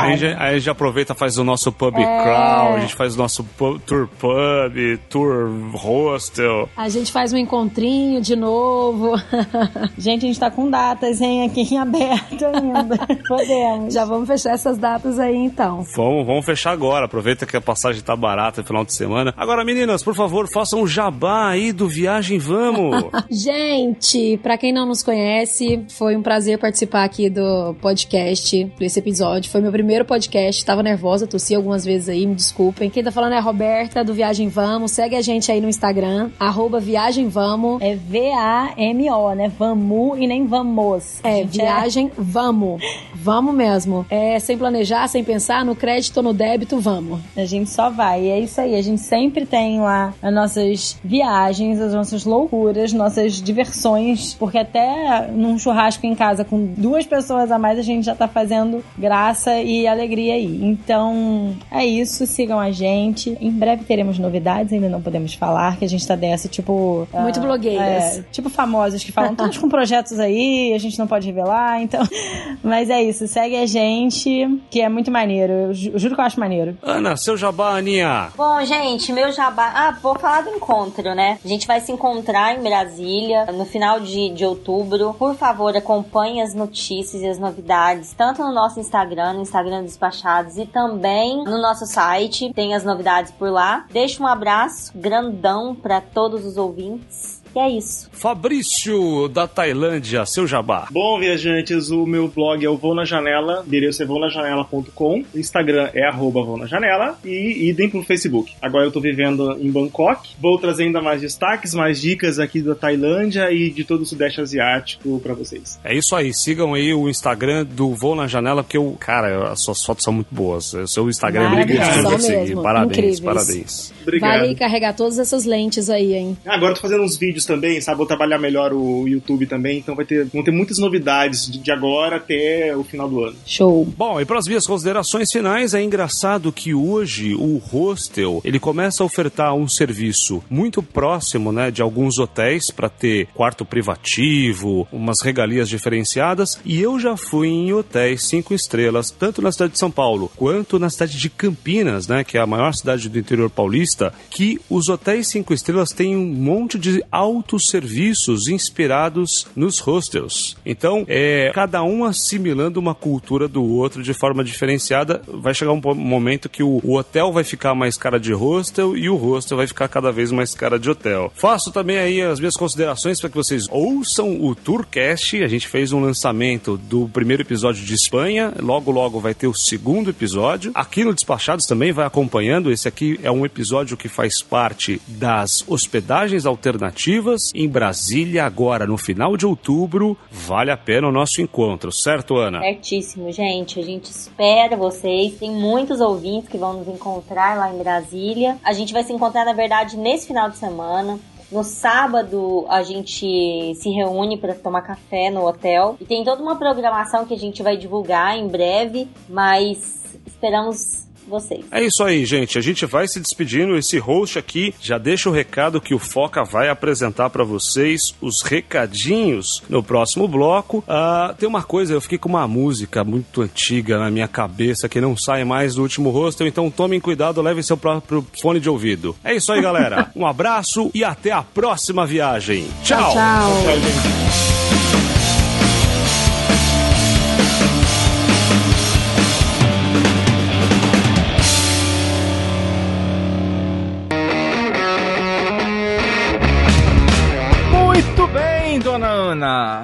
Aí, 0.00 0.16
já, 0.16 0.28
aí 0.38 0.54
a 0.54 0.58
gente 0.58 0.70
aproveita 0.70 1.12
e 1.12 1.16
faz 1.16 1.38
o 1.38 1.44
nosso 1.44 1.70
pub 1.72 1.94
crawl, 1.94 2.74
a 2.74 2.80
gente 2.80 2.94
faz 2.94 3.14
o 3.14 3.18
nosso 3.18 3.44
pu- 3.44 3.78
tour 3.80 4.08
pub, 4.18 4.98
tour 5.08 5.50
hostel. 5.74 6.49
A 6.76 6.88
gente 6.88 7.12
faz 7.12 7.32
um 7.32 7.36
encontrinho 7.36 8.20
de 8.20 8.36
novo. 8.36 9.12
Gente, 9.96 10.24
a 10.24 10.28
gente 10.28 10.40
tá 10.40 10.50
com 10.50 10.70
datas, 10.70 11.20
hein, 11.20 11.44
aqui 11.44 11.74
em 11.74 11.78
aberto 11.78 12.44
ainda. 12.44 12.96
Podemos. 13.28 13.92
Já 13.92 14.04
vamos 14.04 14.28
fechar 14.28 14.54
essas 14.54 14.78
datas 14.78 15.18
aí, 15.18 15.36
então. 15.36 15.82
Vamos, 15.94 16.26
vamos 16.26 16.44
fechar 16.44 16.72
agora. 16.72 17.06
Aproveita 17.06 17.46
que 17.46 17.56
a 17.56 17.60
passagem 17.60 18.02
tá 18.02 18.16
barata 18.16 18.60
no 18.60 18.66
final 18.66 18.84
de 18.84 18.92
semana. 18.92 19.34
Agora, 19.36 19.64
meninas, 19.64 20.02
por 20.02 20.14
favor, 20.14 20.48
façam 20.48 20.82
um 20.82 20.86
jabá 20.86 21.48
aí 21.48 21.72
do 21.72 21.88
Viagem 21.88 22.38
Vamos. 22.38 23.04
Gente, 23.30 24.38
pra 24.42 24.56
quem 24.56 24.72
não 24.72 24.86
nos 24.86 25.02
conhece, 25.02 25.84
foi 25.90 26.16
um 26.16 26.22
prazer 26.22 26.58
participar 26.58 27.04
aqui 27.04 27.28
do 27.28 27.74
podcast, 27.80 28.64
desse 28.78 28.98
episódio. 28.98 29.50
Foi 29.50 29.60
meu 29.60 29.72
primeiro 29.72 30.04
podcast, 30.04 30.64
tava 30.64 30.82
nervosa, 30.82 31.26
tossi 31.26 31.54
algumas 31.54 31.84
vezes 31.84 32.08
aí, 32.08 32.26
me 32.26 32.34
desculpem. 32.34 32.90
Quem 32.90 33.02
tá 33.02 33.10
falando 33.10 33.32
é 33.32 33.38
a 33.38 33.40
Roberta, 33.40 34.04
do 34.04 34.14
Viagem 34.14 34.48
Vamos. 34.48 34.92
Segue 34.92 35.16
a 35.16 35.22
gente 35.22 35.50
aí 35.50 35.60
no 35.60 35.68
Instagram, 35.68 36.30
arroba 36.40 36.80
Viagem 36.80 37.28
Vamos. 37.28 37.82
É 37.82 37.94
V-A-M-O, 37.94 39.34
né? 39.34 39.52
Vamos 39.58 40.18
e 40.18 40.26
nem 40.26 40.46
vamos. 40.46 41.20
É, 41.22 41.38
Gente, 41.38 41.58
viagem, 41.58 42.10
vamos. 42.16 42.82
Vamos 43.14 43.54
mesmo. 43.54 44.06
É, 44.08 44.38
sem 44.38 44.56
planejar, 44.56 45.06
sem 45.06 45.22
pensar, 45.22 45.62
no 45.64 45.76
crédito 45.76 46.16
ou 46.16 46.22
no 46.22 46.32
débito, 46.32 46.80
vamos. 46.80 47.20
A 47.36 47.44
gente 47.44 47.68
só 47.68 47.90
vai. 47.90 48.22
E 48.22 48.30
é 48.30 48.40
isso 48.40 48.58
aí. 48.58 48.74
A 48.74 48.82
gente 48.82 49.02
sempre 49.02 49.44
tem 49.44 49.80
lá 49.80 50.14
as 50.22 50.32
nossas 50.32 50.98
viagens, 51.04 51.78
as 51.78 51.92
nossas 51.92 52.24
loucuras, 52.24 52.94
nossas 52.94 53.34
diversões. 53.34 54.32
Porque 54.32 54.56
até 54.56 55.28
num 55.30 55.58
churrasco 55.58 56.06
em 56.06 56.14
casa 56.14 56.44
com 56.44 56.64
duas 56.64 57.04
pessoas 57.04 57.50
a 57.52 57.58
mais, 57.58 57.78
a 57.78 57.82
gente 57.82 58.06
já 58.06 58.14
tá 58.14 58.26
fazendo 58.26 58.82
graça 58.96 59.60
e 59.60 59.86
alegria 59.86 60.34
aí. 60.34 60.64
Então, 60.64 61.54
é 61.70 61.84
isso. 61.84 62.26
Sigam 62.26 62.58
a 62.58 62.70
gente. 62.70 63.36
Em 63.38 63.50
breve 63.50 63.84
teremos 63.84 64.18
novidades, 64.18 64.72
ainda 64.72 64.88
não 64.88 65.02
podemos 65.02 65.34
falar, 65.34 65.76
que 65.76 65.84
a 65.84 65.88
gente 65.88 66.06
tá 66.06 66.14
dessa, 66.30 66.48
tipo. 66.48 67.06
Muito 67.12 67.38
ah, 67.40 67.42
blogueiras. 67.42 68.18
é, 68.18 68.24
tipo 68.30 68.48
famosos 68.48 69.02
que 69.02 69.12
falam, 69.12 69.32
estamos 69.32 69.56
com 69.58 69.68
projetos 69.68 70.18
aí, 70.18 70.72
a 70.74 70.78
gente 70.78 70.98
não 70.98 71.06
pode 71.06 71.26
revelar, 71.26 71.82
então. 71.82 72.02
Mas 72.62 72.90
é 72.90 73.02
isso, 73.02 73.26
segue 73.26 73.56
a 73.56 73.66
gente, 73.66 74.60
que 74.70 74.80
é 74.80 74.88
muito 74.88 75.10
maneiro. 75.10 75.52
Eu 75.52 75.74
ju- 75.74 75.90
eu 75.92 75.98
juro 75.98 76.14
que 76.14 76.20
eu 76.20 76.24
acho 76.24 76.38
maneiro. 76.40 76.76
Ana, 76.82 77.16
seu 77.16 77.36
jabá, 77.36 77.76
Aninha. 77.76 78.28
Bom, 78.36 78.62
gente, 78.64 79.12
meu 79.12 79.32
jabá. 79.32 79.72
Ah, 79.74 79.96
vou 80.02 80.18
falar 80.18 80.42
do 80.42 80.50
encontro, 80.50 81.14
né? 81.14 81.38
A 81.44 81.48
gente 81.48 81.66
vai 81.66 81.80
se 81.80 81.90
encontrar 81.92 82.56
em 82.56 82.62
Brasília 82.62 83.46
no 83.52 83.64
final 83.64 84.00
de, 84.00 84.30
de 84.30 84.44
outubro. 84.44 85.14
Por 85.14 85.34
favor, 85.34 85.76
acompanhe 85.76 86.40
as 86.40 86.54
notícias 86.54 87.22
e 87.22 87.26
as 87.26 87.38
novidades, 87.38 88.12
tanto 88.16 88.42
no 88.42 88.52
nosso 88.52 88.78
Instagram, 88.80 89.34
no 89.34 89.42
Instagram 89.42 89.82
Despachados, 89.82 90.56
e 90.58 90.66
também 90.66 91.44
no 91.44 91.58
nosso 91.60 91.86
site. 91.86 92.52
Tem 92.54 92.74
as 92.74 92.84
novidades 92.84 93.32
por 93.32 93.50
lá. 93.50 93.84
Deixa 93.92 94.22
um 94.22 94.26
abraço 94.26 94.92
grandão 94.94 95.74
para 95.74 96.00
todos 96.12 96.44
os 96.44 96.56
ouvintes. 96.56 97.39
E 97.54 97.58
é 97.58 97.70
isso. 97.70 98.08
Fabrício, 98.12 99.28
da 99.28 99.46
Tailândia, 99.46 100.24
seu 100.26 100.46
jabá. 100.46 100.88
Bom, 100.90 101.18
viajantes, 101.18 101.90
o 101.90 102.06
meu 102.06 102.28
blog 102.28 102.64
é 102.64 102.68
o 102.68 102.76
Vou 102.76 102.94
na 102.94 103.04
Janela, 103.04 103.64
endereço 103.66 104.02
é 104.02 104.06
vounajanela.com, 104.06 105.24
o 105.34 105.38
Instagram 105.38 105.90
é 105.94 106.06
arroba 106.06 106.42
Vou 106.42 106.56
na 106.56 106.66
Janela 106.66 107.18
e 107.24 107.68
idem 107.68 107.88
pro 107.88 108.02
Facebook. 108.02 108.52
Agora 108.60 108.84
eu 108.84 108.92
tô 108.92 109.00
vivendo 109.00 109.56
em 109.60 109.70
Bangkok, 109.70 110.30
vou 110.40 110.58
trazer 110.58 110.84
ainda 110.84 111.00
mais 111.02 111.20
destaques, 111.20 111.74
mais 111.74 112.00
dicas 112.00 112.38
aqui 112.38 112.62
da 112.62 112.74
Tailândia 112.74 113.50
e 113.52 113.70
de 113.70 113.84
todo 113.84 114.02
o 114.02 114.06
Sudeste 114.06 114.40
Asiático 114.40 115.20
pra 115.20 115.34
vocês. 115.34 115.78
É 115.84 115.94
isso 115.94 116.14
aí, 116.16 116.32
sigam 116.32 116.74
aí 116.74 116.92
o 116.94 117.08
Instagram 117.08 117.64
do 117.64 117.94
Voo 117.94 118.14
na 118.14 118.26
Janela, 118.26 118.62
porque 118.62 118.76
eu, 118.76 118.96
cara, 118.98 119.52
as 119.52 119.60
suas 119.60 119.84
fotos 119.84 120.04
são 120.04 120.12
muito 120.12 120.34
boas. 120.34 120.72
O 120.72 120.86
seu 120.86 121.08
Instagram 121.08 121.60
é 121.60 121.64
brilhante 121.64 121.96
de 121.96 122.02
São 122.02 122.18
seguir. 122.18 122.56
Parabéns, 122.56 122.98
incríveis. 122.98 123.20
parabéns. 123.20 123.92
Obrigado. 124.02 124.40
Vale 124.40 124.54
carregar 124.54 124.94
todas 124.94 125.18
essas 125.18 125.44
lentes 125.44 125.90
aí, 125.90 126.14
hein? 126.14 126.36
Agora 126.46 126.72
eu 126.72 126.74
tô 126.76 126.80
fazendo 126.82 127.02
uns 127.02 127.16
vídeos 127.16 127.39
também, 127.44 127.80
sabe? 127.80 127.98
Vou 127.98 128.06
trabalhar 128.06 128.38
melhor 128.38 128.72
o 128.72 129.06
YouTube 129.06 129.46
também, 129.46 129.78
então 129.78 129.94
vai 129.94 130.04
ter, 130.04 130.24
vão 130.26 130.42
ter 130.42 130.50
muitas 130.50 130.78
novidades 130.78 131.50
de- 131.50 131.58
de 131.58 131.70
agora 131.70 132.16
até 132.16 132.74
o 132.76 132.82
final 132.84 133.08
do 133.08 133.24
ano. 133.24 133.36
Show. 133.46 133.84
Bom, 133.96 134.20
e 134.20 134.24
para 134.24 134.38
as 134.38 134.46
minhas 134.46 134.66
considerações 134.66 135.30
finais, 135.30 135.74
é 135.74 135.82
engraçado 135.82 136.52
que 136.52 136.74
hoje 136.74 137.34
o 137.34 137.58
hostel 137.58 138.40
ele 138.44 138.58
começa 138.58 139.02
a 139.02 139.06
ofertar 139.06 139.54
um 139.54 139.68
serviço 139.68 140.42
muito 140.48 140.82
próximo, 140.82 141.52
né, 141.52 141.70
de 141.70 141.82
alguns 141.82 142.18
hotéis 142.18 142.70
para 142.70 142.88
ter 142.88 143.26
quarto 143.34 143.64
privativo, 143.64 144.86
umas 144.92 145.20
regalias 145.20 145.68
diferenciadas. 145.68 146.58
E 146.64 146.80
eu 146.80 146.98
já 146.98 147.16
fui 147.16 147.48
em 147.48 147.72
hotéis 147.72 148.24
cinco 148.24 148.54
estrelas, 148.54 149.10
tanto 149.10 149.40
na 149.42 149.52
cidade 149.52 149.72
de 149.72 149.78
São 149.78 149.90
Paulo 149.90 150.30
quanto 150.36 150.78
na 150.78 150.90
cidade 150.90 151.18
de 151.18 151.30
Campinas, 151.30 152.08
né, 152.08 152.24
que 152.24 152.36
é 152.36 152.40
a 152.40 152.46
maior 152.46 152.72
cidade 152.74 153.08
do 153.08 153.18
interior 153.18 153.50
paulista, 153.50 154.12
que 154.30 154.60
os 154.68 154.88
hotéis 154.88 155.28
cinco 155.28 155.52
estrelas 155.54 155.90
têm 155.92 156.16
um 156.16 156.26
monte 156.26 156.78
de 156.78 157.02
autosserviços 157.30 158.48
inspirados 158.48 159.46
nos 159.54 159.78
hostels. 159.78 160.56
Então, 160.64 161.04
é 161.08 161.50
cada 161.54 161.82
um 161.82 162.04
assimilando 162.04 162.80
uma 162.80 162.94
cultura 162.94 163.46
do 163.46 163.64
outro 163.64 164.02
de 164.02 164.12
forma 164.12 164.42
diferenciada. 164.42 165.22
Vai 165.26 165.54
chegar 165.54 165.72
um 165.72 165.80
momento 165.94 166.48
que 166.48 166.62
o, 166.62 166.80
o 166.82 166.96
hotel 166.96 167.32
vai 167.32 167.44
ficar 167.44 167.74
mais 167.74 167.96
cara 167.96 168.18
de 168.18 168.32
hostel 168.32 168.96
e 168.96 169.08
o 169.08 169.16
hostel 169.16 169.56
vai 169.56 169.66
ficar 169.66 169.88
cada 169.88 170.10
vez 170.10 170.32
mais 170.32 170.54
cara 170.54 170.78
de 170.78 170.90
hotel. 170.90 171.32
Faço 171.34 171.70
também 171.70 171.98
aí 171.98 172.20
as 172.20 172.40
minhas 172.40 172.56
considerações 172.56 173.20
para 173.20 173.30
que 173.30 173.36
vocês 173.36 173.66
ouçam 173.70 174.42
o 174.44 174.54
Tourcast. 174.54 175.42
A 175.42 175.48
gente 175.48 175.68
fez 175.68 175.92
um 175.92 176.00
lançamento 176.00 176.76
do 176.76 177.08
primeiro 177.08 177.42
episódio 177.42 177.84
de 177.84 177.94
Espanha. 177.94 178.52
Logo, 178.60 178.90
logo 178.90 179.20
vai 179.20 179.34
ter 179.34 179.46
o 179.46 179.54
segundo 179.54 180.10
episódio. 180.10 180.72
Aqui 180.74 181.04
no 181.04 181.14
Despachados 181.14 181.66
também 181.66 181.92
vai 181.92 182.06
acompanhando. 182.06 182.70
Esse 182.70 182.88
aqui 182.88 183.18
é 183.22 183.30
um 183.30 183.44
episódio 183.44 183.96
que 183.96 184.08
faz 184.08 184.42
parte 184.42 185.00
das 185.06 185.64
hospedagens 185.68 186.46
alternativas 186.46 187.19
em 187.54 187.68
Brasília, 187.68 188.44
agora 188.44 188.86
no 188.86 188.96
final 188.96 189.36
de 189.36 189.46
outubro. 189.46 190.16
Vale 190.30 190.70
a 190.70 190.76
pena 190.76 191.08
o 191.08 191.12
nosso 191.12 191.40
encontro, 191.40 191.92
certo, 191.92 192.36
Ana? 192.36 192.60
Certíssimo, 192.60 193.30
gente. 193.32 193.78
A 193.78 193.82
gente 193.82 194.10
espera 194.10 194.76
vocês. 194.76 195.38
Tem 195.38 195.50
muitos 195.50 196.00
ouvintes 196.00 196.48
que 196.48 196.58
vão 196.58 196.74
nos 196.74 196.88
encontrar 196.88 197.56
lá 197.56 197.72
em 197.72 197.78
Brasília. 197.78 198.58
A 198.64 198.72
gente 198.72 198.92
vai 198.92 199.02
se 199.04 199.12
encontrar, 199.12 199.44
na 199.44 199.52
verdade, 199.52 199.96
nesse 199.96 200.26
final 200.26 200.50
de 200.50 200.56
semana. 200.56 201.18
No 201.50 201.64
sábado 201.64 202.64
a 202.68 202.80
gente 202.84 203.74
se 203.74 203.90
reúne 203.90 204.36
para 204.36 204.54
tomar 204.54 204.82
café 204.82 205.30
no 205.30 205.44
hotel 205.44 205.96
e 206.00 206.04
tem 206.04 206.22
toda 206.22 206.40
uma 206.40 206.54
programação 206.54 207.26
que 207.26 207.34
a 207.34 207.38
gente 207.38 207.60
vai 207.60 207.76
divulgar 207.76 208.38
em 208.38 208.46
breve, 208.46 209.08
mas 209.28 210.16
esperamos 210.24 210.99
vocês. 211.30 211.64
É 211.70 211.82
isso 211.82 212.02
aí, 212.02 212.24
gente. 212.26 212.58
A 212.58 212.60
gente 212.60 212.84
vai 212.84 213.08
se 213.08 213.20
despedindo. 213.20 213.76
Esse 213.76 213.98
host 213.98 214.38
aqui 214.38 214.74
já 214.80 214.98
deixa 214.98 215.30
o 215.30 215.32
recado 215.32 215.80
que 215.80 215.94
o 215.94 215.98
Foca 215.98 216.44
vai 216.44 216.68
apresentar 216.68 217.30
pra 217.30 217.44
vocês 217.44 218.14
os 218.20 218.42
recadinhos 218.42 219.62
no 219.68 219.82
próximo 219.82 220.26
bloco. 220.28 220.84
Ah, 220.86 221.34
tem 221.38 221.48
uma 221.48 221.62
coisa, 221.62 221.94
eu 221.94 222.00
fiquei 222.00 222.18
com 222.18 222.28
uma 222.28 222.46
música 222.46 223.04
muito 223.04 223.42
antiga 223.42 223.98
na 223.98 224.10
minha 224.10 224.28
cabeça 224.28 224.88
que 224.88 225.00
não 225.00 225.16
sai 225.16 225.44
mais 225.44 225.74
do 225.74 225.82
último 225.82 226.10
hostel, 226.10 226.46
então 226.46 226.70
tomem 226.70 227.00
cuidado, 227.00 227.40
levem 227.40 227.62
seu 227.62 227.76
próprio 227.76 228.26
fone 228.40 228.60
de 228.60 228.68
ouvido. 228.68 229.14
É 229.22 229.34
isso 229.34 229.52
aí, 229.52 229.62
galera. 229.62 230.10
Um 230.20 230.26
abraço 230.26 230.90
e 230.92 231.02
até 231.04 231.30
a 231.30 231.42
próxima 231.42 232.04
viagem. 232.04 232.66
Tchau. 232.84 233.14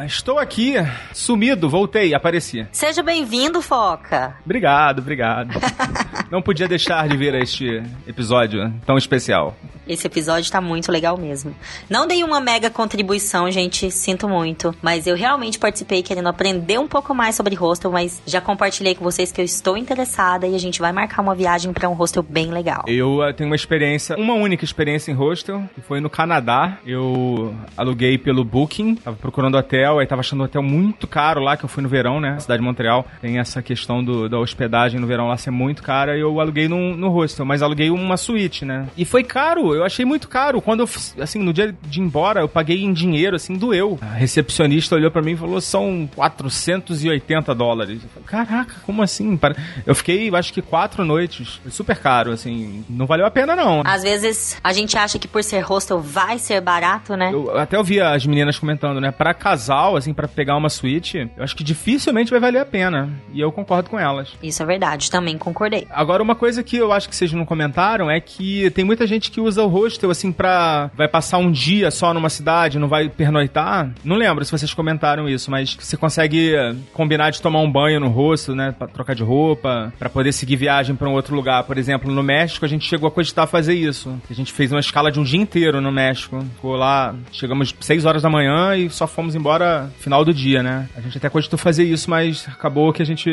Estou 0.07 0.39
aqui, 0.39 0.75
sumido, 1.13 1.69
voltei, 1.69 2.15
apareci. 2.15 2.67
Seja 2.73 3.03
bem-vindo, 3.03 3.61
Foca. 3.63 4.37
Obrigado, 4.45 5.01
obrigado. 5.01 5.51
Não 6.31 6.43
podia 6.43 6.67
deixar 6.69 7.09
de 7.09 7.17
vir 7.17 7.35
a 7.35 7.39
este 7.39 7.83
episódio 8.07 8.73
tão 8.85 8.97
especial. 8.99 9.57
Esse 9.87 10.07
episódio 10.07 10.51
tá 10.51 10.61
muito 10.61 10.91
legal 10.91 11.17
mesmo. 11.17 11.55
Não 11.89 12.07
dei 12.07 12.25
uma 12.25 12.41
mega 12.41 12.69
contribuição, 12.71 13.51
gente, 13.51 13.91
sinto 13.91 14.29
muito. 14.29 14.75
Mas 14.83 15.07
eu 15.07 15.15
realmente 15.15 15.59
participei 15.59 16.03
querendo 16.03 16.29
aprender 16.29 16.79
um 16.79 16.89
pouco 16.89 17.15
mais 17.15 17.35
sobre 17.37 17.55
hostel, 17.55 17.91
mas 17.91 18.21
já 18.27 18.41
compartilhei 18.41 18.95
com 18.95 19.05
vocês 19.05 19.31
que 19.31 19.41
eu 19.41 19.45
estou 19.45 19.77
interessada 19.77 20.47
e 20.47 20.55
a 20.55 20.59
gente 20.59 20.81
vai 20.81 20.93
marcar 20.93 21.23
uma 21.23 21.35
viagem 21.35 21.73
para 21.73 21.89
um 21.89 21.93
hostel 21.93 22.23
bem 22.23 22.51
legal. 22.51 22.85
Eu 22.87 23.19
uh, 23.19 23.33
tenho 23.33 23.49
uma 23.49 23.57
experiência, 23.57 24.17
uma 24.17 24.35
única 24.35 24.65
experiência 24.65 25.11
em 25.11 25.15
hostel, 25.15 25.63
que 25.75 25.81
foi 25.81 26.01
no 26.01 26.11
Canadá. 26.11 26.79
Eu 26.85 27.55
aluguei 27.77 28.19
pelo 28.19 28.45
Booking, 28.45 28.97
tava 28.97 29.17
procurando 29.17 29.57
hotel, 29.57 29.99
aí 29.99 30.07
tava 30.07 30.21
achando 30.21 30.43
hotel 30.43 30.63
muito 30.63 31.07
caro 31.07 31.41
lá, 31.41 31.57
que 31.57 31.65
eu 31.65 31.69
fui 31.69 31.83
no 31.83 31.89
verão, 31.89 32.21
né? 32.21 32.39
Cidade 32.41 32.61
de 32.61 32.67
Montreal. 32.67 33.07
Tem 33.21 33.39
essa 33.39 33.63
questão 33.63 34.03
do, 34.03 34.29
da 34.29 34.39
hospedagem 34.39 35.01
no 35.01 35.07
verão 35.07 35.29
lá 35.29 35.37
ser 35.37 35.51
muito 35.51 35.83
cara, 35.83 36.17
e 36.17 36.21
eu 36.21 36.41
aluguei 36.41 36.69
no, 36.69 36.97
no 36.97 37.09
hostel, 37.09 37.45
mas 37.45 37.63
aluguei 37.63 37.91
uma 37.91 38.17
suíte, 38.17 38.65
né? 38.65 38.89
E 38.97 39.05
foi 39.05 39.23
caro, 39.23 39.76
eu 39.77 39.85
achei 39.85 40.05
muito 40.05 40.29
caro. 40.29 40.61
Quando 40.61 40.81
eu, 40.81 40.89
assim, 41.23 41.39
no 41.39 41.53
dia 41.53 41.75
de 41.83 42.01
ir 42.01 42.03
embora, 42.03 42.41
eu 42.41 42.49
paguei 42.49 42.83
em 42.83 42.93
dinheiro, 42.93 43.37
assim, 43.37 43.57
doeu. 43.57 43.99
A 44.01 44.15
recepcionista 44.15 44.95
olhou 44.95 45.11
para 45.11 45.23
mim 45.23 45.33
e 45.33 45.37
falou: 45.37 45.61
são 45.61 46.09
480 46.15 47.55
dólares. 47.55 48.01
Eu 48.03 48.09
falei, 48.09 48.27
Caraca, 48.27 48.75
como 48.85 49.03
assim? 49.03 49.39
Eu 49.87 49.95
fiquei, 49.95 50.35
acho 50.35 50.53
que 50.53 50.63
quatro 50.63 51.05
noites. 51.05 51.61
Foi 51.63 51.71
super 51.71 51.97
caro, 51.99 52.33
assim. 52.33 52.85
Não 52.89 53.07
valeu 53.07 53.27
a 53.27 53.31
pena, 53.31 53.55
não. 53.55 53.83
Às 53.85 54.03
vezes 54.03 54.59
a 54.63 54.73
gente 54.73 54.97
acha 54.97 55.19
que 55.19 55.29
por 55.29 55.43
ser 55.43 55.61
hostel 55.61 56.01
vai 56.01 56.39
ser 56.39 56.61
barato, 56.61 57.17
né? 57.17 57.31
Eu 57.33 57.59
até 57.59 57.79
ouvi 57.79 58.01
as 58.01 58.27
meninas 58.27 58.59
comentando, 58.59 59.01
né? 59.01 59.11
Pra 59.11 59.35
casal, 59.35 59.97
assim, 59.97 60.13
para 60.13 60.29
pegar 60.29 60.57
uma 60.57 60.69
suíte, 60.69 61.31
eu 61.37 61.45
acho 61.45 61.57
que 61.57 61.65
dificilmente 61.65 62.31
vai 62.31 62.41
valer 62.41 62.61
a 62.61 62.65
pena. 62.65 63.11
E 63.33 63.41
eu 63.41 63.53
concordo 63.53 63.91
com 63.91 63.99
elas. 63.99 64.33
Isso 64.43 64.63
é 64.63 64.67
verdade, 64.67 65.11
também 65.11 65.37
concordei. 65.39 65.87
Agora, 65.91 66.23
uma 66.23 66.35
coisa 66.35 66.63
que 66.63 66.77
eu 66.77 66.93
acho 66.93 67.09
que 67.09 67.17
vocês 67.17 67.33
não 67.33 67.45
comentaram 67.45 68.11
é 68.11 68.21
que 68.21 68.71
tem 68.71 68.85
muita 68.85 69.07
gente 69.07 69.31
que 69.31 69.41
usa 69.41 69.63
o 69.67 69.69
hostel, 69.69 70.11
assim, 70.11 70.33
pra. 70.33 70.91
Vai 70.95 71.09
passar 71.09 71.39
um 71.39 71.51
dia 71.51 71.91
só 71.91 72.13
numa 72.15 72.29
cidade, 72.31 72.79
não 72.79 72.89
vai 72.89 73.09
pernoitar. 73.09 73.91
Não 74.05 74.17
lembro 74.17 74.45
se 74.45 74.53
vocês 74.53 74.73
comentaram 74.73 75.29
isso, 75.29 75.51
mas 75.51 75.77
você 75.79 75.97
consegue 75.97 76.53
combinar 76.93 77.31
de 77.31 77.41
tomar 77.41 77.61
um 77.61 77.71
banho 77.71 78.01
no 78.01 78.09
hostel, 78.09 78.55
né? 78.55 78.75
Pra 78.77 78.87
trocar 78.87 79.15
de 79.15 79.23
roupa, 79.23 79.93
para 79.99 80.09
poder 80.09 80.33
seguir 80.33 80.57
viagem 80.57 80.95
para 80.95 81.09
um 81.09 81.13
outro 81.13 81.35
lugar. 81.35 81.65
Por 81.65 81.79
exemplo, 81.79 82.11
no 82.11 82.23
México, 82.23 82.65
a 82.65 82.69
gente 82.69 82.87
chegou 82.87 83.09
a 83.09 83.11
cogitar 83.11 83.47
fazer 83.47 83.75
isso. 83.75 84.17
A 84.31 84.35
gente 84.35 84.53
fez 84.53 84.73
uma 84.73 84.81
escala 84.81 85.11
de 85.11 85.21
um 85.21 85.25
dia 85.25 85.41
inteiro 85.41 85.81
no 85.81 85.93
México. 85.93 86.41
Ficou 86.55 86.77
lá, 86.77 87.15
chegamos 87.33 87.75
6 87.81 88.05
horas 88.05 88.23
da 88.23 88.31
manhã 88.31 88.77
e 88.77 88.89
só 88.91 89.07
fomos 89.07 89.35
embora 89.35 89.91
final 89.99 90.25
do 90.25 90.33
dia, 90.33 90.63
né? 90.63 90.89
A 90.97 91.01
gente 91.01 91.19
até 91.19 91.29
cogitou 91.29 91.59
fazer 91.59 91.85
isso, 91.85 92.09
mas 92.11 92.47
acabou 92.49 92.93
que 92.93 93.03
a 93.03 93.07
gente 93.07 93.31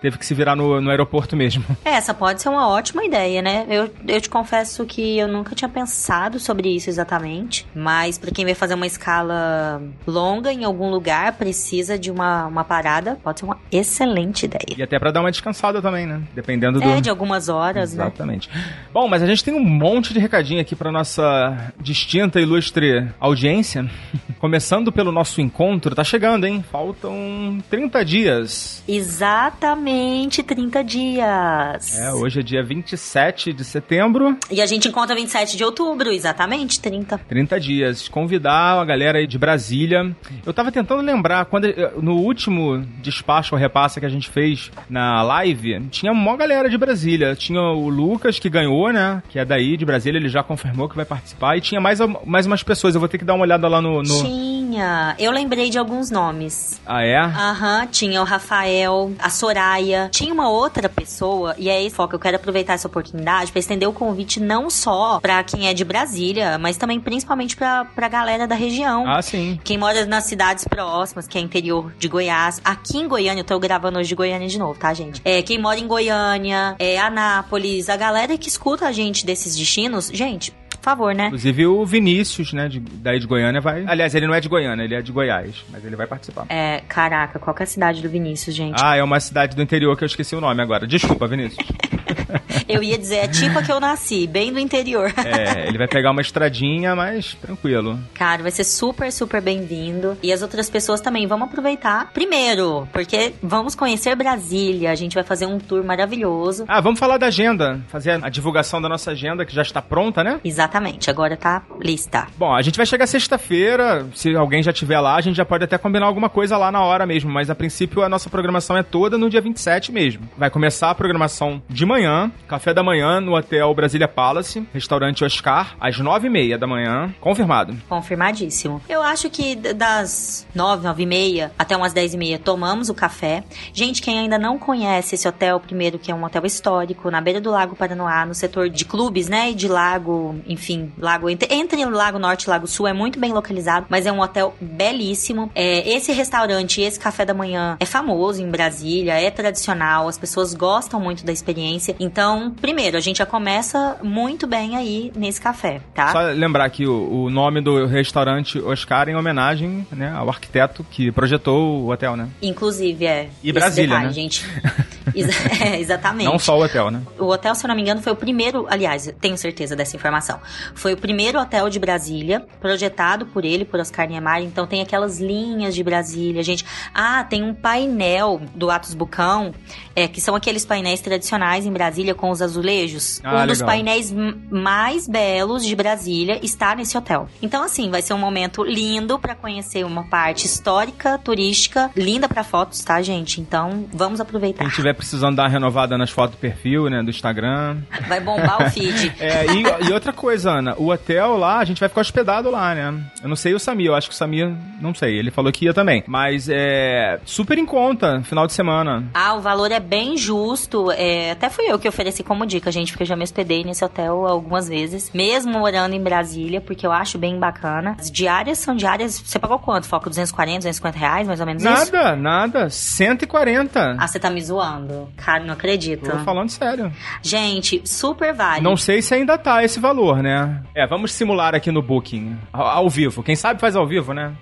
teve 0.00 0.18
que 0.18 0.26
se 0.26 0.34
virar 0.34 0.56
no, 0.56 0.80
no 0.80 0.90
aeroporto 0.90 1.36
mesmo. 1.36 1.64
É, 1.84 1.90
essa 1.90 2.12
pode 2.12 2.42
ser 2.42 2.48
uma 2.48 2.68
ótima 2.68 3.04
ideia, 3.04 3.40
né? 3.40 3.66
Eu, 3.68 3.90
eu 4.06 4.20
te 4.20 4.28
confesso 4.28 4.84
que 4.84 5.18
eu 5.18 5.28
nunca 5.28 5.54
tinha 5.54 5.68
pensado 5.76 6.40
sobre 6.40 6.74
isso 6.74 6.88
exatamente, 6.88 7.66
mas 7.74 8.16
para 8.16 8.30
quem 8.30 8.46
vai 8.46 8.54
fazer 8.54 8.72
uma 8.72 8.86
escala 8.86 9.82
longa 10.06 10.50
em 10.50 10.64
algum 10.64 10.88
lugar, 10.88 11.34
precisa 11.34 11.98
de 11.98 12.10
uma, 12.10 12.46
uma 12.46 12.64
parada, 12.64 13.18
pode 13.22 13.40
ser 13.40 13.44
uma 13.44 13.58
excelente 13.70 14.46
ideia. 14.46 14.74
E 14.74 14.82
até 14.82 14.98
para 14.98 15.10
dar 15.10 15.20
uma 15.20 15.30
descansada 15.30 15.82
também, 15.82 16.06
né? 16.06 16.22
Dependendo 16.34 16.80
do. 16.80 16.88
É, 16.88 16.98
de 17.02 17.10
algumas 17.10 17.50
horas, 17.50 17.92
Exatamente. 17.92 18.48
né? 18.48 18.56
Exatamente. 18.56 18.86
Bom, 18.90 19.06
mas 19.06 19.22
a 19.22 19.26
gente 19.26 19.44
tem 19.44 19.52
um 19.52 19.62
monte 19.62 20.14
de 20.14 20.18
recadinho 20.18 20.62
aqui 20.62 20.74
para 20.74 20.90
nossa 20.90 21.74
distinta 21.78 22.40
e 22.40 22.42
ilustre 22.42 23.06
audiência. 23.20 23.86
Começando 24.40 24.90
pelo 24.90 25.12
nosso 25.12 25.42
encontro, 25.42 25.94
tá 25.94 26.04
chegando, 26.04 26.46
hein? 26.46 26.64
Faltam 26.72 27.58
30 27.68 28.02
dias. 28.02 28.82
Exatamente 28.88 30.42
30 30.42 30.82
dias. 30.82 31.98
É, 31.98 32.12
hoje 32.14 32.40
é 32.40 32.42
dia 32.42 32.62
27 32.62 33.52
de 33.52 33.64
setembro. 33.64 34.38
E 34.50 34.62
a 34.62 34.66
gente 34.66 34.88
encontra 34.88 35.14
27 35.14 35.56
de 35.56 35.65
outubro, 35.66 36.10
exatamente 36.10 36.80
30. 36.80 37.18
30 37.18 37.60
dias. 37.60 38.08
Convidar 38.08 38.80
a 38.80 38.84
galera 38.84 39.18
aí 39.18 39.26
de 39.26 39.38
Brasília. 39.38 40.14
Eu 40.44 40.52
tava 40.52 40.72
tentando 40.72 41.02
lembrar, 41.02 41.44
quando 41.46 41.66
no 42.00 42.16
último 42.16 42.84
despacho 43.00 43.54
ou 43.54 43.60
repassa 43.60 44.00
que 44.00 44.06
a 44.06 44.10
gente 44.10 44.28
fez 44.28 44.70
na 44.88 45.22
live, 45.22 45.80
tinha 45.90 46.12
uma 46.12 46.36
galera 46.36 46.68
de 46.68 46.78
Brasília. 46.78 47.34
Tinha 47.34 47.60
o 47.60 47.88
Lucas, 47.88 48.38
que 48.38 48.48
ganhou, 48.48 48.92
né? 48.92 49.22
Que 49.28 49.38
é 49.38 49.44
daí, 49.44 49.76
de 49.76 49.84
Brasília, 49.84 50.18
ele 50.18 50.28
já 50.28 50.42
confirmou 50.42 50.88
que 50.88 50.96
vai 50.96 51.04
participar. 51.04 51.56
E 51.56 51.60
tinha 51.60 51.80
mais, 51.80 51.98
mais 52.24 52.46
umas 52.46 52.62
pessoas. 52.62 52.94
Eu 52.94 53.00
vou 53.00 53.08
ter 53.08 53.18
que 53.18 53.24
dar 53.24 53.34
uma 53.34 53.42
olhada 53.42 53.68
lá 53.68 53.80
no. 53.80 54.02
no... 54.02 54.22
Tinha. 54.22 55.14
Eu 55.18 55.30
lembrei 55.32 55.70
de 55.70 55.78
alguns 55.78 56.10
nomes. 56.10 56.80
Ah, 56.86 57.02
é? 57.02 57.18
Aham, 57.18 57.86
tinha 57.86 58.20
o 58.20 58.24
Rafael, 58.24 59.12
a 59.18 59.30
Soraya. 59.30 60.08
Tinha 60.10 60.32
uma 60.32 60.48
outra 60.48 60.88
pessoa, 60.88 61.54
e 61.58 61.70
aí, 61.70 61.90
Foca, 61.90 62.14
eu 62.14 62.20
quero 62.20 62.36
aproveitar 62.36 62.74
essa 62.74 62.88
oportunidade 62.88 63.50
para 63.52 63.58
estender 63.58 63.88
o 63.88 63.92
convite 63.92 64.40
não 64.40 64.68
só 64.68 65.18
para 65.20 65.38
quem 65.56 65.68
é 65.68 65.72
de 65.72 65.84
Brasília, 65.86 66.58
mas 66.58 66.76
também 66.76 67.00
principalmente 67.00 67.56
pra, 67.56 67.86
pra 67.86 68.08
galera 68.08 68.46
da 68.46 68.54
região. 68.54 69.08
Ah, 69.08 69.22
sim. 69.22 69.58
Quem 69.64 69.78
mora 69.78 70.04
nas 70.04 70.24
cidades 70.24 70.64
próximas, 70.68 71.26
que 71.26 71.38
é 71.38 71.40
interior 71.40 71.90
de 71.98 72.08
Goiás. 72.08 72.60
Aqui 72.62 72.98
em 72.98 73.08
Goiânia, 73.08 73.40
eu 73.40 73.44
tô 73.44 73.58
gravando 73.58 73.98
hoje 73.98 74.10
de 74.10 74.14
Goiânia 74.14 74.46
de 74.48 74.58
novo, 74.58 74.78
tá, 74.78 74.92
gente? 74.92 75.22
É, 75.24 75.40
quem 75.40 75.58
mora 75.58 75.80
em 75.80 75.86
Goiânia, 75.86 76.76
é, 76.78 76.98
Anápolis, 76.98 77.88
a 77.88 77.96
galera 77.96 78.36
que 78.36 78.48
escuta 78.48 78.86
a 78.86 78.92
gente 78.92 79.24
desses 79.24 79.56
destinos, 79.56 80.10
gente, 80.12 80.52
favor, 80.86 81.12
né? 81.12 81.26
Inclusive 81.26 81.66
o 81.66 81.84
Vinícius, 81.84 82.52
né, 82.52 82.68
de, 82.68 82.78
daí 82.78 83.18
de 83.18 83.26
Goiânia 83.26 83.60
vai. 83.60 83.84
Aliás, 83.88 84.14
ele 84.14 84.26
não 84.26 84.34
é 84.34 84.40
de 84.40 84.48
Goiânia, 84.48 84.84
ele 84.84 84.94
é 84.94 85.02
de 85.02 85.10
Goiás, 85.10 85.64
mas 85.70 85.84
ele 85.84 85.96
vai 85.96 86.06
participar. 86.06 86.46
É, 86.48 86.80
caraca, 86.88 87.40
qual 87.40 87.54
que 87.54 87.62
é 87.62 87.64
a 87.64 87.66
cidade 87.66 88.00
do 88.00 88.08
Vinícius, 88.08 88.54
gente? 88.54 88.80
Ah, 88.80 88.96
é 88.96 89.02
uma 89.02 89.18
cidade 89.18 89.56
do 89.56 89.62
interior 89.62 89.96
que 89.96 90.04
eu 90.04 90.06
esqueci 90.06 90.36
o 90.36 90.40
nome 90.40 90.62
agora. 90.62 90.86
Desculpa, 90.86 91.26
Vinícius. 91.26 91.66
eu 92.68 92.82
ia 92.82 92.96
dizer, 92.96 93.16
é 93.16 93.28
tipo 93.28 93.58
a 93.58 93.62
que 93.62 93.72
eu 93.72 93.80
nasci, 93.80 94.26
bem 94.26 94.52
do 94.52 94.60
interior. 94.60 95.12
é, 95.18 95.66
ele 95.66 95.78
vai 95.78 95.88
pegar 95.88 96.12
uma 96.12 96.20
estradinha, 96.20 96.94
mas 96.94 97.34
tranquilo. 97.34 97.98
Cara, 98.14 98.42
vai 98.42 98.50
ser 98.52 98.64
super, 98.64 99.10
super 99.10 99.40
bem-vindo. 99.42 100.16
E 100.22 100.32
as 100.32 100.42
outras 100.42 100.70
pessoas 100.70 101.00
também, 101.00 101.26
vamos 101.26 101.48
aproveitar. 101.48 102.12
Primeiro, 102.12 102.88
porque 102.92 103.34
vamos 103.42 103.74
conhecer 103.74 104.14
Brasília, 104.14 104.90
a 104.92 104.94
gente 104.94 105.14
vai 105.14 105.24
fazer 105.24 105.46
um 105.46 105.58
tour 105.58 105.84
maravilhoso. 105.84 106.64
Ah, 106.68 106.80
vamos 106.80 107.00
falar 107.00 107.18
da 107.18 107.26
agenda, 107.26 107.80
fazer 107.88 108.22
a 108.22 108.28
divulgação 108.28 108.80
da 108.80 108.88
nossa 108.88 109.10
agenda, 109.10 109.44
que 109.44 109.54
já 109.54 109.62
está 109.62 109.82
pronta, 109.82 110.22
né? 110.22 110.40
Exatamente, 110.44 110.75
agora 111.08 111.36
tá 111.36 111.62
lista. 111.80 112.26
Bom, 112.36 112.54
a 112.54 112.62
gente 112.62 112.76
vai 112.76 112.86
chegar 112.86 113.06
sexta-feira, 113.06 114.06
se 114.14 114.34
alguém 114.34 114.62
já 114.62 114.72
tiver 114.72 115.00
lá, 115.00 115.16
a 115.16 115.20
gente 115.20 115.36
já 115.36 115.44
pode 115.44 115.64
até 115.64 115.78
combinar 115.78 116.06
alguma 116.06 116.28
coisa 116.28 116.56
lá 116.56 116.70
na 116.72 116.82
hora 116.82 117.06
mesmo, 117.06 117.30
mas 117.30 117.50
a 117.50 117.54
princípio 117.54 118.02
a 118.02 118.08
nossa 118.08 118.28
programação 118.30 118.76
é 118.76 118.82
toda 118.82 119.18
no 119.18 119.30
dia 119.30 119.40
27 119.40 119.92
mesmo. 119.92 120.28
Vai 120.36 120.50
começar 120.50 120.90
a 120.90 120.94
programação 120.94 121.62
de 121.68 121.84
manhã, 121.84 122.30
café 122.48 122.72
da 122.72 122.82
manhã 122.82 123.20
no 123.20 123.36
Hotel 123.36 123.72
Brasília 123.74 124.08
Palace, 124.08 124.66
restaurante 124.72 125.24
Oscar, 125.24 125.76
às 125.80 125.98
nove 125.98 126.26
e 126.26 126.30
meia 126.30 126.58
da 126.58 126.66
manhã, 126.66 127.14
confirmado. 127.20 127.76
Confirmadíssimo. 127.88 128.80
Eu 128.88 129.02
acho 129.02 129.30
que 129.30 129.54
das 129.54 130.46
nove, 130.54 130.84
nove 130.86 131.02
e 131.02 131.06
meia 131.06 131.52
até 131.58 131.76
umas 131.76 131.92
dez 131.92 132.14
e 132.14 132.16
meia 132.16 132.38
tomamos 132.38 132.88
o 132.88 132.94
café. 132.94 133.44
Gente, 133.72 134.02
quem 134.02 134.18
ainda 134.18 134.38
não 134.38 134.58
conhece 134.58 135.14
esse 135.14 135.26
hotel, 135.26 135.60
primeiro 135.60 135.98
que 135.98 136.10
é 136.10 136.14
um 136.14 136.24
hotel 136.24 136.44
histórico, 136.44 137.10
na 137.10 137.20
beira 137.20 137.40
do 137.40 137.50
Lago 137.50 137.76
Paranoá, 137.76 138.24
no 138.24 138.34
setor 138.34 138.68
de 138.68 138.84
clubes, 138.84 139.28
né, 139.28 139.50
e 139.50 139.54
de 139.54 139.68
lago, 139.68 140.36
enfim, 140.46 140.65
lago 140.98 141.28
entre, 141.28 141.52
entre 141.54 141.84
Lago 141.84 142.18
Norte 142.18 142.44
e 142.44 142.50
Lago 142.50 142.66
Sul, 142.66 142.86
é 142.86 142.92
muito 142.92 143.18
bem 143.18 143.32
localizado, 143.32 143.86
mas 143.88 144.06
é 144.06 144.12
um 144.12 144.20
hotel 144.20 144.54
belíssimo. 144.60 145.50
É, 145.54 145.88
esse 145.88 146.12
restaurante, 146.12 146.80
esse 146.80 146.98
café 146.98 147.24
da 147.24 147.34
manhã 147.34 147.76
é 147.78 147.84
famoso 147.84 148.42
em 148.42 148.50
Brasília, 148.50 149.14
é 149.14 149.30
tradicional, 149.30 150.08
as 150.08 150.18
pessoas 150.18 150.54
gostam 150.54 151.00
muito 151.00 151.24
da 151.24 151.32
experiência. 151.32 151.94
Então, 152.00 152.54
primeiro, 152.60 152.96
a 152.96 153.00
gente 153.00 153.18
já 153.18 153.26
começa 153.26 153.96
muito 154.02 154.46
bem 154.46 154.76
aí 154.76 155.12
nesse 155.14 155.40
café, 155.40 155.80
tá? 155.94 156.12
Só 156.12 156.20
lembrar 156.32 156.68
que 156.70 156.86
o, 156.86 157.24
o 157.24 157.30
nome 157.30 157.60
do 157.60 157.86
restaurante 157.86 158.60
Oscar 158.60 159.08
em 159.08 159.16
homenagem 159.16 159.86
né, 159.92 160.12
ao 160.16 160.28
arquiteto 160.28 160.84
que 160.90 161.10
projetou 161.12 161.82
o 161.82 161.90
hotel, 161.90 162.16
né? 162.16 162.28
Inclusive, 162.42 163.06
é. 163.06 163.28
E 163.42 163.52
Brasília, 163.52 163.88
detalhe, 163.88 164.06
né? 164.06 164.12
gente. 164.12 164.44
é, 165.60 165.80
exatamente. 165.80 166.26
Não 166.26 166.38
só 166.38 166.58
o 166.58 166.64
hotel, 166.64 166.90
né? 166.90 167.02
O 167.18 167.26
hotel, 167.26 167.54
se 167.54 167.64
eu 167.64 167.68
não 167.68 167.74
me 167.74 167.82
engano, 167.82 168.02
foi 168.02 168.12
o 168.12 168.16
primeiro, 168.16 168.66
aliás, 168.68 169.12
tenho 169.20 169.36
certeza 169.36 169.74
dessa 169.74 169.96
informação. 169.96 170.40
Foi 170.74 170.92
o 170.92 170.96
primeiro 170.96 171.40
hotel 171.40 171.68
de 171.68 171.78
Brasília, 171.78 172.44
projetado 172.60 173.26
por 173.26 173.44
ele, 173.44 173.64
por 173.64 173.80
Oscar 173.80 174.08
Niemeyer. 174.08 174.46
Então 174.46 174.66
tem 174.66 174.82
aquelas 174.82 175.18
linhas 175.18 175.74
de 175.74 175.82
Brasília, 175.82 176.42
gente. 176.42 176.64
Ah, 176.94 177.24
tem 177.24 177.42
um 177.42 177.54
painel 177.54 178.40
do 178.54 178.70
Atos 178.70 178.94
Bucão, 178.94 179.54
é, 179.96 180.06
que 180.06 180.20
são 180.20 180.34
aqueles 180.36 180.64
painéis 180.64 181.00
tradicionais 181.00 181.64
em 181.66 181.72
Brasília 181.72 182.14
com 182.14 182.30
os 182.30 182.40
azulejos. 182.42 183.20
Ah, 183.24 183.42
um 183.42 183.46
dos 183.46 183.58
legal. 183.60 183.66
painéis 183.74 184.12
m- 184.12 184.36
mais 184.50 185.08
belos 185.08 185.64
de 185.64 185.74
Brasília 185.74 186.38
está 186.44 186.74
nesse 186.76 186.96
hotel. 186.96 187.28
Então, 187.42 187.62
assim, 187.62 187.90
vai 187.90 188.02
ser 188.02 188.12
um 188.14 188.18
momento 188.18 188.62
lindo 188.62 189.18
para 189.18 189.34
conhecer 189.34 189.84
uma 189.84 190.04
parte 190.04 190.46
histórica, 190.46 191.18
turística, 191.18 191.90
linda 191.96 192.28
para 192.28 192.44
fotos, 192.44 192.82
tá, 192.84 193.00
gente? 193.00 193.40
Então, 193.40 193.86
vamos 193.92 194.20
aproveitar. 194.20 194.64
Quem 194.64 194.72
tiver 194.72 194.92
precisando 194.94 195.36
dar 195.36 195.44
uma 195.44 195.48
renovada 195.48 195.96
nas 195.96 196.10
fotos 196.10 196.36
do 196.36 196.40
perfil, 196.40 196.90
né? 196.90 197.02
Do 197.02 197.10
Instagram. 197.10 197.78
Vai 198.06 198.20
bombar 198.20 198.62
o 198.66 198.70
feed. 198.70 199.14
É, 199.26 199.46
e, 199.46 199.88
e 199.88 199.92
outra 199.92 200.12
coisa, 200.12 200.50
Ana, 200.50 200.74
o 200.76 200.90
hotel 200.90 201.36
lá, 201.38 201.58
a 201.58 201.64
gente 201.64 201.80
vai 201.80 201.88
ficar 201.88 202.00
hospedado 202.02 202.50
lá, 202.50 202.74
né? 202.74 202.94
Eu 203.22 203.28
não 203.28 203.36
sei 203.36 203.54
o 203.54 203.58
Samir, 203.58 203.86
eu 203.86 203.94
acho 203.94 204.08
que 204.08 204.14
o 204.14 204.16
Samir, 204.16 204.52
não 204.80 204.94
sei, 204.94 205.18
ele 205.18 205.30
falou 205.30 205.50
que 205.50 205.64
ia 205.64 205.72
também. 205.74 206.04
Mas 206.06 206.48
é 206.48 207.18
super 207.24 207.56
em 207.56 207.64
conta, 207.64 208.20
final 208.22 208.46
de 208.46 208.52
semana. 208.52 209.04
Ah, 209.14 209.34
o 209.34 209.40
valor 209.40 209.72
é 209.72 209.80
bem 209.86 210.16
justo. 210.16 210.90
É, 210.90 211.30
até 211.30 211.48
fui 211.48 211.64
eu 211.66 211.78
que 211.78 211.88
ofereci 211.88 212.22
como 212.22 212.44
dica, 212.44 212.70
gente, 212.70 212.92
porque 212.92 213.04
eu 213.04 213.06
já 213.06 213.16
me 213.16 213.22
hospedei 213.22 213.64
nesse 213.64 213.84
hotel 213.84 214.26
algumas 214.26 214.68
vezes, 214.68 215.10
mesmo 215.14 215.52
morando 215.52 215.94
em 215.94 216.02
Brasília, 216.02 216.60
porque 216.60 216.86
eu 216.86 216.92
acho 216.92 217.18
bem 217.18 217.38
bacana. 217.38 217.96
As 217.98 218.10
diárias 218.10 218.58
são 218.58 218.74
diárias. 218.74 219.18
Você 219.18 219.38
pagou 219.38 219.58
quanto? 219.58 219.86
Foca 219.86 220.10
240, 220.10 220.58
250 220.58 220.98
reais, 220.98 221.26
mais 221.26 221.40
ou 221.40 221.46
menos 221.46 221.62
isso? 221.64 221.92
Nada, 221.92 222.16
nada. 222.16 222.70
140. 222.70 223.96
Ah, 223.98 224.06
você 224.06 224.18
tá 224.18 224.28
me 224.30 224.42
zoando. 224.42 225.08
Cara, 225.16 225.44
não 225.44 225.54
acredito. 225.54 226.10
Tô 226.10 226.18
falando 226.18 226.50
sério. 226.50 226.92
Gente, 227.22 227.82
super 227.84 228.34
vale. 228.34 228.62
Não 228.62 228.76
sei 228.76 229.00
se 229.00 229.14
ainda 229.14 229.38
tá 229.38 229.64
esse 229.64 229.78
valor, 229.78 230.22
né? 230.22 230.62
É, 230.74 230.86
vamos 230.86 231.12
simular 231.12 231.54
aqui 231.54 231.70
no 231.70 231.82
Booking. 231.82 232.36
Ao, 232.52 232.66
ao 232.66 232.90
vivo. 232.90 233.22
Quem 233.22 233.36
sabe 233.36 233.60
faz 233.60 233.76
ao 233.76 233.86
vivo, 233.86 234.12
né? 234.12 234.34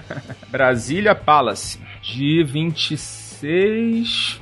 Brasília 0.50 1.14
Palace. 1.14 1.78
De 2.02 2.44
26. 2.44 3.25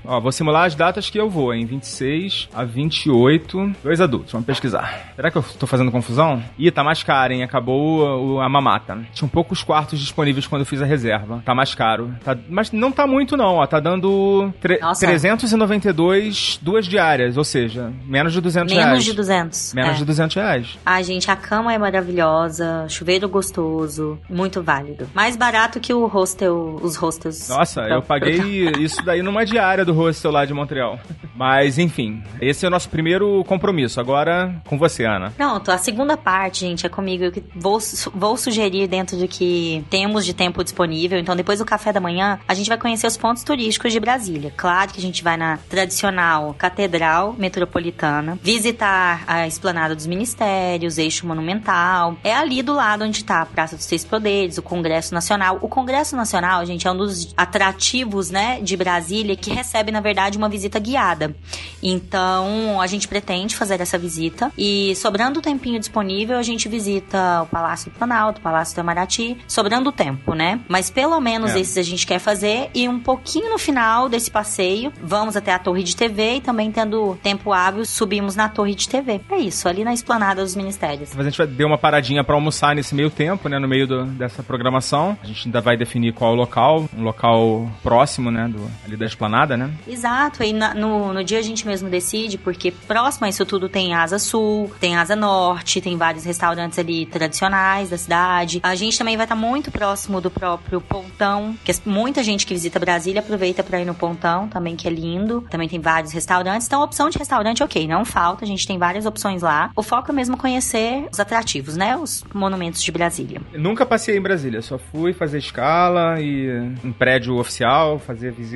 Ó, 0.04 0.20
vou 0.20 0.32
simular 0.32 0.64
as 0.66 0.74
datas 0.74 1.08
que 1.10 1.18
eu 1.18 1.28
vou, 1.28 1.52
em 1.54 1.64
26 1.64 2.48
a 2.54 2.64
28. 2.64 3.72
Dois 3.82 4.00
adultos, 4.00 4.32
vamos 4.32 4.46
pesquisar. 4.46 5.12
Será 5.16 5.30
que 5.30 5.38
eu 5.38 5.44
tô 5.58 5.66
fazendo 5.66 5.90
confusão? 5.90 6.42
Ih, 6.58 6.70
tá 6.70 6.82
mais 6.84 7.02
caro, 7.02 7.32
hein? 7.32 7.42
Acabou 7.42 8.40
a 8.40 8.48
mamata. 8.48 8.98
Tinham 9.12 9.28
poucos 9.28 9.62
quartos 9.62 9.98
disponíveis 9.98 10.46
quando 10.46 10.62
eu 10.62 10.66
fiz 10.66 10.80
a 10.82 10.84
reserva. 10.86 11.42
Tá 11.44 11.54
mais 11.54 11.74
caro. 11.74 12.14
Tá- 12.24 12.36
mas 12.48 12.70
não 12.72 12.90
tá 12.92 13.06
muito, 13.06 13.36
não, 13.36 13.56
ó. 13.56 13.66
Tá 13.66 13.80
dando 13.80 14.52
tre- 14.60 14.78
Nossa. 14.80 15.06
392 15.06 16.58
duas 16.62 16.86
diárias, 16.86 17.36
ou 17.36 17.44
seja, 17.44 17.92
menos 18.06 18.32
de 18.32 18.40
200 18.40 18.72
Menos 18.72 18.86
reais. 18.88 19.04
de 19.04 19.12
200. 19.12 19.74
Menos 19.74 19.90
é. 19.90 19.94
de 19.94 20.04
200 20.04 20.36
reais. 20.36 20.78
Ai, 20.84 21.04
gente, 21.04 21.30
a 21.30 21.36
cama 21.36 21.72
é 21.72 21.78
maravilhosa, 21.78 22.86
chuveiro 22.88 23.28
gostoso, 23.28 24.18
muito 24.28 24.62
válido. 24.62 25.08
Mais 25.14 25.36
barato 25.36 25.80
que 25.80 25.92
o 25.92 26.06
hostel, 26.06 26.78
os 26.82 26.96
hostels. 26.96 27.48
Nossa, 27.48 27.82
eu 27.82 28.02
paguei 28.02 28.68
isso 28.84 29.02
daí 29.04 29.22
numa 29.22 29.44
diária 29.44 29.84
do 29.84 29.92
hostel 29.92 30.30
lá 30.30 30.44
de 30.44 30.54
Montreal. 30.54 30.98
Mas, 31.34 31.78
enfim, 31.78 32.22
esse 32.40 32.64
é 32.64 32.68
o 32.68 32.70
nosso 32.70 32.88
primeiro 32.88 33.42
compromisso. 33.44 34.00
Agora, 34.00 34.54
com 34.66 34.78
você, 34.78 35.04
Ana. 35.04 35.32
Pronto, 35.36 35.70
a 35.70 35.78
segunda 35.78 36.16
parte, 36.16 36.60
gente, 36.60 36.86
é 36.86 36.88
comigo. 36.88 37.24
Eu 37.24 37.32
vou, 37.56 37.78
vou 38.14 38.36
sugerir 38.36 38.86
dentro 38.86 39.16
do 39.16 39.26
que 39.26 39.84
temos 39.90 40.24
de 40.24 40.32
tempo 40.32 40.62
disponível. 40.62 41.18
Então, 41.18 41.34
depois 41.34 41.58
do 41.58 41.64
café 41.64 41.92
da 41.92 42.00
manhã, 42.00 42.38
a 42.46 42.54
gente 42.54 42.68
vai 42.68 42.78
conhecer 42.78 43.06
os 43.06 43.16
pontos 43.16 43.42
turísticos 43.42 43.92
de 43.92 43.98
Brasília. 43.98 44.52
Claro 44.56 44.92
que 44.92 44.98
a 44.98 45.02
gente 45.02 45.24
vai 45.24 45.36
na 45.36 45.58
tradicional 45.68 46.54
Catedral 46.54 47.34
Metropolitana, 47.36 48.38
visitar 48.40 49.24
a 49.26 49.46
Esplanada 49.46 49.94
dos 49.94 50.06
Ministérios, 50.06 50.98
Eixo 50.98 51.26
Monumental. 51.26 52.16
É 52.22 52.34
ali 52.34 52.62
do 52.62 52.74
lado 52.74 53.04
onde 53.04 53.18
está 53.18 53.42
a 53.42 53.46
Praça 53.46 53.76
dos 53.76 53.84
Seis 53.84 54.04
Poderes, 54.04 54.58
o 54.58 54.62
Congresso 54.62 55.12
Nacional. 55.14 55.58
O 55.60 55.68
Congresso 55.68 56.16
Nacional, 56.16 56.64
gente, 56.64 56.86
é 56.86 56.90
um 56.90 56.96
dos 56.96 57.34
atrativos, 57.36 58.30
né, 58.30 58.60
de 58.60 58.73
Brasília 58.76 59.36
que 59.36 59.50
recebe, 59.52 59.90
na 59.92 60.00
verdade, 60.00 60.36
uma 60.38 60.48
visita 60.48 60.78
guiada. 60.78 61.34
Então, 61.82 62.80
a 62.80 62.86
gente 62.86 63.06
pretende 63.06 63.54
fazer 63.54 63.80
essa 63.80 63.96
visita 63.98 64.50
e 64.58 64.94
sobrando 64.96 65.38
o 65.38 65.42
tempinho 65.42 65.78
disponível, 65.78 66.38
a 66.38 66.42
gente 66.42 66.68
visita 66.68 67.42
o 67.42 67.46
Palácio 67.46 67.90
do 67.90 67.96
Planalto, 67.96 68.40
o 68.40 68.42
Palácio 68.42 68.72
do 68.74 68.76
Itamaraty, 68.78 69.36
sobrando 69.46 69.90
o 69.90 69.92
tempo, 69.92 70.34
né? 70.34 70.60
Mas 70.68 70.90
pelo 70.90 71.20
menos 71.20 71.54
É. 71.54 71.60
esses 71.60 71.76
a 71.78 71.82
gente 71.82 72.06
quer 72.06 72.18
fazer 72.18 72.70
e 72.74 72.88
um 72.88 72.98
pouquinho 72.98 73.50
no 73.50 73.58
final 73.58 74.08
desse 74.08 74.30
passeio, 74.30 74.92
vamos 75.02 75.36
até 75.36 75.52
a 75.52 75.58
Torre 75.58 75.82
de 75.82 75.94
TV 75.94 76.36
e 76.36 76.40
também 76.40 76.72
tendo 76.72 77.16
tempo 77.22 77.52
hábil, 77.52 77.84
subimos 77.84 78.34
na 78.34 78.48
Torre 78.48 78.74
de 78.74 78.88
TV. 78.88 79.20
É 79.30 79.36
isso, 79.38 79.68
ali 79.68 79.84
na 79.84 79.92
esplanada 79.92 80.42
dos 80.42 80.56
ministérios. 80.56 81.16
A 81.18 81.22
gente 81.22 81.38
vai 81.38 81.46
dar 81.46 81.66
uma 81.66 81.78
paradinha 81.78 82.24
pra 82.24 82.34
almoçar 82.34 82.74
nesse 82.74 82.94
meio 82.94 83.10
tempo, 83.10 83.48
né? 83.48 83.58
No 83.58 83.68
meio 83.68 83.86
do- 83.86 84.04
dessa 84.06 84.42
programação. 84.42 85.16
A 85.22 85.26
gente 85.26 85.46
ainda 85.48 85.60
vai 85.60 85.76
definir 85.76 86.12
qual 86.12 86.32
o 86.32 86.34
local. 86.34 86.88
Um 86.96 87.02
local 87.02 87.70
próximo, 87.82 88.30
né? 88.30 88.48
Do, 88.48 88.63
ali 88.84 88.96
da 88.96 89.06
esplanada, 89.06 89.56
né? 89.56 89.70
Exato, 89.86 90.42
aí 90.42 90.52
na- 90.52 90.74
no, 90.74 91.12
no 91.12 91.24
dia 91.24 91.38
a 91.38 91.42
gente 91.42 91.66
mesmo 91.66 91.88
decide, 91.88 92.38
porque 92.38 92.70
próximo 92.70 93.26
a 93.26 93.28
isso 93.28 93.44
tudo 93.44 93.68
tem 93.68 93.94
Asa 93.94 94.18
Sul, 94.18 94.70
tem 94.80 94.96
Asa 94.96 95.16
Norte, 95.16 95.80
tem 95.80 95.96
vários 95.96 96.24
restaurantes 96.24 96.78
ali 96.78 97.06
tradicionais 97.06 97.90
da 97.90 97.98
cidade. 97.98 98.60
A 98.62 98.74
gente 98.74 98.96
também 98.98 99.16
vai 99.16 99.24
estar 99.24 99.34
muito 99.36 99.70
próximo 99.70 100.20
do 100.20 100.30
próprio 100.30 100.80
Pontão, 100.80 101.56
que 101.64 101.72
muita 101.84 102.22
gente 102.22 102.46
que 102.46 102.54
visita 102.54 102.78
Brasília 102.78 103.20
aproveita 103.20 103.62
para 103.62 103.80
ir 103.80 103.84
no 103.84 103.94
Pontão, 103.94 104.48
também 104.48 104.76
que 104.76 104.86
é 104.86 104.90
lindo. 104.90 105.42
Também 105.50 105.68
tem 105.68 105.80
vários 105.80 106.12
restaurantes, 106.12 106.66
então 106.66 106.80
a 106.80 106.84
opção 106.84 107.08
de 107.10 107.18
restaurante, 107.18 107.62
ok, 107.62 107.86
não 107.88 108.04
falta, 108.04 108.44
a 108.44 108.48
gente 108.48 108.66
tem 108.66 108.78
várias 108.78 109.06
opções 109.06 109.42
lá. 109.42 109.70
O 109.76 109.82
foco 109.82 110.10
é 110.10 110.14
mesmo 110.14 110.36
conhecer 110.36 111.06
os 111.12 111.18
atrativos, 111.20 111.76
né? 111.76 111.96
Os 111.96 112.24
monumentos 112.32 112.82
de 112.82 112.92
Brasília. 112.92 113.40
Eu 113.52 113.60
nunca 113.60 113.84
passei 113.84 114.16
em 114.16 114.20
Brasília, 114.20 114.62
só 114.62 114.78
fui 114.78 115.12
fazer 115.12 115.38
escala 115.38 116.20
e 116.20 116.48
em 116.82 116.92
prédio 116.92 117.36
oficial, 117.36 117.98
fazer 117.98 118.32
visita 118.32 118.53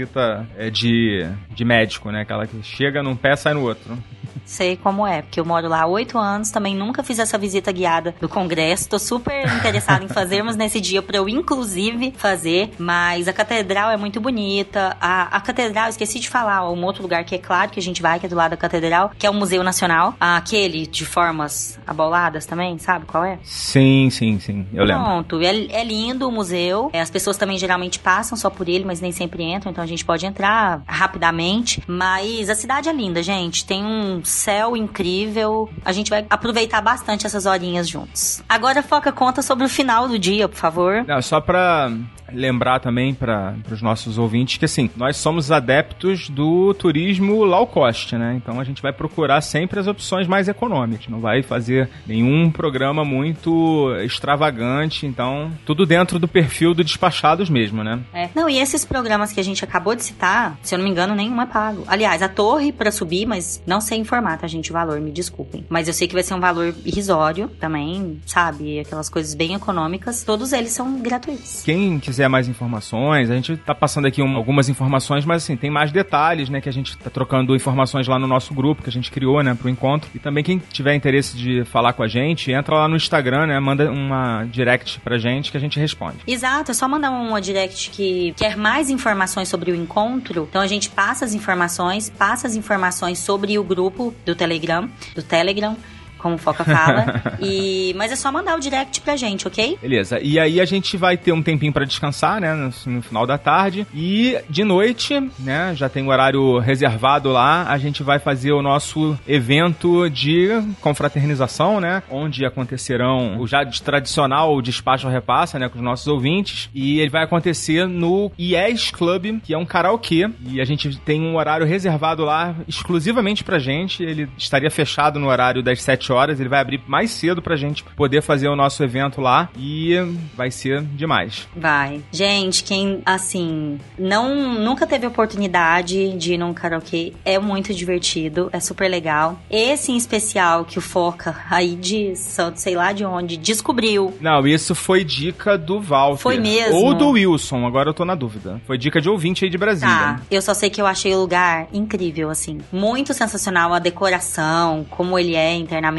é, 0.57 0.71
de, 0.71 1.27
de 1.51 1.65
médico, 1.65 2.11
né? 2.11 2.23
Aquela 2.23 2.47
que 2.47 2.63
chega 2.63 3.03
num 3.03 3.17
pé, 3.17 3.35
sai 3.37 3.55
no 3.55 3.63
outro. 3.63 3.99
Sei 4.45 4.77
como 4.77 5.07
é, 5.07 5.23
porque 5.23 5.41
eu 5.41 5.45
moro 5.45 5.69
lá 5.69 5.83
há 5.83 5.87
oito 5.87 6.19
anos, 6.19 6.51
também 6.51 6.75
nunca 6.75 7.03
fiz 7.03 7.19
essa 7.19 7.39
visita 7.39 7.71
guiada 7.73 8.15
do 8.21 8.29
Congresso. 8.29 8.89
Tô 8.89 8.99
super 8.99 9.47
interessada 9.57 10.05
em 10.05 10.09
fazermos 10.09 10.57
nesse 10.57 10.81
dia 10.81 11.03
para 11.03 11.19
eu, 11.19 11.29
inclusive, 11.29 12.15
fazer. 12.17 12.71
Mas 12.79 13.29
a 13.29 13.33
catedral 13.33 13.91
é 13.91 13.97
muito 13.97 14.21
bonita. 14.21 14.97
A, 15.01 15.37
a 15.37 15.41
catedral, 15.41 15.89
esqueci 15.89 16.21
de 16.21 16.29
falar, 16.29 16.65
ó, 16.65 16.73
um 16.73 16.85
outro 16.85 17.03
lugar 17.03 17.25
que 17.25 17.35
é 17.35 17.39
claro 17.39 17.71
que 17.71 17.81
a 17.81 17.83
gente 17.83 18.03
vai, 18.03 18.19
que 18.19 18.27
é 18.27 18.29
do 18.29 18.37
lado 18.37 18.53
da 18.53 18.57
catedral, 18.57 19.13
que 19.19 19.27
é 19.27 19.31
o 19.31 19.35
Museu 19.35 19.63
Nacional. 19.63 20.15
Aquele 20.21 20.87
de 20.87 21.05
formas 21.05 21.79
aboladas 21.87 22.47
também, 22.47 22.79
sabe 22.79 23.07
qual 23.07 23.25
é? 23.25 23.39
Sim, 23.43 24.09
sim, 24.11 24.39
sim. 24.39 24.67
Eu 24.73 24.85
lembro. 24.85 25.05
Pronto, 25.05 25.41
é, 25.41 25.67
é 25.71 25.85
lindo 25.85 26.29
o 26.29 26.33
museu. 26.33 26.91
É, 26.93 27.01
as 27.01 27.11
pessoas 27.11 27.37
também 27.37 27.59
geralmente 27.59 27.99
passam 27.99 28.37
só 28.37 28.51
por 28.51 28.69
ele, 28.69 28.85
mas 28.85 29.01
nem 29.01 29.13
sempre 29.13 29.43
entram, 29.43 29.73
então 29.73 29.83
a 29.83 29.87
gente 29.87 30.05
pode 30.05 30.27
entrar 30.27 30.83
rapidamente. 30.87 31.83
Mas 31.87 32.51
a 32.51 32.55
cidade 32.55 32.89
é 32.89 32.93
linda, 32.93 33.23
gente. 33.23 33.65
Tem 33.65 33.85
um 33.85 34.23
céu 34.29 34.77
incrível. 34.77 35.69
A 35.85 35.93
gente 35.93 36.11
vai 36.11 36.27
aproveitar 36.29 36.81
bastante 36.81 37.27
essas 37.27 37.47
horinhas 37.47 37.89
juntos. 37.89 38.43
Agora 38.49 38.83
foca 38.83 39.11
conta 39.11 39.43
sobre 39.43 39.65
o 39.65 39.69
final 39.69 40.07
do 40.07 40.19
dia, 40.19 40.49
por 40.49 40.57
favor. 40.57 41.05
Não, 41.07 41.21
só 41.21 41.41
pra 41.41 41.91
lembrar 42.33 42.81
também 42.81 43.15
para 43.15 43.55
os 43.71 43.83
nossos 43.83 44.19
ouvintes 44.19 44.59
que 44.59 44.65
assim, 44.65 44.91
nós 44.97 45.17
somos 45.17 45.51
adeptos 45.51 46.29
do 46.29 46.75
turismo 46.75 47.45
low 47.45 47.67
cost, 47.67 48.17
né? 48.17 48.35
Então 48.37 48.61
a 48.61 48.65
gente 48.65 48.83
vai 48.83 48.93
procurar 48.93 49.41
sempre 49.41 49.79
as 49.79 49.87
opções 49.87 50.27
mais 50.27 50.49
econômicas, 50.49 51.09
não 51.09 51.21
vai 51.21 51.43
fazer 51.43 51.89
nenhum 52.07 52.51
programa 52.51 53.05
muito 53.05 53.95
extravagante, 54.03 55.07
então 55.07 55.51
tudo 55.65 55.87
dentro 55.87 56.19
do 56.19 56.29
perfil 56.29 56.75
do 56.75 56.85
despachados 56.85 57.49
mesmo, 57.51 57.85
né? 57.85 58.01
É. 58.13 58.29
Não, 58.35 58.49
e 58.49 58.59
esses 58.59 58.85
programas 58.85 59.33
que 59.33 59.41
a 59.41 59.45
gente 59.45 59.65
acabou 59.65 59.95
de 59.95 60.05
citar, 60.05 60.59
se 60.63 60.75
eu 60.75 60.79
não 60.79 60.85
me 60.85 60.91
engano, 60.91 61.15
nenhum 61.15 61.41
é 61.41 61.47
pago. 61.47 61.85
Aliás, 61.87 62.23
a 62.23 62.29
torre 62.29 62.73
pra 62.73 62.91
subir, 62.91 63.27
mas 63.27 63.63
não 63.67 63.81
sei 63.81 63.99
informar, 63.99 64.39
tá, 64.39 64.47
gente, 64.47 64.71
o 64.71 64.73
valor, 64.73 65.01
me 65.01 65.11
desculpem. 65.11 65.65
Mas 65.69 65.89
eu 65.89 65.95
sei 65.95 66.09
que 66.09 66.15
vai 66.15 66.23
ser 66.23 66.35
um 66.35 66.41
valor 66.41 66.75
irrisório 66.85 67.49
também, 67.61 68.21
sabe? 68.27 68.81
Aquelas 68.81 69.09
coisas 69.09 69.35
bem 69.35 69.55
econômicas. 69.55 70.25
Todos 70.25 70.53
eles 70.53 70.73
são 70.73 71.01
gratuitos. 71.01 71.63
Quem 71.63 71.99
quiser 71.99 72.18
mais 72.27 72.49
informações, 72.49 73.31
a 73.31 73.35
gente 73.35 73.57
tá 73.59 73.75
passando 73.75 74.07
aqui 74.07 74.23
um- 74.23 74.37
algumas 74.37 74.69
informações, 74.69 75.25
mas 75.25 75.43
assim, 75.45 75.57
tem 75.57 75.71
mais 75.71 75.93
detalhes, 75.93 76.49
né, 76.49 76.61
que 76.61 76.69
a 76.69 76.73
gente 76.73 76.97
tá 76.97 77.11
trocando 77.11 77.55
informações 77.55 78.09
lá 78.09 78.19
no 78.19 78.27
nosso 78.27 78.55
grupo 78.55 78.83
que 78.83 78.89
a 78.89 78.93
gente 78.93 79.11
criou, 79.11 79.43
né, 79.43 79.55
pro 79.55 79.69
encontro. 79.69 80.09
E 80.15 80.19
também 80.19 80.43
quem 80.43 80.59
tiver 80.73 80.95
interesse 80.95 81.37
de 81.37 81.65
falar 81.67 81.93
com 81.93 82.03
a 82.03 82.09
gente, 82.09 82.51
entra 82.51 82.75
lá 82.75 82.89
no 82.89 82.97
Instagram, 82.97 83.47
né, 83.47 83.61
manda 83.61 83.91
uma 83.93 84.45
direct 84.45 84.99
pra 85.01 85.19
gente 85.19 85.51
que 85.51 85.57
a 85.57 85.61
gente 85.61 85.79
responde. 85.79 86.17
Exato, 86.27 86.71
é 86.71 86.75
só 86.75 86.89
mandar 86.89 87.11
uma 87.11 87.41
direct 87.41 87.91
que 87.91 88.33
quer 88.37 88.57
mais 88.57 88.89
informações 88.89 89.49
sobre 89.49 89.71
o 89.71 89.75
encontro. 89.75 90.47
Então 90.49 90.63
a 90.63 90.67
gente 90.67 90.89
passa 90.89 91.25
as 91.25 91.35
informações, 91.35 92.09
passa 92.09 92.47
as 92.47 92.57
informações 92.57 93.19
sobre 93.19 93.59
o 93.59 93.63
grupo 93.65 94.15
do 94.25 94.35
Telegram, 94.35 94.89
do 95.15 95.23
Telegram, 95.23 95.77
como 96.19 96.35
o 96.35 96.39
Foca 96.39 96.65
fala. 96.65 97.23
e 97.41 97.93
mas 97.97 98.13
é 98.13 98.17
só 98.17 98.31
mandar 98.31 98.57
o 98.57 98.61
direct 98.61 99.01
pra 99.01 99.17
gente, 99.17 99.47
ok? 99.47 99.79
Beleza. 99.81 100.19
E 100.21 100.39
aí 100.39 100.61
a 100.61 100.65
gente 100.65 100.97
vai 100.97 101.17
ter 101.17 101.33
um 101.33 101.43
tempinho 101.43 101.73
pra 101.73 101.85
descansar, 101.85 102.41
né, 102.41 102.55
no, 102.55 102.73
no 102.93 103.03
final 103.03 103.27
da 103.27 103.39
tarde. 103.39 103.87
E 103.95 104.39
de 104.49 104.65
noite, 104.65 105.21
né, 105.39 105.73
já 105.75 105.89
tem 105.89 106.05
o 106.05 106.09
horário 106.09 106.59
reservado 106.59 107.31
lá, 107.31 107.67
a 107.69 107.79
gente 107.79 108.03
vai 108.03 108.19
fazer 108.19 108.53
o 108.53 108.63
nosso 108.63 109.19
evento 109.27 110.09
de 110.09 110.49
confraternização, 110.81 111.81
né, 111.81 112.03
onde 112.11 112.45
acontecerão 112.45 113.41
o 113.41 113.47
já 113.47 113.65
tradicional 113.65 114.61
despacho 114.61 115.09
repassa, 115.09 115.59
né, 115.59 115.69
com 115.69 115.79
os 115.79 115.85
nossos 115.85 116.07
ouvintes. 116.07 116.69
E 116.75 117.01
ele 117.01 117.11
vai 117.11 117.25
acontecer 117.25 117.87
no 117.87 118.31
IES 118.39 118.91
Club, 118.91 119.41
que 119.43 119.55
é 119.55 119.59
um 119.59 119.67
karaokê. 119.67 120.31
E 120.47 120.61
a 120.61 120.65
gente 120.65 120.99
tem 121.01 121.21
um 121.21 121.37
horário 121.37 121.67
reservado 121.67 122.25
lá 122.25 122.55
exclusivamente 122.67 123.45
pra 123.45 123.59
gente. 123.59 124.03
Ele 124.03 124.29
estaria 124.37 124.71
fechado 124.71 125.19
no 125.19 125.29
horário 125.29 125.63
das 125.63 125.83
7 125.83 126.08
20 126.09 126.13
horas. 126.13 126.41
Ele 126.41 126.49
vai 126.49 126.61
abrir 126.61 126.83
mais 126.87 127.11
cedo 127.11 127.43
pra 127.43 127.57
gente 127.57 127.85
poder 127.85 128.23
fazer 128.23 128.49
o 128.49 128.57
nosso 128.57 128.83
evento 128.83 129.21
lá 129.21 129.49
e 129.57 129.95
vai 130.35 130.51
ser 130.51 130.83
demais. 130.83 131.47
Vai. 131.55 132.01
Gente, 132.11 132.65
quem, 132.65 133.03
assim, 133.05 133.79
não 133.99 134.59
nunca 134.59 134.87
teve 134.87 135.07
oportunidade 135.07 136.17
de 136.17 136.35
ir 136.35 136.39
num 136.39 136.55
karaokê, 136.55 137.13
é 137.25 137.39
muito 137.39 137.75
divertido, 137.75 138.49
é 138.53 138.61
super 138.61 138.89
legal. 138.89 139.39
Esse 139.51 139.93
em 139.93 139.97
especial 139.97 140.65
que 140.65 140.79
o 140.79 140.83
Foca 140.83 141.37
aí 141.51 141.75
de 141.75 142.13
sei 142.55 142.75
lá 142.75 142.93
de 142.93 143.05
onde, 143.05 143.37
descobriu. 143.37 144.17
Não, 144.21 144.47
isso 144.47 144.75
foi 144.75 145.05
dica 145.05 145.59
do 145.59 145.81
Walter. 145.81 146.23
Foi 146.23 146.39
mesmo? 146.39 146.77
Ou 146.77 146.95
do 146.95 147.11
Wilson, 147.11 147.67
agora 147.67 147.91
eu 147.91 147.95
tô 147.95 148.05
na 148.05 148.15
dúvida. 148.15 148.61
Foi 148.67 148.79
dica 148.79 149.01
de 149.01 149.09
ouvinte 149.09 149.45
aí 149.45 149.51
de 149.51 149.59
Brasília. 149.59 149.95
Tá, 149.95 150.21
eu 150.31 150.41
só 150.41 150.55
sei 150.55 150.71
que 150.71 150.81
eu 150.81 150.87
achei 150.87 151.15
o 151.15 151.21
lugar 151.21 151.69
incrível, 151.73 152.31
assim. 152.31 152.59
Muito 152.73 153.13
sensacional 153.13 153.75
a 153.75 153.79
decoração, 153.79 154.87
como 154.89 155.19
ele 155.19 155.35
é 155.35 155.55
internamente. 155.55 155.98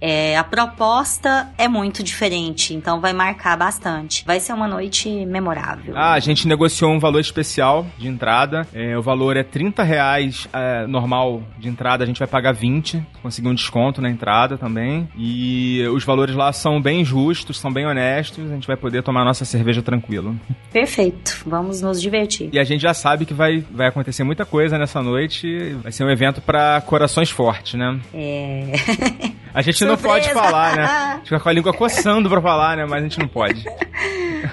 É, 0.00 0.36
a 0.36 0.44
proposta 0.44 1.48
é 1.58 1.68
muito 1.68 2.02
diferente, 2.02 2.74
então 2.74 3.00
vai 3.00 3.12
marcar 3.12 3.56
bastante. 3.56 4.24
Vai 4.24 4.40
ser 4.40 4.52
uma 4.52 4.66
noite 4.68 5.08
memorável. 5.26 5.94
Ah, 5.96 6.12
a 6.12 6.20
gente 6.20 6.46
negociou 6.46 6.90
um 6.90 6.98
valor 6.98 7.20
especial 7.20 7.86
de 7.98 8.08
entrada. 8.08 8.66
É, 8.72 8.96
o 8.96 9.02
valor 9.02 9.36
é 9.36 9.42
30 9.42 9.82
reais 9.82 10.48
é, 10.52 10.86
normal 10.86 11.42
de 11.58 11.68
entrada, 11.68 12.04
a 12.04 12.06
gente 12.06 12.18
vai 12.18 12.28
pagar 12.28 12.52
20. 12.52 13.04
Conseguir 13.22 13.48
um 13.48 13.54
desconto 13.54 14.00
na 14.00 14.10
entrada 14.10 14.56
também. 14.56 15.08
E 15.16 15.86
os 15.92 16.04
valores 16.04 16.34
lá 16.34 16.52
são 16.52 16.80
bem 16.80 17.04
justos, 17.04 17.58
são 17.58 17.72
bem 17.72 17.86
honestos. 17.86 18.50
A 18.50 18.54
gente 18.54 18.66
vai 18.66 18.76
poder 18.76 19.02
tomar 19.02 19.24
nossa 19.24 19.44
cerveja 19.44 19.82
tranquilo. 19.82 20.38
Perfeito, 20.72 21.42
vamos 21.46 21.80
nos 21.80 22.00
divertir. 22.00 22.50
E 22.52 22.58
a 22.58 22.64
gente 22.64 22.82
já 22.82 22.94
sabe 22.94 23.26
que 23.26 23.34
vai, 23.34 23.64
vai 23.70 23.88
acontecer 23.88 24.24
muita 24.24 24.44
coisa 24.44 24.78
nessa 24.78 25.02
noite. 25.02 25.76
Vai 25.82 25.92
ser 25.92 26.04
um 26.04 26.10
evento 26.10 26.40
para 26.40 26.80
corações 26.82 27.30
fortes, 27.30 27.74
né? 27.74 27.98
É. 28.12 28.72
A 29.54 29.62
gente 29.62 29.84
não 29.84 29.96
pode 29.96 30.24
Surpresa! 30.26 30.46
falar, 30.46 30.76
né? 30.76 30.84
A 30.84 31.14
gente 31.16 31.24
fica 31.28 31.40
com 31.40 31.48
a 31.48 31.52
língua 31.52 31.72
coçando 31.76 32.28
pra 32.28 32.40
falar, 32.40 32.76
né? 32.76 32.86
Mas 32.88 33.00
a 33.00 33.02
gente 33.02 33.18
não 33.18 33.28
pode. 33.28 33.64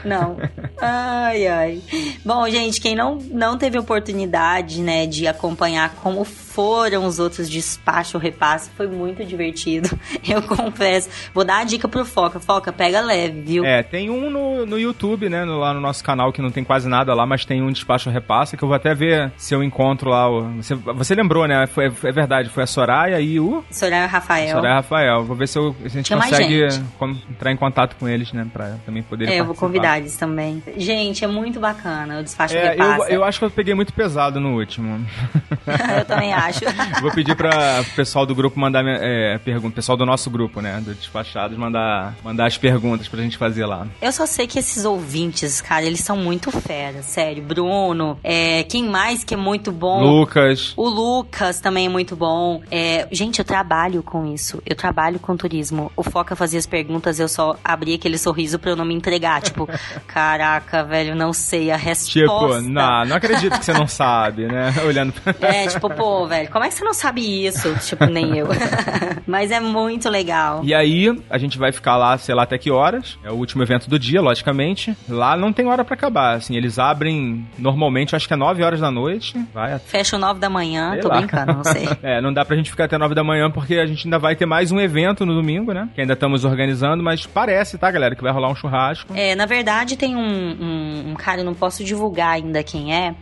Não. 0.04 0.38
Ai, 0.82 1.48
ai. 1.48 1.82
Bom, 2.24 2.48
gente, 2.50 2.80
quem 2.82 2.96
não, 2.96 3.16
não 3.32 3.58
teve 3.58 3.78
oportunidade, 3.78 4.82
né, 4.82 5.06
de 5.06 5.28
acompanhar 5.28 5.90
como 6.02 6.24
foram 6.24 7.06
os 7.06 7.20
outros 7.20 7.50
despacho 7.50 8.18
repasse, 8.18 8.70
foi 8.78 8.88
muito 8.88 9.26
divertido. 9.26 9.90
Eu 10.28 10.42
confesso. 10.42 11.10
Vou 11.34 11.44
dar 11.44 11.60
a 11.60 11.64
dica 11.64 11.88
pro 11.88 12.06
Foca. 12.06 12.40
Foca, 12.40 12.72
pega 12.72 13.02
leve, 13.02 13.42
viu? 13.42 13.66
É, 13.66 13.84
tem 13.84 14.10
um 14.10 14.30
no, 14.30 14.66
no 14.66 14.80
YouTube, 14.80 15.28
né? 15.30 15.44
no- 15.44 15.60
lá 15.60 15.74
no 15.74 15.82
nosso 15.82 16.04
canal, 16.04 16.32
que 16.32 16.42
não 16.42 16.52
tem 16.52 16.64
quase 16.64 16.88
nada 16.88 17.14
lá, 17.14 17.26
mas 17.26 17.44
tem 17.46 17.62
um 17.62 17.72
despacho 17.72 18.10
repassa, 18.10 18.56
que 18.56 18.64
eu 18.64 18.68
vou 18.68 18.76
até 18.76 18.94
ver 18.96 19.32
se 19.38 19.54
eu 19.54 19.64
encontro 19.64 20.10
lá. 20.10 20.28
Você, 20.58 20.76
você 20.76 21.16
lembrou, 21.16 21.48
né? 21.48 21.68
Foi, 21.68 21.86
é 21.86 22.12
verdade, 22.12 22.50
foi 22.50 22.64
a 22.64 22.68
Soraya 22.68 23.20
e 23.20 23.40
o. 23.40 23.64
Soraya 23.70 24.06
Rafael. 24.08 24.56
Soraya 24.56 24.76
Rafael. 24.76 25.24
Vou 25.26 25.36
ver 25.36 25.48
se, 25.48 25.58
eu- 25.60 25.76
se 25.82 25.86
a 25.88 25.90
gente 25.90 26.14
consegue 26.16 26.70
gente. 26.70 26.84
entrar 27.30 27.52
em 27.52 27.58
contato 27.58 27.96
com 27.98 28.08
eles, 28.08 28.32
né? 28.32 28.48
Pra 28.52 28.76
também 28.86 29.04
poder 29.04 29.28
É, 29.30 29.40
eu 29.40 29.46
vou 29.46 29.56
convidar 29.76 29.98
eles 30.00 30.18
também. 30.18 30.64
Gente, 30.78 31.24
é 31.24 31.28
muito 31.28 31.60
bacana 31.60 32.20
o 32.20 32.24
despacho 32.24 32.56
É, 32.56 32.68
eu, 32.68 32.72
repassa. 32.72 33.12
eu 33.12 33.24
acho 33.24 33.40
que 33.40 33.46
eu 33.46 33.52
peguei 33.52 33.74
muito 33.74 33.94
pesado 33.94 34.40
no 34.40 34.58
último. 34.58 35.06
eu 35.98 36.06
também 36.06 36.34
acho. 36.34 36.62
Vou 37.02 37.12
pedir 37.12 37.36
para 37.36 37.82
o 37.82 37.96
pessoal 37.96 38.26
do 38.26 38.34
grupo 38.34 38.60
mandar 38.60 38.84
é, 38.86 39.38
pergunta, 39.40 39.76
pessoal 39.76 39.98
do 39.98 40.06
nosso 40.06 40.30
grupo, 40.30 40.62
né, 40.62 40.82
do 40.82 40.94
Despachados, 40.94 41.58
mandar, 41.58 42.16
mandar 42.24 42.48
as 42.48 42.58
perguntas 42.58 43.08
pra 43.08 43.22
gente 43.22 43.38
fazer 43.38 43.66
lá. 43.66 43.88
Eu 44.02 44.12
só 44.12 44.26
sei 44.26 44.48
que 44.48 44.60
esses 44.60 44.86
ouvintes, 44.86 45.62
cara, 45.62 45.86
eles 45.86 46.00
são 46.00 46.18
muito 46.18 46.52
fera, 46.52 47.02
sério. 47.02 47.44
Bruno, 47.44 48.18
é, 48.24 48.64
quem 48.64 48.88
mais 48.88 49.24
que 49.24 49.34
é 49.34 49.38
muito 49.38 49.72
bom? 49.72 50.02
Lucas, 50.04 50.74
O 50.78 50.88
Lucas 50.88 51.60
também 51.60 51.88
é 51.88 51.90
muito 51.90 52.16
bom. 52.16 52.62
É, 52.72 53.08
gente, 53.12 53.40
eu 53.40 53.46
trabalho 53.46 54.02
com 54.02 54.26
isso. 54.34 54.62
Eu 54.66 54.76
trabalho 54.76 55.20
com 55.20 55.36
turismo. 55.36 55.92
O 55.96 56.04
Foca 56.04 56.36
fazia 56.36 56.60
as 56.60 56.66
perguntas, 56.66 57.20
eu 57.20 57.28
só 57.28 57.58
abria 57.64 57.96
aquele 57.96 58.18
sorriso 58.18 58.58
pra 58.60 58.72
eu 58.72 58.76
não 58.76 58.86
me 58.86 58.94
entregar. 58.94 59.42
Tipo, 59.42 59.65
caraca, 60.08 60.84
velho, 60.84 61.16
não 61.16 61.34
sei 61.34 61.72
a 61.72 61.78
resposta. 61.78 62.20
tipo, 62.20 62.62
não, 62.72 63.06
não 63.06 63.16
acredito 63.16 63.58
que 63.60 63.66
você 63.66 63.74
não 63.74 63.88
sabe, 63.88 64.46
né, 64.48 64.74
olhando 64.86 65.14
pra... 65.14 65.34
É, 65.48 65.68
tipo, 65.68 65.90
pô, 65.90 66.26
velho, 66.28 66.50
como 66.50 66.64
é 66.64 66.68
que 66.70 66.74
você 66.74 66.84
não 66.84 66.94
sabe 66.94 67.46
isso? 67.46 67.74
Tipo, 67.86 68.06
nem 68.06 68.38
eu. 68.38 68.48
Mas 69.28 69.52
é 69.52 69.60
muito 69.60 70.10
legal. 70.10 70.62
E 70.64 70.74
aí, 70.74 71.18
a 71.30 71.38
gente 71.38 71.58
vai 71.58 71.72
ficar 71.72 71.98
lá, 71.98 72.18
sei 72.18 72.36
lá 72.36 72.44
até 72.44 72.58
que 72.58 72.70
horas. 72.72 73.18
É 73.24 73.32
o 73.32 73.36
último 73.36 73.64
evento 73.64 73.90
do 73.90 73.98
dia, 73.98 74.22
logicamente. 74.22 74.96
Lá 75.10 75.36
não 75.36 75.52
tem 75.52 75.68
hora 75.68 75.84
pra 75.84 75.96
acabar, 75.96 76.36
assim, 76.36 76.56
eles 76.56 76.78
abrem 76.80 77.48
normalmente, 77.58 78.16
acho 78.16 78.28
que 78.28 78.34
é 78.34 78.38
9 78.38 78.64
horas 78.64 78.80
da 78.80 78.92
noite. 78.92 79.36
Vai 79.54 79.74
até 79.74 79.86
Fecha 79.86 80.16
o 80.16 80.20
9 80.20 80.40
da 80.40 80.50
manhã, 80.50 80.92
Sei 80.92 81.02
tô 81.02 81.08
lá. 81.08 81.18
brincando, 81.18 81.54
não 81.54 81.64
sei. 81.64 81.88
É, 82.04 82.22
não 82.22 82.34
dá 82.34 82.44
pra 82.46 82.56
gente 82.56 82.70
ficar 82.70 82.86
até 82.86 82.98
9 82.98 83.16
da 83.16 83.24
manhã, 83.24 83.50
porque 83.50 83.76
a 83.76 83.86
gente 83.86 84.06
ainda 84.08 84.20
vai 84.20 84.36
ter 84.36 84.46
mais 84.46 84.72
um 84.72 84.80
evento 84.80 85.26
no 85.26 85.34
domingo, 85.34 85.74
né? 85.74 85.88
Que 85.96 86.02
ainda 86.02 86.14
estamos 86.14 86.44
organizando, 86.46 87.04
mas 87.04 87.26
parece, 87.26 87.78
tá, 87.78 87.90
galera, 87.90 88.16
que 88.16 88.22
vai 88.22 88.32
rolar 88.32 88.50
um 88.50 88.56
churrasco. 88.56 89.14
É, 89.16 89.34
na 89.36 89.46
verdade, 89.46 89.55
tem 89.96 90.16
um, 90.16 90.20
um, 90.20 91.12
um 91.12 91.14
cara, 91.16 91.42
eu 91.42 91.46
não 91.46 91.54
posso 91.54 91.84
divulgar 91.84 92.32
ainda 92.32 92.64
quem 92.64 92.94
é, 92.94 93.16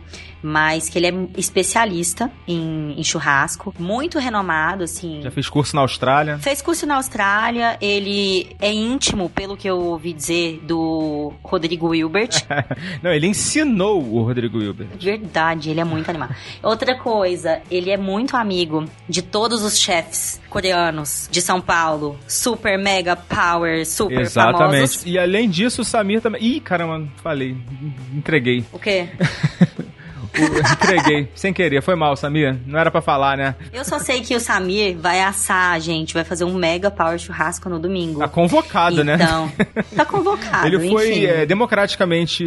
mas 0.44 0.90
que 0.90 0.98
ele 0.98 1.06
é 1.06 1.14
especialista 1.38 2.30
em, 2.46 2.94
em 2.98 3.02
churrasco, 3.02 3.74
muito 3.78 4.18
renomado, 4.18 4.84
assim. 4.84 5.22
Já 5.22 5.30
fiz 5.30 5.48
curso 5.48 5.74
na 5.74 5.80
Austrália. 5.80 6.38
Fez 6.38 6.60
curso 6.60 6.86
na 6.86 6.96
Austrália, 6.96 7.78
ele 7.80 8.54
é 8.60 8.70
íntimo, 8.70 9.30
pelo 9.30 9.56
que 9.56 9.66
eu 9.66 9.78
ouvi 9.78 10.12
dizer, 10.12 10.60
do 10.62 11.32
Rodrigo 11.42 11.88
Wilbert. 11.88 12.44
não, 13.02 13.10
ele 13.10 13.26
ensinou 13.26 14.02
o 14.02 14.22
Rodrigo 14.22 14.58
Wilber. 14.58 14.86
Verdade, 15.00 15.70
ele 15.70 15.80
é 15.80 15.84
muito 15.84 16.10
animado. 16.10 16.36
Outra 16.62 16.94
coisa, 16.98 17.62
ele 17.70 17.90
é 17.90 17.96
muito 17.96 18.36
amigo 18.36 18.84
de 19.08 19.22
todos 19.22 19.62
os 19.62 19.78
chefs 19.78 20.42
coreanos 20.50 21.26
de 21.32 21.40
São 21.40 21.58
Paulo. 21.58 22.18
Super, 22.28 22.78
mega, 22.78 23.16
power, 23.16 23.86
super 23.86 24.20
Exatamente. 24.20 24.58
famosos. 24.58 25.06
E 25.06 25.18
além 25.18 25.48
disso, 25.48 25.80
o 25.80 25.84
Samir 25.86 26.20
também. 26.20 26.42
Ih, 26.44 26.60
caramba, 26.60 27.08
falei. 27.22 27.56
Entreguei. 28.12 28.62
O 28.70 28.78
quê? 28.78 29.08
Entreguei. 30.82 31.28
Sem 31.34 31.52
querer. 31.52 31.82
Foi 31.82 31.94
mal, 31.94 32.16
Samir. 32.16 32.56
Não 32.66 32.78
era 32.78 32.90
pra 32.90 33.00
falar, 33.00 33.36
né? 33.36 33.54
Eu 33.72 33.84
só 33.84 33.98
sei 33.98 34.20
que 34.20 34.34
o 34.34 34.40
Samir 34.40 34.96
vai 34.98 35.22
assar, 35.22 35.80
gente, 35.80 36.14
vai 36.14 36.24
fazer 36.24 36.44
um 36.44 36.54
mega 36.54 36.90
power 36.90 37.18
churrasco 37.18 37.68
no 37.68 37.78
domingo. 37.78 38.20
Tá 38.20 38.28
convocado, 38.28 39.04
né? 39.04 39.14
Então, 39.14 39.52
tá 39.96 40.04
convocado, 40.06 40.66
Ele 40.66 40.88
foi 40.90 41.24
é, 41.24 41.46
democraticamente 41.46 42.44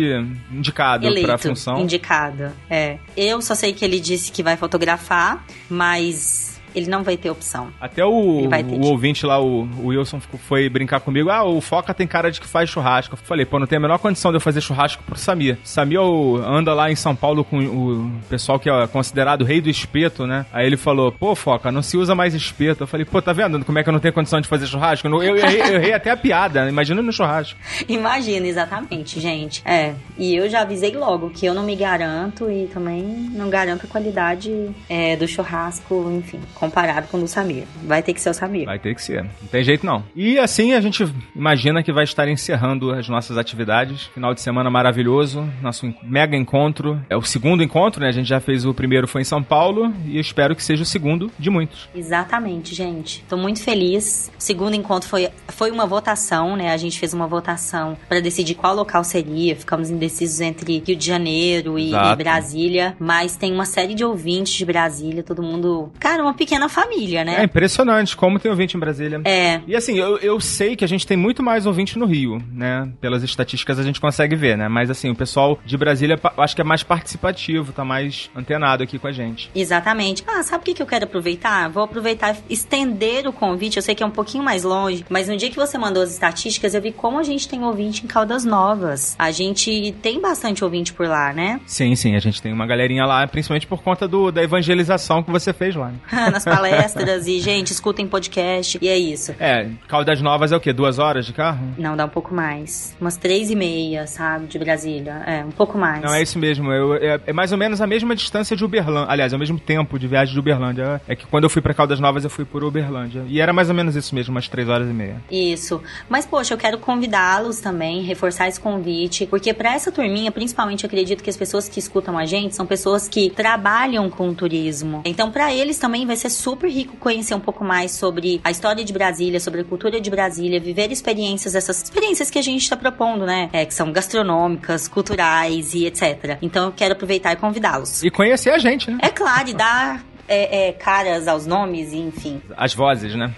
indicado 0.51 1.05
Eleito, 1.05 1.27
pra 1.27 1.37
função. 1.37 1.79
indicado, 1.81 2.51
é. 2.69 2.97
Eu 3.15 3.41
só 3.41 3.55
sei 3.55 3.73
que 3.73 3.83
ele 3.83 3.99
disse 3.99 4.31
que 4.31 4.43
vai 4.43 4.57
fotografar, 4.57 5.45
mas 5.69 6.46
ele 6.77 6.89
não 6.89 7.03
vai 7.03 7.17
ter 7.17 7.29
opção. 7.29 7.69
Até 7.81 8.05
o, 8.05 8.11
o 8.11 8.85
ouvinte 8.85 9.25
lá, 9.25 9.41
o, 9.41 9.67
o 9.81 9.87
Wilson, 9.87 10.19
foi 10.19 10.69
brincar 10.69 10.99
comigo. 10.99 11.29
Ah, 11.29 11.43
o 11.43 11.59
Foca 11.59 11.93
tem 11.93 12.05
cara 12.05 12.31
de 12.31 12.39
que 12.39 12.47
faz 12.47 12.69
churrasco. 12.69 13.15
Eu 13.15 13.17
falei, 13.17 13.45
pô, 13.45 13.57
não 13.57 13.65
tem 13.65 13.77
a 13.77 13.81
menor 13.81 13.97
condição 13.97 14.31
de 14.31 14.37
eu 14.37 14.41
fazer 14.41 14.61
churrasco 14.61 15.03
pro 15.03 15.17
Samir. 15.17 15.57
Samir 15.63 15.99
ó, 15.99 16.37
anda 16.37 16.73
lá 16.73 16.91
em 16.91 16.95
São 16.95 17.15
Paulo 17.15 17.43
com 17.43 17.57
o 17.57 18.11
pessoal 18.29 18.59
que 18.59 18.69
é 18.69 18.87
considerado 18.87 19.43
rei 19.43 19.59
do 19.59 19.69
espeto, 19.69 20.27
né? 20.27 20.45
Aí 20.53 20.67
ele 20.67 20.77
falou, 20.77 21.11
pô, 21.11 21.35
Foca, 21.35 21.71
não 21.71 21.81
se 21.81 21.97
usa 21.97 22.13
mais 22.13 22.35
espeto. 22.35 22.83
Eu 22.83 22.87
falei, 22.87 23.05
pô, 23.05 23.21
tá 23.21 23.33
vendo 23.33 23.65
como 23.65 23.79
é 23.79 23.83
que 23.83 23.89
eu 23.89 23.93
não 23.93 23.99
tenho 23.99 24.13
condição 24.13 24.39
de 24.39 24.47
fazer 24.47 24.67
churrasco? 24.67 25.07
Eu, 25.07 25.23
eu, 25.23 25.35
errei, 25.35 25.61
eu 25.61 25.75
errei 25.75 25.93
até 25.93 26.11
a 26.11 26.17
piada, 26.17 26.69
imagina 26.69 27.01
no 27.01 27.11
churrasco. 27.11 27.57
Imagina, 27.87 28.45
exatamente, 28.45 29.19
gente. 29.19 29.61
É. 29.65 29.93
E 30.17 30.35
eu 30.35 30.49
já 30.49 30.61
avisei 30.61 30.95
logo 30.95 31.29
que 31.29 31.45
eu 31.45 31.53
não 31.53 31.63
me 31.63 31.75
garanto 31.75 32.49
e 32.51 32.67
também 32.67 33.01
não 33.01 33.49
garanto 33.49 33.85
a 33.85 33.89
qualidade 33.89 34.69
é, 34.89 35.15
do 35.15 35.27
churrasco, 35.27 36.11
enfim, 36.11 36.39
comparado 36.67 37.07
com 37.07 37.17
o 37.17 37.21
do 37.21 37.27
Samir. 37.27 37.63
Vai 37.83 38.03
ter 38.03 38.13
que 38.13 38.21
ser 38.21 38.29
o 38.29 38.33
Samir. 38.33 38.65
Vai 38.65 38.79
ter 38.79 38.93
que 38.93 39.01
ser. 39.01 39.23
Não 39.23 39.47
tem 39.49 39.63
jeito 39.63 39.85
não. 39.85 40.03
E 40.15 40.37
assim 40.37 40.73
a 40.73 40.81
gente 40.81 41.05
imagina 41.35 41.81
que 41.81 41.91
vai 41.91 42.03
estar 42.03 42.27
encerrando 42.27 42.91
as 42.91 43.07
nossas 43.07 43.37
atividades. 43.37 44.03
Final 44.13 44.33
de 44.33 44.41
semana 44.41 44.69
maravilhoso. 44.69 45.47
Nosso 45.61 45.93
mega 46.03 46.35
encontro. 46.35 47.01
É 47.09 47.15
o 47.15 47.21
segundo 47.21 47.63
encontro, 47.63 48.01
né? 48.01 48.09
A 48.09 48.11
gente 48.11 48.27
já 48.27 48.39
fez 48.39 48.65
o 48.65 48.73
primeiro 48.73 49.07
foi 49.07 49.21
em 49.21 49.25
São 49.25 49.41
Paulo. 49.41 49.93
E 50.05 50.15
eu 50.15 50.21
espero 50.21 50.55
que 50.55 50.63
seja 50.63 50.83
o 50.83 50.85
segundo 50.85 51.31
de 51.39 51.49
muitos. 51.49 51.87
Exatamente, 51.95 52.75
gente. 52.75 53.23
Tô 53.29 53.37
muito 53.37 53.61
feliz. 53.63 54.31
O 54.37 54.41
segundo 54.41 54.75
encontro 54.75 55.07
foi, 55.07 55.29
foi 55.47 55.71
uma 55.71 55.85
votação, 55.85 56.55
né? 56.55 56.71
A 56.71 56.77
gente 56.77 56.99
fez 56.99 57.13
uma 57.13 57.27
votação 57.27 57.97
pra 58.09 58.19
decidir 58.19 58.55
qual 58.55 58.75
local 58.75 59.03
seria. 59.03 59.55
Ficamos 59.55 59.89
indecisos 59.89 60.41
entre 60.41 60.83
Rio 60.85 60.95
de 60.95 61.05
Janeiro 61.05 61.79
e, 61.79 61.93
e 61.93 62.15
Brasília. 62.15 62.95
Mas 62.99 63.35
tem 63.35 63.53
uma 63.53 63.65
série 63.65 63.93
de 63.93 64.03
ouvintes 64.03 64.53
de 64.53 64.65
Brasília, 64.65 65.23
todo 65.23 65.41
mundo. 65.41 65.91
Cara, 65.99 66.23
uma 66.23 66.33
pequena 66.33 66.56
família, 66.67 67.21
É 67.21 67.25
né? 67.25 67.43
impressionante 67.43 68.15
como 68.15 68.39
tem 68.39 68.49
ouvinte 68.51 68.75
em 68.75 68.79
Brasília. 68.79 69.21
É. 69.25 69.61
E 69.67 69.75
assim, 69.75 69.97
eu, 69.97 70.17
eu 70.17 70.39
sei 70.39 70.75
que 70.75 70.83
a 70.83 70.87
gente 70.87 71.05
tem 71.05 71.15
muito 71.17 71.43
mais 71.43 71.65
ouvinte 71.65 71.97
no 71.97 72.05
Rio, 72.05 72.41
né? 72.51 72.89
Pelas 72.99 73.23
estatísticas 73.23 73.79
a 73.79 73.83
gente 73.83 73.99
consegue 74.01 74.35
ver, 74.35 74.57
né? 74.57 74.67
Mas 74.67 74.89
assim, 74.89 75.09
o 75.09 75.15
pessoal 75.15 75.59
de 75.65 75.77
Brasília 75.77 76.19
acho 76.37 76.55
que 76.55 76.61
é 76.61 76.63
mais 76.65 76.83
participativo, 76.83 77.71
tá 77.71 77.83
mais 77.85 78.29
antenado 78.35 78.83
aqui 78.83 78.97
com 78.99 79.07
a 79.07 79.11
gente. 79.11 79.49
Exatamente. 79.55 80.23
Ah, 80.27 80.43
sabe 80.43 80.61
o 80.61 80.65
que 80.65 80.73
que 80.73 80.81
eu 80.81 80.85
quero 80.87 81.05
aproveitar? 81.05 81.69
Vou 81.69 81.83
aproveitar 81.83 82.35
e 82.49 82.53
estender 82.53 83.27
o 83.27 83.33
convite. 83.33 83.77
Eu 83.77 83.83
sei 83.83 83.95
que 83.95 84.03
é 84.03 84.05
um 84.05 84.11
pouquinho 84.11 84.43
mais 84.43 84.63
longe, 84.63 85.05
mas 85.09 85.27
no 85.27 85.37
dia 85.37 85.49
que 85.49 85.55
você 85.55 85.77
mandou 85.77 86.01
as 86.03 86.11
estatísticas, 86.11 86.73
eu 86.73 86.81
vi 86.81 86.91
como 86.91 87.19
a 87.19 87.23
gente 87.23 87.47
tem 87.47 87.63
ouvinte 87.63 88.03
em 88.03 88.07
Caldas 88.07 88.43
Novas. 88.45 89.15
A 89.19 89.31
gente 89.31 89.93
tem 90.01 90.19
bastante 90.21 90.63
ouvinte 90.63 90.93
por 90.93 91.07
lá, 91.07 91.33
né? 91.33 91.59
Sim, 91.65 91.95
sim, 91.95 92.15
a 92.15 92.19
gente 92.19 92.41
tem 92.41 92.51
uma 92.53 92.65
galerinha 92.65 93.05
lá, 93.05 93.25
principalmente 93.27 93.67
por 93.67 93.81
conta 93.81 94.07
do, 94.07 94.31
da 94.31 94.43
evangelização 94.43 95.23
que 95.23 95.31
você 95.31 95.53
fez 95.53 95.75
lá. 95.75 95.89
Né? 95.89 95.97
nas 96.37 96.45
palestras 96.45 97.25
e, 97.27 97.39
gente, 97.39 97.71
escutem 97.71 98.07
podcast. 98.07 98.77
E 98.81 98.87
é 98.87 98.97
isso. 98.97 99.33
É, 99.39 99.69
Caldas 99.87 100.21
Novas 100.21 100.51
é 100.51 100.55
o 100.55 100.59
quê? 100.59 100.71
Duas 100.71 100.99
horas 100.99 101.25
de 101.25 101.33
carro? 101.33 101.73
Não, 101.77 101.97
dá 101.97 102.05
um 102.05 102.09
pouco 102.09 102.33
mais. 102.33 102.95
Umas 103.01 103.17
três 103.17 103.49
e 103.49 103.55
meia, 103.55 104.05
sabe, 104.05 104.45
de 104.45 104.59
Brasília. 104.59 105.23
É, 105.25 105.43
um 105.43 105.51
pouco 105.51 105.77
mais. 105.77 106.01
Não, 106.01 106.13
é 106.13 106.21
isso 106.21 106.37
mesmo. 106.37 106.71
Eu, 106.71 106.95
é, 106.95 107.19
é 107.25 107.33
mais 107.33 107.51
ou 107.51 107.57
menos 107.57 107.81
a 107.81 107.87
mesma 107.87 108.15
distância 108.15 108.55
de 108.55 108.63
Uberlândia. 108.63 109.11
Aliás, 109.11 109.33
é 109.33 109.35
o 109.35 109.39
mesmo 109.39 109.59
tempo 109.59 109.97
de 109.97 110.07
viagem 110.07 110.33
de 110.33 110.39
Uberlândia. 110.39 111.01
É 111.07 111.15
que 111.15 111.25
quando 111.25 111.45
eu 111.45 111.49
fui 111.49 111.61
pra 111.61 111.73
Caldas 111.73 111.99
Novas, 111.99 112.23
eu 112.23 112.29
fui 112.29 112.45
por 112.45 112.63
Uberlândia. 112.63 113.23
E 113.27 113.41
era 113.41 113.51
mais 113.51 113.69
ou 113.69 113.75
menos 113.75 113.95
isso 113.95 114.13
mesmo, 114.13 114.35
umas 114.35 114.47
três 114.47 114.69
horas 114.69 114.87
e 114.87 114.93
meia. 114.93 115.17
Isso. 115.31 115.81
Mas, 116.07 116.25
poxa, 116.25 116.53
eu 116.53 116.57
quero 116.57 116.77
convidá-los 116.77 117.59
também, 117.59 118.03
reforçar 118.03 118.47
esse 118.47 118.59
convite, 118.59 119.25
porque 119.25 119.53
para 119.53 119.73
essa 119.73 119.91
turminha, 119.91 120.31
principalmente, 120.31 120.83
eu 120.83 120.87
acredito 120.87 121.23
que 121.23 121.29
as 121.29 121.37
pessoas 121.37 121.67
que 121.67 121.79
escutam 121.79 122.17
a 122.17 122.25
gente 122.25 122.55
são 122.55 122.65
pessoas 122.65 123.07
que 123.07 123.29
trabalham 123.29 124.09
com 124.09 124.33
turismo. 124.33 125.01
Então, 125.05 125.31
para 125.31 125.53
eles 125.53 125.79
também 125.79 126.05
vai 126.05 126.15
ser 126.15 126.26
super 126.29 126.69
rico 126.69 126.97
conhecer 126.97 127.35
um 127.35 127.39
pouco 127.39 127.63
mais 127.63 127.91
sobre 127.91 128.39
a 128.43 128.51
história 128.51 128.83
de 128.83 128.93
Brasília, 128.93 129.39
sobre 129.39 129.61
a 129.61 129.63
cultura 129.63 129.99
de 129.99 130.09
Brasília, 130.09 130.59
viver 130.59 130.91
experiências, 130.91 131.55
essas 131.55 131.83
experiências 131.83 132.29
que 132.29 132.39
a 132.39 132.41
gente 132.41 132.61
está 132.61 132.75
propondo, 132.75 133.25
né? 133.25 133.49
É, 133.53 133.65
que 133.65 133.73
são 133.73 133.91
gastronômicas, 133.91 134.87
culturais 134.87 135.73
e 135.73 135.85
etc. 135.85 136.37
Então, 136.41 136.65
eu 136.65 136.71
quero 136.71 136.93
aproveitar 136.93 137.33
e 137.33 137.35
convidá-los. 137.35 138.03
E 138.03 138.09
conhecer 138.09 138.51
a 138.51 138.57
gente, 138.57 138.89
né? 138.89 138.97
É 139.01 139.09
claro, 139.09 139.49
e 139.49 139.53
dar 139.53 140.06
é, 140.27 140.67
é, 140.67 140.71
caras 140.73 141.27
aos 141.27 141.45
nomes, 141.45 141.93
e, 141.93 141.97
enfim. 141.97 142.41
As 142.55 142.73
vozes, 142.73 143.15
né? 143.15 143.33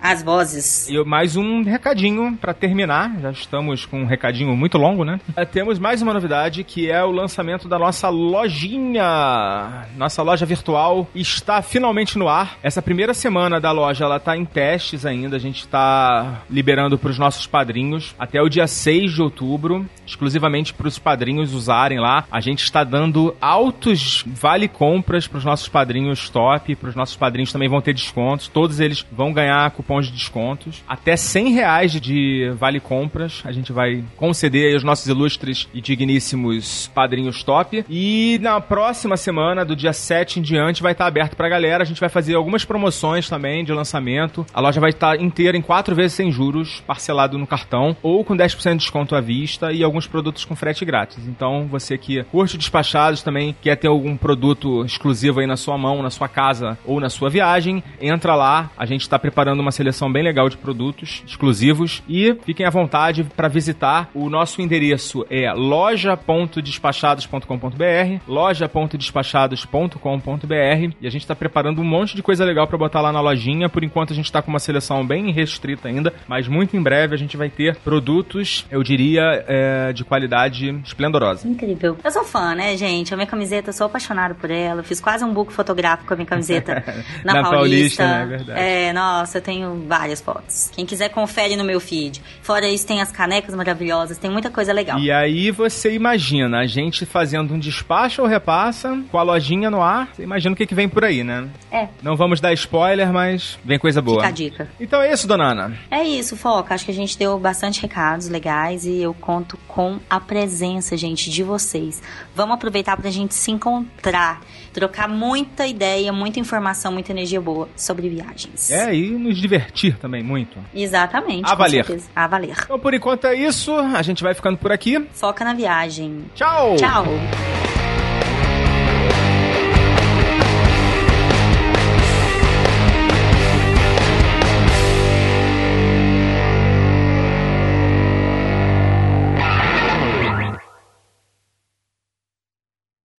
As 0.00 0.22
vozes. 0.22 0.88
E 0.88 1.02
mais 1.04 1.36
um 1.36 1.62
recadinho 1.62 2.36
pra 2.36 2.54
terminar. 2.54 3.14
Já 3.20 3.30
estamos 3.30 3.84
com 3.84 4.02
um 4.02 4.06
recadinho 4.06 4.56
muito 4.56 4.78
longo, 4.78 5.04
né? 5.04 5.20
É, 5.36 5.44
temos 5.44 5.78
mais 5.78 6.00
uma 6.02 6.14
novidade 6.14 6.64
que 6.64 6.90
é 6.90 7.02
o 7.04 7.10
lançamento 7.10 7.68
da 7.68 7.78
nossa 7.78 8.08
lojinha. 8.08 9.86
Nossa 9.96 10.22
loja 10.22 10.46
virtual 10.46 11.06
está 11.14 11.60
finalmente 11.62 12.18
no 12.18 12.28
ar. 12.28 12.58
Essa 12.62 12.80
primeira 12.80 13.12
semana 13.12 13.60
da 13.60 13.72
loja 13.72 14.04
ela 14.04 14.18
tá 14.18 14.36
em 14.36 14.44
testes 14.44 15.04
ainda. 15.04 15.36
A 15.36 15.40
gente 15.40 15.60
está 15.60 16.42
liberando 16.48 16.98
para 16.98 17.10
os 17.10 17.18
nossos 17.18 17.46
padrinhos 17.46 18.14
até 18.18 18.40
o 18.40 18.48
dia 18.48 18.66
6 18.66 19.12
de 19.12 19.22
outubro, 19.22 19.86
exclusivamente 20.06 20.72
para 20.72 20.88
os 20.88 20.98
padrinhos 20.98 21.52
usarem 21.52 21.98
lá. 21.98 22.24
A 22.30 22.40
gente 22.40 22.62
está 22.62 22.82
dando 22.82 23.36
altos 23.40 24.24
vale 24.26 24.68
compras 24.68 25.26
para 25.26 25.38
os 25.38 25.44
nossos 25.44 25.68
padrinhos 25.68 26.29
top, 26.30 26.74
para 26.76 26.88
os 26.88 26.94
nossos 26.94 27.16
padrinhos 27.16 27.52
também 27.52 27.68
vão 27.68 27.80
ter 27.80 27.92
descontos. 27.92 28.48
Todos 28.48 28.80
eles 28.80 29.04
vão 29.12 29.32
ganhar 29.32 29.70
cupons 29.72 30.06
de 30.06 30.12
descontos. 30.12 30.82
Até 30.88 31.16
100 31.16 31.52
reais 31.52 32.00
de 32.00 32.50
vale 32.56 32.80
compras 32.80 33.42
a 33.44 33.52
gente 33.52 33.72
vai 33.72 34.04
conceder 34.16 34.74
aos 34.74 34.84
nossos 34.84 35.06
ilustres 35.06 35.68
e 35.74 35.80
digníssimos 35.80 36.88
padrinhos 36.94 37.42
top. 37.42 37.84
E 37.88 38.38
na 38.40 38.60
próxima 38.60 39.16
semana, 39.16 39.64
do 39.64 39.76
dia 39.76 39.92
7 39.92 40.40
em 40.40 40.42
diante, 40.42 40.82
vai 40.82 40.92
estar 40.92 41.06
aberto 41.06 41.36
pra 41.36 41.48
galera. 41.48 41.82
A 41.82 41.86
gente 41.86 42.00
vai 42.00 42.08
fazer 42.08 42.34
algumas 42.34 42.64
promoções 42.64 43.28
também 43.28 43.64
de 43.64 43.72
lançamento. 43.72 44.46
A 44.52 44.60
loja 44.60 44.80
vai 44.80 44.90
estar 44.90 45.20
inteira 45.20 45.56
em 45.56 45.62
quatro 45.62 45.94
vezes 45.94 46.12
sem 46.12 46.30
juros, 46.30 46.82
parcelado 46.86 47.38
no 47.38 47.46
cartão, 47.46 47.96
ou 48.02 48.24
com 48.24 48.36
10% 48.36 48.72
de 48.72 48.78
desconto 48.78 49.14
à 49.14 49.20
vista 49.20 49.72
e 49.72 49.82
alguns 49.82 50.06
produtos 50.06 50.44
com 50.44 50.56
frete 50.56 50.84
grátis. 50.84 51.26
Então, 51.26 51.66
você 51.66 51.98
que 51.98 52.22
curte 52.24 52.56
despachados 52.56 53.22
também, 53.22 53.54
quer 53.60 53.76
ter 53.76 53.88
algum 53.88 54.16
produto 54.16 54.84
exclusivo 54.84 55.40
aí 55.40 55.46
na 55.46 55.56
sua 55.56 55.76
mão, 55.76 56.02
na 56.02 56.10
sua 56.10 56.19
casa 56.28 56.76
ou 56.84 57.00
na 57.00 57.08
sua 57.08 57.30
viagem, 57.30 57.82
entra 58.00 58.34
lá. 58.34 58.70
A 58.76 58.84
gente 58.86 59.02
está 59.02 59.18
preparando 59.18 59.60
uma 59.60 59.72
seleção 59.72 60.12
bem 60.12 60.22
legal 60.22 60.48
de 60.48 60.56
produtos 60.56 61.24
exclusivos 61.26 62.02
e 62.08 62.36
fiquem 62.44 62.64
à 62.66 62.70
vontade 62.70 63.24
para 63.24 63.48
visitar. 63.48 64.08
O 64.14 64.30
nosso 64.30 64.62
endereço 64.62 65.26
é 65.30 65.52
loja.despachados.com.br, 65.52 68.22
loja.despachados.com.br 68.26 70.94
e 71.00 71.06
a 71.06 71.10
gente 71.10 71.22
está 71.22 71.34
preparando 71.34 71.80
um 71.80 71.84
monte 71.84 72.14
de 72.16 72.22
coisa 72.22 72.44
legal 72.44 72.66
para 72.66 72.78
botar 72.78 73.00
lá 73.00 73.12
na 73.12 73.20
lojinha. 73.20 73.68
Por 73.68 73.84
enquanto 73.84 74.12
a 74.12 74.16
gente 74.16 74.26
está 74.26 74.42
com 74.42 74.50
uma 74.50 74.58
seleção 74.58 75.06
bem 75.06 75.30
restrita 75.30 75.88
ainda, 75.88 76.12
mas 76.26 76.48
muito 76.48 76.76
em 76.76 76.82
breve 76.82 77.14
a 77.14 77.18
gente 77.18 77.36
vai 77.36 77.48
ter 77.48 77.76
produtos, 77.76 78.66
eu 78.70 78.82
diria, 78.82 79.44
é, 79.46 79.92
de 79.92 80.04
qualidade 80.04 80.70
esplendorosa. 80.84 81.48
Incrível. 81.48 81.96
Eu 82.02 82.10
sou 82.10 82.24
fã, 82.24 82.54
né, 82.54 82.76
gente? 82.76 83.12
A 83.12 83.16
minha 83.16 83.26
camiseta, 83.26 83.72
sou 83.72 83.86
apaixonado 83.86 84.34
por 84.34 84.50
ela. 84.50 84.82
Fiz 84.82 85.00
quase 85.00 85.24
um 85.24 85.32
book 85.32 85.52
fotográfico 85.52 86.09
com 86.10 86.14
a 86.14 86.16
minha 86.16 86.26
camiseta 86.26 86.82
na, 87.24 87.34
Na 87.34 87.42
Paulista. 87.42 88.02
Paulista, 88.02 88.06
né? 88.06 88.26
Verdade. 88.26 88.60
É, 88.60 88.92
nossa, 88.92 89.38
eu 89.38 89.42
tenho 89.42 89.84
várias 89.86 90.20
fotos. 90.20 90.70
Quem 90.74 90.84
quiser, 90.84 91.08
confere 91.10 91.56
no 91.56 91.64
meu 91.64 91.80
feed. 91.80 92.20
Fora 92.42 92.68
isso, 92.68 92.86
tem 92.86 93.00
as 93.00 93.12
canecas 93.12 93.54
maravilhosas, 93.54 94.18
tem 94.18 94.30
muita 94.30 94.50
coisa 94.50 94.72
legal. 94.72 94.98
E 94.98 95.10
aí 95.10 95.50
você 95.50 95.92
imagina 95.94 96.58
a 96.58 96.66
gente 96.66 97.06
fazendo 97.06 97.54
um 97.54 97.58
despacho 97.58 98.22
ou 98.22 98.28
repassa 98.28 99.00
com 99.10 99.18
a 99.18 99.22
lojinha 99.22 99.70
no 99.70 99.80
ar. 99.80 100.08
Você 100.12 100.22
imagina 100.22 100.52
o 100.52 100.56
que, 100.56 100.66
que 100.66 100.74
vem 100.74 100.88
por 100.88 101.04
aí, 101.04 101.22
né? 101.22 101.48
É, 101.70 101.88
Não 102.02 102.16
vamos 102.16 102.40
dar 102.40 102.52
spoiler, 102.52 103.12
mas 103.12 103.58
vem 103.64 103.78
coisa 103.78 104.02
boa. 104.02 104.18
fica 104.18 104.28
a 104.28 104.32
dica. 104.32 104.68
Então 104.80 105.00
é 105.00 105.12
isso, 105.12 105.26
dona 105.28 105.52
Ana. 105.52 105.78
É 105.90 106.02
isso, 106.02 106.36
Foca. 106.36 106.74
Acho 106.74 106.84
que 106.84 106.90
a 106.90 106.94
gente 106.94 107.16
deu 107.16 107.38
bastante 107.38 107.80
recados 107.80 108.28
legais 108.28 108.84
e 108.84 109.00
eu 109.00 109.14
conto 109.14 109.56
com 109.68 109.98
a 110.08 110.18
presença, 110.18 110.96
gente, 110.96 111.30
de 111.30 111.42
vocês. 111.42 112.02
Vamos 112.34 112.54
aproveitar 112.54 112.96
pra 112.96 113.10
gente 113.10 113.34
se 113.34 113.50
encontrar, 113.50 114.40
trocar 114.72 115.08
muita 115.08 115.66
ideia, 115.66 116.12
muita 116.12 116.38
informação, 116.40 116.92
muita 116.92 117.12
energia 117.12 117.40
boa 117.40 117.68
sobre 117.76 118.08
viagens. 118.08 118.70
É, 118.70 118.94
e 118.94 119.10
nos 119.10 119.38
divertir 119.38 119.96
também 119.98 120.22
muito. 120.22 120.58
Exatamente. 120.74 121.50
A 121.50 121.54
valer. 121.54 121.84
certeza. 121.84 122.08
A 122.14 122.26
valer. 122.26 122.56
Então 122.64 122.78
por 122.78 122.94
enquanto 122.94 123.26
é 123.26 123.34
isso. 123.34 123.74
A 123.74 124.02
gente 124.02 124.22
vai 124.22 124.34
ficando 124.34 124.58
por 124.58 124.72
aqui. 124.72 125.04
Foca 125.12 125.44
na 125.44 125.54
viagem. 125.54 126.24
Tchau! 126.34 126.76
Tchau. 126.76 127.04